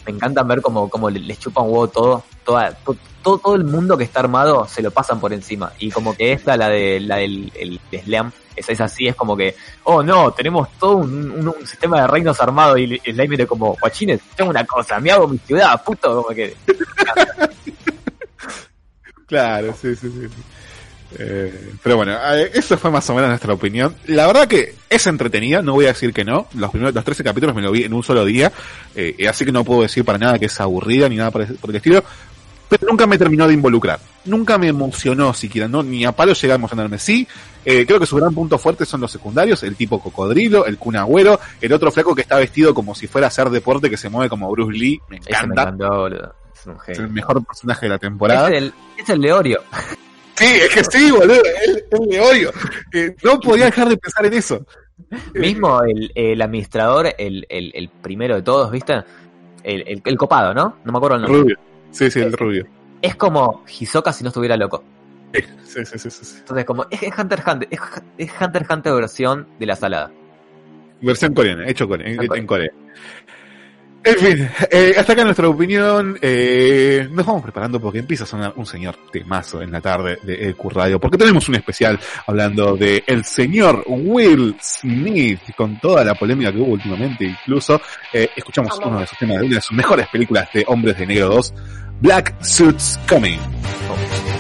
Me 0.04 0.14
encantan 0.14 0.48
ver 0.48 0.64
cómo, 0.64 0.90
cómo 0.90 1.12
le- 1.12 1.20
les 1.20 1.38
chupa 1.38 1.62
un 1.62 1.70
huevo 1.70 1.88
todo, 1.90 2.24
toda, 2.44 2.72
to- 2.74 2.98
todo, 3.22 3.38
todo 3.38 3.54
el 3.54 3.66
mundo 3.66 3.96
que 3.96 4.06
está 4.06 4.22
armado 4.22 4.68
se 4.68 4.82
lo 4.82 4.90
pasan 4.90 5.20
por 5.20 5.32
encima. 5.32 5.74
Y 5.78 5.92
como 5.92 6.16
que 6.16 6.32
esta, 6.32 6.58
la 6.58 6.70
de 6.70 7.00
la 7.02 7.18
del 7.18 7.52
el 7.54 7.80
Slam, 8.04 8.32
esa 8.56 8.72
es 8.72 8.82
así, 8.82 9.08
es 9.08 9.16
como 9.16 9.38
que, 9.38 9.56
oh 9.84 10.02
no, 10.02 10.32
tenemos 10.32 10.68
todo 10.80 10.96
un, 10.96 11.54
sistema 11.68 12.02
de 12.02 12.08
reinos 12.08 12.42
armado 12.42 12.80
y 12.80 12.98
Slime 12.98 13.28
viene 13.28 13.46
como, 13.46 13.78
guachines, 13.80 14.22
tengo 14.36 14.50
una 14.50 14.66
cosa, 14.66 15.00
me 15.00 15.12
hago 15.12 15.28
mi 15.28 15.38
ciudad, 15.38 15.84
puto, 15.84 16.24
como 16.24 16.36
que 16.36 16.56
Claro, 19.28 19.72
sí, 19.80 19.96
sí, 19.96 20.10
sí. 20.10 20.28
Eh, 21.18 21.72
pero 21.82 21.98
bueno, 21.98 22.14
eh, 22.34 22.52
eso 22.54 22.78
fue 22.78 22.92
más 22.92 23.10
o 23.10 23.16
menos 23.16 23.30
nuestra 23.30 23.54
opinión. 23.54 23.96
La 24.08 24.28
verdad 24.28 24.48
que 24.48 24.76
es 24.90 25.08
entretenida, 25.08 25.62
no 25.62 25.74
voy 25.74 25.86
a 25.86 25.90
decir 25.90 26.14
que 26.14 26.26
no. 26.26 26.48
Los 26.56 26.72
primeros, 26.72 26.94
los 26.94 27.04
13 27.04 27.24
capítulos 27.24 27.56
me 27.56 27.62
lo 27.62 27.72
vi 27.72 27.84
en 27.84 27.94
un 27.94 28.04
solo 28.04 28.26
día, 28.26 28.52
eh, 28.96 29.16
así 29.30 29.46
que 29.46 29.52
no 29.52 29.64
puedo 29.64 29.84
decir 29.84 30.04
para 30.04 30.18
nada 30.18 30.40
que 30.40 30.46
es 30.46 30.60
aburrida 30.60 31.08
ni 31.08 31.16
nada 31.16 31.32
por 31.32 31.42
el 31.44 31.56
por 31.56 31.70
el 31.70 31.76
estilo. 31.78 32.04
Pero 32.68 32.88
nunca 32.90 33.06
me 33.06 33.18
terminó 33.18 33.48
de 33.48 33.54
involucrar. 33.54 34.00
Nunca 34.26 34.58
me 34.58 34.68
emocionó 34.68 35.34
siquiera, 35.36 35.68
no, 35.68 35.84
ni 35.84 36.04
a 36.04 36.12
palo 36.12 36.34
llega 36.34 36.56
a 36.56 36.58
emocionarme. 36.58 36.98
Sí, 36.98 37.28
eh, 37.64 37.86
creo 37.86 38.00
que 38.00 38.08
su 38.08 38.16
gran 38.16 38.34
punto 38.34 38.58
fuerte 38.58 38.86
son 38.86 39.02
los 39.02 39.12
secundarios, 39.12 39.62
el 39.62 39.76
tipo 39.76 40.02
cocodrilo, 40.02 40.66
el 40.66 40.80
Kun 40.80 40.96
Agüero, 40.96 41.40
el 41.62 41.74
otro 41.74 41.92
flaco 41.92 42.16
que 42.16 42.22
está 42.22 42.38
vestido 42.38 42.74
como 42.74 42.96
si 42.96 43.06
fuera 43.06 43.28
a 43.28 43.30
hacer 43.30 43.52
deporte 43.52 43.90
que 43.90 43.98
se 43.98 44.10
mueve 44.10 44.30
como 44.30 44.50
Bruce 44.50 44.76
Lee, 44.76 45.00
me 45.10 45.18
ese 45.18 45.30
me 45.30 45.36
encanta. 45.36 45.62
encantó. 45.62 46.08
Es 46.08 46.66
un 46.66 46.78
Es 46.88 46.98
el 46.98 47.10
mejor 47.10 47.46
personaje 47.46 47.86
de 47.86 47.90
la 47.92 48.00
temporada. 48.00 48.50
Es 48.50 48.56
el, 48.56 48.74
es 48.98 49.10
el 49.10 49.22
Leorio. 49.22 49.62
Sí, 50.36 50.46
es 50.46 50.70
que 50.70 50.84
sí, 50.84 51.12
boludo, 51.12 51.42
es, 51.44 51.84
es 51.90 52.10
de 52.10 52.20
odio. 52.20 52.52
Eh, 52.94 53.16
no 53.24 53.40
podía 53.40 53.66
dejar 53.66 53.90
de 53.90 53.98
pensar 53.98 54.26
en 54.26 54.34
eso. 54.34 54.66
Mismo 55.34 55.82
el, 55.84 56.12
el 56.16 56.42
administrador, 56.42 57.08
el, 57.18 57.46
el, 57.50 57.72
el 57.74 57.90
primero 57.90 58.36
de 58.36 58.42
todos, 58.42 58.72
¿viste? 58.72 59.04
El, 59.64 60.18
copado, 60.18 60.54
¿no? 60.54 60.78
No 60.84 60.92
me 60.92 60.98
acuerdo 60.98 61.16
el 61.18 61.22
nombre. 61.24 61.42
Rubio. 61.42 61.58
Sí, 61.92 62.12
sí, 62.12 62.20
el 62.20 62.34
rubio. 62.34 62.68
Es 63.02 63.16
como 63.16 63.64
Hisoka 63.68 64.14
si 64.14 64.24
no 64.24 64.30
estuviera 64.30 64.58
loco. 64.58 64.84
Sí, 65.34 65.42
sí, 65.64 65.86
sí, 65.86 66.00
sí, 66.00 66.26
sí. 66.26 66.36
Entonces, 66.40 66.66
como, 66.66 66.86
es, 66.90 67.02
Hunter 67.18 67.44
Hunter, 67.46 67.68
es, 67.72 67.80
es 68.18 68.32
Hunter 68.40 68.66
Hunter 68.70 68.94
versión 68.94 69.48
de 69.60 69.66
la 69.66 69.76
salada. 69.76 70.12
Versión 71.02 71.34
coreana, 71.34 71.68
hecho 71.68 71.88
Corea, 71.88 72.08
en, 72.08 72.34
En 72.34 72.48
Corea. 72.48 72.72
En 74.06 74.18
fin, 74.18 74.50
eh, 74.70 74.94
hasta 74.98 75.14
acá 75.14 75.24
nuestra 75.24 75.50
opinión. 75.50 76.18
Eh, 76.22 77.08
nos 77.12 77.26
vamos 77.26 77.42
preparando 77.42 77.80
porque 77.80 78.00
empieza 78.00 78.24
a 78.24 78.28
sonar 78.28 78.54
un 78.56 78.66
señor 78.66 78.96
temazo 79.12 79.62
en 79.62 79.72
la 79.72 79.82
tarde 79.82 80.20
de 80.22 80.50
EQ 80.50 80.70
Radio. 80.72 81.00
Porque 81.00 81.18
tenemos 81.18 81.50
un 81.50 81.56
especial 81.56 82.00
hablando 82.28 82.78
de 82.78 83.04
el 83.08 83.26
señor 83.26 83.84
Will 83.88 84.56
Smith 84.62 85.42
con 85.58 85.80
toda 85.80 86.04
la 86.04 86.14
polémica 86.16 86.52
que 86.52 86.60
hubo 86.60 86.74
últimamente. 86.74 87.26
Incluso 87.26 87.82
eh, 88.14 88.30
escuchamos 88.36 88.80
uno 88.86 89.00
de 89.00 89.08
sus 89.08 89.18
temas 89.18 89.40
de 89.40 89.46
una 89.46 89.56
de 89.56 89.62
sus 89.62 89.76
mejores 89.76 90.08
películas 90.08 90.50
de 90.54 90.64
Hombres 90.68 90.98
de 90.98 91.06
Negro 91.08 91.30
2, 91.30 91.54
Black 92.02 92.44
Suits 92.44 93.00
Coming. 93.08 93.40
I 93.88 94.35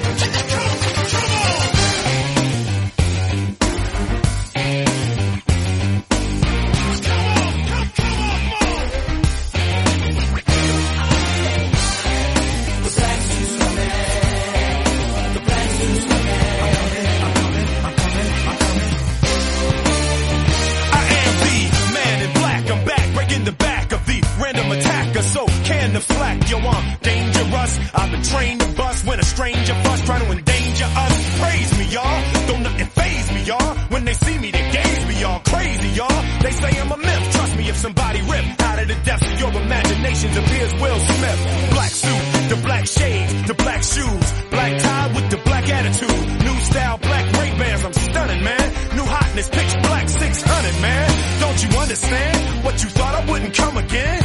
the 25.95 26.01
slack, 26.01 26.49
yo, 26.51 26.57
I'm 26.57 26.97
dangerous. 26.99 27.79
I've 27.95 28.11
been 28.11 28.23
trained 28.23 28.59
to 28.59 28.67
bust 28.75 29.07
when 29.07 29.19
a 29.19 29.23
stranger 29.23 29.75
fuss 29.83 30.01
trying 30.05 30.25
to 30.25 30.31
endanger 30.31 30.89
us. 30.91 31.39
Praise 31.39 31.71
me, 31.79 31.85
y'all. 31.95 32.19
Don't 32.47 32.63
nothing 32.63 32.87
phase 32.87 33.31
me, 33.31 33.41
y'all. 33.43 33.75
When 33.93 34.03
they 34.03 34.13
see 34.13 34.37
me, 34.37 34.51
they 34.51 34.65
gaze 34.71 35.05
me, 35.07 35.21
y'all. 35.21 35.39
Crazy, 35.39 35.89
y'all. 35.95 36.21
They 36.43 36.51
say 36.51 36.71
I'm 36.81 36.91
a 36.91 36.97
myth. 36.97 37.23
Trust 37.31 37.55
me, 37.57 37.69
if 37.69 37.77
somebody 37.77 38.19
ripped 38.21 38.61
out 38.61 38.79
of 38.81 38.87
the 38.89 38.97
depths 39.07 39.31
of 39.31 39.39
your 39.39 39.51
imaginations 39.63 40.35
appears 40.35 40.73
Will 40.81 40.99
Smith. 40.99 41.39
Black 41.71 41.91
suit, 41.91 42.23
the 42.49 42.57
black 42.67 42.85
shades, 42.87 43.47
the 43.47 43.53
black 43.53 43.81
shoes, 43.83 44.27
black 44.51 44.77
tie 44.77 45.07
with 45.15 45.29
the 45.31 45.37
black 45.47 45.69
attitude. 45.69 46.27
New 46.43 46.57
style, 46.69 46.97
black 46.97 47.25
Ray 47.39 47.51
Bans. 47.57 47.85
I'm 47.85 47.93
stunning, 47.93 48.43
man. 48.43 48.67
New 48.97 49.05
hotness, 49.05 49.47
pitch 49.47 49.73
black 49.81 50.09
600, 50.09 50.81
man. 50.81 51.39
Don't 51.39 51.59
you 51.63 51.79
understand? 51.79 52.65
What 52.65 52.83
you 52.83 52.89
thought 52.89 53.15
I 53.15 53.31
wouldn't 53.31 53.53
come 53.53 53.77
again? 53.77 54.24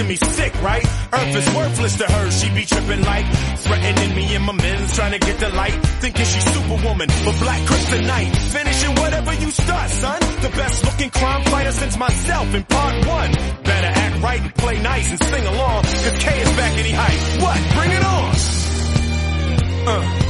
Making 0.00 0.08
me 0.08 0.16
sick, 0.16 0.62
right? 0.62 0.84
Earth 1.12 1.36
is 1.36 1.54
worthless 1.54 1.96
to 1.96 2.04
her, 2.04 2.30
she 2.30 2.54
be 2.54 2.64
tripping 2.64 3.02
like 3.02 3.26
threatening 3.58 4.16
me 4.16 4.34
and 4.34 4.44
my 4.44 4.52
men's 4.52 4.94
trying 4.96 5.12
to 5.12 5.18
get 5.18 5.38
the 5.40 5.48
light, 5.50 5.74
thinking 6.00 6.24
she's 6.24 6.44
superwoman, 6.52 7.08
but 7.24 7.38
black 7.40 7.60
kryptonite, 7.68 8.36
finishing 8.52 8.94
whatever 8.96 9.34
you 9.34 9.50
start, 9.50 9.90
son. 9.90 10.20
The 10.40 10.48
best 10.48 10.84
looking 10.84 11.10
crime 11.10 11.44
fighter 11.44 11.72
since 11.72 11.96
myself 11.98 12.54
in 12.54 12.64
part 12.64 13.06
one. 13.06 13.32
Better 13.64 13.86
act 13.86 14.22
right 14.22 14.40
and 14.40 14.54
play 14.54 14.82
nice 14.82 15.10
and 15.10 15.20
sing 15.22 15.46
along, 15.46 15.82
cause 15.82 16.18
K 16.18 16.40
is 16.40 16.56
back 16.56 16.78
any 16.78 16.92
height. 16.92 17.42
What? 17.42 17.58
Bring 17.76 17.92
it 17.92 18.04
on! 18.04 18.34
Uh. 19.88 20.26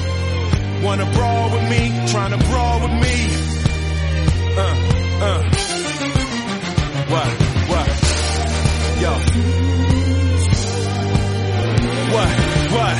Wanna 0.82 1.12
brawl 1.12 1.50
with 1.50 1.70
me? 1.70 1.82
Tryna 2.10 2.40
brawl 2.48 2.80
with 2.80 2.94
me? 3.04 3.16
Uh. 4.56 4.74
Uh. 5.26 5.42
What? 7.10 7.30
What? 7.70 8.10
Yo. 9.00 9.59
What? 12.14 12.28
What? 12.74 12.96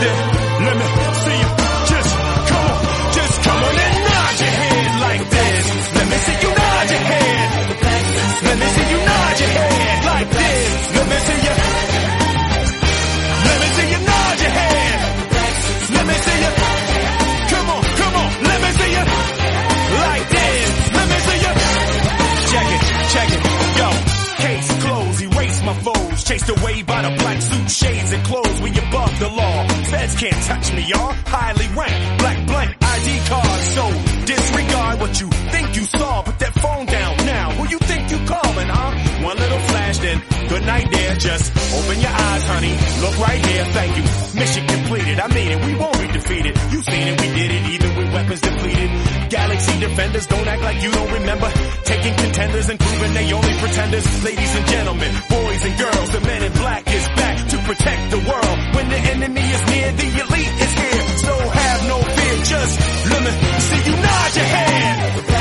Then 0.00 0.16
let 0.66 0.76
me 0.80 0.86
see 1.22 1.38
you. 1.42 1.50
Just 1.92 2.12
come 2.50 2.66
on. 2.72 2.80
Just 3.16 3.36
come 3.44 3.62
on 3.68 3.76
and 3.86 3.96
nod 4.06 4.34
your 4.40 4.54
head 4.60 4.90
like 5.06 5.24
this. 5.36 5.64
Let 5.96 6.06
me 6.10 6.16
see 6.26 6.36
you 6.44 6.50
nod 6.60 6.90
your 6.92 7.04
head. 7.10 7.48
Let 8.46 8.56
me 8.60 8.66
see 8.76 8.86
you 8.92 8.98
nod 9.10 9.40
your 9.40 9.52
head 9.58 10.04
like 10.10 10.30
this. 10.30 10.94
Let 10.96 11.06
me 11.10 11.18
see 11.26 11.45
Chased 26.26 26.48
away 26.48 26.82
by 26.82 27.02
the 27.02 27.16
black 27.22 27.40
suit 27.40 27.70
shades 27.70 28.12
and 28.12 28.24
clothes. 28.24 28.60
We 28.60 28.70
above 28.70 29.16
the 29.20 29.28
law. 29.28 29.68
Feds 29.68 30.16
can't 30.16 30.42
touch 30.42 30.72
me, 30.72 30.82
y'all. 30.82 31.12
Highly 31.24 31.68
ranked. 31.68 32.18
Black 32.18 32.46
blank 32.48 32.76
ID 32.82 33.28
card. 33.28 33.60
So 33.76 33.84
disregard 34.26 35.00
what 35.00 35.20
you 35.20 35.28
think 35.30 35.76
you 35.76 35.84
saw. 35.84 36.22
Put 36.22 36.38
that 36.40 36.54
phone 36.54 36.86
down 36.86 37.16
now. 37.26 37.52
Who 37.52 37.68
you 37.68 37.78
think 37.78 38.10
you 38.10 38.18
calling, 38.26 38.66
huh? 38.66 39.22
One 39.24 39.36
little 39.36 39.58
good 40.00 40.64
night 40.66 40.86
there. 40.90 41.14
Just 41.16 41.52
open 41.74 42.00
your 42.00 42.10
eyes, 42.10 42.44
honey. 42.46 42.74
Look 43.00 43.16
right 43.18 43.46
here. 43.46 43.64
Thank 43.64 43.96
you. 43.96 44.04
Mission 44.38 44.66
completed. 44.66 45.20
I 45.20 45.28
mean 45.28 45.50
it. 45.52 45.64
We 45.64 45.74
won't 45.74 45.98
be 45.98 46.08
defeated. 46.08 46.54
You 46.72 46.82
seen 46.82 47.06
it. 47.08 47.20
We 47.20 47.28
did 47.34 47.50
it. 47.50 47.62
Even 47.74 47.96
with 47.96 48.12
weapons 48.12 48.40
depleted. 48.40 48.90
Galaxy 49.30 49.80
defenders 49.80 50.26
don't 50.26 50.46
act 50.46 50.62
like 50.62 50.82
you 50.82 50.90
don't 50.90 51.12
remember. 51.12 51.50
Taking 51.84 52.14
contenders 52.14 52.68
and 52.68 52.78
proving 52.78 53.14
they 53.14 53.32
only 53.32 53.54
pretenders. 53.58 54.24
Ladies 54.24 54.54
and 54.54 54.66
gentlemen, 54.66 55.12
boys 55.28 55.64
and 55.64 55.78
girls, 55.78 56.10
the 56.10 56.20
men 56.20 56.42
in 56.42 56.52
black 56.52 56.82
is 56.86 57.06
back 57.16 57.48
to 57.48 57.56
protect 57.68 58.10
the 58.10 58.20
world. 58.28 58.58
When 58.76 58.88
the 58.88 59.00
enemy 59.14 59.40
is 59.40 59.62
near, 59.70 59.92
the 59.92 60.08
elite 60.22 60.54
is 60.66 60.72
here. 60.82 61.02
So 61.26 61.32
have 61.36 61.80
no 61.88 61.98
fear. 62.02 62.36
Just 62.44 62.74
let 63.10 63.20
me 63.24 63.32
see 63.68 63.90
you 63.90 63.96
nod 63.96 64.36
your 64.36 64.44
head. 64.44 65.35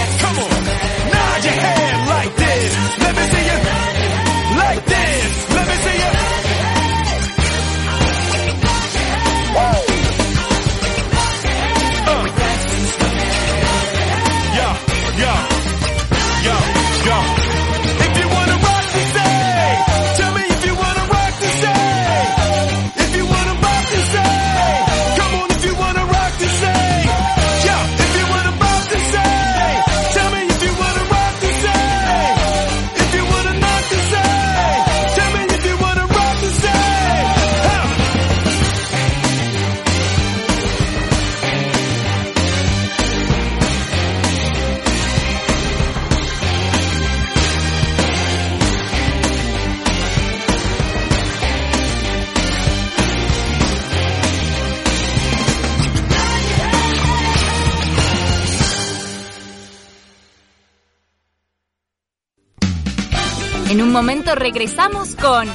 Regresamos 64.33 65.15
con 65.15 65.47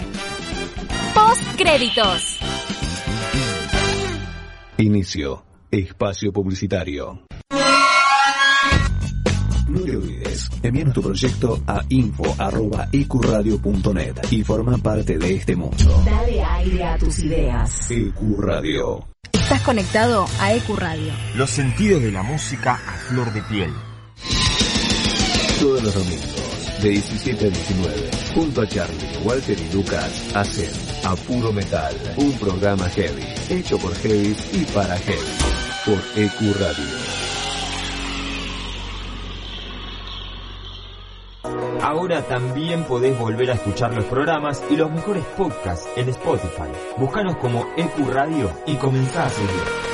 Postcréditos. 1.14 2.38
Inicio. 4.78 5.42
Espacio 5.70 6.30
publicitario. 6.32 7.22
No 9.68 9.80
te 9.82 9.96
olvides, 9.96 10.48
envíanos 10.62 10.94
tu 10.94 11.02
proyecto 11.02 11.62
a 11.66 11.82
info.ecuradio.net 11.88 14.16
y 14.30 14.42
forma 14.42 14.76
parte 14.78 15.16
de 15.16 15.34
este 15.34 15.54
mundo. 15.54 16.02
Dale 16.04 16.42
aire 16.42 16.84
a 16.84 16.98
tus 16.98 17.20
ideas. 17.20 17.88
Ecuradio. 17.90 19.06
Estás 19.32 19.60
conectado 19.62 20.26
a 20.40 20.52
EQ 20.54 20.76
Radio. 20.76 21.12
Los 21.36 21.50
sentidos 21.50 22.02
de 22.02 22.10
la 22.10 22.24
música 22.24 22.74
a 22.74 22.92
flor 23.08 23.32
de 23.32 23.42
piel. 23.42 23.72
Todos 25.60 25.84
los 25.84 25.94
domingos, 25.94 26.82
de 26.82 26.88
17 26.90 27.46
a 27.46 27.50
19, 27.50 28.09
junto 28.34 28.62
a 28.62 28.66
Charlie, 28.66 29.18
Walter 29.24 29.58
y 29.58 29.72
Lucas, 29.74 30.34
hacen 30.34 30.70
A 31.04 31.14
Puro 31.16 31.52
Metal, 31.52 31.94
un 32.16 32.32
programa 32.38 32.88
heavy, 32.90 33.24
hecho 33.48 33.78
por 33.78 33.94
heavy 33.94 34.36
y 34.52 34.64
para 34.66 34.96
heavy, 34.96 35.18
por 35.84 35.98
EQ 36.16 36.56
Radio. 36.60 37.20
Ahora 41.82 42.22
también 42.22 42.84
podés 42.84 43.18
volver 43.18 43.50
a 43.50 43.54
escuchar 43.54 43.94
los 43.94 44.04
programas 44.04 44.62
y 44.70 44.76
los 44.76 44.90
mejores 44.90 45.24
podcasts 45.36 45.88
en 45.96 46.08
Spotify. 46.10 46.70
Búscanos 46.96 47.36
como 47.36 47.66
EQ 47.76 48.10
Radio 48.12 48.50
y 48.66 48.76
comenzá 48.76 49.24
a 49.24 49.30
seguir. 49.30 49.89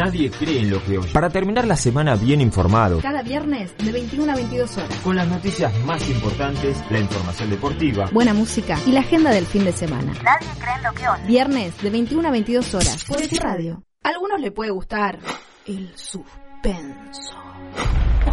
Nadie 0.00 0.30
cree 0.30 0.60
en 0.60 0.70
lo 0.70 0.82
que 0.82 0.96
oye. 0.98 1.12
Para 1.12 1.28
terminar 1.28 1.66
la 1.66 1.76
semana 1.76 2.16
bien 2.16 2.40
informado, 2.40 3.00
Cada 3.00 3.22
viernes 3.22 3.76
de 3.76 3.92
21 3.92 4.32
a 4.32 4.34
22 4.34 4.76
horas. 4.78 4.96
con 5.04 5.14
las 5.16 5.28
noticias 5.28 5.72
más 5.84 6.08
importantes, 6.08 6.82
la 6.90 6.98
información 7.00 7.50
deportiva, 7.50 8.08
Buena 8.12 8.32
música 8.32 8.78
y 8.86 8.92
la 8.92 9.00
agenda 9.00 9.30
del 9.30 9.44
fin 9.44 9.64
de 9.64 9.72
semana. 9.72 10.12
Nadie 10.24 10.48
cree 10.58 10.74
en 10.76 10.82
lo 10.82 10.92
que 10.94 11.08
oye. 11.08 11.26
Viernes 11.26 11.82
de 11.82 11.90
21 11.90 12.28
a 12.28 12.30
22 12.30 12.74
horas. 12.74 13.04
Por 13.04 13.20
EQ 13.20 13.40
Radio. 13.42 13.82
A 14.02 14.08
algunos 14.08 14.40
le 14.40 14.50
puede 14.50 14.70
gustar 14.70 15.18
el 15.66 15.92
suspenso. 15.94 17.34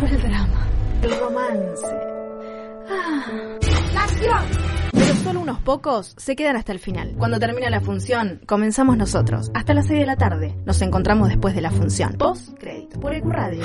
O 0.01 0.05
el 0.05 0.21
drama. 0.21 0.67
El 1.03 1.19
romance. 1.19 2.16
Pero 4.91 5.15
solo 5.23 5.39
unos 5.41 5.59
pocos 5.59 6.13
se 6.17 6.35
quedan 6.35 6.55
hasta 6.55 6.71
el 6.71 6.79
final. 6.79 7.15
Cuando 7.17 7.39
termina 7.39 7.69
la 7.69 7.81
función, 7.81 8.41
comenzamos 8.45 8.97
nosotros. 8.97 9.51
Hasta 9.53 9.73
las 9.73 9.87
6 9.87 9.99
de 9.99 10.05
la 10.05 10.15
tarde. 10.15 10.55
Nos 10.65 10.81
encontramos 10.81 11.29
después 11.29 11.55
de 11.55 11.61
la 11.61 11.71
función. 11.71 12.13
Post 12.17 12.57
crédito. 12.59 12.99
Por 12.99 13.13
EQ 13.13 13.25
Radio. 13.25 13.63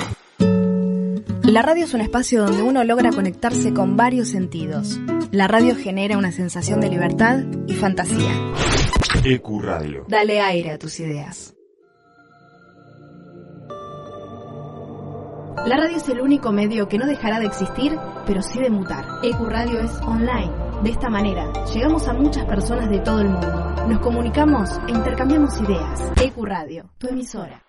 La 1.43 1.61
radio 1.61 1.85
es 1.85 1.93
un 1.93 2.01
espacio 2.01 2.45
donde 2.45 2.61
uno 2.61 2.83
logra 2.83 3.11
conectarse 3.11 3.73
con 3.73 3.97
varios 3.97 4.29
sentidos. 4.29 4.99
La 5.31 5.47
radio 5.47 5.75
genera 5.75 6.17
una 6.17 6.31
sensación 6.31 6.79
de 6.79 6.89
libertad 6.89 7.39
y 7.67 7.73
fantasía. 7.73 8.33
EQ 9.23 9.61
Radio. 9.61 10.05
Dale 10.07 10.39
aire 10.39 10.71
a 10.71 10.79
tus 10.79 10.99
ideas. 10.99 11.52
La 15.65 15.77
radio 15.77 15.95
es 15.95 16.09
el 16.09 16.19
único 16.19 16.51
medio 16.51 16.89
que 16.89 16.97
no 16.97 17.05
dejará 17.05 17.39
de 17.39 17.45
existir, 17.45 17.97
pero 18.25 18.41
sí 18.41 18.59
de 18.59 18.69
mutar. 18.69 19.05
EQ 19.23 19.47
Radio 19.47 19.79
es 19.79 19.97
online. 20.01 20.51
De 20.83 20.89
esta 20.89 21.09
manera, 21.09 21.53
llegamos 21.73 22.05
a 22.09 22.13
muchas 22.13 22.43
personas 22.43 22.89
de 22.89 22.99
todo 22.99 23.21
el 23.21 23.29
mundo. 23.29 23.47
Nos 23.87 23.99
comunicamos 24.01 24.69
e 24.89 24.91
intercambiamos 24.91 25.61
ideas. 25.61 26.11
EQ 26.21 26.43
Radio, 26.43 26.89
tu 26.97 27.07
emisora. 27.07 27.63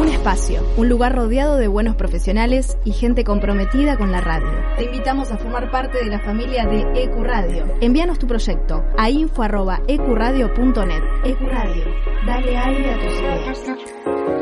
Un 0.00 0.08
espacio, 0.08 0.60
un 0.76 0.88
lugar 0.88 1.14
rodeado 1.14 1.56
de 1.56 1.68
buenos 1.68 1.94
profesionales 1.94 2.76
y 2.84 2.90
gente 2.90 3.22
comprometida 3.22 3.96
con 3.96 4.10
la 4.10 4.20
radio. 4.20 4.50
Te 4.76 4.86
invitamos 4.86 5.30
a 5.30 5.38
formar 5.38 5.70
parte 5.70 6.02
de 6.02 6.10
la 6.10 6.18
familia 6.18 6.66
de 6.66 6.80
EQ 7.00 7.22
Radio. 7.22 7.66
Envíanos 7.80 8.18
tu 8.18 8.26
proyecto 8.26 8.82
a 8.98 9.08
info.ecuradio.net. 9.08 11.02
EQ 11.24 11.40
Radio, 11.42 11.84
dale 12.26 12.58
aire 12.58 12.92
a 12.92 12.98
tus 12.98 13.20
ideas. 13.20 14.41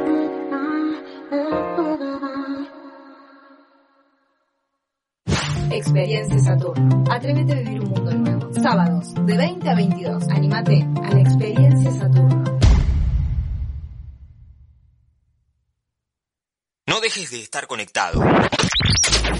Experiencia 5.70 6.38
Saturno. 6.40 7.04
Atrévete 7.08 7.52
a 7.52 7.56
vivir 7.56 7.80
un 7.80 7.90
mundo 7.90 8.12
nuevo. 8.12 8.52
Sábados, 8.54 9.14
de 9.14 9.36
20 9.36 9.70
a 9.70 9.74
22. 9.76 10.28
Anímate 10.28 10.86
a 11.04 11.14
la 11.14 11.20
Experiencia 11.20 11.92
Saturno. 11.92 12.44
No 16.88 17.00
dejes 17.00 17.30
de 17.30 17.40
estar 17.40 17.68
conectado. 17.68 18.24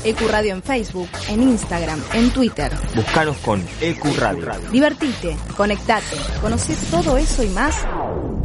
EQ 0.05 0.21
Radio 0.31 0.55
en 0.55 0.63
Facebook, 0.63 1.09
en 1.29 1.43
Instagram, 1.43 2.01
en 2.15 2.31
Twitter. 2.31 2.73
Búscanos 2.95 3.37
con 3.39 3.67
EQ 3.81 4.17
Radio. 4.17 4.49
Divertite, 4.71 5.37
conectate, 5.57 6.17
conoce 6.41 6.77
todo 6.91 7.19
eso 7.19 7.43
y 7.43 7.49
más 7.49 7.85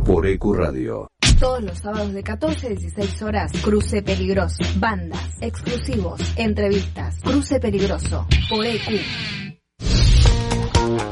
por 0.04 0.26
EQ 0.26 0.54
Radio. 0.56 1.08
Todos 1.40 1.62
los 1.62 1.78
sábados 1.80 2.14
de 2.14 2.24
14 2.24 2.68
a 2.68 2.70
16 2.70 3.22
horas, 3.22 3.52
Cruce 3.62 4.02
Peligroso. 4.02 4.64
Bandas, 4.78 5.20
exclusivos, 5.42 6.22
entrevistas. 6.38 7.20
Cruce 7.22 7.60
Peligroso, 7.60 8.26
por 8.50 8.66
EQ. 8.66 9.02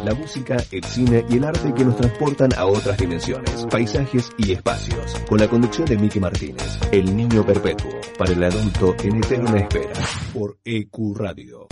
La 0.05 0.13
música, 0.13 0.57
el 0.71 0.83
cine 0.85 1.25
y 1.29 1.37
el 1.37 1.43
arte 1.43 1.73
que 1.73 1.83
nos 1.83 1.97
transportan 1.97 2.51
a 2.55 2.65
otras 2.65 2.97
dimensiones, 2.97 3.65
paisajes 3.69 4.31
y 4.37 4.53
espacios. 4.53 5.19
Con 5.27 5.39
la 5.39 5.49
conducción 5.49 5.85
de 5.87 5.97
Miki 5.97 6.19
Martínez, 6.21 6.79
El 6.91 7.15
Niño 7.15 7.45
Perpetuo, 7.45 7.91
para 8.17 8.31
el 8.31 8.43
adulto 8.43 8.95
en 9.03 9.17
eterna 9.17 9.59
espera, 9.59 9.93
por 10.33 10.57
EQ 10.63 11.17
Radio. 11.17 11.67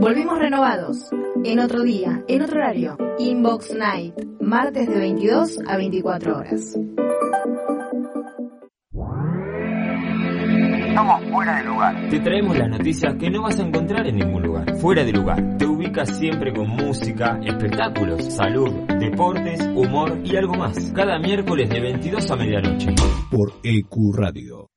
Volvimos 0.00 0.38
renovados. 0.38 1.10
En 1.44 1.58
otro 1.58 1.82
día, 1.82 2.24
en 2.26 2.40
otro 2.40 2.56
horario. 2.56 2.96
Inbox 3.18 3.74
Night. 3.74 4.14
Martes 4.40 4.88
de 4.88 4.98
22 4.98 5.58
a 5.68 5.76
24 5.76 6.38
horas. 6.38 6.74
Estamos 10.88 11.24
fuera 11.30 11.58
de 11.58 11.64
lugar. 11.64 12.08
Te 12.08 12.20
traemos 12.20 12.56
las 12.56 12.70
noticias 12.70 13.14
que 13.16 13.28
no 13.28 13.42
vas 13.42 13.58
a 13.58 13.62
encontrar 13.62 14.06
en 14.06 14.16
ningún 14.16 14.42
lugar. 14.42 14.74
Fuera 14.78 15.04
de 15.04 15.12
lugar. 15.12 15.58
Te 15.58 15.66
ubicas 15.66 16.16
siempre 16.16 16.54
con 16.54 16.68
música, 16.68 17.38
espectáculos, 17.44 18.24
salud, 18.24 18.70
deportes, 18.98 19.60
humor 19.74 20.18
y 20.24 20.34
algo 20.34 20.54
más. 20.54 20.92
Cada 20.92 21.18
miércoles 21.18 21.68
de 21.68 21.78
22 21.78 22.30
a 22.30 22.36
medianoche. 22.36 22.94
por 23.30 23.52
EQ 23.62 24.14
Radio. 24.14 24.69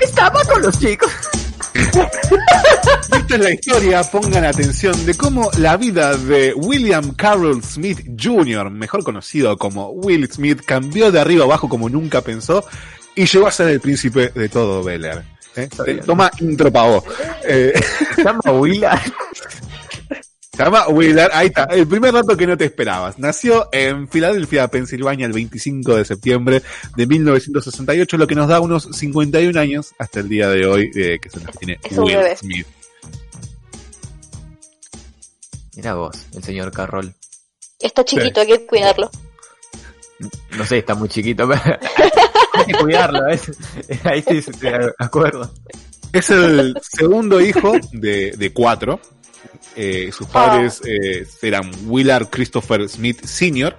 Estaba 0.00 0.44
con 0.44 0.62
los 0.62 0.78
chicos. 0.78 1.39
Esta 3.12 3.34
es 3.34 3.40
la 3.40 3.50
historia, 3.50 4.02
pongan 4.04 4.44
atención, 4.44 5.06
de 5.06 5.14
cómo 5.14 5.50
la 5.58 5.76
vida 5.76 6.16
de 6.16 6.52
William 6.54 7.14
Carroll 7.14 7.62
Smith 7.62 8.00
Jr., 8.20 8.70
mejor 8.70 9.04
conocido 9.04 9.56
como 9.56 9.90
Will 9.90 10.28
Smith, 10.30 10.62
cambió 10.64 11.12
de 11.12 11.20
arriba 11.20 11.44
abajo 11.44 11.68
como 11.68 11.88
nunca 11.88 12.20
pensó 12.20 12.64
y 13.14 13.26
llegó 13.26 13.46
a 13.46 13.52
ser 13.52 13.68
el 13.68 13.80
príncipe 13.80 14.30
de 14.34 14.48
todo 14.48 14.82
Bel 14.82 15.04
Air. 15.04 15.22
¿eh? 15.56 15.68
Toma 16.04 16.30
intro 16.40 16.72
pa' 16.72 16.82
vos. 16.84 17.04
Eh, 17.44 17.72
Se 18.14 18.24
llama 18.24 18.40
Willard. 18.52 19.00
Se 20.52 20.64
llama 20.64 20.88
Willard, 20.88 21.30
ahí 21.32 21.46
está, 21.46 21.64
el 21.64 21.86
primer 21.86 22.12
dato 22.12 22.36
que 22.36 22.46
no 22.46 22.56
te 22.56 22.64
esperabas. 22.64 23.18
Nació 23.18 23.68
en 23.72 24.08
Filadelfia, 24.08 24.66
Pensilvania, 24.68 25.26
el 25.26 25.32
25 25.32 25.96
de 25.96 26.04
septiembre 26.04 26.62
de 26.96 27.06
1968, 27.06 28.16
lo 28.16 28.26
que 28.26 28.34
nos 28.34 28.48
da 28.48 28.60
unos 28.60 28.88
51 28.92 29.58
años 29.58 29.94
hasta 29.98 30.20
el 30.20 30.28
día 30.28 30.48
de 30.48 30.66
hoy 30.66 30.90
eh, 30.96 31.18
que 31.22 31.30
se 31.30 31.40
nos 31.40 31.56
tiene 31.56 31.78
Es 31.84 31.96
Will 31.96 32.16
bebé. 32.16 32.36
Smith. 32.36 32.66
Mira 35.76 35.94
vos, 35.94 36.26
el 36.34 36.42
señor 36.42 36.72
Carroll. 36.72 37.14
Está 37.78 38.04
chiquito, 38.04 38.40
hay 38.40 38.48
que 38.48 38.66
cuidarlo. 38.66 39.08
No 40.56 40.66
sé, 40.66 40.78
está 40.78 40.94
muy 40.94 41.08
chiquito, 41.08 41.48
pero 41.64 41.78
hay 42.54 42.66
que 42.66 42.74
cuidarlo, 42.74 43.24
¿ves? 43.24 43.52
Ahí 44.04 44.22
sí 44.26 44.42
se 44.42 44.52
te 44.52 44.72
acuerdo. 44.98 45.50
Es 46.12 46.28
el 46.30 46.76
segundo 46.82 47.40
hijo 47.40 47.72
de, 47.92 48.32
de 48.36 48.52
cuatro. 48.52 49.00
Eh, 49.76 50.10
sus 50.12 50.26
padres 50.26 50.80
eh, 50.84 51.26
eran 51.42 51.70
Willard 51.86 52.28
Christopher 52.28 52.88
Smith 52.88 53.24
Sr. 53.24 53.76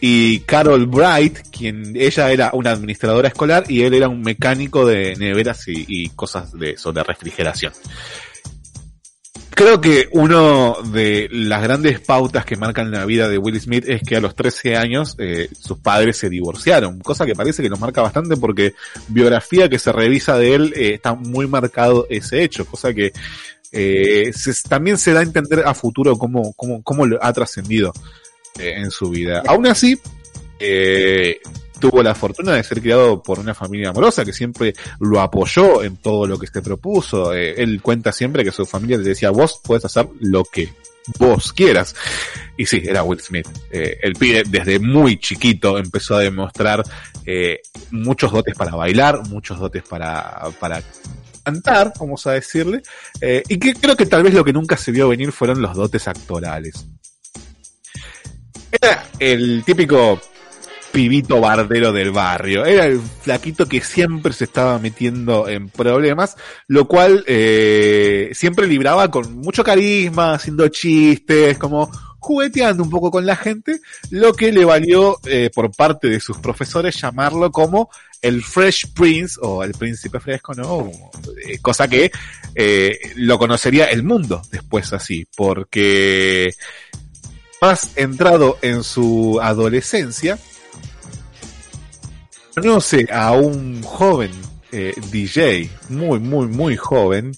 y 0.00 0.40
Carol 0.40 0.86
Bright, 0.86 1.48
quien 1.50 1.96
ella 1.96 2.30
era 2.30 2.50
una 2.52 2.72
administradora 2.72 3.28
escolar 3.28 3.64
y 3.68 3.82
él 3.82 3.94
era 3.94 4.08
un 4.08 4.22
mecánico 4.22 4.86
de 4.86 5.16
neveras 5.16 5.66
y, 5.68 5.84
y 5.88 6.08
cosas 6.10 6.52
de 6.52 6.70
eso, 6.72 6.92
de 6.92 7.02
refrigeración. 7.02 7.72
Creo 9.54 9.80
que 9.82 10.08
uno 10.12 10.76
de 10.92 11.28
las 11.30 11.62
grandes 11.62 12.00
pautas 12.00 12.46
que 12.46 12.56
marcan 12.56 12.90
la 12.90 13.04
vida 13.04 13.28
de 13.28 13.36
Will 13.36 13.60
Smith 13.60 13.84
es 13.86 14.02
que 14.02 14.16
a 14.16 14.20
los 14.20 14.34
13 14.34 14.76
años 14.76 15.14
eh, 15.18 15.48
sus 15.56 15.78
padres 15.78 16.16
se 16.16 16.30
divorciaron, 16.30 16.98
cosa 17.00 17.26
que 17.26 17.34
parece 17.34 17.62
que 17.62 17.68
nos 17.68 17.78
marca 17.78 18.00
bastante 18.00 18.36
porque 18.36 18.74
biografía 19.08 19.68
que 19.68 19.78
se 19.78 19.92
revisa 19.92 20.38
de 20.38 20.54
él 20.54 20.72
eh, 20.74 20.94
está 20.94 21.14
muy 21.14 21.46
marcado 21.46 22.06
ese 22.08 22.42
hecho, 22.42 22.64
cosa 22.64 22.94
que 22.94 23.12
eh, 23.72 24.30
también 24.68 24.98
se 24.98 25.12
da 25.12 25.20
a 25.20 25.22
entender 25.22 25.62
a 25.66 25.72
futuro 25.74 26.16
cómo, 26.18 26.52
cómo, 26.52 26.82
cómo 26.82 27.06
lo 27.06 27.18
ha 27.24 27.32
trascendido 27.32 27.92
eh, 28.58 28.74
en 28.76 28.90
su 28.90 29.08
vida. 29.08 29.42
Aún 29.46 29.66
así, 29.66 29.98
eh, 30.58 31.40
tuvo 31.80 32.02
la 32.02 32.14
fortuna 32.14 32.54
de 32.54 32.62
ser 32.62 32.82
criado 32.82 33.22
por 33.22 33.38
una 33.38 33.54
familia 33.54 33.88
amorosa 33.88 34.26
que 34.26 34.32
siempre 34.32 34.74
lo 35.00 35.20
apoyó 35.20 35.82
en 35.82 35.96
todo 35.96 36.26
lo 36.26 36.38
que 36.38 36.46
se 36.46 36.60
propuso. 36.60 37.32
Él 37.32 37.80
cuenta 37.80 38.12
siempre 38.12 38.44
que 38.44 38.52
su 38.52 38.66
familia 38.66 38.98
le 38.98 39.04
decía, 39.04 39.30
vos 39.30 39.60
puedes 39.64 39.86
hacer 39.86 40.06
lo 40.20 40.44
que 40.44 40.68
vos 41.18 41.52
quieras. 41.54 41.96
Y 42.58 42.66
sí, 42.66 42.82
era 42.84 43.02
Will 43.02 43.20
Smith. 43.20 43.48
Eh, 43.70 43.98
el 44.02 44.12
pibe 44.12 44.42
desde 44.46 44.78
muy 44.78 45.18
chiquito 45.18 45.78
empezó 45.78 46.16
a 46.16 46.20
demostrar 46.20 46.84
muchos 47.90 48.32
dotes 48.32 48.54
para 48.54 48.74
bailar, 48.74 49.26
muchos 49.28 49.58
dotes 49.58 49.82
para, 49.84 50.50
para 50.60 50.82
cantar, 51.42 51.92
vamos 51.98 52.26
a 52.26 52.32
decirle, 52.32 52.82
eh, 53.20 53.42
y 53.48 53.58
que 53.58 53.74
creo 53.74 53.96
que 53.96 54.06
tal 54.06 54.22
vez 54.22 54.34
lo 54.34 54.44
que 54.44 54.52
nunca 54.52 54.76
se 54.76 54.92
vio 54.92 55.08
venir 55.08 55.32
fueron 55.32 55.60
los 55.60 55.74
dotes 55.74 56.08
actorales. 56.08 56.86
Era 58.70 59.04
el 59.18 59.62
típico 59.64 60.20
pibito 60.92 61.40
bardero 61.40 61.92
del 61.92 62.12
barrio. 62.12 62.64
Era 62.64 62.86
el 62.86 63.00
flaquito 63.00 63.66
que 63.66 63.80
siempre 63.80 64.32
se 64.32 64.44
estaba 64.44 64.78
metiendo 64.78 65.48
en 65.48 65.68
problemas, 65.68 66.36
lo 66.68 66.86
cual 66.86 67.24
eh, 67.26 68.30
siempre 68.34 68.66
libraba 68.66 69.10
con 69.10 69.36
mucho 69.38 69.64
carisma, 69.64 70.34
haciendo 70.34 70.68
chistes, 70.68 71.58
como 71.58 71.90
jugueteando 72.22 72.84
un 72.84 72.88
poco 72.88 73.10
con 73.10 73.26
la 73.26 73.34
gente, 73.34 73.80
lo 74.10 74.32
que 74.32 74.52
le 74.52 74.64
valió 74.64 75.18
eh, 75.24 75.50
por 75.52 75.74
parte 75.74 76.08
de 76.08 76.20
sus 76.20 76.38
profesores 76.38 76.94
llamarlo 77.00 77.50
como 77.50 77.90
el 78.20 78.44
Fresh 78.44 78.92
Prince 78.92 79.40
o 79.42 79.64
el 79.64 79.72
príncipe 79.72 80.20
fresco, 80.20 80.54
¿no? 80.54 80.88
Eh, 81.44 81.58
cosa 81.58 81.88
que 81.88 82.12
eh, 82.54 82.96
lo 83.16 83.40
conocería 83.40 83.86
el 83.86 84.04
mundo 84.04 84.40
después 84.52 84.92
así, 84.92 85.26
porque 85.36 86.54
más 87.60 87.90
entrado 87.96 88.56
en 88.62 88.84
su 88.84 89.40
adolescencia, 89.42 90.38
conoce 92.54 93.08
a 93.12 93.32
un 93.32 93.82
joven 93.82 94.30
DJ, 95.10 95.68
muy, 95.88 96.20
muy, 96.20 96.46
muy 96.46 96.76
joven, 96.76 97.32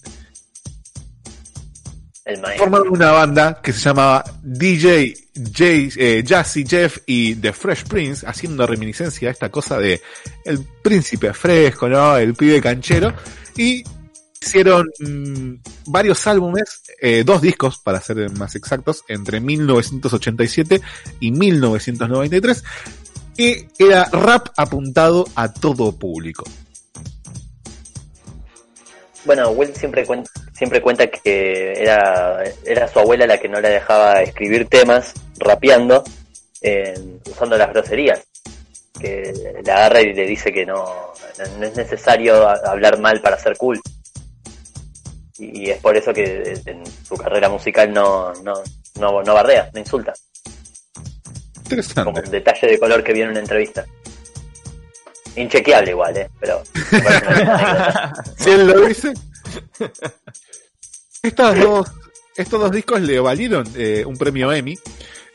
Formaron 2.57 2.89
una 2.89 3.11
banda 3.11 3.61
que 3.63 3.73
se 3.73 3.81
llamaba 3.81 4.25
DJ 4.43 5.15
Jay, 5.53 5.91
eh, 5.97 6.23
Jazzy 6.25 6.65
Jeff 6.67 6.99
y 7.07 7.35
The 7.35 7.53
Fresh 7.53 7.85
Prince, 7.85 8.27
haciendo 8.27 8.67
reminiscencia 8.67 9.29
a 9.29 9.33
esta 9.33 9.51
cosa 9.51 9.79
de 9.79 10.01
el 10.45 10.65
príncipe 10.83 11.35
fresco, 11.35 11.89
¿no? 11.89 12.17
El 12.17 12.35
pibe 12.35 12.63
canchero. 12.63 13.13
Y 13.57 13.85
hicieron 14.41 14.87
mm, 15.01 15.55
varios 15.87 16.27
álbumes, 16.27 16.83
eh, 17.01 17.25
dos 17.25 17.43
discos 17.43 17.79
para 17.79 18.01
ser 18.01 18.31
más 18.33 18.55
exactos, 18.55 19.05
entre 19.09 19.41
1987 19.41 20.81
y 21.21 21.31
1993. 21.31 22.65
Y 23.37 23.67
era 23.79 24.05
rap 24.05 24.49
apuntado 24.57 25.27
a 25.35 25.53
todo 25.53 25.93
público. 25.99 26.45
Bueno, 29.25 29.51
Will 29.51 29.75
siempre 29.75 30.05
cuenta, 30.05 30.31
siempre 30.53 30.83
cuenta 30.83 31.07
que 31.07 31.73
era, 31.77 32.45
era 32.65 32.89
su 32.89 32.99
abuela 32.99 33.27
la 33.27 33.39
que 33.39 33.49
no 33.49 33.61
le 33.61 33.71
dejaba 33.71 34.23
escribir 34.23 34.69
temas 34.69 35.15
rapeando 35.39 36.05
eh, 36.61 36.95
usando 37.31 37.57
las 37.57 37.71
groserías. 37.71 38.23
Que 38.99 39.33
le 39.65 39.73
agarra 39.73 40.01
y 40.03 40.15
le 40.15 40.27
dice 40.27 40.53
que 40.53 40.65
no, 40.65 41.13
no 41.59 41.67
es 41.67 41.77
necesario 41.77 42.49
hablar 42.49 43.01
mal 43.01 43.21
para 43.21 43.39
ser 43.39 43.57
cool. 43.57 43.81
Y 45.37 45.69
es 45.69 45.79
por 45.79 45.97
eso 45.97 46.13
que 46.13 46.55
en 46.65 46.85
su 46.87 47.17
carrera 47.17 47.49
musical 47.49 47.93
no, 47.93 48.33
no, 48.35 48.55
no, 49.01 49.23
no 49.23 49.35
bardea, 49.35 49.69
no 49.73 49.81
insulta. 49.81 50.15
Interesante. 51.65 52.05
Como 52.05 52.25
un 52.25 52.31
detalle 52.31 52.69
de 52.69 52.79
color 52.79 53.03
que 53.03 53.13
vi 53.13 53.23
en 53.23 53.31
una 53.31 53.41
entrevista. 53.41 53.85
Inchequeable 55.36 55.90
igual, 55.90 56.16
¿eh? 56.16 56.31
Pero... 56.40 56.62
él 58.47 58.66
lo 58.66 58.86
dice. 58.86 59.12
Estas 61.23 61.59
dos, 61.61 61.90
estos 62.36 62.61
dos 62.61 62.70
discos 62.70 63.01
le 63.01 63.19
valieron 63.19 63.66
eh, 63.77 64.05
un 64.06 64.16
premio 64.16 64.52
Emmy. 64.52 64.78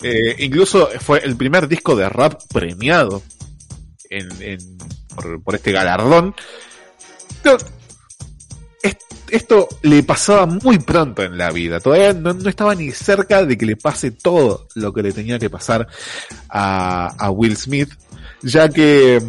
Eh, 0.01 0.35
incluso 0.39 0.87
fue 0.99 1.19
el 1.25 1.35
primer 1.35 1.67
disco 1.67 1.95
de 1.95 2.07
rap 2.07 2.41
premiado 2.53 3.21
en, 4.09 4.29
en- 4.41 4.77
por, 5.43 5.55
este 5.55 5.71
galardón. 5.71 6.33
Pero 7.43 7.57
es- 8.81 8.97
esto 9.29 9.67
le 9.81 10.03
pasaba 10.03 10.45
muy 10.45 10.79
pronto 10.79 11.23
en 11.23 11.37
la 11.37 11.51
vida. 11.51 11.79
Todavía 11.79 12.13
no, 12.13 12.33
no 12.33 12.49
estaba 12.49 12.75
ni 12.75 12.91
cerca 12.91 13.43
de 13.45 13.57
que 13.57 13.65
le 13.65 13.75
pase 13.75 14.11
todo 14.11 14.67
lo 14.75 14.93
que 14.93 15.03
le 15.03 15.11
tenía 15.11 15.37
que 15.39 15.49
pasar 15.49 15.87
a, 16.47 17.07
a 17.17 17.31
Will 17.31 17.57
Smith, 17.57 17.89
ya 18.41 18.69
que 18.69 19.21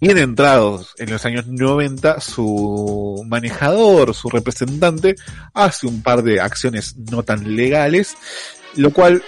bien 0.00 0.18
entrados 0.18 0.94
en 0.98 1.10
los 1.10 1.24
años 1.24 1.46
90, 1.46 2.20
su 2.20 3.24
manejador, 3.26 4.14
su 4.14 4.28
representante, 4.28 5.16
hace 5.54 5.86
un 5.86 6.02
par 6.02 6.22
de 6.22 6.40
acciones 6.40 6.96
no 6.96 7.22
tan 7.22 7.56
legales, 7.56 8.16
lo 8.76 8.92
cual 8.92 9.22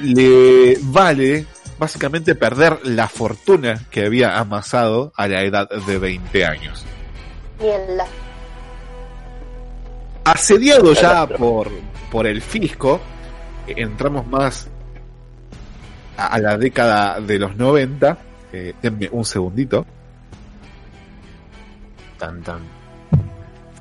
le 0.00 0.78
vale 0.82 1.46
básicamente 1.78 2.34
perder 2.34 2.78
la 2.84 3.08
fortuna 3.08 3.86
que 3.90 4.04
había 4.04 4.38
amasado 4.38 5.12
a 5.16 5.26
la 5.28 5.42
edad 5.42 5.68
de 5.68 5.98
20 5.98 6.46
años. 6.46 6.84
Mierda. 7.60 8.06
Asediado 10.24 10.92
ya 10.94 11.26
por, 11.26 11.70
por 12.10 12.26
el 12.26 12.40
fisco, 12.40 13.00
entramos 13.66 14.26
más 14.26 14.68
a, 16.16 16.28
a 16.28 16.38
la 16.38 16.56
década 16.56 17.20
de 17.20 17.38
los 17.38 17.56
90. 17.56 18.18
Eh, 18.52 18.72
denme 18.80 19.08
un 19.10 19.24
segundito. 19.24 19.84
Tan, 22.24 22.42
tan. 22.42 22.58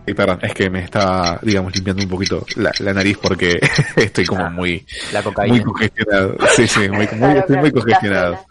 Sí, 0.06 0.14
perdón, 0.14 0.40
es 0.42 0.54
que 0.54 0.70
me 0.70 0.84
estaba, 0.84 1.40
digamos, 1.42 1.74
limpiando 1.74 2.04
un 2.04 2.10
poquito 2.10 2.46
la, 2.58 2.72
la 2.80 2.94
nariz 2.94 3.18
porque 3.22 3.58
estoy 3.96 4.26
como 4.26 4.50
muy, 4.50 4.86
La 5.14 5.22
muy 5.48 5.62
congestionado. 5.64 6.36
Sí, 6.56 6.68
sí, 6.68 6.80
muy, 6.90 6.98
muy- 6.98 7.08
Claro, 7.08 7.40
estoy 7.40 7.58
muy 7.58 7.72
congestionado. 7.72 8.46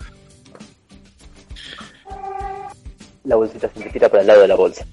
La 3.25 3.37
bolsita 3.37 3.69
se 3.69 3.81
te 3.83 3.91
tira 3.91 4.09
para 4.09 4.23
el 4.23 4.27
lado 4.27 4.41
de 4.41 4.49
la 4.49 4.55
bolsa. 4.55 4.85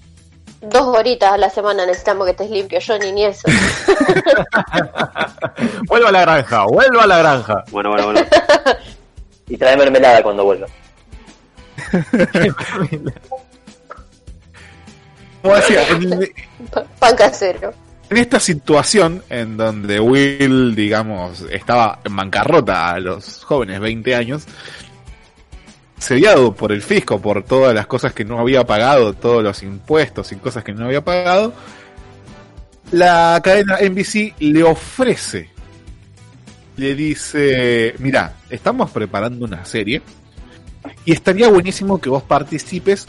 Dos 0.61 0.87
horitas 0.87 1.31
a 1.31 1.37
la 1.37 1.49
semana 1.49 1.85
necesitamos 1.85 2.25
que 2.25 2.31
estés 2.31 2.49
limpio, 2.49 2.79
yo 2.79 2.99
ni 2.99 3.13
ni 3.13 3.23
eso. 3.23 3.47
Vuelva 5.87 6.09
a 6.09 6.11
la 6.11 6.21
granja, 6.21 6.65
vuelva 6.65 7.03
a 7.03 7.07
la 7.07 7.17
granja. 7.19 7.63
Bueno, 7.71 7.91
bueno, 7.91 8.11
bueno. 8.11 8.27
y 9.47 9.55
trae 9.55 9.77
mermelada 9.77 10.21
cuando 10.21 10.43
vuelva. 10.43 10.67
Como 15.41 15.55
decía, 15.55 15.87
en, 15.89 16.09
Pa- 16.71 16.83
Pan 16.99 17.15
casero. 17.15 17.73
en 18.09 18.17
esta 18.17 18.39
situación 18.39 19.23
en 19.29 19.55
donde 19.57 19.99
Will, 19.99 20.75
digamos, 20.75 21.41
estaba 21.51 21.99
en 22.03 22.15
bancarrota 22.15 22.89
a 22.91 22.99
los 22.99 23.43
jóvenes 23.43 23.79
20 23.79 24.15
años, 24.15 24.43
sediado 25.97 26.53
por 26.53 26.71
el 26.71 26.81
fisco, 26.81 27.19
por 27.21 27.43
todas 27.43 27.73
las 27.73 27.87
cosas 27.87 28.13
que 28.13 28.25
no 28.25 28.39
había 28.39 28.65
pagado, 28.65 29.13
todos 29.13 29.43
los 29.43 29.63
impuestos 29.63 30.31
y 30.31 30.35
cosas 30.37 30.63
que 30.63 30.73
no 30.73 30.85
había 30.85 31.03
pagado, 31.03 31.53
la 32.91 33.39
cadena 33.43 33.77
NBC 33.81 34.33
le 34.39 34.63
ofrece, 34.63 35.49
le 36.77 36.95
dice, 36.95 37.93
mira, 37.99 38.33
estamos 38.49 38.89
preparando 38.91 39.45
una 39.45 39.65
serie 39.65 40.01
y 41.05 41.11
estaría 41.11 41.49
buenísimo 41.49 41.99
que 41.99 42.09
vos 42.09 42.23
participes 42.23 43.05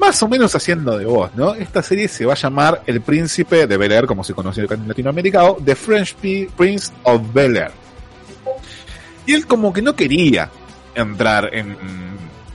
más 0.00 0.22
o 0.22 0.28
menos 0.28 0.54
haciendo 0.54 0.96
de 0.96 1.04
vos, 1.04 1.30
¿no? 1.36 1.54
Esta 1.54 1.82
serie 1.82 2.08
se 2.08 2.24
va 2.24 2.32
a 2.32 2.36
llamar 2.36 2.82
El 2.86 3.02
Príncipe 3.02 3.66
de 3.66 3.76
Bel 3.76 3.92
Air, 3.92 4.06
como 4.06 4.24
se 4.24 4.32
conoce 4.32 4.62
en 4.62 4.88
Latinoamérica, 4.88 5.44
o 5.44 5.58
The 5.62 5.76
French 5.76 6.16
Prince 6.56 6.90
of 7.02 7.22
Bel 7.32 7.56
Air. 7.56 7.70
Y 9.26 9.34
él 9.34 9.46
como 9.46 9.72
que 9.72 9.82
no 9.82 9.94
quería 9.94 10.50
entrar 10.94 11.50
en, 11.52 11.76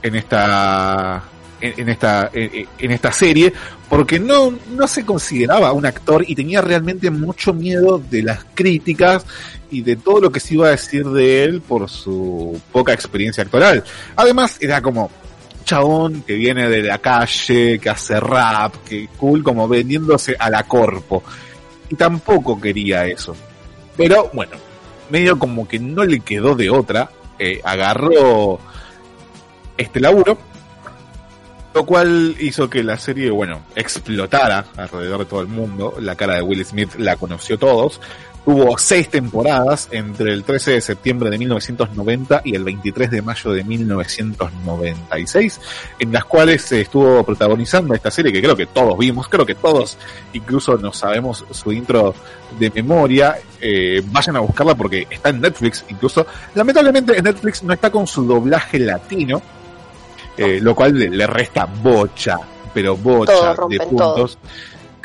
en 0.02 0.16
esta 0.16 1.22
en, 1.58 1.88
esta 1.88 2.30
en 2.34 2.90
esta 2.90 3.12
serie 3.12 3.50
porque 3.88 4.18
no 4.18 4.52
no 4.70 4.86
se 4.86 5.06
consideraba 5.06 5.72
un 5.72 5.86
actor 5.86 6.22
y 6.26 6.34
tenía 6.34 6.60
realmente 6.60 7.10
mucho 7.10 7.54
miedo 7.54 7.98
de 7.98 8.22
las 8.22 8.44
críticas 8.54 9.24
y 9.70 9.80
de 9.80 9.96
todo 9.96 10.20
lo 10.20 10.30
que 10.30 10.40
se 10.40 10.54
iba 10.54 10.66
a 10.66 10.72
decir 10.72 11.06
de 11.06 11.44
él 11.44 11.62
por 11.62 11.88
su 11.88 12.60
poca 12.72 12.92
experiencia 12.92 13.42
actoral. 13.42 13.82
Además 14.16 14.58
era 14.60 14.82
como 14.82 15.10
chabón 15.66 16.22
que 16.22 16.34
viene 16.34 16.70
de 16.70 16.82
la 16.82 16.98
calle, 16.98 17.78
que 17.78 17.90
hace 17.90 18.18
rap, 18.18 18.76
que 18.88 19.08
cool 19.18 19.42
como 19.42 19.68
vendiéndose 19.68 20.34
a 20.38 20.48
la 20.48 20.62
corpo. 20.62 21.22
Y 21.90 21.96
tampoco 21.96 22.58
quería 22.58 23.04
eso. 23.04 23.36
Pero 23.96 24.30
bueno, 24.32 24.56
medio 25.10 25.38
como 25.38 25.68
que 25.68 25.78
no 25.78 26.04
le 26.04 26.20
quedó 26.20 26.54
de 26.54 26.70
otra, 26.70 27.10
eh, 27.38 27.60
agarró 27.64 28.58
este 29.76 30.00
laburo, 30.00 30.38
lo 31.74 31.84
cual 31.84 32.36
hizo 32.38 32.70
que 32.70 32.82
la 32.82 32.96
serie, 32.96 33.30
bueno, 33.30 33.62
explotara 33.74 34.64
alrededor 34.76 35.20
de 35.20 35.24
todo 35.26 35.40
el 35.40 35.48
mundo. 35.48 35.96
La 36.00 36.14
cara 36.14 36.36
de 36.36 36.42
Will 36.42 36.64
Smith 36.64 36.94
la 36.96 37.16
conoció 37.16 37.58
todos. 37.58 38.00
Tuvo 38.46 38.78
seis 38.78 39.08
temporadas 39.08 39.88
entre 39.90 40.32
el 40.32 40.44
13 40.44 40.74
de 40.74 40.80
septiembre 40.80 41.30
de 41.30 41.38
1990 41.38 42.42
y 42.44 42.54
el 42.54 42.62
23 42.62 43.10
de 43.10 43.20
mayo 43.20 43.50
de 43.50 43.64
1996, 43.64 45.60
en 45.98 46.12
las 46.12 46.24
cuales 46.26 46.62
se 46.62 46.82
estuvo 46.82 47.24
protagonizando 47.24 47.92
esta 47.92 48.08
serie 48.08 48.32
que 48.32 48.40
creo 48.40 48.54
que 48.54 48.66
todos 48.66 48.96
vimos, 48.96 49.26
creo 49.26 49.44
que 49.44 49.56
todos 49.56 49.98
incluso 50.32 50.78
nos 50.78 50.96
sabemos 50.96 51.44
su 51.50 51.72
intro 51.72 52.14
de 52.56 52.70
memoria. 52.70 53.36
Eh, 53.60 54.00
vayan 54.12 54.36
a 54.36 54.40
buscarla 54.40 54.76
porque 54.76 55.08
está 55.10 55.30
en 55.30 55.40
Netflix 55.40 55.84
incluso. 55.88 56.24
Lamentablemente 56.54 57.18
en 57.18 57.24
Netflix 57.24 57.64
no 57.64 57.72
está 57.72 57.90
con 57.90 58.06
su 58.06 58.24
doblaje 58.24 58.78
latino, 58.78 59.42
eh, 60.36 60.60
lo 60.62 60.72
cual 60.72 60.96
le, 60.96 61.10
le 61.10 61.26
resta 61.26 61.64
bocha, 61.64 62.38
pero 62.72 62.96
bocha 62.96 63.56
de 63.68 63.80
puntos. 63.80 64.38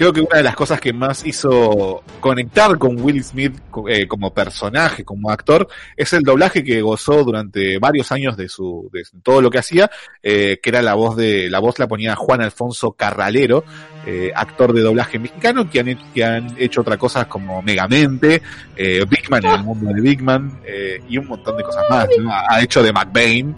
Creo 0.02 0.14
que 0.14 0.22
una 0.22 0.38
de 0.38 0.44
las 0.44 0.56
cosas 0.56 0.82
que 0.82 0.94
más 0.94 1.24
hizo 1.28 2.04
conectar 2.20 2.76
con 2.80 3.00
Will 3.00 3.24
Smith 3.24 3.56
eh, 3.88 4.08
como 4.08 4.34
personaje, 4.34 5.04
como 5.06 5.30
actor, 5.30 5.68
es 5.96 6.12
el 6.14 6.24
doblaje 6.24 6.64
que 6.64 6.82
gozó 6.82 7.24
durante 7.24 7.78
varios 7.78 8.12
años 8.12 8.36
de 8.36 8.50
su, 8.50 8.90
de 8.92 9.04
todo 9.22 9.44
lo 9.44 9.52
que 9.52 9.60
hacía, 9.60 9.92
eh, 10.24 10.60
que 10.60 10.72
era 10.72 10.82
la 10.82 10.96
voz 10.96 11.16
de, 11.18 11.52
la 11.52 11.60
voz 11.60 11.78
la 11.78 11.88
ponía 11.88 12.16
Juan 12.16 12.42
Alfonso 12.42 12.94
Carralero, 12.94 13.64
eh, 14.08 14.32
actor 14.36 14.74
de 14.74 14.82
doblaje 14.82 15.20
mexicano, 15.20 15.70
que 15.70 15.82
han, 15.82 16.12
que 16.16 16.24
han 16.24 16.56
hecho 16.58 16.82
otras 16.82 16.98
cosas 16.98 17.28
como 17.28 17.62
Megamente, 17.62 18.42
eh, 18.76 19.06
Big 19.08 19.30
Man 19.30 19.46
en 19.46 19.52
el 19.52 19.64
mundo 19.64 19.94
de 19.94 20.02
Big 20.02 20.24
Man, 20.24 20.62
y 21.08 21.20
un 21.20 21.28
montón 21.28 21.58
de 21.58 21.64
cosas 21.64 21.84
más, 21.92 22.08
¿no? 22.20 22.32
Ha 22.50 22.60
hecho 22.60 22.82
de 22.82 22.92
McBain, 22.92 23.56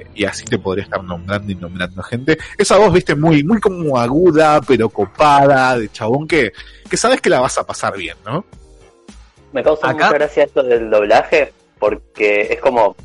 eh, 0.00 0.06
y 0.14 0.24
así 0.24 0.44
te 0.44 0.58
podría 0.58 0.84
estar 0.84 1.02
nombrando 1.02 1.50
y 1.52 1.54
nombrando 1.54 2.02
gente. 2.02 2.38
Esa 2.58 2.78
voz, 2.78 2.92
viste, 2.92 3.14
muy, 3.14 3.44
muy 3.44 3.60
como 3.60 3.98
aguda, 3.98 4.60
pero 4.66 4.88
copada, 4.88 5.78
de 5.78 5.88
chabón 5.90 6.26
que, 6.26 6.52
que 6.88 6.96
sabes 6.96 7.20
que 7.20 7.30
la 7.30 7.40
vas 7.40 7.56
a 7.58 7.64
pasar 7.66 7.96
bien, 7.96 8.16
¿no? 8.24 8.44
Me 9.52 9.62
causa 9.62 9.88
Acá- 9.88 10.06
mucha 10.06 10.18
gracia 10.18 10.44
esto 10.44 10.62
del 10.62 10.90
doblaje, 10.90 11.52
porque 11.78 12.42
es 12.50 12.60
como. 12.60 12.96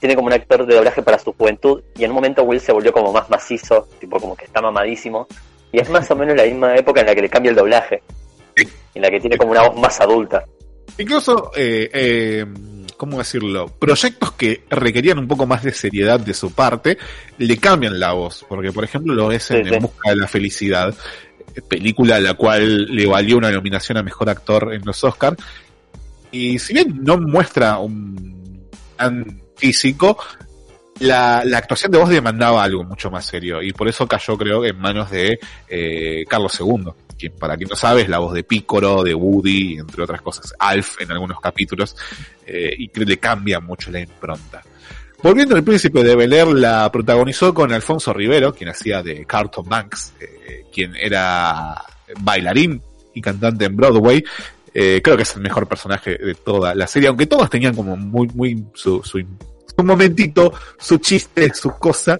Tiene 0.00 0.16
como 0.16 0.26
un 0.26 0.32
actor 0.32 0.66
de 0.66 0.74
doblaje 0.74 1.00
para 1.00 1.16
su 1.18 1.32
juventud, 1.32 1.80
y 1.96 2.02
en 2.02 2.10
un 2.10 2.16
momento 2.16 2.42
Will 2.42 2.60
se 2.60 2.72
volvió 2.72 2.92
como 2.92 3.12
más 3.12 3.30
macizo, 3.30 3.86
tipo 4.00 4.18
como 4.18 4.34
que 4.34 4.46
está 4.46 4.60
mamadísimo, 4.60 5.28
y 5.70 5.78
es 5.78 5.88
más 5.88 6.10
o 6.10 6.16
menos 6.16 6.36
la 6.36 6.42
misma 6.42 6.74
época 6.76 7.00
en 7.02 7.06
la 7.06 7.14
que 7.14 7.22
le 7.22 7.28
cambia 7.30 7.50
el 7.50 7.56
doblaje, 7.56 8.02
en 8.94 9.00
la 9.00 9.08
que 9.10 9.20
tiene 9.20 9.38
como 9.38 9.52
una 9.52 9.68
voz 9.68 9.80
más 9.80 10.00
adulta. 10.00 10.44
Incluso, 10.98 11.52
eh, 11.54 11.88
eh, 11.94 12.44
¿cómo 13.02 13.18
decirlo? 13.18 13.66
Proyectos 13.66 14.30
que 14.30 14.62
requerían 14.70 15.18
un 15.18 15.26
poco 15.26 15.44
más 15.44 15.64
de 15.64 15.72
seriedad 15.72 16.20
de 16.20 16.32
su 16.34 16.52
parte, 16.52 16.98
le 17.36 17.56
cambian 17.56 17.98
la 17.98 18.12
voz, 18.12 18.46
porque 18.48 18.70
por 18.70 18.84
ejemplo 18.84 19.12
lo 19.12 19.26
ves 19.26 19.50
en, 19.50 19.64
Sí, 19.64 19.70
sí. 19.70 19.74
En 19.74 19.82
Busca 19.82 20.10
de 20.10 20.16
la 20.16 20.28
Felicidad, 20.28 20.94
película 21.66 22.14
a 22.14 22.20
la 22.20 22.34
cual 22.34 22.94
le 22.94 23.04
valió 23.06 23.38
una 23.38 23.50
nominación 23.50 23.98
a 23.98 24.04
Mejor 24.04 24.30
Actor 24.30 24.72
en 24.72 24.82
los 24.84 25.02
Oscars, 25.02 25.36
y 26.30 26.60
si 26.60 26.74
bien 26.74 27.00
no 27.02 27.18
muestra 27.18 27.80
un 27.80 28.68
gran 28.96 29.42
físico, 29.56 30.16
la, 31.00 31.42
la 31.44 31.58
actuación 31.58 31.90
de 31.90 31.98
voz 31.98 32.08
demandaba 32.08 32.62
algo 32.62 32.84
mucho 32.84 33.10
más 33.10 33.26
serio, 33.26 33.62
y 33.62 33.72
por 33.72 33.88
eso 33.88 34.06
cayó 34.06 34.38
creo 34.38 34.64
en 34.64 34.78
manos 34.78 35.10
de 35.10 35.40
eh, 35.68 36.24
Carlos 36.28 36.56
II, 36.60 36.92
para 37.30 37.56
quien 37.56 37.68
no 37.68 37.76
sabe 37.76 38.02
es 38.02 38.08
la 38.08 38.18
voz 38.18 38.34
de 38.34 38.44
Pícoro, 38.44 39.02
de 39.02 39.14
Woody, 39.14 39.78
entre 39.78 40.02
otras 40.02 40.22
cosas, 40.22 40.54
Alf 40.58 41.00
en 41.00 41.12
algunos 41.12 41.40
capítulos, 41.40 41.96
eh, 42.46 42.74
y 42.76 42.88
que 42.88 43.04
le 43.04 43.18
cambia 43.18 43.60
mucho 43.60 43.90
la 43.90 44.00
impronta. 44.00 44.62
Volviendo 45.22 45.54
al 45.54 45.62
príncipe 45.62 46.02
de 46.02 46.16
Bel 46.16 46.32
Air, 46.32 46.48
la 46.48 46.90
protagonizó 46.90 47.54
con 47.54 47.72
Alfonso 47.72 48.12
Rivero, 48.12 48.52
quien 48.52 48.70
hacía 48.70 49.02
de 49.02 49.24
Carlton 49.24 49.68
Banks, 49.68 50.14
eh, 50.20 50.64
quien 50.72 50.96
era 50.96 51.80
bailarín 52.20 52.82
y 53.14 53.20
cantante 53.20 53.66
en 53.66 53.76
Broadway. 53.76 54.24
Eh, 54.74 55.00
creo 55.02 55.16
que 55.16 55.22
es 55.22 55.36
el 55.36 55.42
mejor 55.42 55.68
personaje 55.68 56.16
de 56.16 56.34
toda 56.34 56.74
la 56.74 56.86
serie, 56.86 57.08
aunque 57.08 57.26
todos 57.26 57.48
tenían 57.48 57.74
como 57.74 57.96
muy, 57.96 58.28
muy 58.34 58.64
su, 58.74 59.02
su, 59.04 59.18
su 59.18 59.84
momentito, 59.84 60.52
su 60.78 60.98
chiste, 60.98 61.52
su 61.54 61.70
cosa. 61.78 62.18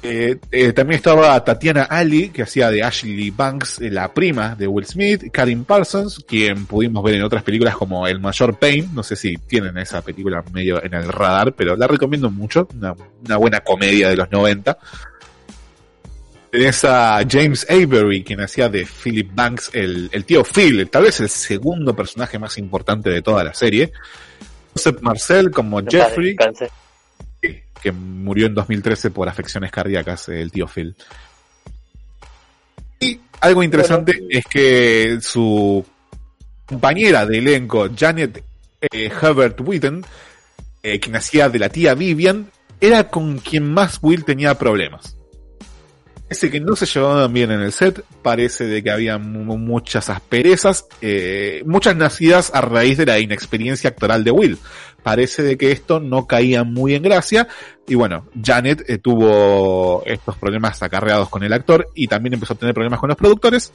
Eh, 0.00 0.38
eh, 0.52 0.72
también 0.72 0.98
estaba 0.98 1.42
Tatiana 1.44 1.82
Ali, 1.82 2.28
que 2.28 2.42
hacía 2.42 2.70
de 2.70 2.84
Ashley 2.84 3.30
Banks, 3.30 3.80
eh, 3.80 3.90
la 3.90 4.14
prima 4.14 4.54
de 4.54 4.68
Will 4.68 4.86
Smith, 4.86 5.24
Karin 5.32 5.64
Parsons, 5.64 6.24
quien 6.26 6.66
pudimos 6.66 7.02
ver 7.02 7.16
en 7.16 7.24
otras 7.24 7.42
películas 7.42 7.76
como 7.76 8.06
El 8.06 8.20
Mayor 8.20 8.56
Pain, 8.58 8.90
no 8.94 9.02
sé 9.02 9.16
si 9.16 9.36
tienen 9.36 9.76
esa 9.76 10.00
película 10.02 10.44
medio 10.52 10.82
en 10.84 10.94
el 10.94 11.08
radar, 11.08 11.52
pero 11.54 11.74
la 11.74 11.88
recomiendo 11.88 12.30
mucho, 12.30 12.68
una, 12.76 12.94
una 13.24 13.36
buena 13.38 13.60
comedia 13.60 14.08
de 14.08 14.16
los 14.16 14.30
90. 14.30 14.78
Tenés 16.50 16.84
a 16.84 17.20
James 17.28 17.66
Avery, 17.68 18.22
quien 18.22 18.40
hacía 18.40 18.68
de 18.68 18.86
Philip 18.86 19.30
Banks, 19.34 19.70
el, 19.74 20.08
el 20.12 20.24
tío 20.24 20.44
Phil, 20.44 20.88
tal 20.88 21.02
vez 21.02 21.18
el 21.18 21.28
segundo 21.28 21.94
personaje 21.94 22.38
más 22.38 22.56
importante 22.56 23.10
de 23.10 23.20
toda 23.20 23.42
la 23.42 23.52
serie. 23.52 23.92
Joseph 24.74 25.00
Marcel 25.02 25.50
como 25.50 25.82
Jeffrey, 25.84 26.36
que 27.82 27.92
murió 27.92 28.46
en 28.46 28.54
2013 28.54 29.10
por 29.10 29.28
afecciones 29.28 29.70
cardíacas, 29.70 30.28
el 30.28 30.50
tío 30.50 30.66
Phil. 30.66 30.94
Y 33.00 33.20
algo 33.40 33.62
interesante 33.62 34.26
es 34.28 34.44
que 34.46 35.18
su 35.20 35.84
compañera 36.66 37.24
de 37.26 37.38
elenco, 37.38 37.88
Janet 37.96 38.42
eh, 38.80 39.10
Herbert 39.20 39.60
Witten, 39.60 40.04
eh, 40.82 41.00
quien 41.00 41.16
hacía 41.16 41.48
de 41.48 41.58
la 41.58 41.68
tía 41.68 41.94
Vivian, 41.94 42.50
era 42.80 43.08
con 43.08 43.38
quien 43.38 43.72
más 43.72 43.98
Will 44.02 44.24
tenía 44.24 44.54
problemas. 44.56 45.17
Parece 46.28 46.50
que 46.50 46.60
no 46.60 46.76
se 46.76 46.84
llevaban 46.84 47.32
bien 47.32 47.50
en 47.50 47.62
el 47.62 47.72
set, 47.72 48.04
parece 48.20 48.66
de 48.66 48.82
que 48.82 48.90
había 48.90 49.16
mu- 49.16 49.56
muchas 49.56 50.10
asperezas, 50.10 50.84
eh, 51.00 51.62
muchas 51.64 51.96
nacidas 51.96 52.50
a 52.54 52.60
raíz 52.60 52.98
de 52.98 53.06
la 53.06 53.18
inexperiencia 53.18 53.88
actoral 53.88 54.24
de 54.24 54.30
Will. 54.30 54.58
Parece 55.02 55.42
de 55.42 55.56
que 55.56 55.72
esto 55.72 56.00
no 56.00 56.26
caía 56.26 56.64
muy 56.64 56.94
en 56.94 57.02
gracia, 57.02 57.48
y 57.86 57.94
bueno, 57.94 58.26
Janet 58.44 58.84
eh, 58.90 58.98
tuvo 58.98 60.02
estos 60.04 60.36
problemas 60.36 60.82
acarreados 60.82 61.30
con 61.30 61.44
el 61.44 61.52
actor 61.54 61.88
y 61.94 62.08
también 62.08 62.34
empezó 62.34 62.52
a 62.52 62.56
tener 62.56 62.74
problemas 62.74 63.00
con 63.00 63.08
los 63.08 63.16
productores, 63.16 63.72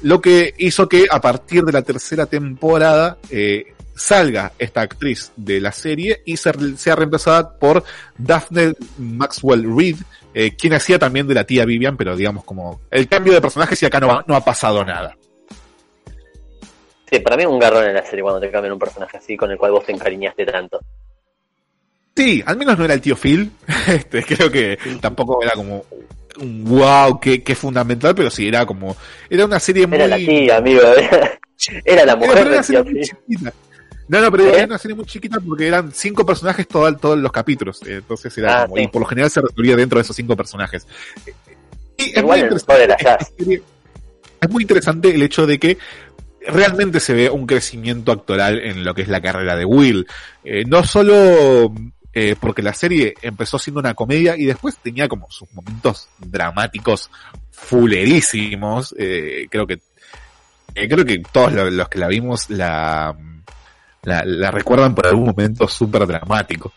lo 0.00 0.22
que 0.22 0.54
hizo 0.56 0.88
que 0.88 1.08
a 1.10 1.20
partir 1.20 1.64
de 1.64 1.72
la 1.72 1.82
tercera 1.82 2.24
temporada 2.24 3.18
eh, 3.28 3.74
salga 3.94 4.52
esta 4.58 4.80
actriz 4.80 5.30
de 5.36 5.60
la 5.60 5.72
serie 5.72 6.22
y 6.24 6.38
sea 6.38 6.52
reemplazada 6.96 7.58
por 7.58 7.84
Daphne 8.16 8.72
Maxwell 8.96 9.66
Reed, 9.76 9.96
eh, 10.34 10.54
quien 10.56 10.72
hacía 10.74 10.98
también 10.98 11.26
de 11.26 11.34
la 11.34 11.44
tía 11.44 11.64
Vivian, 11.64 11.96
pero 11.96 12.16
digamos 12.16 12.44
como 12.44 12.80
el 12.90 13.08
cambio 13.08 13.32
de 13.32 13.40
personaje 13.40 13.76
si 13.76 13.86
acá 13.86 14.00
no, 14.00 14.08
va- 14.08 14.24
no 14.26 14.34
ha 14.36 14.44
pasado 14.44 14.84
nada. 14.84 15.16
Sí, 17.10 17.18
para 17.18 17.36
mí 17.36 17.42
es 17.42 17.48
un 17.48 17.58
garrón 17.58 17.84
en 17.84 17.94
la 17.94 18.04
serie 18.06 18.22
cuando 18.22 18.40
te 18.40 18.50
cambian 18.50 18.72
un 18.72 18.78
personaje 18.78 19.16
así 19.16 19.36
con 19.36 19.50
el 19.50 19.58
cual 19.58 19.72
vos 19.72 19.84
te 19.84 19.92
encariñaste 19.92 20.46
tanto. 20.46 20.78
Sí, 22.16 22.42
al 22.44 22.56
menos 22.56 22.78
no 22.78 22.84
era 22.84 22.94
el 22.94 23.00
tío 23.00 23.16
Phil, 23.16 23.50
este, 23.88 24.22
creo 24.22 24.50
que 24.50 24.78
tampoco 25.00 25.42
era 25.42 25.52
como 25.52 25.84
un 26.40 26.64
wow, 26.64 27.18
que, 27.18 27.42
que 27.42 27.54
fundamental, 27.54 28.14
pero 28.14 28.30
sí 28.30 28.46
era 28.46 28.64
como, 28.66 28.96
era 29.28 29.44
una 29.44 29.58
serie 29.58 29.86
muy... 29.86 29.96
Era 29.96 30.06
la 30.06 30.16
tía, 30.16 30.56
amigo. 30.58 30.82
Era 31.84 32.06
la 32.06 32.16
mujer 32.16 32.38
era 32.38 32.50
del 32.62 32.64
tío 32.64 32.84
Phil. 32.84 33.52
No, 34.10 34.20
no, 34.20 34.30
pero 34.32 34.44
¿Eh? 34.46 34.56
era 34.56 34.64
una 34.66 34.78
serie 34.78 34.96
muy 34.96 35.04
chiquita 35.06 35.38
porque 35.38 35.68
eran 35.68 35.92
cinco 35.92 36.26
personajes 36.26 36.66
todo- 36.66 36.92
todos 36.96 37.16
los 37.18 37.30
capítulos. 37.30 37.80
eh, 37.86 37.96
Entonces 37.98 38.36
era 38.38 38.62
Ah, 38.62 38.64
como, 38.64 38.76
sí. 38.76 38.82
y 38.82 38.88
por 38.88 39.02
lo 39.02 39.06
general 39.06 39.30
se 39.30 39.40
resolvía 39.40 39.76
dentro 39.76 39.98
de 39.98 40.02
esos 40.02 40.16
cinco 40.16 40.36
personajes. 40.36 40.84
Y 41.96 42.10
es 42.10 42.22
muy, 42.40 42.40
serie- 43.38 43.62
es 44.40 44.50
muy 44.50 44.62
interesante 44.64 45.14
el 45.14 45.22
hecho 45.22 45.46
de 45.46 45.58
que 45.60 45.78
realmente 46.46 46.98
se 46.98 47.14
ve 47.14 47.30
un 47.30 47.46
crecimiento 47.46 48.10
actoral 48.10 48.58
en 48.58 48.82
lo 48.84 48.94
que 48.94 49.02
es 49.02 49.08
la 49.08 49.20
carrera 49.20 49.54
de 49.54 49.64
Will. 49.64 50.06
Eh, 50.42 50.64
no 50.66 50.82
solo 50.82 51.72
eh, 52.12 52.34
porque 52.40 52.62
la 52.62 52.74
serie 52.74 53.14
empezó 53.22 53.60
siendo 53.60 53.78
una 53.78 53.94
comedia 53.94 54.36
y 54.36 54.44
después 54.44 54.76
tenía 54.82 55.06
como 55.06 55.30
sus 55.30 55.52
momentos 55.52 56.08
dramáticos 56.18 57.10
fulerísimos. 57.52 58.94
Eh, 58.98 59.46
creo 59.50 59.66
que 59.66 59.78
eh, 60.74 60.88
creo 60.88 61.04
que 61.04 61.20
todos 61.32 61.52
lo- 61.52 61.70
los 61.70 61.88
que 61.88 61.98
la 61.98 62.08
vimos 62.08 62.48
la, 62.50 63.14
la, 64.02 64.22
la 64.24 64.50
recuerdan 64.50 64.94
por 64.94 65.06
algún 65.06 65.26
momento 65.26 65.66
súper 65.68 66.06
dramático. 66.06 66.72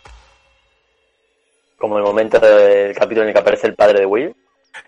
Como 1.78 1.98
el 1.98 2.04
momento 2.04 2.40
del 2.40 2.94
capítulo 2.95 3.24
en 3.24 3.28
el 3.30 3.34
que 3.34 3.40
aparece 3.41 3.68
el 3.68 3.76
padre 3.76 4.00
de 4.02 4.06
Will. 4.06 4.36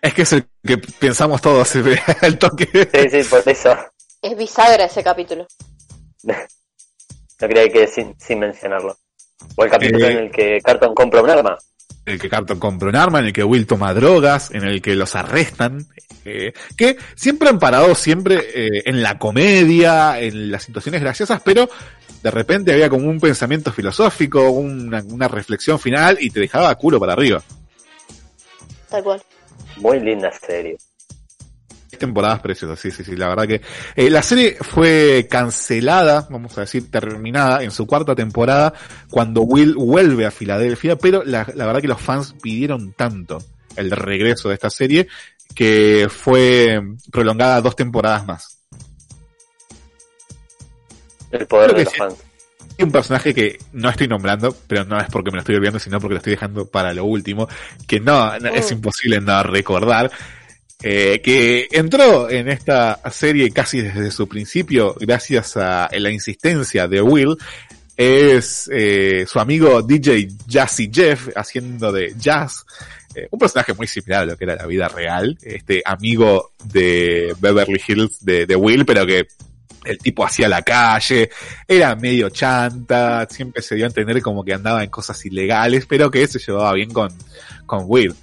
Es 0.02 0.14
que 0.14 0.22
es 0.24 0.34
el 0.34 0.48
que 0.66 0.78
pensamos 0.78 1.42
todos 1.42 1.76
el 2.22 2.38
toque. 2.38 2.68
Sí, 2.94 3.24
sí, 3.24 3.30
por 3.30 3.48
eso. 3.48 3.76
Es 4.22 4.36
bisagra 4.38 4.86
ese 4.86 5.04
capítulo. 5.04 5.46
No 6.24 7.48
quería 7.48 7.70
que 7.70 7.88
sin, 7.88 8.16
sin 8.20 8.40
mencionarlo. 8.40 8.98
O 9.56 9.64
el 9.66 9.70
capítulo 9.70 10.08
Eh. 10.08 10.12
en 10.12 10.18
el 10.20 10.32
que 10.32 10.60
Carton 10.64 10.96
compra 10.96 11.22
un 11.22 11.30
arma. 11.30 11.58
en 12.06 12.14
el 12.14 12.20
que 12.20 12.30
Carton 12.30 12.60
compra 12.60 12.90
un 12.90 12.96
arma, 12.96 13.20
en 13.20 13.26
el 13.26 13.34
que 13.34 13.44
Will 13.44 13.68
toma 13.68 13.94
drogas, 13.94 14.52
en 14.52 14.64
el 14.64 14.82
que 14.82 14.96
los 14.96 15.16
arrestan, 15.16 15.86
eh, 16.24 16.54
que 16.78 16.98
siempre 17.16 17.50
han 17.50 17.60
parado 17.60 17.94
siempre 17.96 18.36
eh, 18.54 18.84
en 18.86 19.04
la 19.04 19.18
comedia, 19.20 20.20
en 20.20 20.52
las 20.52 20.64
situaciones 20.64 21.02
graciosas, 21.02 21.42
pero 21.44 21.68
de 22.26 22.32
repente 22.32 22.74
había 22.74 22.90
como 22.90 23.08
un 23.08 23.20
pensamiento 23.20 23.72
filosófico, 23.72 24.50
una, 24.50 25.04
una 25.04 25.28
reflexión 25.28 25.78
final 25.78 26.18
y 26.20 26.32
te 26.32 26.40
dejaba 26.40 26.74
culo 26.74 27.00
para 27.00 27.14
arriba. 27.14 27.44
Tal 28.90 29.04
cual. 29.04 29.22
Muy 29.78 30.00
linda 30.00 30.32
serie. 30.32 30.76
temporadas 32.00 32.40
preciosas, 32.40 32.80
sí, 32.80 32.90
sí, 32.90 33.04
sí, 33.04 33.16
la 33.16 33.28
verdad 33.28 33.46
que 33.46 33.62
eh, 33.96 34.10
la 34.10 34.24
serie 34.24 34.58
fue 34.60 35.28
cancelada, 35.30 36.26
vamos 36.32 36.58
a 36.58 36.62
decir, 36.62 36.90
terminada 36.90 37.62
en 37.62 37.70
su 37.70 37.86
cuarta 37.86 38.16
temporada 38.16 38.74
cuando 39.12 39.44
Will 39.44 39.76
vuelve 39.76 40.26
a 40.26 40.32
Filadelfia, 40.32 40.96
pero 40.96 41.24
la, 41.24 41.46
la 41.54 41.68
verdad 41.68 41.82
que 41.82 41.88
los 41.88 42.02
fans 42.02 42.34
pidieron 42.42 42.94
tanto 42.94 43.38
el 43.76 43.92
regreso 43.92 44.50
de 44.50 44.56
esta 44.56 44.72
serie 44.72 45.08
que 45.54 46.08
fue 46.10 46.82
prolongada 47.12 47.62
dos 47.62 47.76
temporadas 47.76 48.26
más. 48.26 48.65
El 51.40 51.48
poder 51.48 51.74
de 51.76 51.84
los 51.84 51.94
sí. 51.94 51.98
fans. 52.00 52.16
Y 52.78 52.84
un 52.84 52.92
personaje 52.92 53.34
que 53.34 53.58
no 53.74 53.90
estoy 53.90 54.08
nombrando, 54.08 54.56
pero 54.68 54.84
no 54.84 55.00
es 55.00 55.08
porque 55.10 55.32
me 55.32 55.36
lo 55.36 55.42
estoy 55.42 55.56
olvidando, 55.56 55.80
sino 55.80 56.00
porque 56.00 56.14
lo 56.16 56.18
estoy 56.18 56.32
dejando 56.32 56.66
para 56.66 56.94
lo 56.94 57.06
último, 57.06 57.48
que 57.88 58.00
no, 58.00 58.38
no- 58.40 58.50
es 58.50 58.70
Mm. 58.72 58.74
imposible 58.74 59.22
no 59.22 59.44
recordar, 59.44 60.12
eh, 60.84 61.22
que 61.24 61.68
entró 61.72 62.30
en 62.30 62.50
esta 62.50 63.00
serie 63.12 63.50
casi 63.52 63.82
desde 63.82 64.12
su 64.12 64.28
principio, 64.28 64.94
gracias 65.00 65.56
a 65.56 65.90
la 65.92 66.10
insistencia 66.12 66.88
de 66.88 67.02
Will, 67.02 67.38
es 67.96 68.70
eh, 68.74 69.26
su 69.26 69.40
amigo 69.40 69.82
DJ 69.82 70.28
Jazzy 70.48 70.92
Jeff, 70.94 71.30
haciendo 71.36 71.94
de 71.94 72.14
Jazz, 72.20 72.66
eh, 73.16 73.30
un 73.32 73.40
personaje 73.40 73.74
muy 73.74 73.88
similar 73.88 74.24
a 74.24 74.26
lo 74.26 74.38
que 74.38 74.44
era 74.44 74.58
la 74.58 74.66
vida 74.66 74.90
real, 74.90 75.38
este 75.44 75.82
amigo 75.86 76.52
de 76.66 77.34
Beverly 77.40 77.82
Hills 77.88 78.18
de, 78.26 78.46
de 78.46 78.56
Will, 78.58 78.86
pero 78.86 79.06
que 79.06 79.28
el 79.86 79.98
tipo 80.00 80.26
hacía 80.26 80.50
la 80.50 80.62
calle, 80.62 81.30
era 81.68 81.96
medio 81.96 82.30
chanta, 82.30 83.28
siempre 83.30 83.62
se 83.62 83.76
dio 83.76 83.86
a 83.86 83.88
entender 83.88 84.22
como 84.22 84.44
que 84.44 84.54
andaba 84.54 84.84
en 84.84 84.90
cosas 84.90 85.24
ilegales, 85.26 85.86
pero 85.86 86.12
que 86.12 86.28
se 86.28 86.40
llevaba 86.40 86.74
bien 86.74 86.92
con, 86.92 87.12
con 87.66 87.84
Will. 87.86 88.16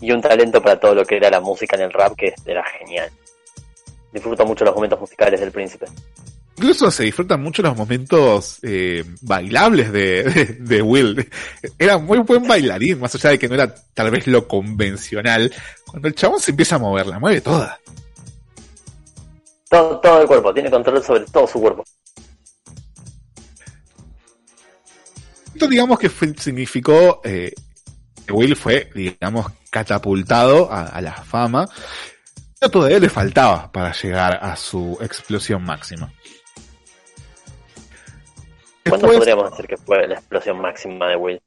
Y 0.00 0.10
un 0.10 0.20
talento 0.20 0.60
para 0.60 0.80
todo 0.80 0.94
lo 0.96 1.04
que 1.04 1.16
era 1.16 1.30
la 1.30 1.40
música 1.40 1.76
en 1.76 1.82
el 1.82 1.92
rap 1.92 2.14
que 2.16 2.34
era 2.44 2.64
genial. 2.78 3.10
Disfruto 4.12 4.44
mucho 4.44 4.64
los 4.64 4.74
momentos 4.74 5.00
musicales 5.00 5.40
del 5.40 5.52
príncipe. 5.52 5.86
Incluso 6.56 6.90
se 6.90 7.04
disfrutan 7.04 7.42
mucho 7.42 7.62
los 7.62 7.76
momentos 7.76 8.58
eh, 8.62 9.04
bailables 9.22 9.90
de, 9.90 10.24
de, 10.24 10.44
de 10.60 10.82
Will. 10.82 11.28
Era 11.78 11.98
muy 11.98 12.18
buen 12.18 12.46
bailarín, 12.46 13.00
más 13.00 13.14
allá 13.14 13.30
de 13.30 13.38
que 13.38 13.48
no 13.48 13.54
era 13.54 13.74
tal 13.94 14.10
vez 14.10 14.26
lo 14.26 14.46
convencional. 14.46 15.52
Cuando 15.86 16.08
el 16.08 16.14
chabón 16.14 16.40
se 16.40 16.50
empieza 16.50 16.76
a 16.76 16.78
mover, 16.78 17.06
la 17.06 17.18
mueve 17.18 17.40
toda. 17.40 17.78
Todo, 19.72 19.98
todo 20.00 20.20
el 20.20 20.26
cuerpo, 20.28 20.52
tiene 20.52 20.70
control 20.70 21.02
sobre 21.02 21.24
todo 21.24 21.46
su 21.46 21.58
cuerpo. 21.58 21.82
Esto 25.54 25.66
digamos 25.66 25.98
que 25.98 26.10
fue- 26.10 26.34
significó 26.36 27.22
eh, 27.24 27.54
que 28.26 28.32
Will 28.34 28.54
fue, 28.54 28.90
digamos, 28.94 29.46
catapultado 29.70 30.70
a, 30.70 30.82
a 30.88 31.00
la 31.00 31.12
fama. 31.14 31.66
Pero 32.60 32.70
todavía 32.70 32.98
le 32.98 33.08
faltaba 33.08 33.72
para 33.72 33.92
llegar 33.92 34.38
a 34.42 34.54
su 34.56 34.98
explosión 35.00 35.64
máxima. 35.64 36.12
¿Cuándo 38.86 39.06
Después- 39.06 39.18
podríamos 39.20 39.50
decir 39.52 39.66
que 39.66 39.76
fue 39.78 40.06
la 40.06 40.14
explosión 40.16 40.60
máxima 40.60 41.08
de 41.08 41.16
Will? 41.16 41.40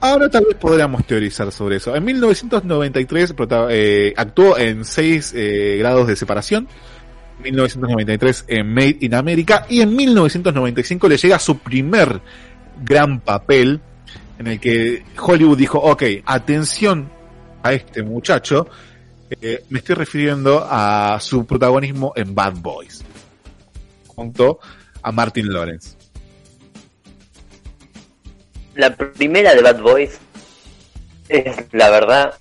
Ahora 0.00 0.28
tal 0.28 0.44
vez 0.44 0.56
podríamos 0.56 1.06
teorizar 1.06 1.50
sobre 1.52 1.76
eso. 1.76 1.96
En 1.96 2.04
1993 2.04 3.32
prota- 3.32 3.68
eh, 3.70 4.12
actuó 4.14 4.58
en 4.58 4.84
6 4.84 5.32
grados 5.78 6.06
de 6.06 6.16
separación. 6.16 6.68
1993 7.42 8.44
en 8.48 8.72
Made 8.72 8.98
in 9.00 9.14
America. 9.14 9.66
Y 9.68 9.80
en 9.80 9.94
1995 9.94 11.08
le 11.08 11.16
llega 11.16 11.38
su 11.38 11.58
primer 11.58 12.20
gran 12.84 13.20
papel 13.20 13.80
en 14.38 14.46
el 14.46 14.60
que 14.60 15.04
Hollywood 15.20 15.58
dijo, 15.58 15.78
ok, 15.78 16.02
atención 16.24 17.10
a 17.62 17.72
este 17.72 18.02
muchacho. 18.02 18.66
Eh, 19.30 19.64
me 19.70 19.78
estoy 19.78 19.94
refiriendo 19.94 20.66
a 20.68 21.18
su 21.20 21.46
protagonismo 21.46 22.12
en 22.16 22.34
Bad 22.34 22.54
Boys, 22.56 23.02
junto 24.06 24.58
a 25.02 25.12
Martin 25.12 25.52
Lawrence. 25.52 25.96
La 28.74 28.94
primera 28.94 29.54
de 29.54 29.62
Bad 29.62 29.80
Boys 29.80 30.18
es, 31.28 31.56
la 31.72 31.90
verdad, 31.90 32.34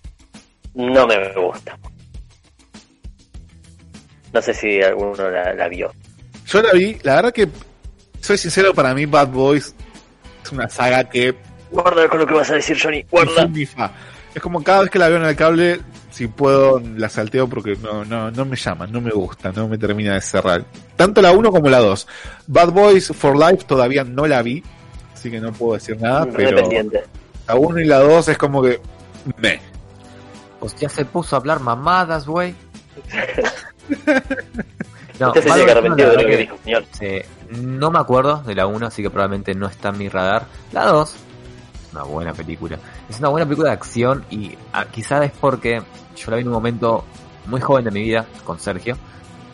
no 0.73 1.07
me 1.07 1.33
gusta. 1.33 1.77
No 4.33 4.41
sé 4.41 4.53
si 4.53 4.81
alguno 4.81 5.29
la, 5.29 5.53
la 5.53 5.67
vio. 5.67 5.91
Yo 6.45 6.61
la 6.61 6.71
vi, 6.73 6.97
la 7.03 7.15
verdad 7.15 7.33
que, 7.33 7.47
soy 8.21 8.37
sincero, 8.37 8.73
para 8.73 8.93
mí 8.93 9.05
Bad 9.05 9.29
Boys 9.29 9.75
es 10.43 10.51
una 10.51 10.69
saga 10.69 11.03
que 11.09 11.35
Guarda 11.71 12.07
con 12.09 12.19
lo 12.19 12.27
que 12.27 12.33
vas 12.33 12.49
a 12.51 12.55
decir, 12.55 12.77
Johnny. 12.81 13.05
Guarda. 13.09 13.49
Es 14.35 14.41
como 14.41 14.63
cada 14.63 14.81
vez 14.81 14.89
que 14.89 14.99
la 14.99 15.09
veo 15.09 15.17
en 15.17 15.25
el 15.25 15.35
cable, 15.35 15.79
si 16.09 16.27
puedo, 16.27 16.81
la 16.95 17.09
salteo 17.09 17.47
porque 17.47 17.75
no, 17.81 18.05
no, 18.05 18.31
no 18.31 18.45
me 18.45 18.55
llama, 18.55 18.87
no 18.87 19.01
me 19.01 19.11
gusta, 19.11 19.51
no 19.51 19.67
me 19.67 19.77
termina 19.77 20.13
de 20.13 20.21
cerrar. 20.21 20.65
Tanto 20.95 21.21
la 21.21 21.31
1 21.31 21.51
como 21.51 21.69
la 21.69 21.79
2. 21.79 22.07
Bad 22.47 22.71
Boys 22.71 23.07
for 23.07 23.37
Life 23.37 23.65
todavía 23.65 24.03
no 24.03 24.27
la 24.27 24.41
vi, 24.41 24.63
así 25.13 25.31
que 25.31 25.39
no 25.39 25.51
puedo 25.51 25.73
decir 25.73 25.99
nada, 25.99 26.27
pero 26.33 26.55
pendiente. 26.55 27.03
la 27.47 27.55
1 27.55 27.79
y 27.79 27.85
la 27.85 27.99
2 27.99 28.29
es 28.29 28.37
como 28.37 28.61
que... 28.61 28.79
Me. 29.37 29.59
Hostia, 30.59 30.89
se 30.89 31.05
puso 31.05 31.35
a 31.35 31.39
hablar 31.39 31.59
mamadas, 31.59 32.25
güey. 32.25 32.53
No, 35.19 35.27
Usted 35.27 35.43
se 35.43 35.65
de 35.65 35.75
lo 35.85 36.25
que 36.25 36.37
dijo, 36.37 36.57
señor. 36.63 36.83
no 37.51 37.91
me 37.91 37.99
acuerdo 37.99 38.41
de 38.41 38.55
la 38.55 38.65
1, 38.65 38.87
así 38.87 39.03
que 39.03 39.11
probablemente 39.11 39.53
no 39.53 39.67
está 39.67 39.89
en 39.89 39.99
mi 39.99 40.09
radar. 40.09 40.47
La 40.71 40.85
2 40.87 41.09
es 41.13 41.93
una 41.93 42.03
buena 42.03 42.33
película. 42.33 42.79
Es 43.07 43.19
una 43.19 43.29
buena 43.29 43.45
película 43.45 43.69
de 43.69 43.73
acción 43.75 44.25
y 44.31 44.57
ah, 44.73 44.85
quizás 44.89 45.25
es 45.25 45.31
porque 45.39 45.83
yo 46.15 46.31
la 46.31 46.37
vi 46.37 46.41
en 46.41 46.47
un 46.47 46.53
momento 46.53 47.05
muy 47.45 47.61
joven 47.61 47.85
de 47.85 47.91
mi 47.91 48.01
vida 48.01 48.25
con 48.43 48.59
Sergio 48.59 48.97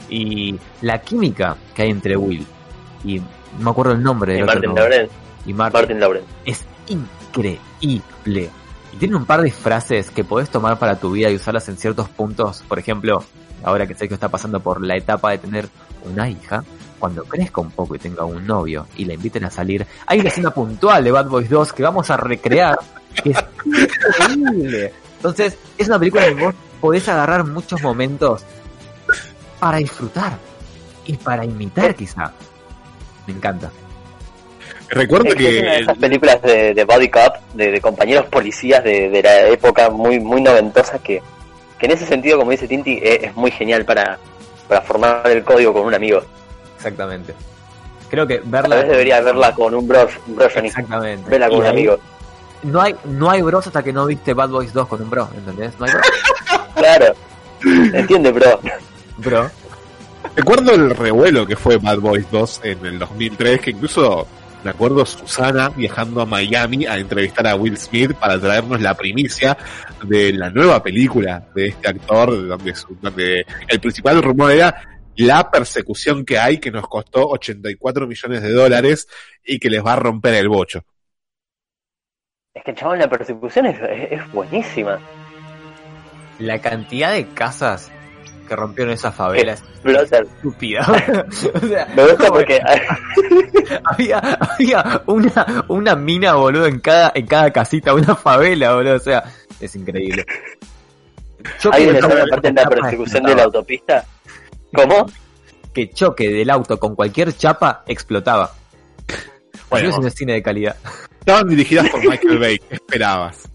y 0.09 0.57
la 0.81 1.01
química 1.01 1.57
que 1.76 1.81
hay 1.81 1.89
entre 1.89 2.15
Will 2.15 2.45
y 3.03 3.19
no 3.19 3.26
me 3.59 3.72
acuerdo 3.72 3.91
el 3.91 4.01
nombre 4.01 4.38
Y 4.38 4.41
otro 4.43 4.53
Martin. 4.55 4.76
Lawrence. 4.76 5.11
y 5.45 5.53
Martin 5.53 5.80
Martin 5.81 5.99
Lawrence. 5.99 6.27
es 6.45 6.64
increíble. 6.88 8.49
Y 8.93 8.97
tiene 8.97 9.15
un 9.18 9.26
par 9.26 9.41
de 9.41 9.51
frases 9.51 10.11
que 10.11 10.23
podés 10.23 10.49
tomar 10.49 10.80
para 10.80 10.97
tu 10.97 11.11
vida 11.11 11.30
y 11.30 11.35
usarlas 11.35 11.68
en 11.68 11.77
ciertos 11.77 12.07
puntos. 12.07 12.64
Por 12.68 12.80
ejemplo, 12.80 13.23
ahora 13.63 13.85
que 13.88 13.95
Sergio 13.95 14.15
está 14.15 14.29
pasando 14.29 14.59
por 14.59 14.81
la 14.81 14.95
etapa 14.95 15.31
de 15.31 15.38
tener 15.39 15.69
una 16.03 16.29
hija, 16.29 16.63
cuando 16.99 17.23
crezca 17.23 17.61
un 17.61 17.71
poco 17.71 17.95
y 17.95 17.99
tenga 17.99 18.25
un 18.25 18.45
novio 18.45 18.88
y 18.95 19.05
la 19.05 19.13
inviten 19.13 19.45
a 19.45 19.49
salir, 19.49 19.85
hay 20.05 20.19
una 20.19 20.29
escena 20.29 20.51
puntual 20.51 21.03
de 21.03 21.11
Bad 21.11 21.27
Boys 21.27 21.49
2 21.49 21.73
que 21.73 21.84
vamos 21.84 22.09
a 22.09 22.17
recrear, 22.17 22.77
que 23.23 23.31
es 23.31 23.38
increíble. 23.65 24.93
Entonces, 25.17 25.57
es 25.77 25.88
una 25.88 25.99
película 25.99 26.25
que 26.25 26.34
vos 26.34 26.55
podés 26.81 27.07
agarrar 27.09 27.43
muchos 27.43 27.81
momentos 27.81 28.43
para 29.59 29.77
disfrutar 29.77 30.38
y 31.05 31.17
para 31.17 31.45
imitar 31.45 31.95
quizá. 31.95 32.31
Me 33.25 33.34
encanta. 33.34 33.71
Recuerdo 34.89 35.29
Es, 35.29 35.35
que 35.35 35.57
es 35.57 35.61
una 35.61 35.71
de 35.71 35.77
que... 35.77 35.84
esas 35.84 35.97
películas 35.97 36.41
de, 36.41 36.73
de 36.73 36.84
body 36.85 37.09
cop, 37.09 37.35
de, 37.53 37.71
de 37.71 37.81
compañeros 37.81 38.25
policías 38.27 38.84
de, 38.84 39.09
de 39.09 39.21
la 39.21 39.47
época 39.47 39.89
muy 39.89 40.19
muy 40.19 40.41
noventosa 40.41 40.99
que, 40.99 41.21
que 41.79 41.85
en 41.85 41.91
ese 41.91 42.05
sentido, 42.05 42.37
como 42.37 42.51
dice 42.51 42.67
Tinti, 42.67 42.99
es, 43.01 43.23
es 43.23 43.35
muy 43.35 43.51
genial 43.51 43.85
para, 43.85 44.17
para 44.67 44.81
formar 44.81 45.21
el 45.27 45.43
código 45.43 45.73
con 45.73 45.83
un 45.85 45.93
amigo. 45.93 46.21
Exactamente. 46.75 47.33
Creo 48.09 48.25
que 48.25 48.37
Tal 48.37 48.49
verla. 48.49 48.75
vez 48.77 48.87
debería 48.87 49.21
verla 49.21 49.53
con 49.53 49.73
un 49.75 49.87
bro, 49.87 50.07
un 50.27 50.35
bro 50.35 50.47
Johnny. 50.53 50.67
Exactamente. 50.67 51.29
Verla 51.29 51.47
con 51.49 51.57
Y 51.57 51.59
un 51.59 51.65
ahí 51.65 51.71
amigo. 51.71 51.99
No 52.63 52.81
hay, 52.81 52.95
no 53.05 53.29
hay 53.29 53.41
bros 53.41 53.67
hasta 53.67 53.83
que 53.83 53.93
no 53.93 54.05
viste 54.05 54.33
Bad 54.33 54.49
Boys 54.49 54.73
2 54.73 54.87
con 54.87 55.01
un 55.01 55.09
bro, 55.09 55.29
¿entendés? 55.35 55.73
No 55.79 55.85
hay 55.85 55.91
bros. 55.93 56.07
Claro. 56.75 57.13
Entiende, 57.93 58.31
bro. 58.31 58.59
Bro. 59.17 59.49
Recuerdo 60.35 60.73
el 60.75 60.91
revuelo 60.95 61.45
que 61.47 61.55
fue 61.55 61.77
Bad 61.77 61.99
Boys 61.99 62.25
2 62.31 62.61
en 62.63 62.85
el 62.85 62.99
2003, 62.99 63.59
que 63.61 63.71
incluso 63.71 64.27
me 64.63 64.71
acuerdo 64.71 65.05
Susana 65.05 65.69
viajando 65.69 66.21
a 66.21 66.25
Miami 66.25 66.85
a 66.85 66.97
entrevistar 66.97 67.47
a 67.47 67.55
Will 67.55 67.77
Smith 67.77 68.13
para 68.13 68.39
traernos 68.39 68.81
la 68.81 68.95
primicia 68.95 69.57
de 70.03 70.34
la 70.34 70.49
nueva 70.49 70.81
película 70.81 71.47
de 71.53 71.67
este 71.67 71.88
actor, 71.88 72.47
donde, 73.01 73.45
el 73.67 73.79
principal 73.79 74.21
rumor 74.21 74.51
era 74.51 74.81
la 75.15 75.49
persecución 75.49 76.25
que 76.25 76.38
hay 76.38 76.59
que 76.59 76.71
nos 76.71 76.88
costó 76.88 77.27
84 77.29 78.07
millones 78.07 78.41
de 78.41 78.51
dólares 78.51 79.07
y 79.43 79.59
que 79.59 79.69
les 79.69 79.84
va 79.84 79.93
a 79.93 79.97
romper 79.97 80.35
el 80.35 80.49
bocho. 80.49 80.84
Es 82.53 82.63
que 82.63 82.73
chabón, 82.73 82.99
la 82.99 83.09
persecución 83.09 83.67
es 83.67 84.31
buenísima. 84.31 84.99
La 86.39 86.59
cantidad 86.59 87.13
de 87.13 87.27
casas 87.29 87.91
que 88.48 88.56
rompieron 88.56 88.94
esa 88.94 89.11
favela 89.11 89.53
es 89.53 89.61
Explotan. 89.61 90.26
estúpida. 90.26 90.82
o 91.53 91.68
sea, 91.68 91.88
Me 91.95 92.03
gusta 92.03 92.28
porque 92.28 92.60
había, 93.84 94.18
había 94.18 95.02
una, 95.06 95.65
una 95.68 95.95
mina, 95.95 96.36
boludo, 96.36 96.65
en 96.65 96.80
cada, 96.80 97.11
en 97.14 97.28
cada 97.28 97.52
casita, 97.52 97.94
una 97.94 98.15
favela, 98.15 98.74
boludo. 98.74 98.95
O 98.95 98.99
sea, 98.99 99.24
es 99.60 99.76
increíble. 99.76 100.26
Choque 101.60 101.78
hay 101.78 101.88
una 101.88 101.99
escena 101.99 102.15
con 102.15 102.28
aparte 102.28 102.48
en 102.48 102.56
la 102.56 102.69
persecución 102.69 103.24
de 103.24 103.36
la 103.36 103.44
autopista. 103.44 104.06
¿Cómo? 104.74 105.06
Que 105.74 105.90
choque 105.91 106.30
del 106.30 106.49
auto 106.49 106.80
con 106.80 106.95
cualquier 106.95 107.36
chapa 107.36 107.84
explotaba. 107.88 108.52
Bueno. 109.69 109.90
Bueno, 109.90 109.90
es 109.90 109.98
un 109.98 110.11
cine 110.11 110.34
de 110.34 110.41
calidad. 110.44 110.76
Estaban 111.19 111.48
dirigidas 111.48 111.90
por 111.90 111.99
Michael 112.07 112.40
Bay, 112.40 112.57
¿qué 112.57 112.76
esperabas? 112.76 113.49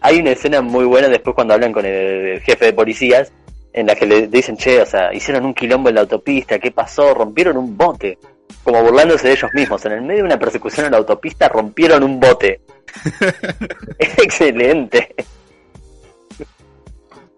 Hay 0.00 0.20
una 0.20 0.30
escena 0.30 0.60
muy 0.60 0.84
buena 0.84 1.08
después 1.08 1.34
cuando 1.34 1.54
hablan 1.54 1.72
con 1.72 1.84
el, 1.84 1.92
el 1.92 2.40
jefe 2.42 2.66
de 2.66 2.72
policías 2.72 3.32
en 3.74 3.88
la 3.88 3.96
que 3.96 4.06
le 4.06 4.28
dicen, 4.28 4.56
che, 4.56 4.80
o 4.80 4.86
sea, 4.86 5.12
hicieron 5.12 5.44
un 5.44 5.52
quilombo 5.52 5.88
en 5.88 5.96
la 5.96 6.02
autopista, 6.02 6.60
¿qué 6.60 6.70
pasó? 6.70 7.12
Rompieron 7.12 7.56
un 7.56 7.76
bote. 7.76 8.18
Como 8.62 8.82
burlándose 8.82 9.26
de 9.26 9.34
ellos 9.34 9.50
mismos. 9.52 9.84
En 9.84 9.92
el 9.92 10.02
medio 10.02 10.20
de 10.20 10.26
una 10.28 10.38
persecución 10.38 10.86
en 10.86 10.92
la 10.92 10.98
autopista 10.98 11.48
rompieron 11.48 12.04
un 12.04 12.20
bote. 12.20 12.60
excelente. 13.98 15.14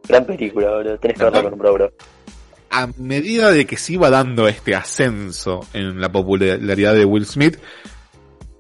Gran 0.07 0.27
película, 0.27 0.77
bro. 0.77 0.99
Tenés 0.99 1.17
que 1.17 1.25
verla 1.25 1.43
con 1.43 1.53
un 1.55 1.59
bro, 1.59 1.73
bro. 1.73 1.93
a 2.71 2.87
medida 2.99 3.51
de 3.51 3.65
que 3.65 3.79
se 3.79 3.95
iba 3.95 4.11
dando 4.11 4.47
este 4.47 4.75
ascenso 4.75 5.67
en 5.73 6.01
la 6.01 6.13
popularidad 6.13 6.95
de 6.95 7.07
Will 7.07 7.25
Smith, 7.25 7.59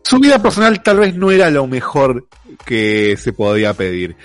su 0.02 0.18
vida 0.18 0.40
personal 0.40 0.82
tal 0.82 1.00
vez 1.00 1.14
no 1.14 1.30
era 1.30 1.50
lo 1.50 1.66
mejor 1.66 2.26
que 2.64 3.16
se 3.18 3.34
podía 3.34 3.74
pedir. 3.74 4.16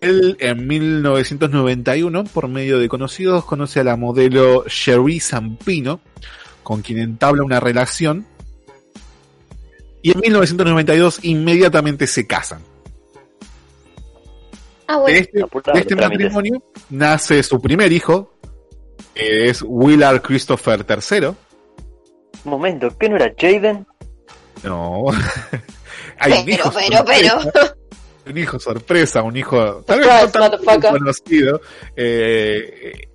Él 0.00 0.36
en 0.40 0.66
1991, 0.66 2.24
por 2.24 2.48
medio 2.48 2.78
de 2.78 2.88
conocidos, 2.88 3.44
conoce 3.44 3.80
a 3.80 3.84
la 3.84 3.96
modelo 3.96 4.64
Sherry 4.66 5.20
Zampino, 5.20 6.00
con 6.62 6.82
quien 6.82 6.98
entabla 6.98 7.42
una 7.42 7.60
relación, 7.60 8.26
y 10.02 10.12
en 10.12 10.20
1992 10.20 11.20
inmediatamente 11.24 12.06
se 12.06 12.26
casan. 12.26 12.60
Ah, 14.88 15.00
De 15.04 15.18
este, 15.18 15.38
de 15.40 15.80
este 15.80 15.96
matrimonio 15.96 16.62
nace 16.90 17.42
su 17.42 17.60
primer 17.60 17.90
hijo, 17.92 18.32
que 19.14 19.48
es 19.48 19.62
Willard 19.66 20.22
Christopher 20.22 20.86
III. 20.88 21.26
Un 21.26 21.34
momento, 22.44 22.96
¿qué 22.98 23.08
no 23.08 23.16
era 23.16 23.32
Jaden? 23.36 23.84
No. 24.62 25.06
Hay 26.18 26.32
un 26.32 26.44
Pero, 26.44 26.56
hijo 26.56 26.72
pero, 26.72 27.04
pero. 27.04 27.40
sorpresa, 27.42 27.76
Un 28.26 28.36
hijo 28.38 28.58
sorpresa, 28.58 29.22
un 29.22 29.36
hijo 29.36 29.84
tal 29.86 30.00
vez 30.00 30.08
no 30.34 30.50
tan 30.50 30.80
conocido. 30.80 31.60
Eh, 31.94 33.08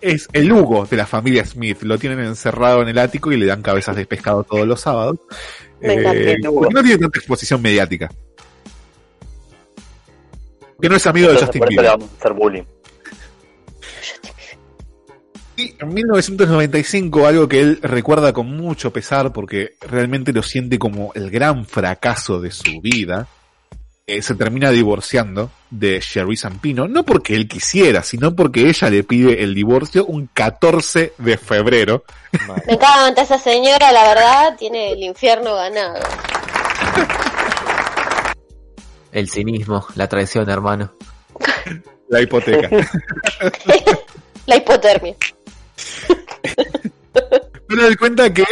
es 0.00 0.28
el 0.32 0.50
Hugo 0.50 0.86
de 0.86 0.96
la 0.96 1.06
familia 1.06 1.44
Smith. 1.44 1.82
Lo 1.82 1.98
tienen 1.98 2.20
encerrado 2.20 2.82
en 2.82 2.88
el 2.88 2.98
ático 2.98 3.30
y 3.32 3.36
le 3.36 3.46
dan 3.46 3.62
cabezas 3.62 3.94
de 3.96 4.06
pescado 4.06 4.42
todos 4.42 4.66
los 4.66 4.80
sábados. 4.80 5.18
Me 5.80 5.94
encanta 5.94 6.30
Eh, 6.30 6.38
porque 6.42 6.74
no 6.74 6.82
tiene 6.82 6.98
tanta 6.98 7.18
exposición 7.18 7.62
mediática. 7.62 8.10
Que 10.80 10.88
no 10.88 10.96
es 10.96 11.06
amigo 11.06 11.28
de 11.28 11.34
Entonces 11.34 11.46
Justin 11.48 11.58
por 11.60 11.68
eso 11.68 11.76
le 11.76 11.82
Bieber. 11.82 11.98
vamos 11.98 12.10
a 12.10 12.18
hacer 12.18 12.32
bullying. 12.32 12.62
Y 15.56 15.74
en 15.78 15.92
1995, 15.92 17.26
algo 17.26 17.46
que 17.46 17.60
él 17.60 17.78
recuerda 17.82 18.32
con 18.32 18.46
mucho 18.46 18.92
pesar 18.92 19.30
porque 19.32 19.74
realmente 19.80 20.32
lo 20.32 20.42
siente 20.42 20.78
como 20.78 21.12
el 21.14 21.30
gran 21.30 21.66
fracaso 21.66 22.40
de 22.40 22.50
su 22.50 22.80
vida, 22.80 23.28
eh, 24.06 24.22
se 24.22 24.34
termina 24.34 24.70
divorciando 24.70 25.50
de 25.70 26.00
Sherry 26.00 26.36
Zampino, 26.36 26.88
no 26.88 27.04
porque 27.04 27.34
él 27.34 27.46
quisiera, 27.46 28.02
sino 28.02 28.34
porque 28.34 28.68
ella 28.68 28.90
le 28.90 29.04
pide 29.04 29.42
el 29.42 29.54
divorcio 29.54 30.04
un 30.06 30.28
14 30.32 31.14
de 31.18 31.36
febrero. 31.36 32.04
Me 32.66 32.74
encanta 32.74 33.22
esa 33.22 33.38
señora, 33.38 33.92
la 33.92 34.08
verdad, 34.08 34.56
tiene 34.58 34.92
el 34.92 35.02
infierno 35.02 35.54
ganado. 35.54 36.00
El 39.12 39.28
cinismo, 39.28 39.86
la 39.94 40.08
traición, 40.08 40.48
hermano. 40.48 40.92
La 42.08 42.20
hipoteca. 42.20 42.68
La 44.46 44.56
hipotermia. 44.56 45.14
Pero 47.68 47.86
él 47.86 47.96
cuenta 47.96 48.32
que 48.34 48.44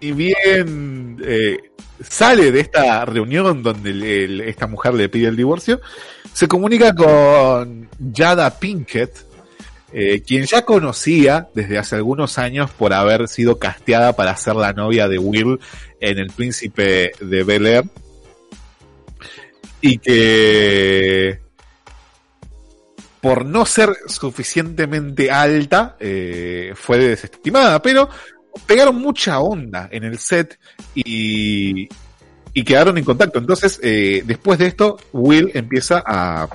ni 0.00 0.12
bien 0.12 1.18
eh, 1.24 1.56
sale 2.08 2.52
de 2.52 2.60
esta 2.60 3.04
reunión 3.04 3.62
donde 3.62 4.48
esta 4.48 4.66
mujer 4.66 4.94
le 4.94 5.08
pide 5.08 5.28
el 5.28 5.36
divorcio, 5.36 5.80
se 6.32 6.48
comunica 6.48 6.94
con 6.94 7.88
Jada 8.14 8.58
Pinkett, 8.58 9.24
eh, 9.92 10.22
quien 10.26 10.44
ya 10.44 10.64
conocía 10.64 11.48
desde 11.54 11.78
hace 11.78 11.96
algunos 11.96 12.38
años 12.38 12.70
por 12.70 12.92
haber 12.92 13.28
sido 13.28 13.58
casteada 13.58 14.14
para 14.14 14.36
ser 14.36 14.56
la 14.56 14.72
novia 14.72 15.08
de 15.08 15.18
Will 15.18 15.60
en 16.00 16.18
El 16.18 16.30
Príncipe 16.32 17.12
de 17.20 17.44
Bel 17.44 17.66
Air. 17.66 17.84
Y 19.80 19.98
que 19.98 21.38
por 23.20 23.46
no 23.46 23.64
ser 23.64 23.96
suficientemente 24.06 25.30
alta 25.30 25.96
eh, 25.98 26.74
fue 26.74 26.98
desestimada, 26.98 27.80
pero 27.80 28.10
pegaron 28.66 28.96
mucha 28.96 29.40
onda 29.40 29.88
en 29.90 30.04
el 30.04 30.18
set 30.18 30.58
y, 30.94 31.88
y 32.52 32.64
quedaron 32.64 32.96
en 32.98 33.04
contacto. 33.04 33.38
Entonces, 33.38 33.78
eh, 33.82 34.22
después 34.24 34.58
de 34.58 34.66
esto, 34.66 34.96
Will 35.12 35.50
empieza 35.54 36.02
a 36.06 36.48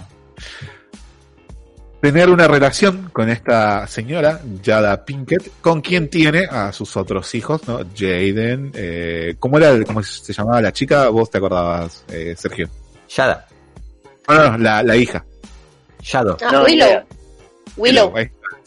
tener 2.02 2.30
una 2.30 2.48
relación 2.48 3.10
con 3.12 3.30
esta 3.30 3.86
señora, 3.88 4.40
Jada 4.64 5.04
Pinkett, 5.04 5.52
con 5.62 5.82
quien 5.82 6.10
tiene 6.10 6.46
a 6.50 6.72
sus 6.72 6.96
otros 6.96 7.36
hijos, 7.36 7.68
¿no? 7.68 7.80
Jaden, 7.98 8.72
eh, 8.74 9.36
¿cómo 9.38 9.58
era, 9.58 9.70
el- 9.72 9.84
cómo 9.86 10.02
se 10.02 10.32
llamaba 10.32 10.62
la 10.62 10.72
chica? 10.72 11.10
Vos 11.10 11.30
te 11.30 11.40
acordabas, 11.40 12.06
eh, 12.10 12.34
Sergio. 12.38 12.70
Yada. 13.10 13.46
No, 14.30 14.36
no, 14.36 14.52
no, 14.52 14.58
la, 14.60 14.82
la 14.84 14.96
hija. 14.96 15.26
Shadow. 16.02 16.38
Ah, 16.42 16.50
No, 16.54 16.64
Willow. 16.64 16.88
idea. 16.88 17.06
Willow. 17.76 18.14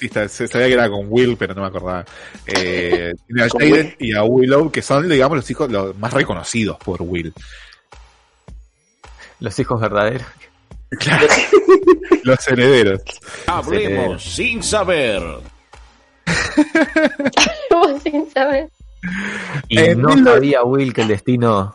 Sabía 0.09 0.67
que 0.67 0.73
era 0.73 0.89
con 0.91 1.07
Will, 1.09 1.37
pero 1.37 1.55
no 1.55 1.63
me 1.63 1.69
acordaba. 1.69 2.05
Eh, 2.47 3.13
tiene 3.27 3.43
a 3.43 3.49
Jaden 3.49 3.97
y 3.99 4.15
a 4.15 4.23
Willow, 4.25 4.71
que 4.71 4.83
son, 4.83 5.09
digamos, 5.09 5.37
los 5.37 5.51
hijos 5.51 5.71
los 5.71 5.97
más 5.99 6.13
reconocidos 6.13 6.77
por 6.79 7.03
Will. 7.03 7.33
Los 9.41 9.59
hijos 9.59 9.81
verdaderos. 9.81 10.27
Claro, 10.99 11.27
los 12.25 12.49
herederos. 12.49 13.01
Hablemos 13.47 14.23
sin 14.23 14.63
saber. 14.63 15.23
Sin 18.03 18.31
saber. 18.31 18.69
Y 19.69 19.79
Eh, 19.79 19.95
no 19.97 20.11
mil 20.11 20.23
no- 20.25 20.33
sabía 20.35 20.63
Will 20.63 20.93
que 20.93 21.03
el 21.03 21.09
destino 21.09 21.75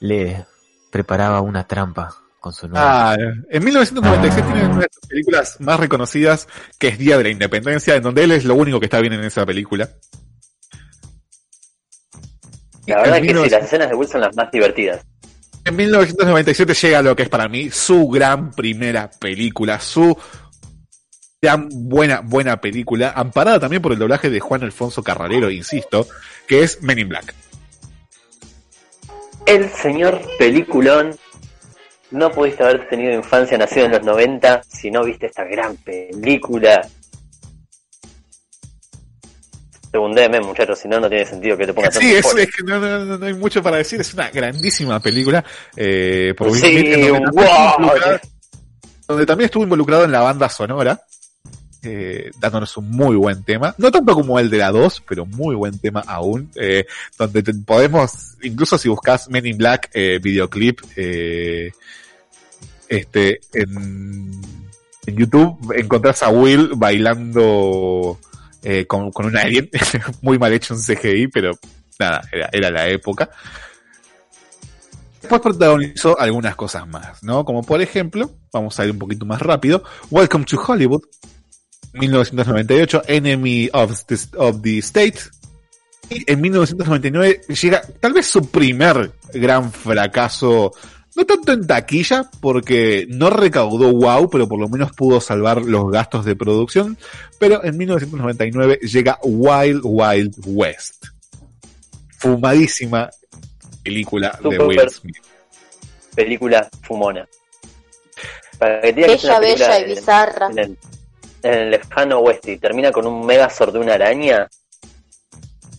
le 0.00 0.44
preparaba 0.90 1.40
una 1.40 1.66
trampa 1.66 2.14
con 2.42 2.52
su 2.52 2.68
nueva. 2.68 3.12
Ah, 3.12 3.16
en 3.50 3.64
1996 3.64 4.44
tiene 4.44 4.66
una 4.66 4.80
de 4.80 4.88
sus 4.92 5.08
películas 5.08 5.60
más 5.60 5.78
reconocidas, 5.78 6.48
que 6.76 6.88
es 6.88 6.98
Día 6.98 7.16
de 7.16 7.22
la 7.22 7.30
Independencia, 7.30 7.94
en 7.94 8.02
donde 8.02 8.24
él 8.24 8.32
es 8.32 8.44
lo 8.44 8.56
único 8.56 8.80
que 8.80 8.86
está 8.86 9.00
bien 9.00 9.12
en 9.12 9.22
esa 9.22 9.46
película. 9.46 9.88
La 12.86 12.96
verdad 12.96 13.18
En 13.18 13.24
es 13.24 13.28
que 13.28 13.28
sí, 13.28 13.34
1900 13.34 13.52
las 13.52 13.64
escenas 13.64 13.88
de 13.88 13.94
Will 13.94 14.08
son 14.08 14.20
las 14.20 14.36
más 14.36 14.50
divertidas. 14.50 15.06
En 15.64 15.76
1997 15.76 16.74
llega 16.74 17.00
lo 17.00 17.14
que 17.14 17.22
es 17.22 17.28
para 17.28 17.48
mí 17.48 17.70
su 17.70 18.08
gran 18.08 18.50
primera 18.50 19.08
película, 19.08 19.78
su 19.78 20.18
gran 21.40 21.68
buena, 21.70 22.22
buena 22.22 22.60
película, 22.60 23.12
amparada 23.14 23.60
también 23.60 23.80
por 23.80 23.92
el 23.92 24.00
doblaje 24.00 24.30
de 24.30 24.40
Juan 24.40 24.64
Alfonso 24.64 25.04
Carralero, 25.04 25.48
insisto, 25.48 26.08
que 26.48 26.64
es 26.64 26.82
Men 26.82 26.98
in 26.98 27.08
Black. 27.08 27.34
El 29.46 29.70
señor 29.70 30.20
peliculón. 30.40 31.16
No 32.12 32.30
pudiste 32.30 32.62
haber 32.62 32.86
tenido 32.88 33.12
infancia 33.12 33.56
nacido 33.58 33.86
en 33.86 33.92
los 33.92 34.02
90 34.04 34.62
si 34.68 34.90
no 34.90 35.02
viste 35.04 35.26
esta 35.26 35.44
gran 35.44 35.76
película. 35.78 36.86
Segundeme, 39.90 40.40
muchachos, 40.40 40.78
si 40.78 40.88
no, 40.88 40.98
no 41.00 41.08
tiene 41.08 41.26
sentido 41.26 41.56
que 41.56 41.66
te 41.66 41.74
pongas 41.74 41.94
Sí, 41.94 42.14
es, 42.14 42.24
es 42.34 42.46
que 42.54 42.62
no, 42.64 42.78
no- 42.78 43.04
no- 43.04 43.18
no 43.18 43.26
hay 43.26 43.34
mucho 43.34 43.62
para 43.62 43.76
decir, 43.76 44.00
es 44.00 44.14
una 44.14 44.30
grandísima 44.30 45.00
película. 45.00 45.44
Eh, 45.76 46.32
por 46.36 46.50
Sí, 46.52 46.60
Smith, 46.60 46.74
donde, 46.76 47.10
también 47.10 47.22
wow. 47.32 47.42
estuvo 47.44 47.76
involucrado- 47.84 48.20
donde 49.08 49.26
también 49.26 49.44
estuvo 49.46 49.62
involucrado 49.64 50.04
en 50.04 50.12
la 50.12 50.20
banda 50.20 50.48
sonora, 50.48 51.02
eh, 51.82 52.30
dándonos 52.38 52.74
un 52.78 52.90
muy 52.90 53.16
buen 53.16 53.42
tema. 53.44 53.74
No 53.76 53.90
tanto 53.90 54.14
como 54.14 54.38
el 54.38 54.48
de 54.48 54.58
la 54.58 54.70
2, 54.70 55.02
pero 55.06 55.26
muy 55.26 55.54
buen 55.56 55.78
tema 55.78 56.00
aún. 56.06 56.50
eh, 56.56 56.86
donde 57.18 57.42
te- 57.42 57.52
podemos, 57.54 58.36
incluso 58.42 58.78
si 58.78 58.88
buscas 58.88 59.28
Men 59.28 59.44
in 59.44 59.58
Black 59.58 59.90
eh, 59.92 60.18
videoclip, 60.22 60.80
eh, 60.96 61.70
este, 62.88 63.40
en, 63.52 64.40
YouTube 65.06 65.74
encontrás 65.76 66.22
a 66.22 66.28
Will 66.28 66.70
bailando 66.76 68.18
eh, 68.62 68.86
con, 68.86 69.10
un 69.14 69.36
alien, 69.36 69.68
muy 70.22 70.38
mal 70.38 70.52
hecho 70.52 70.74
en 70.74 70.80
CGI, 70.80 71.28
pero 71.28 71.58
nada, 71.98 72.22
era, 72.30 72.48
era 72.52 72.70
la 72.70 72.88
época. 72.88 73.28
Después 75.20 75.40
protagonizó 75.40 76.18
algunas 76.18 76.56
cosas 76.56 76.86
más, 76.86 77.22
¿no? 77.22 77.44
Como 77.44 77.62
por 77.62 77.80
ejemplo, 77.80 78.30
vamos 78.52 78.78
a 78.78 78.84
ir 78.84 78.90
un 78.90 78.98
poquito 78.98 79.24
más 79.24 79.40
rápido, 79.40 79.82
Welcome 80.10 80.44
to 80.46 80.60
Hollywood, 80.60 81.02
1998, 81.92 83.02
Enemy 83.06 83.70
of 83.72 84.04
the, 84.06 84.18
of 84.36 84.62
the 84.62 84.78
State, 84.78 85.20
y 86.10 86.30
en 86.30 86.40
1999 86.40 87.40
llega 87.48 87.82
tal 88.00 88.12
vez 88.12 88.26
su 88.26 88.50
primer 88.50 89.12
gran 89.32 89.72
fracaso, 89.72 90.72
no 91.14 91.24
tanto 91.26 91.52
en 91.52 91.66
taquilla, 91.66 92.30
porque 92.40 93.06
no 93.08 93.28
recaudó 93.30 93.92
wow, 93.92 94.28
pero 94.30 94.48
por 94.48 94.58
lo 94.58 94.68
menos 94.68 94.92
pudo 94.92 95.20
salvar 95.20 95.62
los 95.62 95.90
gastos 95.90 96.24
de 96.24 96.36
producción, 96.36 96.96
pero 97.38 97.62
en 97.64 97.76
1999 97.76 98.78
llega 98.82 99.18
Wild 99.22 99.80
Wild 99.84 100.34
West. 100.46 101.04
Fumadísima 102.18 103.10
película 103.82 104.38
de. 104.42 104.58
Will 104.58 104.90
Smith. 104.90 105.16
película 106.14 106.68
fumona. 106.82 107.26
Para 108.58 108.80
que 108.80 108.92
Bella, 108.92 109.40
bella 109.40 109.78
y 109.80 109.82
en- 109.82 109.88
bizarra. 109.88 110.46
En 110.50 110.58
el, 110.58 110.78
en 111.42 111.52
el 111.54 111.70
lejano 111.72 112.20
oeste 112.20 112.52
y 112.52 112.58
termina 112.58 112.92
con 112.92 113.06
un 113.06 113.26
megazord 113.26 113.72
de 113.72 113.80
una 113.80 113.94
araña. 113.94 114.48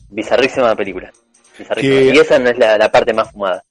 Bizarrísima 0.09 0.75
película. 0.75 1.11
Bizarrísima. 1.57 1.93
Que- 1.95 2.13
Y 2.13 2.17
esa 2.19 2.39
no 2.39 2.49
es 2.49 2.57
la, 2.57 2.77
la 2.77 2.91
parte 2.91 3.13
más 3.13 3.31
fumada. 3.31 3.63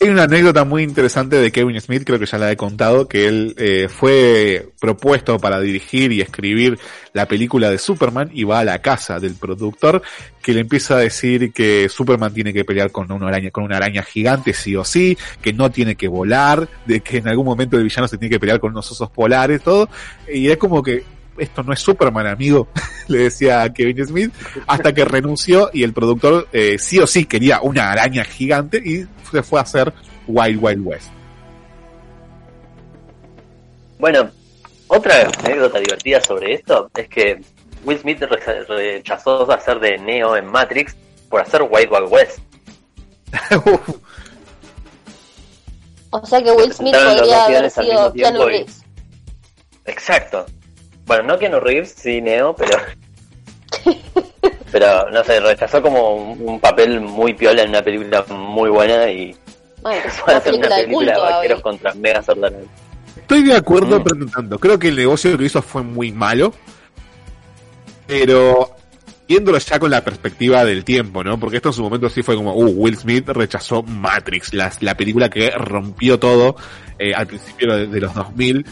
Hay 0.00 0.10
una 0.10 0.24
anécdota 0.24 0.64
muy 0.64 0.84
interesante 0.84 1.36
de 1.36 1.50
Kevin 1.50 1.80
Smith, 1.80 2.04
creo 2.06 2.20
que 2.20 2.26
ya 2.26 2.38
la 2.38 2.52
he 2.52 2.56
contado, 2.56 3.08
que 3.08 3.26
él 3.26 3.56
eh, 3.58 3.88
fue 3.88 4.68
propuesto 4.80 5.40
para 5.40 5.58
dirigir 5.58 6.12
y 6.12 6.20
escribir 6.20 6.78
la 7.14 7.26
película 7.26 7.68
de 7.68 7.78
Superman 7.78 8.30
y 8.32 8.44
va 8.44 8.60
a 8.60 8.64
la 8.64 8.80
casa 8.80 9.18
del 9.18 9.34
productor 9.34 10.00
que 10.40 10.52
le 10.52 10.60
empieza 10.60 10.94
a 10.94 11.00
decir 11.00 11.52
que 11.52 11.88
Superman 11.88 12.32
tiene 12.32 12.52
que 12.52 12.64
pelear 12.64 12.92
con 12.92 13.10
una 13.10 13.26
araña, 13.26 13.50
con 13.50 13.64
una 13.64 13.78
araña 13.78 14.04
gigante 14.04 14.52
sí 14.52 14.76
o 14.76 14.84
sí, 14.84 15.18
que 15.42 15.52
no 15.52 15.72
tiene 15.72 15.96
que 15.96 16.06
volar, 16.06 16.68
de 16.86 17.00
que 17.00 17.16
en 17.16 17.26
algún 17.26 17.46
momento 17.46 17.76
el 17.76 17.82
villano 17.82 18.06
se 18.06 18.18
tiene 18.18 18.32
que 18.32 18.38
pelear 18.38 18.60
con 18.60 18.70
unos 18.70 18.88
osos 18.92 19.10
polares, 19.10 19.62
todo, 19.62 19.88
y 20.32 20.48
es 20.48 20.58
como 20.58 20.80
que 20.80 21.02
esto 21.38 21.62
no 21.62 21.72
es 21.72 21.80
Superman, 21.80 22.26
amigo, 22.26 22.68
le 23.08 23.18
decía 23.18 23.62
a 23.62 23.72
Kevin 23.72 24.06
Smith, 24.06 24.32
hasta 24.66 24.92
que 24.92 25.04
renunció 25.04 25.70
y 25.72 25.82
el 25.82 25.92
productor 25.92 26.48
eh, 26.52 26.76
sí 26.78 26.98
o 26.98 27.06
sí 27.06 27.24
quería 27.26 27.60
una 27.62 27.90
araña 27.90 28.24
gigante 28.24 28.78
y 28.84 29.06
se 29.30 29.42
fue 29.42 29.58
a 29.60 29.62
hacer 29.62 29.92
Wild 30.26 30.62
Wild 30.62 30.86
West. 30.86 31.08
Bueno, 33.98 34.30
otra 34.88 35.28
anécdota 35.44 35.78
divertida 35.80 36.20
sobre 36.20 36.54
esto 36.54 36.90
es 36.96 37.08
que 37.08 37.40
Will 37.84 37.98
Smith 37.98 38.20
re- 38.22 38.64
rechazó 38.64 39.50
hacer 39.50 39.80
de 39.80 39.98
Neo 39.98 40.36
en 40.36 40.46
Matrix 40.46 40.94
por 41.28 41.40
hacer 41.40 41.62
Wild 41.62 41.90
Wild 41.92 42.12
West. 42.12 42.38
O 46.10 46.24
sea 46.24 46.42
que 46.42 46.50
Will 46.52 46.72
Smith 46.72 46.94
podría 46.94 47.44
haber 47.44 47.70
sido 47.70 48.12
Keanu 48.12 48.46
Reeves. 48.46 48.82
Exacto. 49.84 50.46
Bueno, 51.08 51.24
no 51.24 51.38
Keanu 51.38 51.58
Reeves, 51.58 51.94
sí 51.96 52.20
Neo, 52.20 52.54
pero... 52.54 52.78
pero, 54.70 55.10
no 55.10 55.24
sé, 55.24 55.40
rechazó 55.40 55.82
como 55.82 56.14
un, 56.14 56.60
papel 56.60 57.00
muy 57.00 57.34
piola 57.34 57.62
en 57.62 57.70
una 57.70 57.82
película 57.82 58.24
muy 58.28 58.70
buena 58.70 59.10
y 59.10 59.34
Bueno, 59.82 60.02
fue 60.10 60.34
a 60.34 60.36
una 60.36 60.38
hacer 60.38 60.54
una 60.54 60.68
película 60.68 60.76
de 60.76 60.82
película 60.84 61.12
de 61.12 61.18
culto. 61.18 61.34
vaqueros 61.34 61.54
Abby. 61.56 61.62
contra 61.62 61.94
Mega 61.94 62.22
Sordanos. 62.22 62.60
Estoy 63.16 63.42
de 63.42 63.54
acuerdo, 63.54 63.98
Mm. 64.00 64.04
pero 64.04 64.16
no 64.16 64.26
tanto. 64.30 64.58
Creo 64.58 64.78
que 64.78 64.88
el 64.88 64.96
negocio 64.96 65.36
que 65.36 65.44
hizo 65.44 65.60
fue 65.62 65.82
muy 65.82 66.12
malo. 66.12 66.52
Pero 68.06 68.70
viéndolo 69.26 69.58
ya 69.58 69.78
con 69.78 69.90
la 69.90 70.02
perspectiva 70.02 70.64
del 70.64 70.84
tiempo, 70.84 71.22
¿no? 71.22 71.38
Porque 71.38 71.56
esto 71.56 71.68
en 71.70 71.72
su 71.74 71.82
momento 71.82 72.08
sí 72.08 72.22
fue 72.22 72.36
como, 72.36 72.54
uh, 72.54 72.64
Will 72.70 72.96
Smith 72.96 73.28
rechazó 73.28 73.82
Matrix, 73.82 74.54
la, 74.54 74.72
la 74.80 74.96
película 74.96 75.28
que 75.28 75.50
rompió 75.50 76.18
todo 76.18 76.56
eh, 76.98 77.12
al 77.14 77.26
principio 77.26 77.74
de, 77.76 77.86
de 77.86 78.00
los 78.00 78.14
2000. 78.14 78.64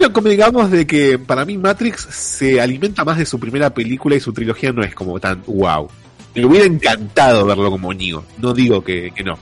Pero 0.00 0.14
como 0.14 0.28
digamos 0.30 0.70
de 0.70 0.86
que 0.86 1.18
para 1.18 1.44
mí 1.44 1.58
Matrix 1.58 2.00
se 2.10 2.58
alimenta 2.58 3.04
más 3.04 3.18
de 3.18 3.26
su 3.26 3.38
primera 3.38 3.68
película 3.68 4.16
y 4.16 4.20
su 4.20 4.32
trilogía 4.32 4.72
no 4.72 4.82
es 4.82 4.94
como 4.94 5.20
tan 5.20 5.42
wow. 5.46 5.90
Me 6.34 6.46
hubiera 6.46 6.64
encantado 6.64 7.44
verlo 7.44 7.70
como 7.70 7.92
Neo, 7.92 8.24
no 8.38 8.54
digo 8.54 8.82
que, 8.82 9.10
que 9.14 9.22
no. 9.22 9.38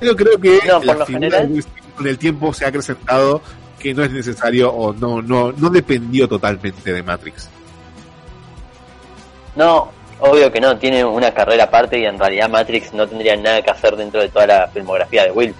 Pero 0.00 0.16
creo 0.16 0.36
que 0.40 0.58
No, 0.66 0.82
la 0.82 1.06
figura 1.06 1.06
general- 1.06 1.64
con 1.96 2.06
el 2.08 2.18
tiempo 2.18 2.52
se 2.52 2.64
ha 2.64 2.68
acrecentado 2.68 3.40
que 3.78 3.94
no 3.94 4.02
es 4.02 4.10
necesario 4.10 4.72
o 4.72 4.92
no, 4.92 5.22
no, 5.22 5.52
no 5.52 5.70
dependió 5.70 6.26
totalmente 6.26 6.92
de 6.92 7.00
Matrix. 7.04 7.48
No, 9.54 9.92
obvio 10.18 10.50
que 10.50 10.60
no, 10.60 10.76
tiene 10.76 11.04
una 11.04 11.30
carrera 11.32 11.64
aparte 11.64 12.00
y 12.00 12.04
en 12.04 12.18
realidad 12.18 12.50
Matrix 12.50 12.92
no 12.94 13.06
tendría 13.06 13.36
nada 13.36 13.62
que 13.62 13.70
hacer 13.70 13.94
dentro 13.94 14.20
de 14.20 14.28
toda 14.28 14.48
la 14.48 14.66
filmografía 14.66 15.22
de 15.22 15.30
Will. 15.30 15.54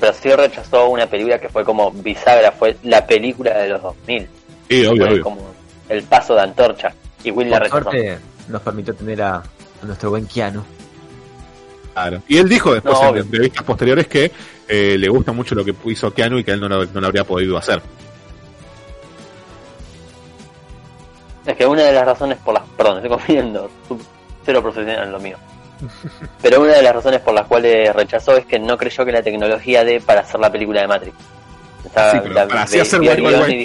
Pero 0.00 0.12
sí 0.14 0.32
rechazó 0.32 0.88
una 0.88 1.06
película 1.06 1.38
que 1.38 1.48
fue 1.48 1.64
como 1.64 1.90
bisagra, 1.92 2.50
fue 2.52 2.76
la 2.82 3.06
película 3.06 3.56
de 3.58 3.68
los 3.68 3.82
2000. 3.82 4.28
Sí, 4.68 4.86
obvio, 4.86 4.96
Fue 5.04 5.12
obvio. 5.12 5.22
como 5.24 5.50
el 5.88 6.02
paso 6.04 6.34
de 6.34 6.40
antorcha. 6.42 6.92
Y 7.22 7.30
Will 7.30 7.50
la 7.50 7.58
Por 7.58 7.64
rechazó. 7.68 7.82
suerte 7.90 8.18
nos 8.48 8.62
permitió 8.62 8.94
tener 8.94 9.20
a, 9.22 9.36
a 9.36 9.86
nuestro 9.86 10.10
buen 10.10 10.26
Keanu. 10.26 10.62
Claro. 11.92 12.22
Y 12.28 12.38
él 12.38 12.48
dijo 12.48 12.72
después 12.72 12.94
No, 12.94 13.02
en 13.02 13.08
obvio. 13.10 13.22
entrevistas 13.22 13.62
posteriores 13.64 14.06
que 14.08 14.30
eh, 14.68 14.96
le 14.98 15.08
gusta 15.08 15.32
mucho 15.32 15.54
lo 15.54 15.64
que 15.64 15.74
hizo 15.86 16.12
Keanu 16.14 16.38
y 16.38 16.44
que 16.44 16.52
él 16.52 16.60
no 16.60 16.68
lo, 16.68 16.84
no 16.86 17.00
lo 17.00 17.06
habría 17.06 17.24
podido 17.24 17.56
hacer. 17.58 17.82
Es 21.46 21.56
que 21.56 21.66
una 21.66 21.82
de 21.84 21.92
las 21.92 22.04
razones 22.04 22.38
por 22.38 22.54
las... 22.54 22.62
Perdón, 22.76 22.98
estoy 23.04 23.18
comiendo. 23.18 23.70
Cero 24.46 24.62
profesional 24.62 25.04
en 25.04 25.12
lo 25.12 25.20
mío. 25.20 25.36
Pero 26.42 26.60
una 26.62 26.74
de 26.74 26.82
las 26.82 26.94
razones 26.94 27.20
por 27.20 27.34
las 27.34 27.46
cuales 27.46 27.94
rechazó 27.94 28.36
es 28.36 28.46
que 28.46 28.58
no 28.58 28.76
creyó 28.76 29.04
que 29.04 29.12
la 29.12 29.22
tecnología 29.22 29.84
dé 29.84 30.00
para 30.00 30.20
hacer 30.20 30.40
la 30.40 30.50
película 30.52 30.80
de 30.82 30.88
Matrix. 30.88 31.16
Estaba- 31.84 32.12
sí, 32.12 32.18
pero 32.22 32.34
la- 32.34 32.48
para 32.48 32.62
así 32.62 32.78
hacer 32.80 33.00
dijo, 33.00 33.20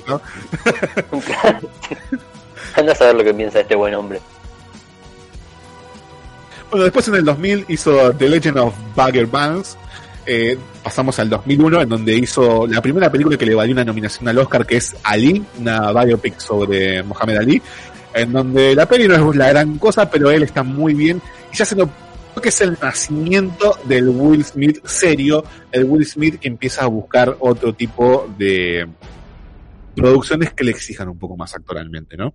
¿no? 0.08 0.22
Anda 2.76 2.92
a 2.92 2.96
saber 2.96 3.16
lo 3.16 3.24
que 3.24 3.34
piensa 3.34 3.60
este 3.60 3.76
buen 3.76 3.94
hombre. 3.96 4.20
Bueno, 6.70 6.84
después 6.86 7.08
en 7.08 7.16
el 7.16 7.26
2000 7.26 7.66
hizo 7.70 8.14
The 8.14 8.30
Legend 8.30 8.58
of 8.58 8.74
Bagger 8.96 9.28
Vance. 9.28 9.78
Eh, 10.26 10.58
pasamos 10.84 11.18
al 11.20 11.30
2001, 11.30 11.82
en 11.84 11.90
donde 11.90 12.16
hizo 12.16 12.66
la 12.68 12.82
primera 12.82 13.12
película 13.12 13.38
que 13.38 13.46
le 13.46 13.54
valió 13.54 13.74
una 13.74 13.86
nominación 13.86 14.28
al 14.28 14.38
Oscar, 14.40 14.66
que 14.66 14.78
es 14.78 14.96
Ali, 15.04 15.44
una 15.60 15.92
biopic 15.92 16.40
sobre 16.40 17.04
Mohamed 17.04 17.38
Ali, 17.38 17.62
en 18.14 18.34
donde 18.34 18.74
la 18.76 18.88
peli 18.88 19.08
no 19.08 19.30
es 19.32 19.36
la 19.38 19.50
gran 19.50 19.78
cosa, 19.78 20.10
pero 20.10 20.32
él 20.32 20.42
está 20.44 20.64
muy 20.64 20.94
bien. 20.96 21.22
Y 21.54 21.56
ya 21.58 21.64
se 21.66 21.76
lo 21.76 21.88
que 22.42 22.50
es 22.50 22.62
el 22.62 22.78
nacimiento 22.82 23.78
del 23.86 24.10
Will 24.10 24.44
Smith 24.44 24.86
serio, 24.86 25.44
el 25.72 25.86
Will 25.86 26.06
Smith 26.06 26.40
que 26.40 26.48
empieza 26.48 26.84
a 26.84 26.88
buscar 26.88 27.36
otro 27.40 27.74
tipo 27.74 28.34
de 28.38 28.88
producciones 29.96 30.54
que 30.54 30.64
le 30.64 30.72
exijan 30.72 31.10
un 31.10 31.18
poco 31.18 31.38
más 31.38 31.56
actoralmente, 31.56 32.18
¿no? 32.18 32.34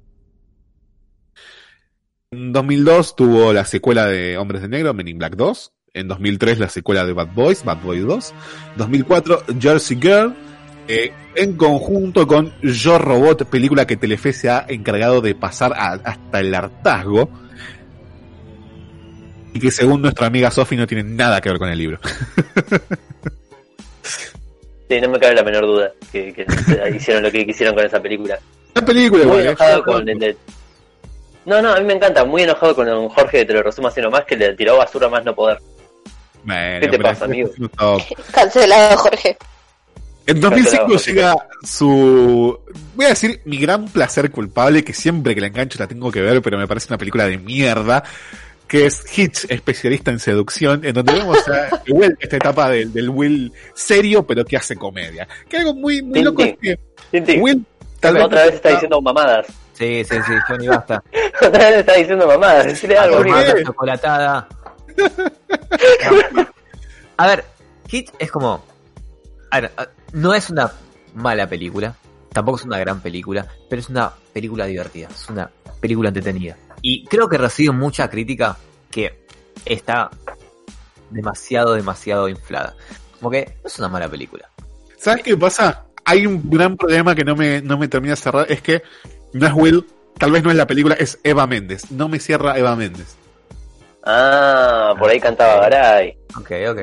En 2.33 2.53
2002 2.53 3.17
tuvo 3.17 3.53
la 3.53 3.65
secuela 3.65 4.07
de 4.07 4.39
Hombres 4.39 4.63
de 4.63 4.69
Negro, 4.69 4.95
Men 4.95 5.09
in 5.09 5.19
Black 5.19 5.35
2. 5.35 5.73
En 5.95 6.07
2003 6.07 6.61
la 6.61 6.69
secuela 6.69 7.05
de 7.05 7.13
Bad 7.13 7.35
Boys, 7.35 7.65
Bad 7.65 7.83
Boys 7.83 8.07
2. 8.07 8.35
2004 8.77 9.43
Jersey 9.59 9.99
Girl. 10.01 10.35
eh, 10.87 11.13
en 11.35 11.57
conjunto 11.57 12.27
con 12.27 12.53
Yo 12.63 12.99
Robot, 12.99 13.47
película 13.47 13.87
que 13.87 13.97
Telefe 13.97 14.33
se 14.33 14.49
ha 14.49 14.65
encargado 14.69 15.21
de 15.21 15.35
pasar 15.35 15.73
hasta 15.77 16.41
el 16.41 16.55
hartazgo. 16.55 17.31
Y 19.53 19.61
que 19.61 19.71
según 19.71 20.03
nuestra 20.03 20.27
amiga 20.27 20.51
Sophie 20.51 20.79
no 20.79 20.87
tiene 20.87 21.03
nada 21.03 21.41
que 21.41 21.49
ver 21.49 21.59
con 21.59 21.69
el 21.69 21.79
libro. 21.79 21.99
Sí, 24.91 25.01
no 25.01 25.09
me 25.09 25.21
cabe 25.21 25.35
la 25.37 25.45
menor 25.45 25.67
duda 25.67 25.93
que, 26.11 26.33
que 26.33 26.45
hicieron 26.97 27.23
lo 27.23 27.31
que 27.31 27.47
quisieron 27.47 27.75
con 27.77 27.85
esa 27.85 28.03
película. 28.03 28.39
La 28.75 28.85
película 28.85 29.25
Muy 29.25 29.39
¿eh? 29.39 29.43
enojado 29.43 29.85
con 29.85 30.09
el 30.09 30.19
de... 30.19 30.37
No, 31.47 31.63
no, 31.63 31.73
a 31.73 31.79
mí 31.79 31.87
me 31.87 31.95
encanta. 31.95 32.25
Muy 32.25 32.43
enojado 32.43 32.75
con 32.75 32.87
don 32.87 33.09
Jorge, 33.09 33.45
te 33.45 33.53
lo 33.53 33.63
resumo 33.63 33.89
así 33.89 34.01
nomás, 34.01 34.25
que 34.25 34.37
le 34.37 34.55
tiró 34.55 34.77
basura 34.77 35.09
más 35.09 35.25
no 35.25 35.35
poder. 35.35 35.59
Bueno, 36.45 36.81
¿Qué 36.81 36.89
te 36.89 36.99
pasa, 36.99 37.25
amigo? 37.25 37.51
un. 37.59 37.71
Cancelado, 38.33 38.97
Jorge. 38.97 39.37
En 40.27 40.41
2005 40.41 40.87
Cancelado, 40.87 41.05
llega 41.07 41.49
su. 41.63 42.59
Voy 42.95 43.07
a 43.07 43.11
decir 43.11 43.41
mi 43.45 43.59
gran 43.59 43.87
placer 43.89 44.31
culpable, 44.31 44.85
que 44.85 44.93
siempre 44.93 45.35
que 45.35 45.41
la 45.41 45.49
engancho 45.49 45.79
la 45.79 45.87
tengo 45.87 46.11
que 46.11 46.21
ver, 46.21 46.43
pero 46.43 46.59
me 46.59 46.67
parece 46.67 46.89
una 46.89 46.99
película 46.99 47.27
de 47.27 47.39
mierda. 47.39 48.05
Que 48.71 48.87
es 48.87 49.19
Hitch, 49.19 49.51
especialista 49.51 50.13
en 50.13 50.21
seducción, 50.21 50.85
en 50.85 50.95
donde 50.95 51.13
vemos 51.13 51.39
a 51.49 51.83
Will, 51.89 52.17
esta 52.21 52.37
etapa 52.37 52.71
del, 52.71 52.93
del 52.93 53.11
Will 53.11 53.53
serio, 53.75 54.25
pero 54.25 54.45
que 54.45 54.57
hace 54.57 54.77
comedia. 54.77 55.27
Que 55.49 55.57
algo 55.57 55.75
muy, 55.75 56.01
muy 56.03 56.23
loco 56.23 56.45
es 56.45 56.57
que 56.57 56.79
Will 57.41 57.67
tal 57.99 58.15
vez. 58.15 58.23
otra 58.23 58.45
vez 58.45 58.55
está 58.55 58.69
diciendo 58.71 59.03
mamadas. 59.03 59.49
Sí, 59.73 60.05
sí, 60.05 60.15
sí, 60.25 60.33
Johnny, 60.47 60.69
basta. 60.69 61.03
Otra 61.41 61.71
vez 61.71 61.79
está 61.79 61.95
diciendo 61.95 62.27
mamadas. 62.27 62.67
Decirle 62.67 62.99
algo, 62.99 63.25
chocolatada. 63.65 64.47
A 67.17 67.27
ver, 67.27 67.45
Hit 67.89 68.11
es 68.19 68.31
como. 68.31 68.63
A 69.51 69.61
ver, 69.61 69.73
no 70.13 70.33
es 70.33 70.49
una 70.49 70.71
mala 71.15 71.49
película, 71.49 71.97
tampoco 72.33 72.59
es 72.59 72.65
una 72.65 72.79
gran 72.79 73.01
película, 73.01 73.49
pero 73.69 73.81
es 73.81 73.89
una 73.89 74.13
película 74.33 74.67
divertida, 74.67 75.09
es 75.11 75.29
una 75.29 75.51
película 75.81 76.11
entretenida. 76.11 76.57
Y 76.83 77.05
creo 77.05 77.29
que 77.29 77.39
recibe 77.39 77.73
mucha 77.73 78.09
crítica 78.09 78.57
que 78.91 79.25
está 79.65 80.11
demasiado, 81.11 81.75
demasiado 81.75 82.29
inflada. 82.29 82.75
Como 83.19 83.31
que 83.31 83.55
no 83.63 83.69
es 83.69 83.79
una 83.79 83.89
mala 83.89 84.09
película. 84.09 84.49
¿Sabes 84.97 85.23
qué 85.23 85.37
pasa? 85.37 85.85
Hay 86.05 86.27
un 86.27 86.49
gran 86.49 86.77
problema 86.77 87.15
que 87.15 87.25
no 87.25 87.37
me, 87.37 87.61
no 87.63 87.79
me 87.79 87.89
termina 87.89 88.15
de 88.15 88.21
cerrar, 88.21 88.47
es 88.51 88.63
que 88.63 88.83
no 89.33 89.47
es 89.47 89.53
Will, 89.55 89.87
tal 90.19 90.33
vez 90.33 90.43
no 90.43 90.51
es 90.51 90.57
la 90.57 90.67
película, 90.67 90.95
es 90.95 91.19
Eva 91.23 91.47
Méndez. 91.47 91.91
No 91.91 92.09
me 92.09 92.19
cierra 92.19 92.59
Eva 92.59 92.75
Méndez. 92.77 93.17
Ah, 94.05 94.95
por 94.99 95.11
ahí 95.11 95.21
cantaba 95.21 95.61
Garay. 95.61 96.17
Ok, 96.37 96.51
ok. 96.71 96.81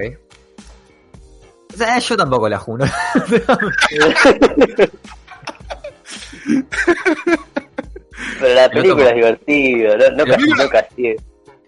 O 1.74 1.78
sea, 1.78 2.00
yo 2.00 2.16
tampoco 2.18 2.48
la 2.48 2.60
juno. 2.60 2.86
Pero 8.40 8.54
la 8.56 8.70
película 8.70 9.10
es 9.10 9.16
divertida, 9.16 9.98
no, 9.98 10.18
no, 10.18 10.26
casi- 10.26 10.50
no. 10.50 10.58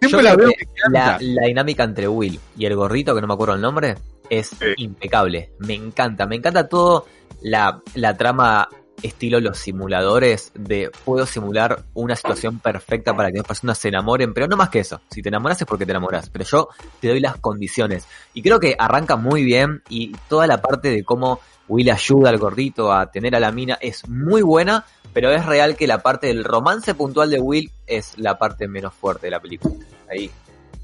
Siempre 0.02 0.10
Yo 0.10 0.22
la 0.22 0.34
creo 0.36 0.48
veo 0.48 0.56
que 0.58 0.66
que 0.66 0.72
la, 0.92 1.04
canta. 1.04 1.18
la 1.22 1.48
dinámica 1.48 1.84
entre 1.84 2.08
Will 2.08 2.40
y 2.58 2.66
el 2.66 2.76
gorrito, 2.76 3.14
que 3.14 3.22
no 3.22 3.28
me 3.28 3.34
acuerdo 3.34 3.56
el 3.56 3.62
nombre, 3.62 3.96
es 4.30 4.52
impecable. 4.78 5.52
Me 5.60 5.74
encanta, 5.74 6.26
me 6.26 6.38
encanta 6.38 6.70
todo 6.70 7.06
la, 7.42 7.82
la 7.96 8.16
trama 8.16 8.70
estilo 9.02 9.40
los 9.40 9.58
simuladores 9.58 10.52
de 10.56 10.90
puedo 11.06 11.26
simular 11.26 11.84
una 11.94 12.16
situación 12.18 12.60
perfecta 12.60 13.14
para 13.16 13.30
que 13.32 13.38
dos 13.38 13.48
personas 13.48 13.78
se 13.78 13.88
enamoren, 13.90 14.34
pero 14.34 14.48
no 14.48 14.56
más 14.58 14.70
que 14.70 14.80
eso. 14.80 15.02
Si 15.10 15.22
te 15.22 15.30
enamoras 15.30 15.62
es 15.62 15.68
porque 15.68 15.86
te 15.86 15.92
enamoras, 15.92 16.30
pero 16.30 16.46
yo 16.46 16.70
te 17.02 17.10
doy 17.10 17.20
las 17.20 17.38
condiciones. 17.38 18.06
Y 18.34 18.42
creo 18.42 18.60
que 18.60 18.76
arranca 18.80 19.16
muy 19.18 19.44
bien 19.44 19.82
y 19.90 20.14
toda 20.30 20.48
la 20.48 20.62
parte 20.62 20.90
de 20.90 21.04
cómo 21.04 21.40
Will 21.68 21.92
ayuda 21.92 22.30
al 22.30 22.38
gordito 22.40 22.92
a 22.92 23.12
tener 23.12 23.36
a 23.36 23.40
la 23.40 23.52
mina 23.52 23.78
es 23.80 24.08
muy 24.10 24.42
buena, 24.42 24.86
pero 25.14 25.32
es 25.32 25.46
real 25.46 25.76
que 25.76 25.88
la 25.88 26.00
parte 26.00 26.28
del 26.28 26.44
romance 26.44 26.94
puntual 26.96 27.30
de 27.30 27.40
Will 27.40 27.72
es 27.88 28.18
la 28.18 28.38
parte 28.38 28.68
menos 28.68 28.94
fuerte 28.94 29.28
de 29.28 29.32
la 29.32 29.40
película. 29.40 29.74
Ahí 30.10 30.30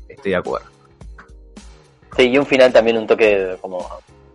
estoy 0.10 0.32
de 0.32 0.38
acuerdo. 0.38 0.68
Sí, 2.18 2.30
y 2.30 2.38
un 2.38 2.46
final 2.46 2.72
también 2.72 2.98
un 2.98 3.08
toque 3.08 3.58
como 3.62 3.86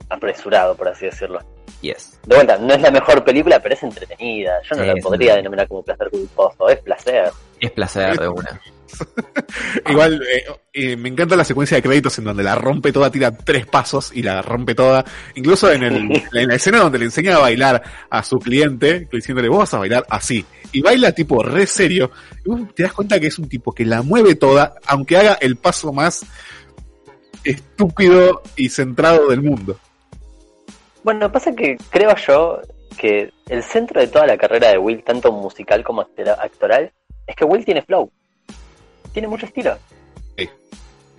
apresurado, 0.08 0.74
por 0.76 0.88
así 0.88 1.06
decirlo. 1.06 1.40
Yes. 1.80 2.18
De 2.26 2.34
vuelta, 2.34 2.58
no 2.58 2.74
es 2.74 2.82
la 2.82 2.90
mejor 2.90 3.24
película, 3.24 3.58
pero 3.60 3.74
es 3.74 3.82
entretenida. 3.82 4.60
Yo 4.64 4.76
no 4.76 4.82
Sí, 4.82 4.86
la 4.88 4.92
podría 4.94 4.94
entretenida. 4.96 5.36
denominar 5.36 5.68
como 5.68 5.82
placer 5.82 6.10
culposo, 6.10 6.68
es 6.68 6.78
placer. 6.80 7.30
Es 7.58 7.70
placer 7.70 8.18
de 8.18 8.28
una. 8.28 8.60
Igual, 9.88 10.22
eh, 10.22 10.44
eh, 10.72 10.96
me 10.96 11.08
encanta 11.08 11.36
la 11.36 11.44
secuencia 11.44 11.76
de 11.76 11.82
créditos 11.82 12.18
en 12.18 12.24
donde 12.24 12.42
la 12.42 12.54
rompe 12.54 12.92
toda, 12.92 13.10
tira 13.10 13.30
tres 13.36 13.66
pasos 13.66 14.10
y 14.14 14.22
la 14.22 14.42
rompe 14.42 14.74
toda. 14.74 15.04
Incluso 15.34 15.70
en, 15.70 15.82
el, 15.82 16.22
en 16.32 16.48
la 16.48 16.54
escena 16.54 16.78
donde 16.78 16.98
le 16.98 17.06
enseña 17.06 17.36
a 17.36 17.40
bailar 17.40 17.82
a 18.08 18.22
su 18.22 18.38
cliente, 18.38 19.08
diciéndole, 19.12 19.48
vos 19.48 19.60
vas 19.60 19.74
a 19.74 19.78
bailar 19.78 20.06
así. 20.08 20.44
Y 20.72 20.82
baila 20.82 21.12
tipo 21.12 21.42
re 21.42 21.66
serio. 21.66 22.10
Y 22.44 22.48
vos 22.48 22.60
te 22.74 22.84
das 22.84 22.92
cuenta 22.92 23.18
que 23.18 23.26
es 23.28 23.38
un 23.38 23.48
tipo 23.48 23.72
que 23.72 23.84
la 23.84 24.02
mueve 24.02 24.34
toda, 24.34 24.74
aunque 24.86 25.16
haga 25.16 25.34
el 25.40 25.56
paso 25.56 25.92
más 25.92 26.24
estúpido 27.44 28.42
y 28.56 28.68
centrado 28.68 29.28
del 29.28 29.42
mundo. 29.42 29.78
Bueno, 31.02 31.32
pasa 31.32 31.54
que 31.54 31.76
creo 31.90 32.14
yo 32.16 32.60
que 32.98 33.32
el 33.48 33.62
centro 33.62 34.00
de 34.00 34.08
toda 34.08 34.26
la 34.26 34.36
carrera 34.36 34.70
de 34.70 34.78
Will, 34.78 35.02
tanto 35.02 35.32
musical 35.32 35.82
como 35.82 36.02
actora- 36.02 36.38
actoral, 36.40 36.92
es 37.26 37.34
que 37.34 37.44
Will 37.44 37.64
tiene 37.64 37.82
flow. 37.82 38.12
Tiene 39.12 39.28
mucho 39.28 39.46
estilo. 39.46 39.76
Sí. 40.36 40.48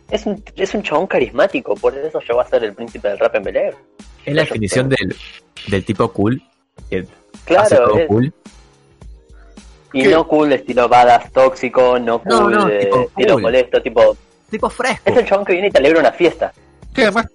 Es 0.09 0.25
un, 0.25 0.43
es 0.55 0.73
un 0.73 0.83
chabón 0.83 1.07
carismático, 1.07 1.75
por 1.75 1.95
eso 1.97 2.19
llegó 2.19 2.41
a 2.41 2.47
ser 2.47 2.63
el 2.63 2.73
príncipe 2.73 3.07
del 3.09 3.19
rap 3.19 3.35
en 3.35 3.43
Bel 3.43 3.55
Air. 3.57 3.75
Es 4.25 4.35
la 4.35 4.41
definición 4.43 4.89
del, 4.89 5.15
del 5.67 5.85
tipo 5.85 6.11
cool. 6.11 6.41
Que 6.89 6.99
hace 7.57 7.75
Claro, 7.75 7.87
todo 7.89 7.97
es- 7.99 8.07
cool. 8.07 8.33
y 9.93 10.03
¿Qué? 10.03 10.09
no 10.09 10.27
cool 10.27 10.53
estilo 10.53 10.87
badass 10.87 11.31
tóxico, 11.31 11.97
no 11.99 12.19
cool 12.19 12.29
No, 12.29 12.49
no, 12.49 12.69
eh, 12.69 12.79
tipo 12.85 13.01
estilo 13.01 13.33
cool. 13.33 13.41
molesto, 13.41 13.81
tipo... 13.81 14.17
Tipo 14.49 14.69
fresco. 14.69 15.09
Es 15.09 15.17
el 15.17 15.25
chabón 15.25 15.45
que 15.45 15.53
viene 15.53 15.69
y 15.69 15.71
te 15.71 15.77
alegra 15.79 15.99
una 16.01 16.11
fiesta. 16.11 16.51
Que 16.93 17.03
además 17.03 17.27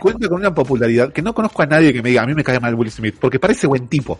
cuenta 0.00 0.28
con 0.28 0.38
una 0.40 0.52
popularidad 0.54 1.12
que 1.12 1.22
no 1.22 1.32
conozco 1.32 1.62
a 1.62 1.66
nadie 1.66 1.92
que 1.92 2.02
me 2.02 2.08
diga, 2.08 2.22
a 2.22 2.26
mí 2.26 2.34
me 2.34 2.42
cae 2.42 2.58
mal 2.58 2.74
Will 2.74 2.90
Smith, 2.90 3.16
porque 3.20 3.38
parece 3.38 3.66
buen 3.68 3.86
tipo. 3.86 4.18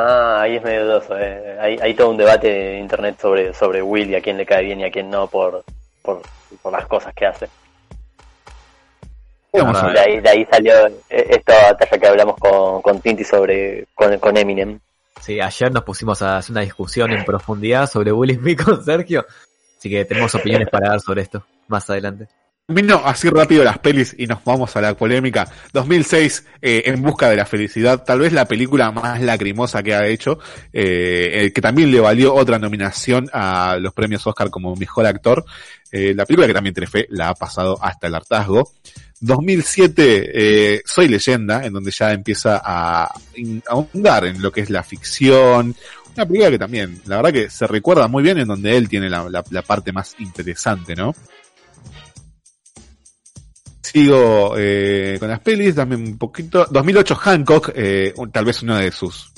Ah, 0.00 0.42
ahí 0.42 0.54
es 0.54 0.62
medio 0.62 0.84
dudoso. 0.84 1.18
Eh. 1.18 1.58
Hay, 1.60 1.76
hay 1.82 1.94
todo 1.94 2.10
un 2.10 2.16
debate 2.16 2.76
en 2.76 2.82
internet 2.82 3.18
sobre, 3.20 3.52
sobre 3.52 3.82
Will 3.82 4.10
y 4.10 4.14
a 4.14 4.20
quién 4.20 4.36
le 4.36 4.46
cae 4.46 4.62
bien 4.62 4.78
y 4.78 4.84
a 4.84 4.92
quién 4.92 5.10
no 5.10 5.26
por, 5.26 5.64
por, 6.02 6.22
por 6.62 6.72
las 6.72 6.86
cosas 6.86 7.12
que 7.14 7.26
hace. 7.26 7.48
De 9.52 10.00
ahí, 10.00 10.20
de 10.20 10.28
ahí 10.28 10.46
salió 10.48 10.86
eh, 10.86 11.00
esta 11.08 11.72
batalla 11.72 11.98
que 11.98 12.06
hablamos 12.06 12.36
con, 12.36 12.80
con 12.80 13.00
Tinti 13.00 13.24
sobre 13.24 13.86
con, 13.92 14.16
con 14.20 14.36
Eminem. 14.36 14.78
Sí, 15.20 15.40
ayer 15.40 15.72
nos 15.72 15.82
pusimos 15.82 16.22
a 16.22 16.36
hacer 16.36 16.52
una 16.52 16.60
discusión 16.60 17.10
en 17.10 17.24
profundidad 17.24 17.88
sobre 17.88 18.12
Will 18.12 18.36
Smith 18.36 18.62
con 18.62 18.84
Sergio. 18.84 19.26
Así 19.76 19.90
que 19.90 20.04
tenemos 20.04 20.32
opiniones 20.32 20.68
para 20.68 20.90
dar 20.90 21.00
sobre 21.00 21.22
esto 21.22 21.44
más 21.66 21.90
adelante. 21.90 22.28
Termino 22.68 23.00
así 23.02 23.30
rápido 23.30 23.64
las 23.64 23.78
pelis 23.78 24.14
y 24.18 24.26
nos 24.26 24.44
vamos 24.44 24.76
a 24.76 24.82
la 24.82 24.94
polémica. 24.94 25.50
2006, 25.72 26.44
eh, 26.60 26.82
En 26.84 27.00
busca 27.00 27.30
de 27.30 27.36
la 27.36 27.46
felicidad, 27.46 28.04
tal 28.04 28.18
vez 28.18 28.34
la 28.34 28.44
película 28.44 28.92
más 28.92 29.22
lacrimosa 29.22 29.82
que 29.82 29.94
ha 29.94 30.06
hecho, 30.06 30.38
eh, 30.70 31.50
que 31.54 31.62
también 31.62 31.90
le 31.90 31.98
valió 31.98 32.34
otra 32.34 32.58
nominación 32.58 33.30
a 33.32 33.78
los 33.80 33.94
premios 33.94 34.26
Oscar 34.26 34.50
como 34.50 34.76
mejor 34.76 35.06
actor. 35.06 35.46
Eh, 35.90 36.12
la 36.14 36.26
película 36.26 36.46
que 36.46 36.52
también 36.52 36.74
Telefe 36.74 37.06
la 37.08 37.30
ha 37.30 37.34
pasado 37.34 37.78
hasta 37.82 38.06
el 38.06 38.14
hartazgo. 38.14 38.70
2007, 39.18 40.30
eh, 40.34 40.82
Soy 40.84 41.08
leyenda, 41.08 41.64
en 41.64 41.72
donde 41.72 41.90
ya 41.90 42.12
empieza 42.12 42.60
a 42.62 43.10
ahondar 43.66 44.26
en 44.26 44.42
lo 44.42 44.52
que 44.52 44.60
es 44.60 44.68
la 44.68 44.82
ficción. 44.82 45.74
Una 46.14 46.26
película 46.26 46.50
que 46.50 46.58
también, 46.58 47.00
la 47.06 47.16
verdad 47.16 47.32
que 47.32 47.48
se 47.48 47.66
recuerda 47.66 48.08
muy 48.08 48.22
bien 48.22 48.36
en 48.36 48.48
donde 48.48 48.76
él 48.76 48.90
tiene 48.90 49.08
la 49.08 49.62
parte 49.66 49.90
más 49.90 50.16
interesante, 50.18 50.94
¿no? 50.94 51.14
Sigo 53.92 54.54
eh, 54.58 55.16
con 55.18 55.28
las 55.28 55.40
pelis, 55.40 55.74
dame 55.74 55.96
un 55.96 56.18
poquito. 56.18 56.66
2008 56.70 57.14
Hancock, 57.16 57.72
eh, 57.74 58.12
un- 58.16 58.30
tal 58.30 58.44
vez 58.44 58.62
uno 58.62 58.76
de 58.76 58.90
sus 58.92 59.32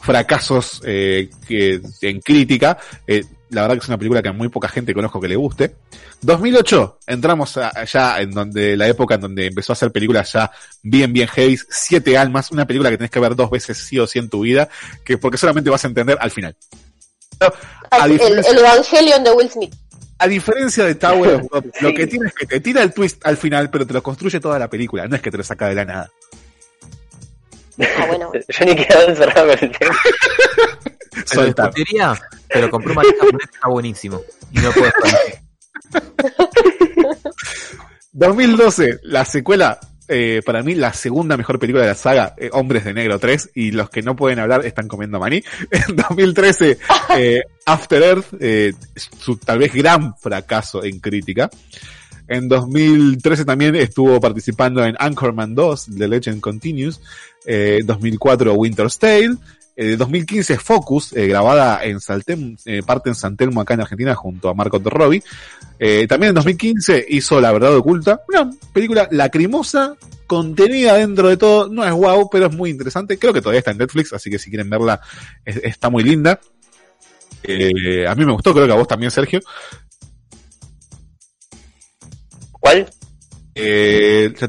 fracasos 0.00 0.80
eh, 0.84 1.30
que, 1.46 1.80
en 2.02 2.20
crítica. 2.20 2.78
La 3.50 3.62
verdad 3.62 3.76
que 3.76 3.82
es 3.82 3.88
una 3.88 3.98
película 3.98 4.20
que 4.22 4.28
a 4.30 4.32
muy 4.32 4.48
poca 4.48 4.68
gente 4.68 4.92
conozco 4.94 5.20
que 5.20 5.28
le 5.28 5.36
guste. 5.36 5.76
2008, 6.22 6.98
entramos 7.06 7.56
allá 7.56 8.20
en 8.20 8.30
donde 8.32 8.76
la 8.76 8.88
época 8.88 9.14
en 9.14 9.20
donde 9.20 9.46
empezó 9.46 9.72
a 9.72 9.74
hacer 9.74 9.92
películas 9.92 10.32
ya 10.32 10.50
bien, 10.82 11.12
bien 11.12 11.28
heavy. 11.28 11.56
Siete 11.68 12.16
almas, 12.18 12.50
una 12.50 12.66
película 12.66 12.90
que 12.90 12.96
tenés 12.96 13.10
que 13.10 13.20
ver 13.20 13.36
dos 13.36 13.50
veces 13.50 13.78
sí 13.78 13.98
o 13.98 14.06
sí 14.06 14.18
en 14.18 14.28
tu 14.28 14.40
vida, 14.40 14.68
que 15.04 15.18
porque 15.18 15.36
solamente 15.38 15.70
vas 15.70 15.84
a 15.84 15.88
entender 15.88 16.16
al 16.20 16.30
final. 16.30 16.56
A 17.90 18.06
El, 18.06 18.44
el 18.46 18.58
Evangelion 18.58 19.22
de 19.22 19.30
Will 19.32 19.50
Smith. 19.50 19.74
A 20.18 20.28
diferencia 20.28 20.84
de 20.84 20.94
Tower 20.94 21.34
of 21.34 21.42
God, 21.50 21.64
lo 21.80 21.94
que 21.94 22.06
tiene 22.06 22.28
es 22.28 22.34
que 22.34 22.46
te 22.46 22.60
tira 22.60 22.82
el 22.82 22.92
twist 22.92 23.24
al 23.26 23.36
final, 23.36 23.70
pero 23.70 23.86
te 23.86 23.92
lo 23.92 24.02
construye 24.02 24.40
toda 24.40 24.58
la 24.58 24.68
película, 24.68 25.06
no 25.06 25.16
es 25.16 25.22
que 25.22 25.30
te 25.30 25.36
lo 25.36 25.44
saca 25.44 25.68
de 25.68 25.74
la 25.74 25.84
nada. 25.84 26.10
Ah, 27.78 28.06
bueno. 28.06 28.30
Yo 28.48 28.64
ni 28.64 28.76
quedaba 28.76 29.04
encerrado 29.04 29.48
con 29.48 29.58
el 29.60 29.78
tema. 29.78 29.96
Pero 31.14 31.26
Soltar. 31.26 31.72
discutiría, 31.72 32.12
pero 32.48 32.68
compré 32.68 32.90
un 32.90 32.96
manejo 32.96 33.18
japonés 33.20 33.46
que 33.48 33.54
está 33.54 33.68
buenísimo. 33.68 34.20
Y 34.50 34.58
no 34.58 34.72
puedo 34.72 34.88
estar 34.88 35.44
2012, 38.12 38.98
la 39.04 39.24
secuela, 39.24 39.78
eh, 40.08 40.42
para 40.44 40.62
mí 40.62 40.74
la 40.74 40.92
segunda 40.92 41.36
mejor 41.36 41.58
película 41.58 41.82
de 41.82 41.90
la 41.90 41.94
saga, 41.94 42.34
eh, 42.36 42.50
Hombres 42.52 42.84
de 42.84 42.94
Negro 42.94 43.18
3, 43.18 43.50
y 43.54 43.70
los 43.70 43.90
que 43.90 44.02
no 44.02 44.16
pueden 44.16 44.38
hablar 44.38 44.64
están 44.64 44.88
comiendo 44.88 45.18
maní. 45.18 45.42
En 45.70 45.96
2013, 45.96 46.78
eh, 47.16 47.42
After 47.66 48.02
Earth, 48.02 48.34
su 49.18 49.36
tal 49.36 49.58
vez 49.58 49.72
gran 49.72 50.16
fracaso 50.16 50.84
en 50.84 51.00
crítica. 51.00 51.50
En 52.26 52.48
2013 52.48 53.44
también 53.44 53.76
estuvo 53.76 54.18
participando 54.20 54.84
en 54.84 54.96
Anchorman 54.98 55.54
2, 55.54 55.88
The 55.98 56.08
Legend 56.08 56.40
Continues. 56.40 57.00
Eh, 57.44 57.82
2004 57.84 58.54
Winter's 58.54 58.98
Tale. 58.98 59.36
Eh, 59.76 59.96
2015 59.96 60.56
Focus, 60.58 61.12
eh, 61.14 61.26
grabada 61.26 61.84
en 61.84 62.00
Saltem, 62.00 62.56
eh, 62.64 62.82
parte 62.84 63.08
en 63.08 63.14
San 63.16 63.36
Telmo 63.36 63.60
acá 63.60 63.74
en 63.74 63.80
Argentina 63.80 64.14
junto 64.14 64.48
a 64.48 64.54
Marco 64.54 64.78
Robbie. 64.78 65.22
Eh, 65.78 66.06
también 66.06 66.28
en 66.28 66.34
2015 66.36 67.04
hizo 67.08 67.40
La 67.40 67.50
Verdad 67.50 67.74
Oculta, 67.76 68.20
una 68.28 68.50
película 68.72 69.08
lacrimosa, 69.10 69.96
contenida 70.28 70.94
dentro 70.94 71.28
de 71.28 71.36
todo, 71.36 71.68
no 71.68 71.84
es 71.84 71.92
wow, 71.92 72.28
pero 72.30 72.46
es 72.46 72.54
muy 72.54 72.70
interesante. 72.70 73.18
Creo 73.18 73.32
que 73.32 73.40
todavía 73.40 73.58
está 73.58 73.72
en 73.72 73.78
Netflix, 73.78 74.12
así 74.12 74.30
que 74.30 74.38
si 74.38 74.48
quieren 74.48 74.70
verla, 74.70 75.00
es- 75.44 75.56
está 75.64 75.90
muy 75.90 76.04
linda. 76.04 76.38
A 77.46 78.14
mí 78.14 78.24
me 78.24 78.32
gustó, 78.32 78.54
creo 78.54 78.66
que 78.66 78.72
a 78.72 78.76
vos 78.76 78.88
también, 78.88 79.10
Sergio. 79.10 79.40
¿Cuál? 82.52 82.88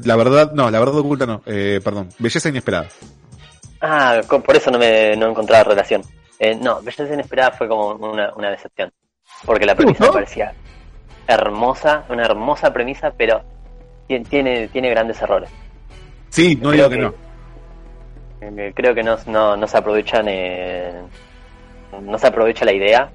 La 0.05 0.15
verdad, 0.15 0.51
no, 0.53 0.69
la 0.71 0.79
verdad 0.79 0.95
oculta 0.97 1.25
no, 1.25 1.41
perdón, 1.41 2.09
Belleza 2.19 2.49
Inesperada. 2.49 2.89
Ah, 3.87 4.21
por 4.27 4.55
eso 4.55 4.71
no 4.71 4.79
me 4.79 5.15
no 5.15 5.29
encontraba 5.29 5.63
relación. 5.63 6.01
Eh, 6.39 6.55
no, 6.59 6.81
Belleza 6.81 7.13
Inesperada 7.13 7.51
fue 7.51 7.67
como 7.67 7.89
una, 7.93 8.33
una 8.35 8.49
decepción. 8.49 8.91
Porque 9.45 9.65
la 9.65 9.75
premisa 9.75 10.05
me 10.05 10.11
parecía 10.11 10.53
hermosa, 11.27 12.03
una 12.09 12.23
hermosa 12.25 12.73
premisa, 12.73 13.11
pero 13.15 13.43
ti- 14.07 14.19
tiene, 14.21 14.67
tiene 14.69 14.89
grandes 14.89 15.21
errores. 15.21 15.49
Sí, 16.29 16.55
no 16.55 16.71
digo 16.71 16.89
que 16.89 16.97
no. 16.97 17.13
Eh, 18.41 18.73
Creo 18.75 18.93
que 18.95 19.03
no, 19.03 19.17
no, 19.27 19.55
no 19.55 19.67
se 19.67 19.77
aprovechan, 19.77 20.25
eh, 20.29 20.91
no 22.01 22.17
se 22.17 22.27
aprovecha 22.27 22.65
la 22.65 22.73
idea 22.73 23.09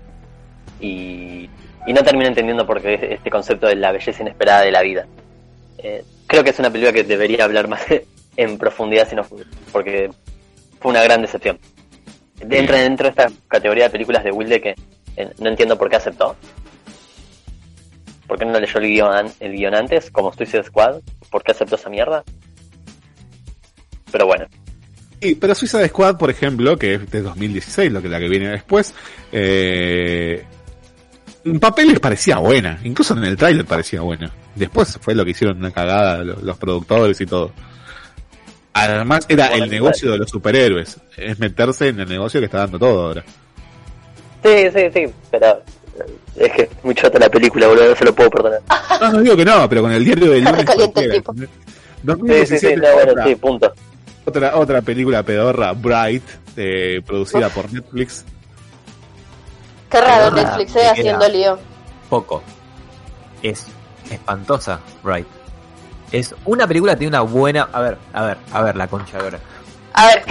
y, 0.80 1.48
y 1.86 1.92
no 1.92 2.02
termino 2.04 2.28
entendiendo 2.28 2.64
por 2.66 2.80
qué 2.80 2.94
este 3.14 3.28
concepto 3.30 3.66
de 3.66 3.74
la 3.76 3.90
belleza 3.92 4.22
inesperada 4.22 4.62
de 4.62 4.70
la 4.70 4.82
vida. 4.82 5.06
Eh, 5.78 6.04
creo 6.26 6.44
que 6.44 6.50
es 6.50 6.58
una 6.60 6.70
película 6.70 6.92
que 6.92 7.04
debería 7.04 7.44
hablar 7.44 7.66
más 7.68 7.82
en 8.36 8.56
profundidad, 8.58 9.08
sino 9.08 9.22
porque 9.72 10.10
fue 10.80 10.90
una 10.90 11.02
gran 11.02 11.22
decepción. 11.22 11.58
Entra 12.40 12.78
dentro 12.78 13.04
de 13.04 13.10
esta 13.10 13.30
categoría 13.48 13.84
de 13.84 13.90
películas 13.90 14.24
de 14.24 14.32
Wilde 14.32 14.60
que 14.60 14.74
eh, 15.16 15.30
no 15.38 15.50
entiendo 15.50 15.76
por 15.76 15.90
qué 15.90 15.96
aceptó. 15.96 16.36
¿Por 18.26 18.38
qué 18.38 18.44
no 18.44 18.58
leyó 18.58 18.78
el 18.78 18.86
guion, 18.86 19.32
el 19.40 19.52
guion 19.52 19.74
antes, 19.74 20.10
como 20.10 20.32
Suicide 20.32 20.64
Squad? 20.64 21.00
¿Por 21.30 21.42
qué 21.42 21.52
aceptó 21.52 21.76
esa 21.76 21.90
mierda? 21.90 22.24
Pero 24.10 24.26
bueno. 24.26 24.46
Sí, 25.20 25.34
pero 25.34 25.54
Suicide 25.54 25.88
Squad, 25.88 26.16
por 26.16 26.30
ejemplo, 26.30 26.78
que 26.78 26.94
es 26.94 27.10
de 27.10 27.22
2016, 27.22 27.92
lo 27.92 28.00
que 28.00 28.08
la 28.08 28.18
que 28.18 28.28
viene 28.28 28.48
después, 28.48 28.94
eh, 29.32 30.44
en 31.44 31.60
papeles 31.60 32.00
parecía 32.00 32.38
buena, 32.38 32.78
incluso 32.84 33.16
en 33.16 33.24
el 33.24 33.36
tráiler 33.36 33.66
parecía 33.66 34.00
buena. 34.00 34.32
Después 34.54 34.98
fue 35.00 35.14
lo 35.14 35.24
que 35.24 35.32
hicieron 35.32 35.58
una 35.58 35.70
cagada 35.70 36.24
los, 36.24 36.42
los 36.42 36.56
productores 36.56 37.20
y 37.20 37.26
todo. 37.26 37.52
Además 38.72 39.26
era 39.28 39.48
el 39.48 39.68
negocio 39.68 40.12
de 40.12 40.18
los 40.18 40.30
superhéroes, 40.30 40.96
es 41.16 41.38
meterse 41.38 41.88
en 41.88 42.00
el 42.00 42.08
negocio 42.08 42.40
que 42.40 42.46
está 42.46 42.58
dando 42.58 42.78
todo 42.78 43.06
ahora. 43.08 43.24
Sí, 44.44 44.70
sí, 44.72 44.90
sí, 44.94 45.12
pero 45.30 45.46
eh, 45.48 45.62
es 46.36 46.52
que 46.52 46.62
es 46.62 46.68
muy 46.84 46.94
chata 46.94 47.18
la 47.18 47.28
película, 47.28 47.66
boludo, 47.66 47.90
no 47.90 47.96
se 47.96 48.04
lo 48.04 48.14
puedo 48.14 48.30
perdonar. 48.30 48.60
No, 49.00 49.12
no 49.12 49.20
digo 49.20 49.36
que 49.36 49.44
no, 49.44 49.68
pero 49.68 49.82
con 49.82 49.92
el 49.92 50.04
diario 50.04 50.30
del 50.30 50.44
lunes 50.44 50.64
tipo. 50.66 51.32
¿entendés? 51.32 51.48
Sí, 51.50 51.56
sí, 52.02 52.04
2017 52.04 52.58
sí, 52.74 52.80
no, 52.80 52.92
bueno, 52.94 53.12
otra, 53.12 53.24
sí, 53.26 53.34
punto. 53.34 53.72
otra, 54.24 54.56
otra 54.56 54.82
película 54.82 55.22
pedorra, 55.22 55.72
Bright, 55.72 56.22
eh, 56.56 57.02
producida 57.04 57.48
por 57.50 57.70
Netflix. 57.72 58.24
Qué 59.90 60.00
raro 60.00 60.30
Netflix, 60.34 60.76
eh, 60.76 60.86
haciendo 60.88 61.28
lío. 61.28 61.58
poco. 62.08 62.42
Es 63.42 63.66
espantosa, 64.10 64.80
Right. 65.04 65.26
Es 66.12 66.34
una 66.44 66.66
película 66.66 66.92
que 66.92 67.00
tiene 67.00 67.16
una 67.16 67.20
buena. 67.22 67.68
A 67.72 67.80
ver, 67.80 67.98
a 68.12 68.22
ver, 68.24 68.38
a 68.52 68.62
ver, 68.62 68.76
la 68.76 68.88
concha 68.88 69.22
de. 69.22 69.38
A 69.94 70.06
ver, 70.06 70.24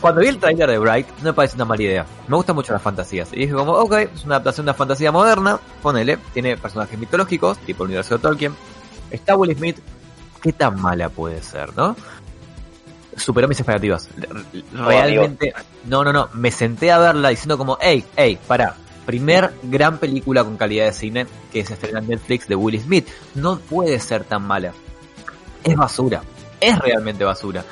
Cuando 0.00 0.20
vi 0.22 0.28
el 0.28 0.38
trailer 0.38 0.70
de 0.70 0.78
Bright, 0.78 1.08
no 1.18 1.24
me 1.24 1.32
parece 1.34 1.56
una 1.56 1.66
mala 1.66 1.82
idea. 1.82 2.06
Me 2.26 2.36
gustan 2.36 2.56
mucho 2.56 2.72
las 2.72 2.80
fantasías. 2.80 3.30
Y 3.32 3.40
dije 3.40 3.52
como, 3.52 3.72
ok, 3.72 3.92
es 4.14 4.24
una 4.24 4.36
adaptación 4.36 4.64
de 4.64 4.70
una 4.70 4.76
fantasía 4.76 5.12
moderna, 5.12 5.60
ponele, 5.82 6.18
tiene 6.32 6.56
personajes 6.56 6.98
mitológicos, 6.98 7.58
tipo 7.58 7.84
el 7.84 7.88
universo 7.88 8.16
de 8.16 8.22
Tolkien. 8.22 8.54
Está 9.10 9.36
Will 9.36 9.54
Smith, 9.54 9.78
¿qué 10.40 10.52
tan 10.52 10.80
mala 10.80 11.10
puede 11.10 11.42
ser, 11.42 11.76
no? 11.76 11.96
Superó 13.16 13.46
mis 13.46 13.58
expectativas. 13.60 14.08
Realmente, 14.72 15.52
no, 15.84 16.02
no, 16.02 16.12
no, 16.12 16.30
me 16.32 16.50
senté 16.50 16.90
a 16.92 16.98
verla 16.98 17.28
diciendo 17.28 17.58
como, 17.58 17.76
hey, 17.80 18.04
hey, 18.16 18.38
para. 18.46 18.74
Primer 19.06 19.52
gran 19.64 19.98
película 19.98 20.44
con 20.44 20.56
calidad 20.56 20.84
de 20.84 20.92
cine 20.92 21.26
que 21.52 21.64
se 21.64 21.72
estrena 21.72 21.98
en 21.98 22.06
Netflix 22.06 22.46
de 22.46 22.54
Will 22.54 22.80
Smith. 22.80 23.08
No 23.34 23.58
puede 23.58 23.98
ser 23.98 24.22
tan 24.22 24.42
mala. 24.42 24.72
Es 25.64 25.76
basura. 25.76 26.22
Es 26.60 26.78
realmente 26.78 27.24
basura. 27.24 27.64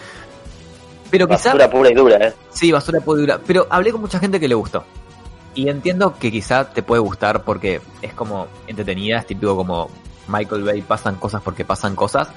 Pero 1.11 1.27
quizá... 1.27 1.51
Basura 1.51 1.71
pura 1.71 1.91
y 1.91 1.95
dura, 1.95 2.17
eh. 2.17 2.35
Sí, 2.51 2.71
basura 2.73 3.01
puede 3.01 3.23
durar. 3.23 3.41
Pero 3.47 3.67
hablé 3.71 3.93
con 3.93 4.01
mucha 4.01 4.19
gente 4.19 4.39
que 4.39 4.49
le 4.49 4.55
gustó. 4.55 4.85
Y 5.55 5.69
entiendo 5.69 6.15
que 6.19 6.31
quizá 6.31 6.69
te 6.71 6.83
puede 6.83 7.01
gustar 7.01 7.43
porque 7.43 7.81
es 8.03 8.13
como 8.15 8.47
entretenida, 8.67 9.19
es 9.19 9.27
típico 9.27 9.57
como 9.57 9.91
Michael 10.29 10.63
Bay, 10.65 10.83
pasan 10.83 11.17
cosas 11.17 11.43
porque 11.43 11.65
pasan 11.65 11.97
cosas. 11.97 12.29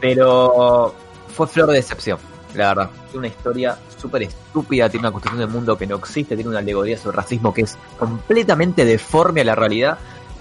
Pero 0.00 0.94
fue 1.34 1.46
flor 1.46 1.68
de 1.68 1.74
decepción, 1.76 2.18
la 2.54 2.68
verdad. 2.68 2.90
Tiene 3.10 3.18
una 3.18 3.28
historia 3.28 3.78
súper 3.98 4.24
estúpida, 4.24 4.88
tiene 4.88 5.06
una 5.06 5.12
construcción 5.12 5.40
del 5.40 5.48
mundo 5.48 5.78
que 5.78 5.86
no 5.86 5.96
existe, 5.96 6.34
tiene 6.34 6.50
una 6.50 6.58
alegoría 6.58 6.98
sobre 6.98 7.16
racismo 7.16 7.54
que 7.54 7.62
es 7.62 7.78
completamente 7.98 8.84
deforme 8.84 9.40
a 9.40 9.44
la 9.44 9.54
realidad. 9.54 9.98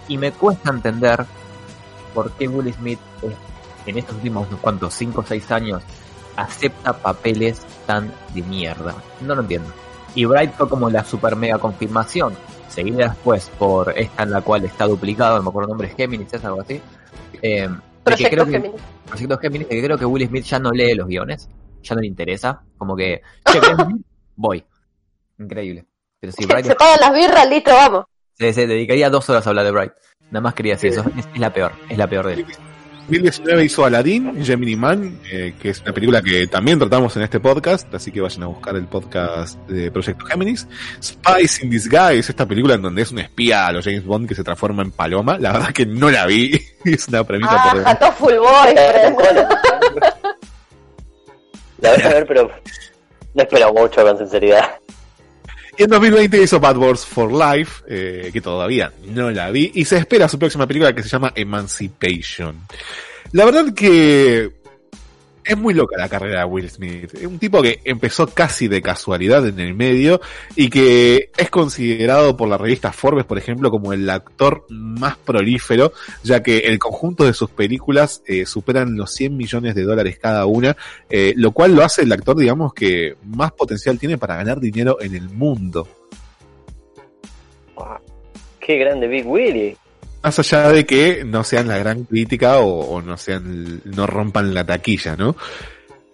Y 0.07 0.17
me 0.17 0.31
cuesta 0.31 0.71
entender 0.71 1.25
por 2.13 2.31
qué 2.33 2.47
Will 2.47 2.73
Smith 2.73 2.99
es- 3.21 3.31
en 3.85 3.97
estos 3.97 4.15
últimos, 4.15 4.47
¿cuántos? 4.61 4.93
5 4.93 5.21
o 5.21 5.25
6 5.25 5.51
años 5.51 5.83
acepta 6.35 6.93
papeles 6.93 7.61
tan 7.85 8.11
de 8.33 8.41
mierda. 8.43 8.95
No 9.21 9.35
lo 9.35 9.41
entiendo. 9.41 9.71
Y 10.15 10.25
Bright 10.25 10.53
fue 10.53 10.67
como 10.67 10.89
la 10.89 11.03
super 11.03 11.35
mega 11.35 11.57
confirmación. 11.57 12.35
Seguida 12.67 13.09
después 13.09 13.49
por 13.57 13.97
esta 13.97 14.23
en 14.23 14.31
la 14.31 14.41
cual 14.41 14.63
está 14.65 14.87
duplicado, 14.87 15.37
no 15.37 15.43
me 15.43 15.49
acuerdo 15.49 15.67
el 15.67 15.71
nombre, 15.71 15.87
es 15.89 15.95
Géminis, 15.95 16.33
es 16.33 16.43
algo 16.43 16.61
así. 16.61 16.81
Eh, 17.41 17.67
que 17.69 18.03
Proyecto 18.03 18.29
creo 18.29 18.45
que, 18.45 18.51
Géminis. 18.51 18.81
Proyecto 19.07 19.37
Géminis, 19.39 19.67
que 19.67 19.83
creo 19.83 19.97
que 19.97 20.05
Will 20.05 20.27
Smith 20.27 20.45
ya 20.45 20.59
no 20.59 20.71
lee 20.71 20.95
los 20.95 21.07
guiones, 21.07 21.49
ya 21.83 21.95
no 21.95 22.01
le 22.01 22.07
interesa. 22.07 22.63
Como 22.77 22.95
que, 22.95 23.21
che, 23.51 23.59
voy. 24.35 24.63
Increíble. 25.37 25.85
Pero 26.19 26.33
sí, 26.33 26.45
Bright 26.45 26.65
Se 26.67 26.75
pagan 26.75 26.99
las 27.01 27.13
birras, 27.13 27.49
listo, 27.49 27.71
vamos. 27.71 28.05
se, 28.37 28.53
se 28.53 28.67
dedicaría 28.67 29.09
dos 29.09 29.29
horas 29.29 29.45
a 29.45 29.49
hablar 29.49 29.65
de 29.65 29.71
Bright. 29.71 29.93
Nada 30.29 30.41
más 30.41 30.53
quería 30.53 30.73
decir 30.73 30.91
eso. 30.91 31.03
Es, 31.17 31.27
es 31.33 31.39
la 31.39 31.51
peor, 31.51 31.73
es 31.89 31.97
la 31.97 32.07
peor 32.07 32.27
de 32.27 32.33
él. 32.33 32.45
2019 33.07 33.65
hizo 33.65 33.83
Aladdin, 33.85 34.43
Gemini 34.43 34.75
Man, 34.75 35.19
eh, 35.29 35.53
que 35.59 35.69
es 35.69 35.81
una 35.81 35.91
película 35.91 36.21
que 36.21 36.47
también 36.47 36.79
tratamos 36.79 37.15
en 37.17 37.23
este 37.23 37.39
podcast, 37.41 37.93
así 37.93 38.11
que 38.11 38.21
vayan 38.21 38.43
a 38.43 38.47
buscar 38.47 38.75
el 38.75 38.85
podcast 38.85 39.57
de 39.67 39.91
Proyecto 39.91 40.25
Géminis. 40.25 40.65
Spice 41.01 41.65
in 41.65 41.71
Disguise, 41.71 42.29
esta 42.31 42.47
película 42.47 42.75
en 42.75 42.81
donde 42.83 43.01
es 43.01 43.11
un 43.11 43.19
espía 43.19 43.67
a 43.67 43.71
los 43.73 43.83
James 43.83 44.05
Bond 44.05 44.29
que 44.29 44.35
se 44.35 44.43
transforma 44.43 44.83
en 44.83 44.91
paloma. 44.91 45.37
La 45.37 45.51
verdad 45.51 45.71
que 45.73 45.85
no 45.85 46.09
la 46.09 46.25
vi, 46.25 46.51
es 46.85 47.07
una 47.09 47.23
premisa 47.25 47.51
Ah, 47.53 47.71
por 47.73 47.83
Jato 47.83 48.11
Full 48.13 48.35
Boy. 48.35 48.75
La 51.79 51.93
voy 51.95 52.01
a 52.03 52.09
ver, 52.09 52.27
pero 52.27 52.51
no 53.33 53.41
espero 53.43 53.73
mucho 53.73 54.03
con 54.03 54.17
sinceridad. 54.17 54.69
En 55.81 55.89
2020 55.89 56.43
hizo 56.43 56.59
Bad 56.59 56.77
Wars 56.77 57.05
for 57.05 57.31
Life, 57.31 57.83
eh, 57.87 58.29
que 58.31 58.39
todavía 58.39 58.91
no 59.03 59.31
la 59.31 59.49
vi, 59.49 59.71
y 59.73 59.85
se 59.85 59.97
espera 59.97 60.27
su 60.27 60.37
próxima 60.37 60.67
película 60.67 60.93
que 60.93 61.01
se 61.01 61.09
llama 61.09 61.33
Emancipation. 61.35 62.67
La 63.31 63.45
verdad 63.45 63.73
que 63.73 64.60
es 65.43 65.57
muy 65.57 65.73
loca 65.73 65.97
la 65.97 66.09
carrera 66.09 66.39
de 66.39 66.45
Will 66.45 66.69
Smith. 66.69 67.13
Es 67.13 67.25
un 67.25 67.39
tipo 67.39 67.61
que 67.61 67.79
empezó 67.83 68.27
casi 68.27 68.67
de 68.67 68.81
casualidad 68.81 69.47
en 69.47 69.59
el 69.59 69.73
medio 69.73 70.21
y 70.55 70.69
que 70.69 71.31
es 71.37 71.49
considerado 71.49 72.37
por 72.37 72.47
la 72.47 72.57
revista 72.57 72.91
Forbes, 72.91 73.25
por 73.25 73.37
ejemplo, 73.37 73.71
como 73.71 73.93
el 73.93 74.09
actor 74.09 74.65
más 74.69 75.17
prolífero, 75.17 75.93
ya 76.23 76.43
que 76.43 76.59
el 76.59 76.79
conjunto 76.79 77.25
de 77.25 77.33
sus 77.33 77.49
películas 77.49 78.23
eh, 78.25 78.45
superan 78.45 78.95
los 78.95 79.13
100 79.13 79.35
millones 79.35 79.75
de 79.75 79.83
dólares 79.83 80.19
cada 80.19 80.45
una, 80.45 80.75
eh, 81.09 81.33
lo 81.35 81.51
cual 81.51 81.75
lo 81.75 81.83
hace 81.83 82.03
el 82.03 82.11
actor, 82.11 82.37
digamos, 82.37 82.73
que 82.73 83.15
más 83.23 83.51
potencial 83.51 83.99
tiene 83.99 84.17
para 84.17 84.35
ganar 84.35 84.59
dinero 84.59 84.97
en 85.01 85.15
el 85.15 85.29
mundo. 85.29 85.87
Qué 88.59 88.77
grande 88.77 89.07
Big 89.07 89.27
Willy. 89.27 89.75
Más 90.23 90.37
allá 90.37 90.69
de 90.71 90.85
que 90.85 91.23
no 91.25 91.43
sean 91.43 91.67
la 91.67 91.77
gran 91.77 92.03
crítica 92.03 92.59
o, 92.59 93.01
no 93.01 93.17
sean, 93.17 93.81
no 93.85 94.05
rompan 94.05 94.53
la 94.53 94.65
taquilla, 94.65 95.15
¿no? 95.15 95.35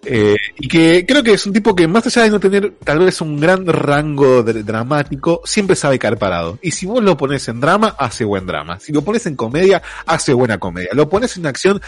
Eh, 0.04 0.36
y 0.58 0.68
que 0.68 1.04
creo 1.06 1.22
que 1.22 1.32
es 1.32 1.44
un 1.44 1.52
tipo 1.52 1.74
que 1.74 1.86
más 1.86 2.06
allá 2.06 2.22
de 2.22 2.30
no 2.30 2.40
tener 2.40 2.72
tal 2.82 3.00
vez 3.00 3.20
un 3.20 3.38
gran 3.38 3.66
rango 3.66 4.42
dramático, 4.42 5.42
siempre 5.44 5.76
sabe 5.76 5.98
caer 5.98 6.16
parado. 6.16 6.58
Y 6.62 6.70
si 6.70 6.86
vos 6.86 7.02
lo 7.02 7.16
pones 7.16 7.46
en 7.48 7.60
drama, 7.60 7.94
hace 7.98 8.24
buen 8.24 8.46
drama. 8.46 8.80
Si 8.80 8.92
lo 8.92 9.02
pones 9.02 9.26
en 9.26 9.36
comedia, 9.36 9.82
hace 10.06 10.32
buena 10.32 10.58
comedia. 10.58 10.90
Lo 10.94 11.08
pones 11.10 11.36
en 11.36 11.46
acción, 11.46 11.80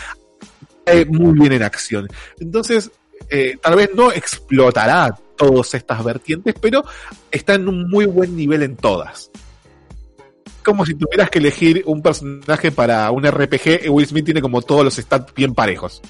cae 0.84 1.06
muy 1.06 1.38
bien 1.38 1.52
en 1.52 1.62
acción. 1.62 2.08
Entonces, 2.38 2.90
eh, 3.30 3.56
tal 3.62 3.76
vez 3.76 3.90
no 3.94 4.12
explotará 4.12 5.14
todas 5.36 5.72
estas 5.72 6.04
vertientes, 6.04 6.54
pero 6.60 6.84
está 7.30 7.54
en 7.54 7.68
un 7.68 7.88
muy 7.88 8.04
buen 8.04 8.36
nivel 8.36 8.62
en 8.62 8.76
todas 8.76 9.30
como 10.64 10.84
si 10.86 10.94
tuvieras 10.94 11.30
que 11.30 11.38
elegir 11.38 11.82
un 11.86 12.02
personaje 12.02 12.70
para 12.72 13.10
un 13.10 13.24
RPG, 13.24 13.90
Will 13.90 14.06
Smith 14.06 14.24
tiene 14.24 14.40
como 14.42 14.62
todos 14.62 14.84
los 14.84 14.94
stats 14.96 15.32
bien 15.34 15.54
parejos. 15.54 16.00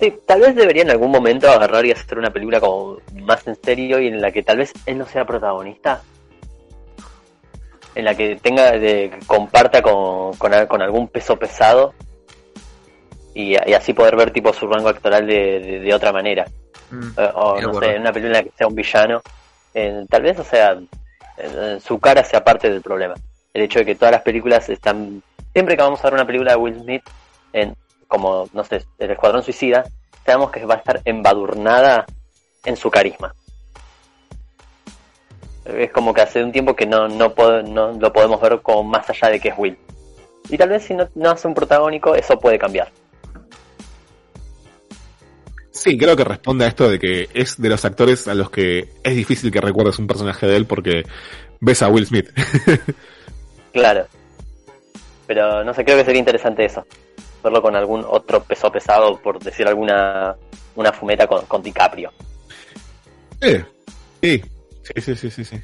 Sí, 0.00 0.14
tal 0.26 0.40
vez 0.40 0.54
debería 0.56 0.82
en 0.82 0.90
algún 0.90 1.10
momento 1.10 1.50
agarrar 1.50 1.84
y 1.84 1.92
hacer 1.92 2.18
una 2.18 2.30
película 2.30 2.58
como 2.60 2.98
más 3.22 3.46
en 3.46 3.56
serio 3.62 3.98
y 4.00 4.08
en 4.08 4.20
la 4.20 4.30
que 4.32 4.42
tal 4.42 4.58
vez 4.58 4.72
él 4.86 4.98
no 4.98 5.06
sea 5.06 5.24
protagonista. 5.26 6.02
En 7.94 8.06
la 8.06 8.14
que 8.14 8.36
tenga, 8.36 8.72
de, 8.72 9.10
que 9.10 9.18
comparta 9.26 9.82
con, 9.82 10.32
con, 10.36 10.54
al- 10.54 10.66
con 10.66 10.80
algún 10.80 11.08
peso 11.08 11.36
pesado 11.38 11.92
y, 13.34 13.50
y 13.52 13.74
así 13.74 13.92
poder 13.92 14.16
ver 14.16 14.30
tipo 14.30 14.52
su 14.54 14.66
rango 14.66 14.88
actoral 14.88 15.26
de, 15.26 15.60
de, 15.60 15.80
de 15.80 15.94
otra 15.94 16.12
manera. 16.12 16.46
Mm, 16.90 17.08
Eh, 17.18 17.30
o 17.34 17.60
no 17.60 17.74
sé, 17.74 17.94
en 17.94 18.00
una 18.00 18.12
película 18.12 18.38
en 18.38 18.44
la 18.44 18.50
que 18.50 18.56
sea 18.56 18.66
un 18.66 18.74
villano. 18.74 19.20
Eh, 19.74 20.04
tal 20.08 20.22
vez, 20.22 20.38
o 20.38 20.44
sea, 20.44 20.78
su 21.80 21.98
cara 21.98 22.24
sea 22.24 22.44
parte 22.44 22.70
del 22.70 22.82
problema. 22.82 23.14
El 23.54 23.62
hecho 23.62 23.80
de 23.80 23.84
que 23.84 23.94
todas 23.94 24.12
las 24.12 24.22
películas 24.22 24.68
están. 24.68 25.22
Siempre 25.52 25.76
que 25.76 25.82
vamos 25.82 26.00
a 26.00 26.04
ver 26.04 26.14
una 26.14 26.26
película 26.26 26.52
de 26.52 26.56
Will 26.56 26.80
Smith, 26.80 27.02
en, 27.52 27.76
como, 28.08 28.48
no 28.52 28.64
sé, 28.64 28.84
El 28.98 29.10
Escuadrón 29.10 29.42
Suicida, 29.42 29.84
sabemos 30.24 30.50
que 30.50 30.64
va 30.64 30.74
a 30.74 30.78
estar 30.78 31.00
embadurnada 31.04 32.06
en 32.64 32.76
su 32.76 32.90
carisma. 32.90 33.34
Es 35.64 35.92
como 35.92 36.12
que 36.12 36.22
hace 36.22 36.42
un 36.42 36.50
tiempo 36.52 36.74
que 36.74 36.86
no, 36.86 37.08
no, 37.08 37.34
pod- 37.34 37.64
no 37.64 37.92
lo 37.92 38.12
podemos 38.12 38.40
ver 38.40 38.60
como 38.62 38.82
más 38.82 39.08
allá 39.10 39.28
de 39.28 39.40
que 39.40 39.50
es 39.50 39.54
Will. 39.58 39.78
Y 40.48 40.58
tal 40.58 40.70
vez 40.70 40.84
si 40.84 40.94
no, 40.94 41.08
no 41.14 41.30
hace 41.30 41.46
un 41.46 41.54
protagónico, 41.54 42.14
eso 42.14 42.38
puede 42.38 42.58
cambiar. 42.58 42.88
Sí, 45.72 45.96
creo 45.96 46.14
que 46.14 46.24
responde 46.24 46.66
a 46.66 46.68
esto 46.68 46.88
de 46.88 46.98
que 46.98 47.28
es 47.32 47.60
de 47.60 47.68
los 47.68 47.84
actores 47.84 48.28
a 48.28 48.34
los 48.34 48.50
que 48.50 48.90
es 49.02 49.16
difícil 49.16 49.50
que 49.50 49.60
recuerdes 49.60 49.98
un 49.98 50.06
personaje 50.06 50.46
de 50.46 50.56
él 50.56 50.66
porque 50.66 51.04
ves 51.60 51.82
a 51.82 51.88
Will 51.88 52.06
Smith. 52.06 52.30
Claro. 53.72 54.06
Pero 55.26 55.64
no 55.64 55.72
sé, 55.72 55.82
creo 55.82 55.96
que 55.96 56.04
sería 56.04 56.18
interesante 56.18 56.66
eso. 56.66 56.86
Verlo 57.42 57.62
con 57.62 57.74
algún 57.74 58.04
otro 58.06 58.44
peso 58.44 58.70
pesado, 58.70 59.18
por 59.18 59.42
decir 59.42 59.66
alguna 59.66 60.36
una 60.74 60.92
fumeta 60.92 61.26
con, 61.26 61.46
con 61.46 61.62
DiCaprio. 61.62 62.12
Eh, 63.40 63.64
sí, 64.22 64.42
sí, 64.82 65.00
sí, 65.00 65.16
sí, 65.16 65.30
sí, 65.30 65.44
sí. 65.44 65.56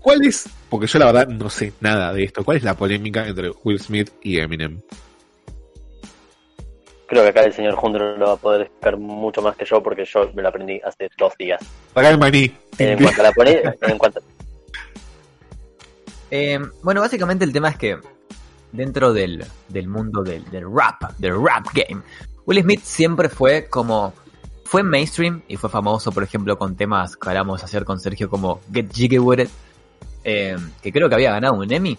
¿Cuál 0.00 0.24
es? 0.24 0.48
Porque 0.68 0.86
yo 0.86 0.98
la 0.98 1.06
verdad 1.06 1.28
no 1.28 1.48
sé 1.48 1.72
nada 1.80 2.12
de 2.12 2.24
esto. 2.24 2.44
¿Cuál 2.44 2.56
es 2.56 2.62
la 2.62 2.74
polémica 2.74 3.26
entre 3.26 3.50
Will 3.62 3.80
Smith 3.80 4.10
y 4.22 4.38
Eminem? 4.38 4.80
Creo 7.06 7.22
que 7.22 7.28
acá 7.28 7.42
el 7.42 7.52
señor 7.52 7.74
Jundro 7.74 8.16
lo 8.16 8.26
va 8.26 8.32
a 8.32 8.36
poder 8.36 8.62
explicar 8.62 8.96
mucho 8.96 9.42
más 9.42 9.56
que 9.56 9.64
yo 9.64 9.82
porque 9.82 10.04
yo 10.04 10.30
me 10.34 10.42
lo 10.42 10.48
aprendí 10.48 10.80
hace 10.84 11.10
dos 11.18 11.36
días. 11.38 11.60
Acá 11.94 12.10
el 12.10 12.18
maní. 12.18 12.52
En 12.78 12.98
cuanto 13.02 13.20
a 13.20 13.24
la 13.24 13.32
polémica, 13.32 13.74
en 13.82 13.98
cuanto 13.98 14.20
Eh, 16.30 16.58
bueno, 16.82 17.00
básicamente 17.00 17.44
el 17.44 17.52
tema 17.52 17.68
es 17.68 17.76
que 17.76 17.96
dentro 18.72 19.12
del, 19.12 19.44
del 19.68 19.86
mundo 19.86 20.24
del, 20.24 20.44
del 20.50 20.64
rap, 20.64 21.12
del 21.18 21.34
rap 21.40 21.66
game, 21.72 22.02
Will 22.46 22.60
Smith 22.62 22.82
siempre 22.82 23.28
fue 23.28 23.66
como... 23.68 24.12
Fue 24.64 24.82
mainstream 24.82 25.42
y 25.46 25.56
fue 25.56 25.70
famoso, 25.70 26.10
por 26.10 26.24
ejemplo, 26.24 26.58
con 26.58 26.74
temas 26.74 27.16
que 27.16 27.28
hablamos 27.28 27.62
ayer 27.62 27.84
con 27.84 28.00
Sergio 28.00 28.28
como 28.28 28.60
Get 28.72 28.92
Jiggy 28.92 29.18
With 29.20 29.40
It, 29.40 29.50
eh, 30.24 30.56
que 30.82 30.90
creo 30.90 31.08
que 31.08 31.14
había 31.14 31.30
ganado 31.30 31.54
un 31.54 31.72
Emmy, 31.72 31.96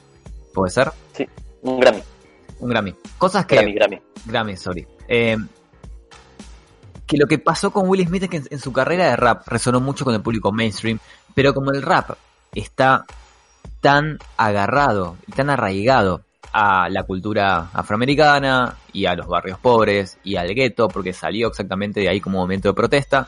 ¿puede 0.54 0.72
ser? 0.72 0.92
Sí, 1.14 1.26
un 1.62 1.80
Grammy. 1.80 2.04
Un 2.60 2.70
Grammy. 2.70 2.96
Cosas 3.18 3.46
que... 3.46 3.56
Grammy, 3.56 3.74
Grammy. 3.76 4.02
Grammy, 4.26 4.58
sorry. 4.58 4.86
Eh, 5.08 5.38
que 7.06 7.18
lo 7.18 7.28
que 7.28 7.38
pasó 7.38 7.72
con 7.72 7.88
Will 7.88 8.08
Smith 8.08 8.24
es 8.24 8.30
que 8.30 8.44
en, 8.50 8.60
su 8.60 8.74
carrera 8.74 9.06
de 9.06 9.16
rap 9.16 9.48
resonó 9.48 9.80
mucho 9.80 10.06
con 10.06 10.16
el 10.16 10.22
público 10.22 10.52
mainstream, 10.52 11.00
pero 11.34 11.54
como 11.54 11.72
el 11.72 11.82
rap 11.82 12.12
está 12.54 13.06
tan 13.82 14.18
agarrado 14.38 15.18
y 15.28 15.32
tan 15.34 15.50
arraigado 15.50 16.22
a 16.52 16.90
la 16.90 17.04
cultura 17.04 17.70
afroamericana 17.74 18.78
y 18.94 19.06
a 19.06 19.16
los 19.16 19.28
barrios 19.28 19.60
pobres 19.60 20.18
y 20.24 20.38
al 20.38 20.54
gueto, 20.56 20.88
porque 20.88 21.14
salió 21.14 21.50
exactamente 21.50 22.00
de 22.00 22.10
ahí 22.10 22.22
como 22.22 22.40
momento 22.40 22.70
de 22.70 22.74
protesta, 22.74 23.28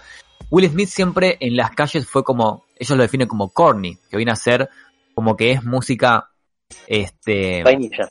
Will 0.49 0.69
Smith 0.69 0.89
siempre 0.89 1.37
en 1.39 1.55
las 1.57 1.71
calles 1.71 2.07
fue 2.07 2.23
como, 2.23 2.65
ellos 2.77 2.97
lo 2.97 3.03
definen 3.03 3.27
como 3.27 3.49
corny, 3.49 3.97
que 4.09 4.17
viene 4.17 4.31
a 4.31 4.35
ser 4.35 4.69
como 5.13 5.35
que 5.35 5.51
es 5.51 5.63
música, 5.63 6.29
este 6.87 7.63
Vainilla. 7.63 8.07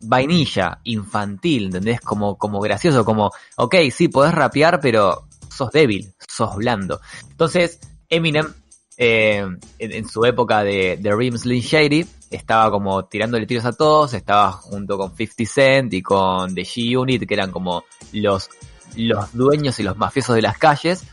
Vainilla, 0.00 0.80
infantil, 0.84 1.66
¿entendés? 1.66 2.00
Como, 2.00 2.36
como 2.36 2.60
gracioso, 2.60 3.04
como, 3.04 3.30
ok, 3.56 3.74
sí, 3.90 4.08
podés 4.08 4.34
rapear, 4.34 4.80
pero 4.80 5.26
sos 5.50 5.70
débil, 5.72 6.12
sos 6.28 6.56
blando. 6.56 7.00
Entonces, 7.30 7.80
Eminem, 8.08 8.52
eh, 8.96 9.46
en, 9.78 10.08
su 10.08 10.24
época 10.24 10.62
de, 10.62 10.96
de 10.96 11.14
Rim 11.14 11.36
Slim 11.36 11.60
Shady, 11.60 12.06
estaba 12.30 12.70
como 12.70 13.04
tirándole 13.06 13.46
tiros 13.46 13.64
a 13.64 13.72
todos, 13.72 14.14
estaba 14.14 14.52
junto 14.52 14.98
con 14.98 15.14
50 15.14 15.52
Cent 15.52 15.94
y 15.94 16.02
con 16.02 16.54
The 16.54 16.62
G-Unit, 16.62 17.26
que 17.26 17.34
eran 17.34 17.50
como 17.50 17.84
los, 18.12 18.48
los 18.96 19.32
dueños 19.32 19.78
y 19.80 19.82
los 19.82 19.96
mafiosos 19.96 20.36
de 20.36 20.42
las 20.42 20.58
calles, 20.58 21.04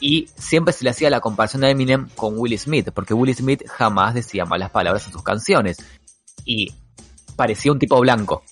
y 0.00 0.28
siempre 0.36 0.72
se 0.72 0.84
le 0.84 0.90
hacía 0.90 1.10
la 1.10 1.20
comparación 1.20 1.62
a 1.64 1.70
Eminem 1.70 2.08
con 2.16 2.36
Will 2.36 2.58
Smith, 2.58 2.90
porque 2.92 3.14
Will 3.14 3.34
Smith 3.34 3.62
jamás 3.68 4.14
decía 4.14 4.44
malas 4.44 4.70
palabras 4.70 5.06
en 5.06 5.12
sus 5.12 5.22
canciones. 5.22 5.76
Y 6.44 6.74
parecía 7.42 7.72
un 7.72 7.78
tipo 7.80 7.98
blanco. 7.98 8.44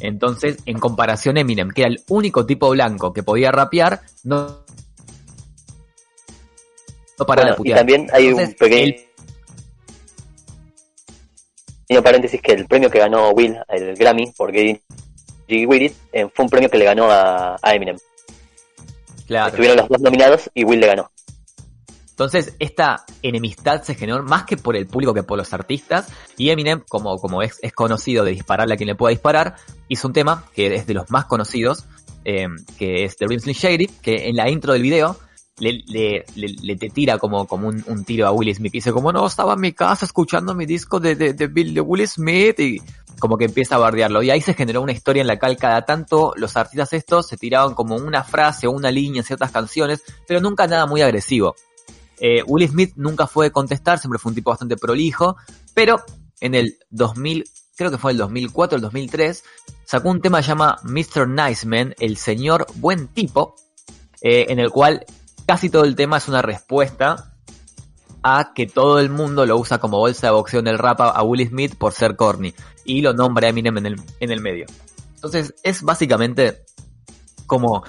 Entonces, 0.00 0.56
en 0.64 0.78
comparación 0.78 1.36
Eminem, 1.36 1.68
que 1.70 1.82
era 1.82 1.90
el 1.90 2.02
único 2.08 2.46
tipo 2.46 2.70
blanco 2.70 3.12
que 3.12 3.22
podía 3.22 3.52
rapear, 3.52 4.00
no, 4.24 4.64
no 7.18 7.26
paraba 7.26 7.50
de 7.50 7.56
Bueno, 7.58 7.70
y 7.70 7.74
también 7.74 8.08
hay 8.10 8.28
un 8.28 8.40
Entonces, 8.40 8.56
pequeño 8.56 8.84
el- 8.84 9.06
pequeño 11.86 12.02
paréntesis 12.02 12.40
que 12.40 12.52
el 12.52 12.66
premio 12.66 12.90
que 12.90 13.00
ganó 13.00 13.30
Will, 13.32 13.58
el 13.68 13.94
Grammy, 13.96 14.32
por 14.32 14.50
Getting 14.50 14.80
Jiggy 15.46 15.66
With 15.66 15.82
It, 15.82 15.92
eh, 16.14 16.26
fue 16.34 16.46
un 16.46 16.50
premio 16.50 16.70
que 16.70 16.78
le 16.78 16.86
ganó 16.86 17.10
a, 17.10 17.58
a 17.60 17.74
Eminem. 17.74 17.98
claro. 19.26 19.48
Estuvieron 19.48 19.76
los 19.76 19.88
dos 19.90 20.00
nominados 20.00 20.50
y 20.54 20.64
Will 20.64 20.80
le 20.80 20.86
ganó. 20.86 21.10
Entonces, 22.24 22.54
esta 22.58 23.04
enemistad 23.22 23.82
se 23.82 23.94
generó 23.94 24.22
más 24.22 24.44
que 24.44 24.56
por 24.56 24.76
el 24.76 24.86
público 24.86 25.14
que 25.14 25.22
por 25.22 25.38
los 25.38 25.52
artistas. 25.52 26.08
Y 26.36 26.50
Eminem, 26.50 26.82
como, 26.88 27.18
como 27.18 27.42
es, 27.42 27.58
es 27.62 27.72
conocido 27.72 28.24
de 28.24 28.32
dispararle 28.32 28.74
a 28.74 28.76
quien 28.76 28.88
le 28.88 28.94
pueda 28.94 29.10
disparar, 29.10 29.56
hizo 29.88 30.08
un 30.08 30.14
tema 30.14 30.44
que 30.54 30.74
es 30.74 30.86
de 30.86 30.94
los 30.94 31.10
más 31.10 31.26
conocidos, 31.26 31.84
eh, 32.24 32.46
que 32.78 33.04
es 33.04 33.16
The 33.16 33.26
Rim 33.26 33.40
Slim 33.40 33.54
Shady, 33.56 33.86
que 33.86 34.28
en 34.28 34.36
la 34.36 34.48
intro 34.48 34.72
del 34.72 34.82
video 34.82 35.16
le, 35.58 36.24
te 36.76 36.88
tira 36.90 37.18
como, 37.18 37.46
como 37.46 37.68
un, 37.68 38.04
tiro 38.04 38.26
a 38.26 38.32
Will 38.32 38.54
Smith. 38.54 38.74
Y 38.74 38.78
dice 38.78 38.92
como, 38.92 39.12
no, 39.12 39.26
estaba 39.26 39.54
en 39.54 39.60
mi 39.60 39.72
casa 39.72 40.04
escuchando 40.06 40.54
mi 40.54 40.66
disco 40.66 40.98
de, 40.98 41.14
de, 41.14 41.34
de, 41.34 41.48
Bill- 41.48 41.74
de 41.74 41.80
Will 41.80 42.08
Smith 42.08 42.58
y 42.58 42.80
como 43.18 43.36
que 43.36 43.44
empieza 43.44 43.76
a 43.76 43.78
bardearlo. 43.78 44.22
Y 44.22 44.30
ahí 44.30 44.40
se 44.40 44.54
generó 44.54 44.82
una 44.82 44.92
historia 44.92 45.20
en 45.20 45.28
la 45.28 45.38
cual 45.38 45.56
cada 45.56 45.82
tanto 45.84 46.32
los 46.36 46.56
artistas 46.56 46.92
estos 46.92 47.28
se 47.28 47.36
tiraban 47.36 47.74
como 47.74 47.94
una 47.96 48.24
frase 48.24 48.66
o 48.66 48.72
una 48.72 48.90
línea 48.90 49.20
en 49.20 49.24
ciertas 49.24 49.52
canciones, 49.52 50.02
pero 50.26 50.40
nunca 50.40 50.66
nada 50.66 50.86
muy 50.86 51.02
agresivo. 51.02 51.54
Eh, 52.24 52.40
Will 52.46 52.68
Smith 52.68 52.92
nunca 52.94 53.26
fue 53.26 53.46
de 53.46 53.50
contestar, 53.50 53.98
siempre 53.98 54.20
fue 54.20 54.30
un 54.30 54.36
tipo 54.36 54.50
bastante 54.50 54.76
prolijo, 54.76 55.36
pero 55.74 56.04
en 56.38 56.54
el 56.54 56.78
2000, 56.90 57.44
creo 57.74 57.90
que 57.90 57.98
fue 57.98 58.12
el 58.12 58.18
2004 58.18 58.76
el 58.76 58.82
2003, 58.82 59.42
sacó 59.84 60.08
un 60.08 60.20
tema 60.20 60.38
que 60.38 60.44
se 60.44 60.50
llama 60.50 60.78
Mr. 60.84 61.26
Nice 61.26 61.66
Man, 61.66 61.96
el 61.98 62.16
señor 62.16 62.68
buen 62.76 63.08
tipo, 63.08 63.56
eh, 64.20 64.46
en 64.50 64.60
el 64.60 64.70
cual 64.70 65.04
casi 65.46 65.68
todo 65.68 65.82
el 65.82 65.96
tema 65.96 66.18
es 66.18 66.28
una 66.28 66.42
respuesta 66.42 67.34
a 68.22 68.52
que 68.54 68.68
todo 68.68 69.00
el 69.00 69.10
mundo 69.10 69.44
lo 69.44 69.56
usa 69.56 69.78
como 69.78 69.98
bolsa 69.98 70.28
de 70.28 70.32
boxeo 70.32 70.60
en 70.60 70.68
el 70.68 70.78
rap 70.78 71.00
a 71.00 71.10
a 71.10 71.24
Will 71.24 71.48
Smith 71.48 71.74
por 71.74 71.92
ser 71.92 72.14
corny 72.14 72.54
y 72.84 73.00
lo 73.00 73.14
nombra 73.14 73.48
Eminem 73.48 73.78
en 73.78 73.86
el, 73.86 74.00
en 74.20 74.30
el 74.30 74.40
medio. 74.40 74.66
Entonces 75.16 75.56
es 75.64 75.82
básicamente 75.82 76.62
como 77.48 77.82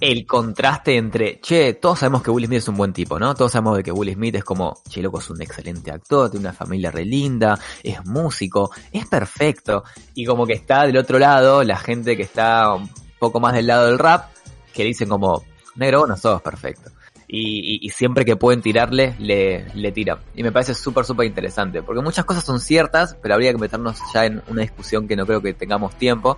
el 0.00 0.26
contraste 0.26 0.96
entre, 0.96 1.40
che, 1.40 1.74
todos 1.74 1.98
sabemos 1.98 2.22
que 2.22 2.30
Will 2.30 2.46
Smith 2.46 2.58
es 2.58 2.68
un 2.68 2.76
buen 2.76 2.92
tipo, 2.92 3.18
¿no? 3.18 3.34
Todos 3.34 3.52
sabemos 3.52 3.76
de 3.76 3.82
que 3.82 3.92
Will 3.92 4.12
Smith 4.14 4.34
es 4.36 4.44
como, 4.44 4.80
che, 4.88 5.02
loco, 5.02 5.18
es 5.18 5.28
un 5.30 5.40
excelente 5.42 5.90
actor, 5.90 6.30
tiene 6.30 6.46
una 6.46 6.54
familia 6.54 6.90
re 6.90 7.04
linda, 7.04 7.58
es 7.82 8.04
músico, 8.06 8.70
es 8.92 9.06
perfecto. 9.06 9.84
Y 10.14 10.24
como 10.24 10.46
que 10.46 10.54
está 10.54 10.86
del 10.86 10.96
otro 10.96 11.18
lado, 11.18 11.62
la 11.64 11.76
gente 11.76 12.16
que 12.16 12.22
está 12.22 12.74
un 12.74 12.88
poco 13.18 13.40
más 13.40 13.52
del 13.54 13.66
lado 13.66 13.86
del 13.86 13.98
rap, 13.98 14.30
que 14.72 14.84
dicen 14.84 15.08
como, 15.08 15.44
negro, 15.76 16.06
no 16.06 16.16
sos 16.16 16.40
perfecto. 16.40 16.90
Y, 17.32 17.76
y- 17.76 17.86
y 17.86 17.90
siempre 17.90 18.24
que 18.24 18.34
pueden 18.36 18.60
tirarle, 18.60 19.14
le, 19.20 19.66
le 19.74 19.92
tiran. 19.92 20.18
Y 20.34 20.42
me 20.42 20.50
parece 20.50 20.74
súper, 20.74 21.04
súper 21.04 21.26
interesante. 21.26 21.80
Porque 21.82 22.02
muchas 22.02 22.24
cosas 22.24 22.42
son 22.44 22.58
ciertas, 22.58 23.16
pero 23.22 23.34
habría 23.34 23.52
que 23.52 23.58
meternos 23.58 23.98
ya 24.12 24.24
en 24.26 24.42
una 24.48 24.62
discusión 24.62 25.06
que 25.06 25.14
no 25.14 25.26
creo 25.26 25.40
que 25.40 25.54
tengamos 25.54 25.94
tiempo. 25.96 26.36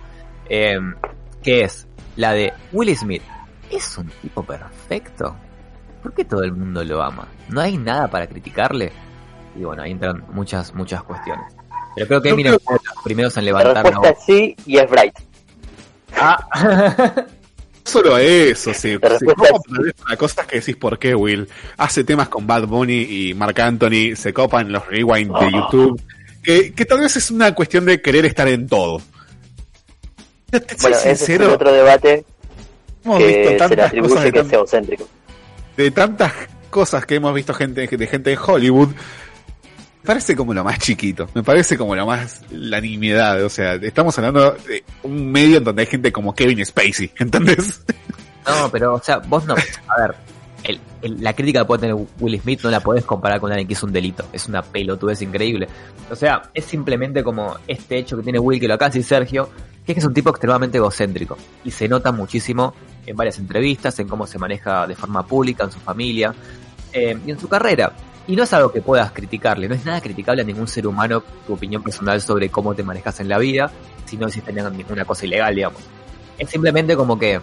eh, 0.49 0.77
que 1.41 1.63
es 1.63 1.87
la 2.15 2.31
de 2.33 2.53
Will 2.71 2.95
Smith. 2.95 3.23
¿Es 3.75 3.97
un 3.97 4.07
tipo 4.21 4.43
perfecto? 4.43 5.35
¿Por 6.01 6.13
qué 6.13 6.25
todo 6.25 6.43
el 6.43 6.51
mundo 6.51 6.83
lo 6.83 7.01
ama? 7.01 7.27
¿No 7.49 7.61
hay 7.61 7.77
nada 7.77 8.07
para 8.09 8.27
criticarle? 8.27 8.91
Y 9.55 9.63
bueno, 9.63 9.83
ahí 9.83 9.91
entran 9.91 10.23
muchas, 10.31 10.73
muchas 10.73 11.03
cuestiones. 11.03 11.45
Pero 11.95 12.07
creo 12.07 12.21
que 12.21 12.29
Eminem 12.29 12.53
creo- 12.53 12.59
fue 12.65 12.75
de 12.75 12.81
los 12.93 13.03
primeros 13.03 13.37
en 13.37 13.45
levantar 13.45 13.73
la 13.75 13.83
respuesta 13.83 14.09
es 14.19 14.25
sí 14.25 14.55
y 14.65 14.77
es 14.77 14.89
Bright. 14.89 15.13
Ah, 16.15 16.47
Solo 17.85 18.17
eso, 18.17 18.73
sí. 18.73 18.97
La 19.01 19.09
sí. 19.09 19.25
respuesta 19.25 19.33
¿Cómo 19.35 19.57
aprendés 19.59 19.93
una 20.05 20.15
cosa 20.17 20.47
que 20.47 20.59
decís 20.59 20.75
por 20.77 20.97
qué, 20.97 21.13
Will? 21.15 21.47
Hace 21.77 22.03
temas 22.03 22.29
con 22.29 22.47
Bad 22.47 22.65
Bunny 22.67 23.01
y 23.01 23.33
Marc 23.33 23.59
Anthony, 23.59 24.15
se 24.15 24.33
copan 24.33 24.71
los 24.71 24.87
rewind 24.87 25.37
de 25.37 25.51
YouTube. 25.51 26.01
Que, 26.41 26.73
que 26.73 26.85
tal 26.85 26.99
vez 27.01 27.15
es 27.17 27.29
una 27.31 27.53
cuestión 27.53 27.85
de 27.85 28.01
querer 28.01 28.25
estar 28.25 28.47
en 28.47 28.67
todo. 28.67 29.01
Bueno, 30.81 30.97
ese 31.03 31.33
es 31.35 31.41
otro 31.41 31.71
debate 31.71 32.25
hemos 33.05 33.17
que 33.19 33.27
visto 33.27 33.43
se 33.43 33.49
le 33.51 33.57
tantas 33.57 33.77
cosas 33.77 33.87
atribuye 33.87 34.23
de, 34.23 34.31
que 34.31 35.03
de 35.77 35.91
tantas 35.91 36.33
cosas 36.69 37.05
que 37.05 37.15
hemos 37.15 37.33
visto 37.33 37.53
gente 37.53 37.87
de 37.87 38.07
gente 38.07 38.31
en 38.31 38.39
Hollywood. 38.45 38.89
Me 38.89 40.07
parece 40.07 40.35
como 40.35 40.53
lo 40.53 40.63
más 40.65 40.79
chiquito, 40.79 41.29
me 41.33 41.43
parece 41.43 41.77
como 41.77 41.95
lo 41.95 42.05
más 42.05 42.41
la 42.51 42.81
nimiedad, 42.81 43.41
o 43.43 43.47
sea, 43.49 43.75
estamos 43.75 44.17
hablando 44.17 44.51
de 44.67 44.83
un 45.03 45.31
medio 45.31 45.59
en 45.59 45.63
donde 45.63 45.83
hay 45.83 45.87
gente 45.87 46.11
como 46.11 46.35
Kevin 46.35 46.65
Spacey, 46.65 47.11
¿entendés? 47.19 47.81
No, 48.45 48.69
pero, 48.69 48.95
o 48.95 49.01
sea, 49.01 49.19
vos 49.19 49.45
no. 49.45 49.53
A 49.55 50.01
ver, 50.01 50.15
el- 50.65 50.79
el- 51.01 51.23
la 51.23 51.33
crítica 51.33 51.59
que 51.61 51.65
puede 51.65 51.81
tener 51.81 51.95
Will 52.19 52.37
Smith 52.41 52.59
no 52.63 52.69
la 52.69 52.81
podés 52.81 53.05
comparar 53.05 53.39
con 53.39 53.49
alguien 53.51 53.65
que 53.65 53.73
hizo 53.73 53.85
un 53.85 53.93
delito. 53.93 54.25
Es 54.33 54.49
una 54.49 54.61
pelotudez 54.61 55.21
increíble. 55.21 55.69
O 56.11 56.15
sea, 56.17 56.41
es 56.53 56.65
simplemente 56.65 57.23
como 57.23 57.55
este 57.65 57.97
hecho 57.97 58.17
que 58.17 58.23
tiene 58.23 58.39
Will, 58.39 58.59
que 58.59 58.67
lo 58.67 58.73
acá 58.73 58.91
sí 58.91 59.01
Sergio, 59.03 59.49
que 59.85 59.93
es 59.93 59.95
que 59.95 59.99
es 59.99 60.05
un 60.05 60.13
tipo 60.13 60.31
extremadamente 60.31 60.79
egocéntrico. 60.79 61.37
Y 61.63 61.71
se 61.71 61.87
nota 61.87 62.11
muchísimo 62.11 62.73
en 63.05 63.15
varias 63.15 63.39
entrevistas, 63.39 63.97
en 63.99 64.07
cómo 64.07 64.27
se 64.27 64.39
maneja 64.39 64.87
de 64.87 64.95
forma 64.95 65.25
pública, 65.25 65.63
en 65.63 65.71
su 65.71 65.79
familia 65.79 66.33
eh, 66.91 67.17
y 67.25 67.31
en 67.31 67.39
su 67.39 67.47
carrera. 67.47 67.93
Y 68.25 68.35
no 68.35 68.43
es 68.43 68.53
algo 68.53 68.71
que 68.71 68.81
puedas 68.81 69.11
criticarle, 69.11 69.67
no 69.67 69.75
es 69.75 69.85
nada 69.85 69.99
criticable 69.99 70.41
a 70.41 70.45
ningún 70.45 70.67
ser 70.67 70.87
humano 70.87 71.23
tu 71.45 71.53
opinión 71.53 71.83
personal 71.83 72.21
sobre 72.21 72.49
cómo 72.49 72.73
te 72.73 72.83
manejas 72.83 73.19
en 73.19 73.27
la 73.27 73.37
vida, 73.37 73.69
si 74.05 74.15
no 74.15 74.27
hiciste 74.27 74.53
ninguna 74.53 75.03
cosa 75.03 75.25
ilegal, 75.25 75.55
digamos. 75.55 75.81
Es 76.37 76.49
simplemente 76.49 76.95
como 76.95 77.19
que 77.19 77.41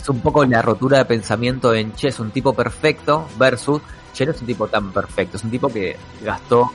es 0.00 0.08
un 0.08 0.20
poco 0.20 0.44
la 0.44 0.62
rotura 0.62 0.98
de 0.98 1.04
pensamiento 1.06 1.74
en 1.74 1.92
Che 1.94 2.08
es 2.08 2.20
un 2.20 2.30
tipo 2.30 2.52
perfecto 2.52 3.26
versus 3.38 3.82
Che 4.12 4.24
no 4.26 4.32
es 4.32 4.40
un 4.40 4.46
tipo 4.46 4.68
tan 4.68 4.92
perfecto, 4.92 5.38
es 5.38 5.44
un 5.44 5.50
tipo 5.50 5.68
que 5.68 5.96
gastó 6.22 6.70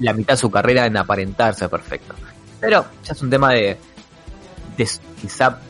la 0.00 0.12
mitad 0.12 0.34
de 0.34 0.38
su 0.38 0.50
carrera 0.50 0.86
en 0.86 0.96
aparentarse 0.96 1.68
perfecto. 1.68 2.14
Pero 2.58 2.84
ya 3.04 3.12
es 3.12 3.22
un 3.22 3.30
tema 3.30 3.52
de, 3.52 3.78
de 4.76 4.88
quizá 5.20 5.60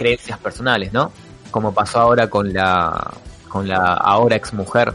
creencias 0.00 0.38
personales, 0.38 0.94
¿no? 0.94 1.12
Como 1.50 1.74
pasó 1.74 2.00
ahora 2.00 2.30
con 2.30 2.54
la 2.54 3.12
con 3.50 3.68
la 3.68 3.92
ahora 3.92 4.36
ex 4.36 4.54
mujer 4.54 4.94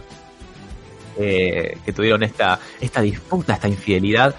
eh, 1.18 1.78
que 1.86 1.94
tuvieron 1.94 2.24
esta 2.24 2.60
esta 2.82 3.02
disputa, 3.02 3.54
esta 3.54 3.68
infidelidad, 3.68 4.34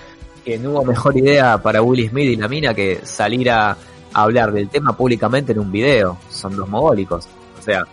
que 0.44 0.58
no 0.58 0.70
hubo 0.70 0.84
mejor 0.84 1.16
idea 1.16 1.62
para 1.62 1.82
Will 1.82 2.08
Smith 2.10 2.30
y 2.30 2.34
la 2.34 2.48
mina 2.48 2.74
que 2.74 3.00
salir 3.04 3.48
a, 3.48 3.70
a 3.70 3.76
hablar 4.12 4.50
del 4.50 4.68
tema 4.68 4.96
públicamente 4.96 5.52
en 5.52 5.60
un 5.60 5.70
video. 5.70 6.18
Son 6.30 6.56
dos 6.56 6.68
mogólicos. 6.68 7.28
O 7.60 7.62
sea, 7.62 7.86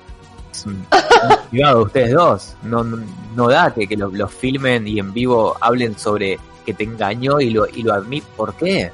privado 1.52 1.78
de 1.78 1.84
ustedes 1.84 2.12
dos. 2.12 2.56
No, 2.64 2.84
no, 2.84 2.98
no 3.36 3.50
da 3.50 3.72
que, 3.72 3.86
que 3.86 3.96
lo, 3.96 4.10
lo 4.10 4.28
filmen 4.28 4.88
y 4.88 4.98
en 4.98 5.14
vivo 5.14 5.56
hablen 5.62 5.96
sobre 5.96 6.40
que 6.66 6.74
te 6.74 6.86
engañó 6.86 7.40
y 7.40 7.52
lo, 7.52 7.68
y 7.68 7.84
lo 7.84 7.94
admit. 7.94 8.24
¿Por 8.36 8.56
qué? 8.56 8.92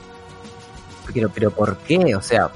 Pero, 1.14 1.30
pero 1.30 1.50
¿por 1.52 1.78
qué? 1.78 2.14
O 2.14 2.22
sea, 2.22 2.52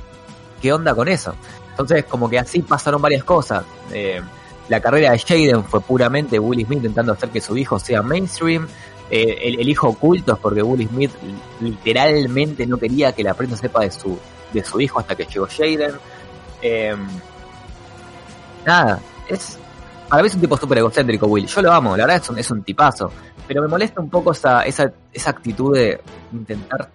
¿qué 0.64 0.72
onda 0.72 0.96
con 0.96 1.10
eso? 1.10 1.36
Entonces, 1.72 2.06
como 2.06 2.30
que 2.30 2.40
así 2.40 2.62
pasaron 2.62 3.02
varias 3.02 3.26
cosas. 3.26 3.66
Eh, 3.92 4.22
la 4.70 4.80
carrera 4.80 5.12
de 5.12 5.20
Jaden 5.20 5.66
fue 5.66 5.82
puramente 5.82 6.40
Will 6.40 6.66
Smith 6.66 6.78
intentando 6.78 7.12
hacer 7.12 7.30
que 7.30 7.42
su 7.42 7.58
hijo 7.58 7.78
sea 7.80 8.02
mainstream. 8.02 8.66
Eh, 9.10 9.56
el, 9.60 9.68
hijo 9.68 9.90
oculto 9.90 10.34
es 10.34 10.40
porque 10.40 10.64
Will 10.64 10.88
Smith 10.88 11.12
literalmente 11.60 12.66
no 12.66 12.78
quería 12.78 13.12
que 13.12 13.24
la 13.24 13.34
prensa 13.34 13.58
sepa 13.58 13.82
de 13.82 13.92
su, 13.92 14.18
de 14.54 14.64
su 14.64 14.80
hijo 14.80 15.02
hasta 15.02 15.16
que 15.16 15.26
llegó 15.26 15.48
Jaden. 15.48 15.96
Eh, 16.62 16.96
nada, 18.66 19.02
es. 19.28 19.58
Para 20.08 20.24
mí 20.24 20.28
es 20.28 20.36
un 20.36 20.42
tipo 20.42 20.56
súper 20.56 20.78
egocéntrico, 20.78 21.28
Will. 21.28 21.46
Yo 21.46 21.62
lo 21.62 21.74
amo, 21.74 21.98
la 21.98 22.06
verdad 22.06 22.22
es 22.24 22.30
un, 22.30 22.40
es 22.40 22.50
un 22.52 22.64
tipazo. 22.64 23.12
Pero 23.46 23.62
me 23.64 23.68
molesta 23.68 24.00
un 24.00 24.10
poco 24.10 24.32
esa, 24.32 24.62
esa, 24.62 24.94
esa 25.12 25.30
actitud 25.30 25.76
de 25.76 26.00
intentar 26.32 26.90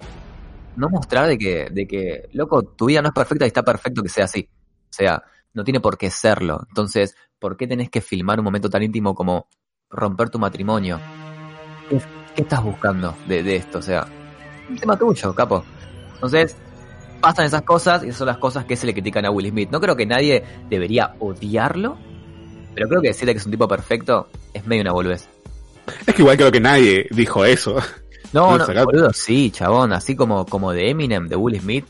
no 0.78 0.88
mostrar 0.88 1.26
de 1.26 1.36
que, 1.36 1.68
de 1.70 1.86
que, 1.86 2.28
loco, 2.32 2.62
tu 2.62 2.86
vida 2.86 3.02
no 3.02 3.09
es 3.09 3.14
perfecta 3.14 3.44
y 3.44 3.48
está 3.48 3.62
perfecto 3.62 4.02
que 4.02 4.09
sea 4.09 4.24
así. 4.24 4.48
O 4.50 4.92
sea, 4.92 5.22
no 5.52 5.64
tiene 5.64 5.80
por 5.80 5.98
qué 5.98 6.10
serlo. 6.10 6.64
Entonces, 6.68 7.16
¿por 7.38 7.56
qué 7.56 7.66
tenés 7.66 7.90
que 7.90 8.00
filmar 8.00 8.38
un 8.38 8.44
momento 8.44 8.70
tan 8.70 8.82
íntimo 8.82 9.14
como 9.14 9.48
romper 9.90 10.30
tu 10.30 10.38
matrimonio? 10.38 11.00
¿Qué, 11.88 12.00
estás 12.42 12.62
buscando 12.62 13.16
de, 13.26 13.42
de 13.42 13.56
esto? 13.56 13.78
O 13.78 13.82
sea, 13.82 14.06
un 14.70 14.76
tema 14.76 14.96
tuyo, 14.96 15.34
capo. 15.34 15.64
Entonces, 16.14 16.56
pasan 17.20 17.46
esas 17.46 17.62
cosas 17.62 18.05
y 18.05 18.06
esas 18.06 18.18
son 18.18 18.28
las 18.28 18.38
cosas 18.38 18.64
que 18.64 18.76
se 18.76 18.86
le 18.86 18.92
critican 18.92 19.24
a 19.24 19.30
Will 19.30 19.50
Smith. 19.50 19.70
No 19.70 19.80
creo 19.80 19.96
que 19.96 20.06
nadie 20.06 20.44
debería 20.70 21.16
odiarlo, 21.18 21.98
pero 22.74 22.88
creo 22.88 23.02
que 23.02 23.09
decirle 23.09 23.34
que 23.34 23.38
es 23.38 23.46
un 23.46 23.52
tipo 23.52 23.66
perfecto 23.66 24.28
es 24.55 24.64
medio 24.66 24.82
una 24.82 24.92
boludez. 24.92 25.28
Es 26.06 26.14
que 26.14 26.22
igual 26.22 26.36
creo 26.36 26.52
que 26.52 26.60
nadie 26.60 27.09
dijo 27.10 27.44
eso. 27.44 27.78
No, 28.32 28.59
No, 28.59 28.84
boludo, 28.84 29.12
sí, 29.12 29.50
chabón, 29.50 29.92
así 29.92 30.14
como, 30.14 30.44
como 30.46 30.72
de 30.72 30.90
Eminem, 30.90 31.28
de 31.28 31.36
Will 31.36 31.60
Smith, 31.60 31.86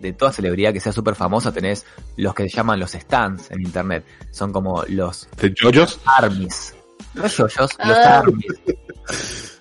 de 0.00 0.12
toda 0.12 0.32
celebridad 0.32 0.72
que 0.72 0.80
sea 0.80 0.92
súper 0.92 1.14
famosa 1.14 1.50
tenés 1.52 1.84
los 2.16 2.34
que 2.34 2.48
se 2.48 2.56
llaman 2.56 2.78
los 2.78 2.92
stands 2.92 3.50
en 3.50 3.62
internet. 3.62 4.04
Son 4.30 4.52
como 4.52 4.84
los 4.88 5.28
¿De 5.40 5.52
Jojos? 5.60 5.98
armies. 6.04 6.74
Los 7.14 7.36
yoyos, 7.36 7.56
los 7.84 7.96
Ah. 7.96 8.18
armies. 8.18 9.58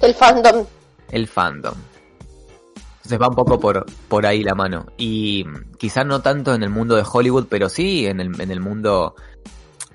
El 0.00 0.14
fandom. 0.14 0.66
el 1.10 1.28
fandom. 1.28 1.74
Entonces 2.96 3.20
va 3.20 3.28
un 3.28 3.34
poco 3.34 3.60
por, 3.60 3.84
por 4.08 4.26
ahí 4.26 4.42
la 4.42 4.54
mano. 4.54 4.86
Y 4.96 5.44
quizá 5.78 6.04
no 6.04 6.22
tanto 6.22 6.54
en 6.54 6.62
el 6.62 6.70
mundo 6.70 6.96
de 6.96 7.04
Hollywood, 7.10 7.46
pero 7.48 7.68
sí 7.68 8.06
en 8.06 8.20
el, 8.20 8.40
en 8.40 8.50
el 8.50 8.60
mundo 8.60 9.14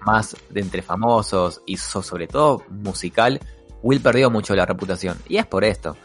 más 0.07 0.35
de 0.49 0.61
entre 0.61 0.81
famosos 0.81 1.61
y 1.65 1.75
so- 1.77 2.01
sobre 2.01 2.27
todo 2.27 2.63
musical, 2.69 3.39
Will 3.83 3.99
perdió 4.01 4.31
mucho 4.31 4.55
la 4.55 4.65
reputación. 4.65 5.17
Y 5.27 5.37
es 5.37 5.45
por 5.45 5.63
esto. 5.63 5.95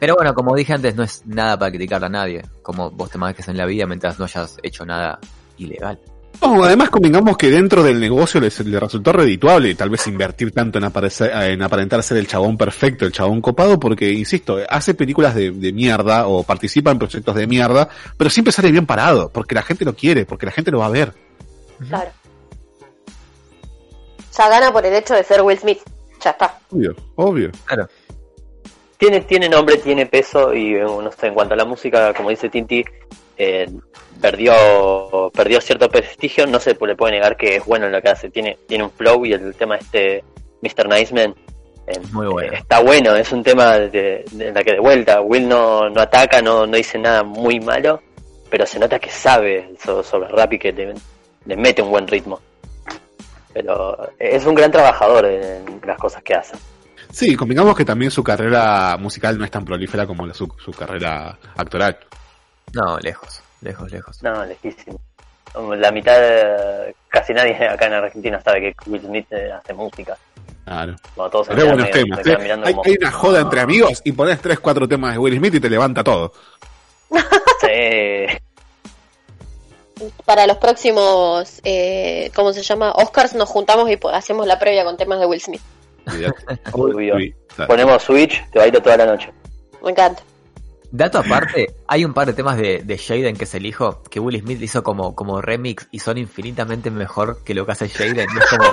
Pero 0.00 0.16
bueno, 0.16 0.34
como 0.34 0.56
dije 0.56 0.72
antes, 0.72 0.96
no 0.96 1.04
es 1.04 1.22
nada 1.26 1.56
para 1.58 1.70
criticar 1.70 2.02
a 2.04 2.08
nadie. 2.08 2.42
Como 2.62 2.90
vos 2.90 3.08
te 3.10 3.18
manejes 3.18 3.46
en 3.48 3.56
la 3.56 3.66
vida 3.66 3.86
mientras 3.86 4.18
no 4.18 4.24
hayas 4.24 4.56
hecho 4.62 4.84
nada 4.84 5.18
ilegal. 5.58 6.00
No, 6.40 6.64
además 6.64 6.90
convengamos 6.90 7.36
que 7.36 7.50
dentro 7.50 7.84
del 7.84 8.00
negocio 8.00 8.40
les, 8.40 8.58
le 8.66 8.80
resultó 8.80 9.12
redituable 9.12 9.74
tal 9.76 9.90
vez 9.90 10.04
invertir 10.08 10.50
tanto 10.50 10.78
en, 10.78 10.84
aparecer, 10.84 11.30
en 11.30 11.62
aparentar 11.62 12.02
ser 12.02 12.16
el 12.16 12.26
chabón 12.26 12.56
perfecto, 12.56 13.04
el 13.04 13.12
chabón 13.12 13.40
copado, 13.40 13.78
porque, 13.78 14.10
insisto, 14.10 14.58
hace 14.68 14.94
películas 14.94 15.36
de, 15.36 15.52
de 15.52 15.72
mierda 15.72 16.26
o 16.26 16.42
participa 16.42 16.90
en 16.90 16.98
proyectos 16.98 17.36
de 17.36 17.46
mierda, 17.46 17.88
pero 18.16 18.28
siempre 18.30 18.50
sale 18.50 18.72
bien 18.72 18.86
parado, 18.86 19.30
porque 19.30 19.54
la 19.54 19.62
gente 19.62 19.84
lo 19.84 19.94
quiere, 19.94 20.24
porque 20.26 20.46
la 20.46 20.52
gente 20.52 20.72
lo 20.72 20.78
va 20.78 20.86
a 20.86 20.90
ver. 20.90 21.12
Claro. 21.86 22.10
Ya 24.36 24.48
gana 24.48 24.72
por 24.72 24.84
el 24.86 24.94
hecho 24.94 25.14
de 25.14 25.22
ser 25.24 25.42
Will 25.42 25.58
Smith. 25.58 25.80
Ya 26.20 26.30
está. 26.30 26.58
Obvio, 26.70 26.94
obvio. 27.16 27.50
Claro. 27.64 27.88
Tiene, 28.96 29.20
tiene 29.22 29.48
nombre, 29.48 29.78
tiene 29.78 30.06
peso 30.06 30.54
y 30.54 30.74
eh, 30.76 30.82
no 30.82 31.10
sé, 31.10 31.26
en 31.26 31.34
cuanto 31.34 31.54
a 31.54 31.56
la 31.56 31.64
música, 31.64 32.14
como 32.14 32.30
dice 32.30 32.48
Tinti, 32.48 32.84
eh, 33.36 33.68
perdió 34.20 35.30
perdió 35.34 35.60
cierto 35.60 35.88
prestigio, 35.88 36.46
no 36.46 36.60
se 36.60 36.76
le 36.84 36.94
puede 36.94 37.12
negar 37.14 37.36
que 37.36 37.56
es 37.56 37.64
bueno 37.64 37.86
en 37.86 37.92
lo 37.92 38.00
que 38.00 38.10
hace, 38.10 38.30
tiene, 38.30 38.58
tiene 38.68 38.84
un 38.84 38.90
flow 38.92 39.26
y 39.26 39.32
el 39.32 39.54
tema 39.56 39.76
este 39.76 40.22
Mr. 40.60 40.88
Niceman 40.88 41.34
eh, 41.88 41.98
Muy 42.12 42.28
bueno. 42.28 42.52
eh, 42.52 42.56
está 42.58 42.80
bueno, 42.80 43.16
es 43.16 43.32
un 43.32 43.42
tema 43.42 43.76
de, 43.76 44.24
de 44.30 44.52
la 44.52 44.62
que 44.62 44.72
de 44.74 44.78
vuelta, 44.80 45.20
Will 45.20 45.48
no, 45.48 45.90
no 45.90 46.00
ataca, 46.00 46.40
no, 46.40 46.64
no 46.66 46.76
dice 46.76 46.96
nada 46.98 47.24
muy 47.24 47.58
malo, 47.58 48.00
pero 48.48 48.64
se 48.66 48.78
nota 48.78 49.00
que 49.00 49.10
sabe 49.10 49.74
so- 49.84 50.04
sobre 50.04 50.28
rap 50.28 50.52
y 50.52 50.58
que 50.60 50.70
le, 50.72 50.94
le 51.46 51.56
mete 51.56 51.82
un 51.82 51.90
buen 51.90 52.06
ritmo. 52.06 52.40
Pero 53.54 54.10
es 54.18 54.44
un 54.46 54.54
gran 54.54 54.70
trabajador 54.70 55.26
en 55.26 55.80
las 55.86 55.98
cosas 55.98 56.22
que 56.22 56.34
hace. 56.34 56.56
Sí, 57.10 57.36
convengamos 57.36 57.76
que 57.76 57.84
también 57.84 58.10
su 58.10 58.24
carrera 58.24 58.96
musical 58.98 59.38
no 59.38 59.44
es 59.44 59.50
tan 59.50 59.64
prolífera 59.64 60.06
como 60.06 60.26
la- 60.26 60.32
su, 60.34 60.50
su 60.64 60.72
carrera 60.72 61.38
actoral. 61.56 61.98
No, 62.72 62.98
lejos, 63.00 63.42
lejos, 63.60 63.90
lejos. 63.92 64.22
No, 64.22 64.44
lejísimo. 64.46 64.98
La 65.76 65.90
mitad, 65.92 66.18
de- 66.18 66.94
casi 67.08 67.34
nadie 67.34 67.54
acá 67.68 67.86
en 67.86 67.92
Argentina 67.92 68.40
sabe 68.40 68.60
que 68.62 68.90
Will 68.90 69.02
Smith 69.02 69.26
eh, 69.32 69.52
hace 69.52 69.74
música. 69.74 70.16
Claro. 70.64 70.94
Bueno, 71.14 71.30
todos 71.30 71.48
se 71.48 71.52
buenos 71.54 71.76
medio- 71.76 71.92
temas. 71.92 72.20
se 72.22 72.32
¿eh? 72.32 72.38
mirando 72.38 72.66
Hay, 72.66 72.72
como... 72.72 72.84
hay 72.86 72.96
una 72.98 73.10
joda 73.12 73.40
entre 73.40 73.60
amigos 73.60 74.00
y 74.04 74.12
pones 74.12 74.40
3, 74.40 74.58
4 74.60 74.88
temas 74.88 75.12
de 75.12 75.18
Will 75.18 75.36
Smith 75.36 75.54
y 75.56 75.60
te 75.60 75.68
levanta 75.68 76.02
todo. 76.02 76.32
Sí. 77.60 78.41
Para 80.24 80.46
los 80.46 80.56
próximos, 80.58 81.60
eh, 81.64 82.30
¿cómo 82.34 82.52
se 82.52 82.62
llama? 82.62 82.92
Oscars 82.92 83.34
nos 83.34 83.48
juntamos 83.48 83.90
y 83.90 83.96
po- 83.96 84.08
hacemos 84.10 84.46
la 84.46 84.58
previa 84.58 84.84
con 84.84 84.96
temas 84.96 85.18
de 85.20 85.26
Will 85.26 85.40
Smith. 85.40 85.60
Ponemos 87.66 88.02
Switch, 88.02 88.44
te 88.50 88.58
bailo 88.58 88.80
toda 88.82 88.96
la 88.96 89.06
noche. 89.06 89.32
Me 89.82 89.90
encanta. 89.90 90.22
Dato 90.90 91.18
aparte, 91.18 91.74
hay 91.86 92.04
un 92.04 92.12
par 92.12 92.26
de 92.26 92.34
temas 92.34 92.58
de, 92.58 92.82
de 92.84 92.98
Jaden 92.98 93.34
que 93.36 93.44
es 93.44 93.54
el 93.54 93.64
hijo, 93.64 94.02
que 94.10 94.20
Will 94.20 94.40
Smith 94.40 94.60
hizo 94.60 94.82
como, 94.82 95.14
como 95.14 95.40
remix 95.40 95.88
y 95.90 96.00
son 96.00 96.18
infinitamente 96.18 96.90
mejor 96.90 97.42
que 97.44 97.54
lo 97.54 97.64
que 97.64 97.72
hace 97.72 97.88
Jaden. 97.88 98.18
Es 98.20 98.46
como. 98.50 98.72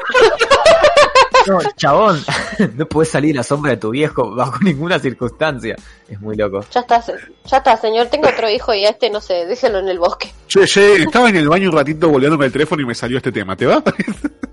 No, 1.49 1.59
chabón, 1.75 2.23
no 2.77 2.85
puedes 2.85 3.09
salir 3.09 3.35
a 3.35 3.39
la 3.39 3.43
sombra 3.43 3.71
de 3.71 3.77
tu 3.77 3.89
viejo 3.89 4.35
bajo 4.35 4.59
ninguna 4.61 4.99
circunstancia. 4.99 5.75
Es 6.07 6.19
muy 6.21 6.35
loco. 6.35 6.63
Ya 6.71 6.81
está, 6.81 7.03
ya 7.45 7.57
está, 7.57 7.77
señor. 7.77 8.07
Tengo 8.07 8.29
otro 8.29 8.49
hijo 8.49 8.73
y 8.73 8.85
a 8.85 8.89
este, 8.89 9.09
no 9.09 9.19
sé, 9.19 9.45
déjelo 9.45 9.79
en 9.79 9.87
el 9.87 9.99
bosque. 9.99 10.31
Che, 10.47 10.65
che, 10.65 11.03
estaba 11.03 11.29
en 11.29 11.37
el 11.37 11.49
baño 11.49 11.69
un 11.69 11.75
ratito 11.75 12.09
volviéndome 12.09 12.45
el 12.45 12.51
teléfono 12.51 12.81
y 12.81 12.85
me 12.85 12.95
salió 12.95 13.17
este 13.17 13.31
tema, 13.31 13.55
¿te 13.55 13.65
va? 13.65 13.83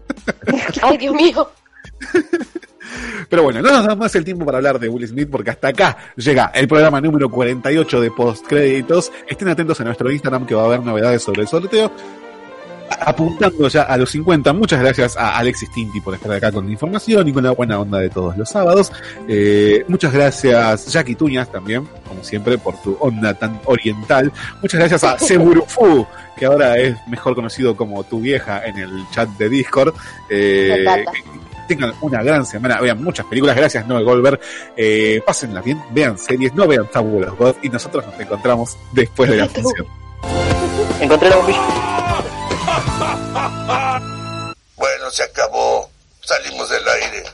Ay, 0.82 0.96
Dios 0.96 1.14
mío. 1.14 1.50
Pero 3.28 3.42
bueno, 3.42 3.60
no 3.60 3.70
nos 3.70 3.86
da 3.86 3.94
más 3.94 4.14
el 4.14 4.24
tiempo 4.24 4.44
para 4.44 4.58
hablar 4.58 4.78
de 4.78 4.88
Will 4.88 5.06
Smith 5.06 5.28
porque 5.30 5.50
hasta 5.50 5.68
acá 5.68 5.96
llega 6.16 6.52
el 6.54 6.68
programa 6.68 7.00
número 7.00 7.28
48 7.28 8.00
de 8.00 8.10
Postcréditos. 8.10 9.12
Estén 9.28 9.48
atentos 9.48 9.80
a 9.80 9.84
nuestro 9.84 10.10
Instagram 10.10 10.46
que 10.46 10.54
va 10.54 10.62
a 10.62 10.66
haber 10.66 10.80
novedades 10.80 11.22
sobre 11.22 11.42
el 11.42 11.48
sorteo. 11.48 11.90
Apuntando 13.00 13.68
ya 13.68 13.82
a 13.82 13.96
los 13.96 14.10
50, 14.10 14.52
muchas 14.52 14.80
gracias 14.80 15.16
a 15.16 15.36
Alexis 15.36 15.70
Tinti 15.70 16.00
por 16.00 16.14
estar 16.14 16.32
acá 16.32 16.50
con 16.50 16.66
la 16.66 16.72
información 16.72 17.26
y 17.28 17.32
con 17.32 17.44
la 17.44 17.52
buena 17.52 17.78
onda 17.78 17.98
de 17.98 18.10
todos 18.10 18.36
los 18.36 18.48
sábados. 18.48 18.92
Eh, 19.28 19.84
muchas 19.88 20.12
gracias 20.12 20.86
Jackie 20.92 21.14
Tuñas 21.14 21.50
también, 21.50 21.86
como 22.08 22.22
siempre, 22.24 22.58
por 22.58 22.80
tu 22.82 22.96
onda 23.00 23.34
tan 23.34 23.60
oriental. 23.66 24.32
Muchas 24.62 24.80
gracias 24.80 25.04
a 25.04 25.18
Segurufu, 25.18 26.06
que 26.36 26.46
ahora 26.46 26.78
es 26.78 26.96
mejor 27.08 27.34
conocido 27.34 27.76
como 27.76 28.02
tu 28.04 28.20
vieja 28.20 28.64
en 28.64 28.78
el 28.78 29.04
chat 29.10 29.28
de 29.30 29.48
Discord. 29.48 29.94
Eh, 30.30 30.84
tengan 31.66 31.92
una 32.00 32.22
gran 32.22 32.46
semana, 32.46 32.80
vean 32.80 33.02
muchas 33.02 33.26
películas, 33.26 33.56
gracias 33.56 33.86
Noel 33.86 34.04
Goldberg, 34.04 34.40
eh, 34.76 35.20
pásenla 35.26 35.60
bien, 35.60 35.82
vean 35.90 36.18
series, 36.18 36.54
no 36.54 36.66
vean 36.66 36.86
Tabula 36.90 37.30
God 37.30 37.56
y 37.62 37.68
nosotros 37.68 38.06
nos 38.06 38.18
encontramos 38.20 38.76
después 38.92 39.30
de 39.30 39.36
la 39.36 39.48
función. 39.48 39.86
Encontré 41.00 41.28
la 41.28 41.36
bombilla. 41.36 41.95
Bueno, 44.76 45.10
se 45.10 45.22
acabó. 45.22 45.90
Salimos 46.22 46.68
del 46.68 46.86
aire. 46.88 47.24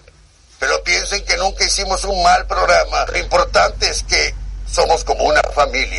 Pero 0.59 0.83
piensen 0.85 1.25
que 1.25 1.37
nunca 1.39 1.65
hicimos 1.65 2.05
un 2.05 2.23
mal 2.23 2.47
programa. 2.47 3.07
Lo 3.07 3.19
importante 3.19 3.89
es 3.89 4.03
que 4.05 4.35
somos 4.71 5.03
como 5.05 5.25
una 5.25 5.43
familia. 5.55 5.89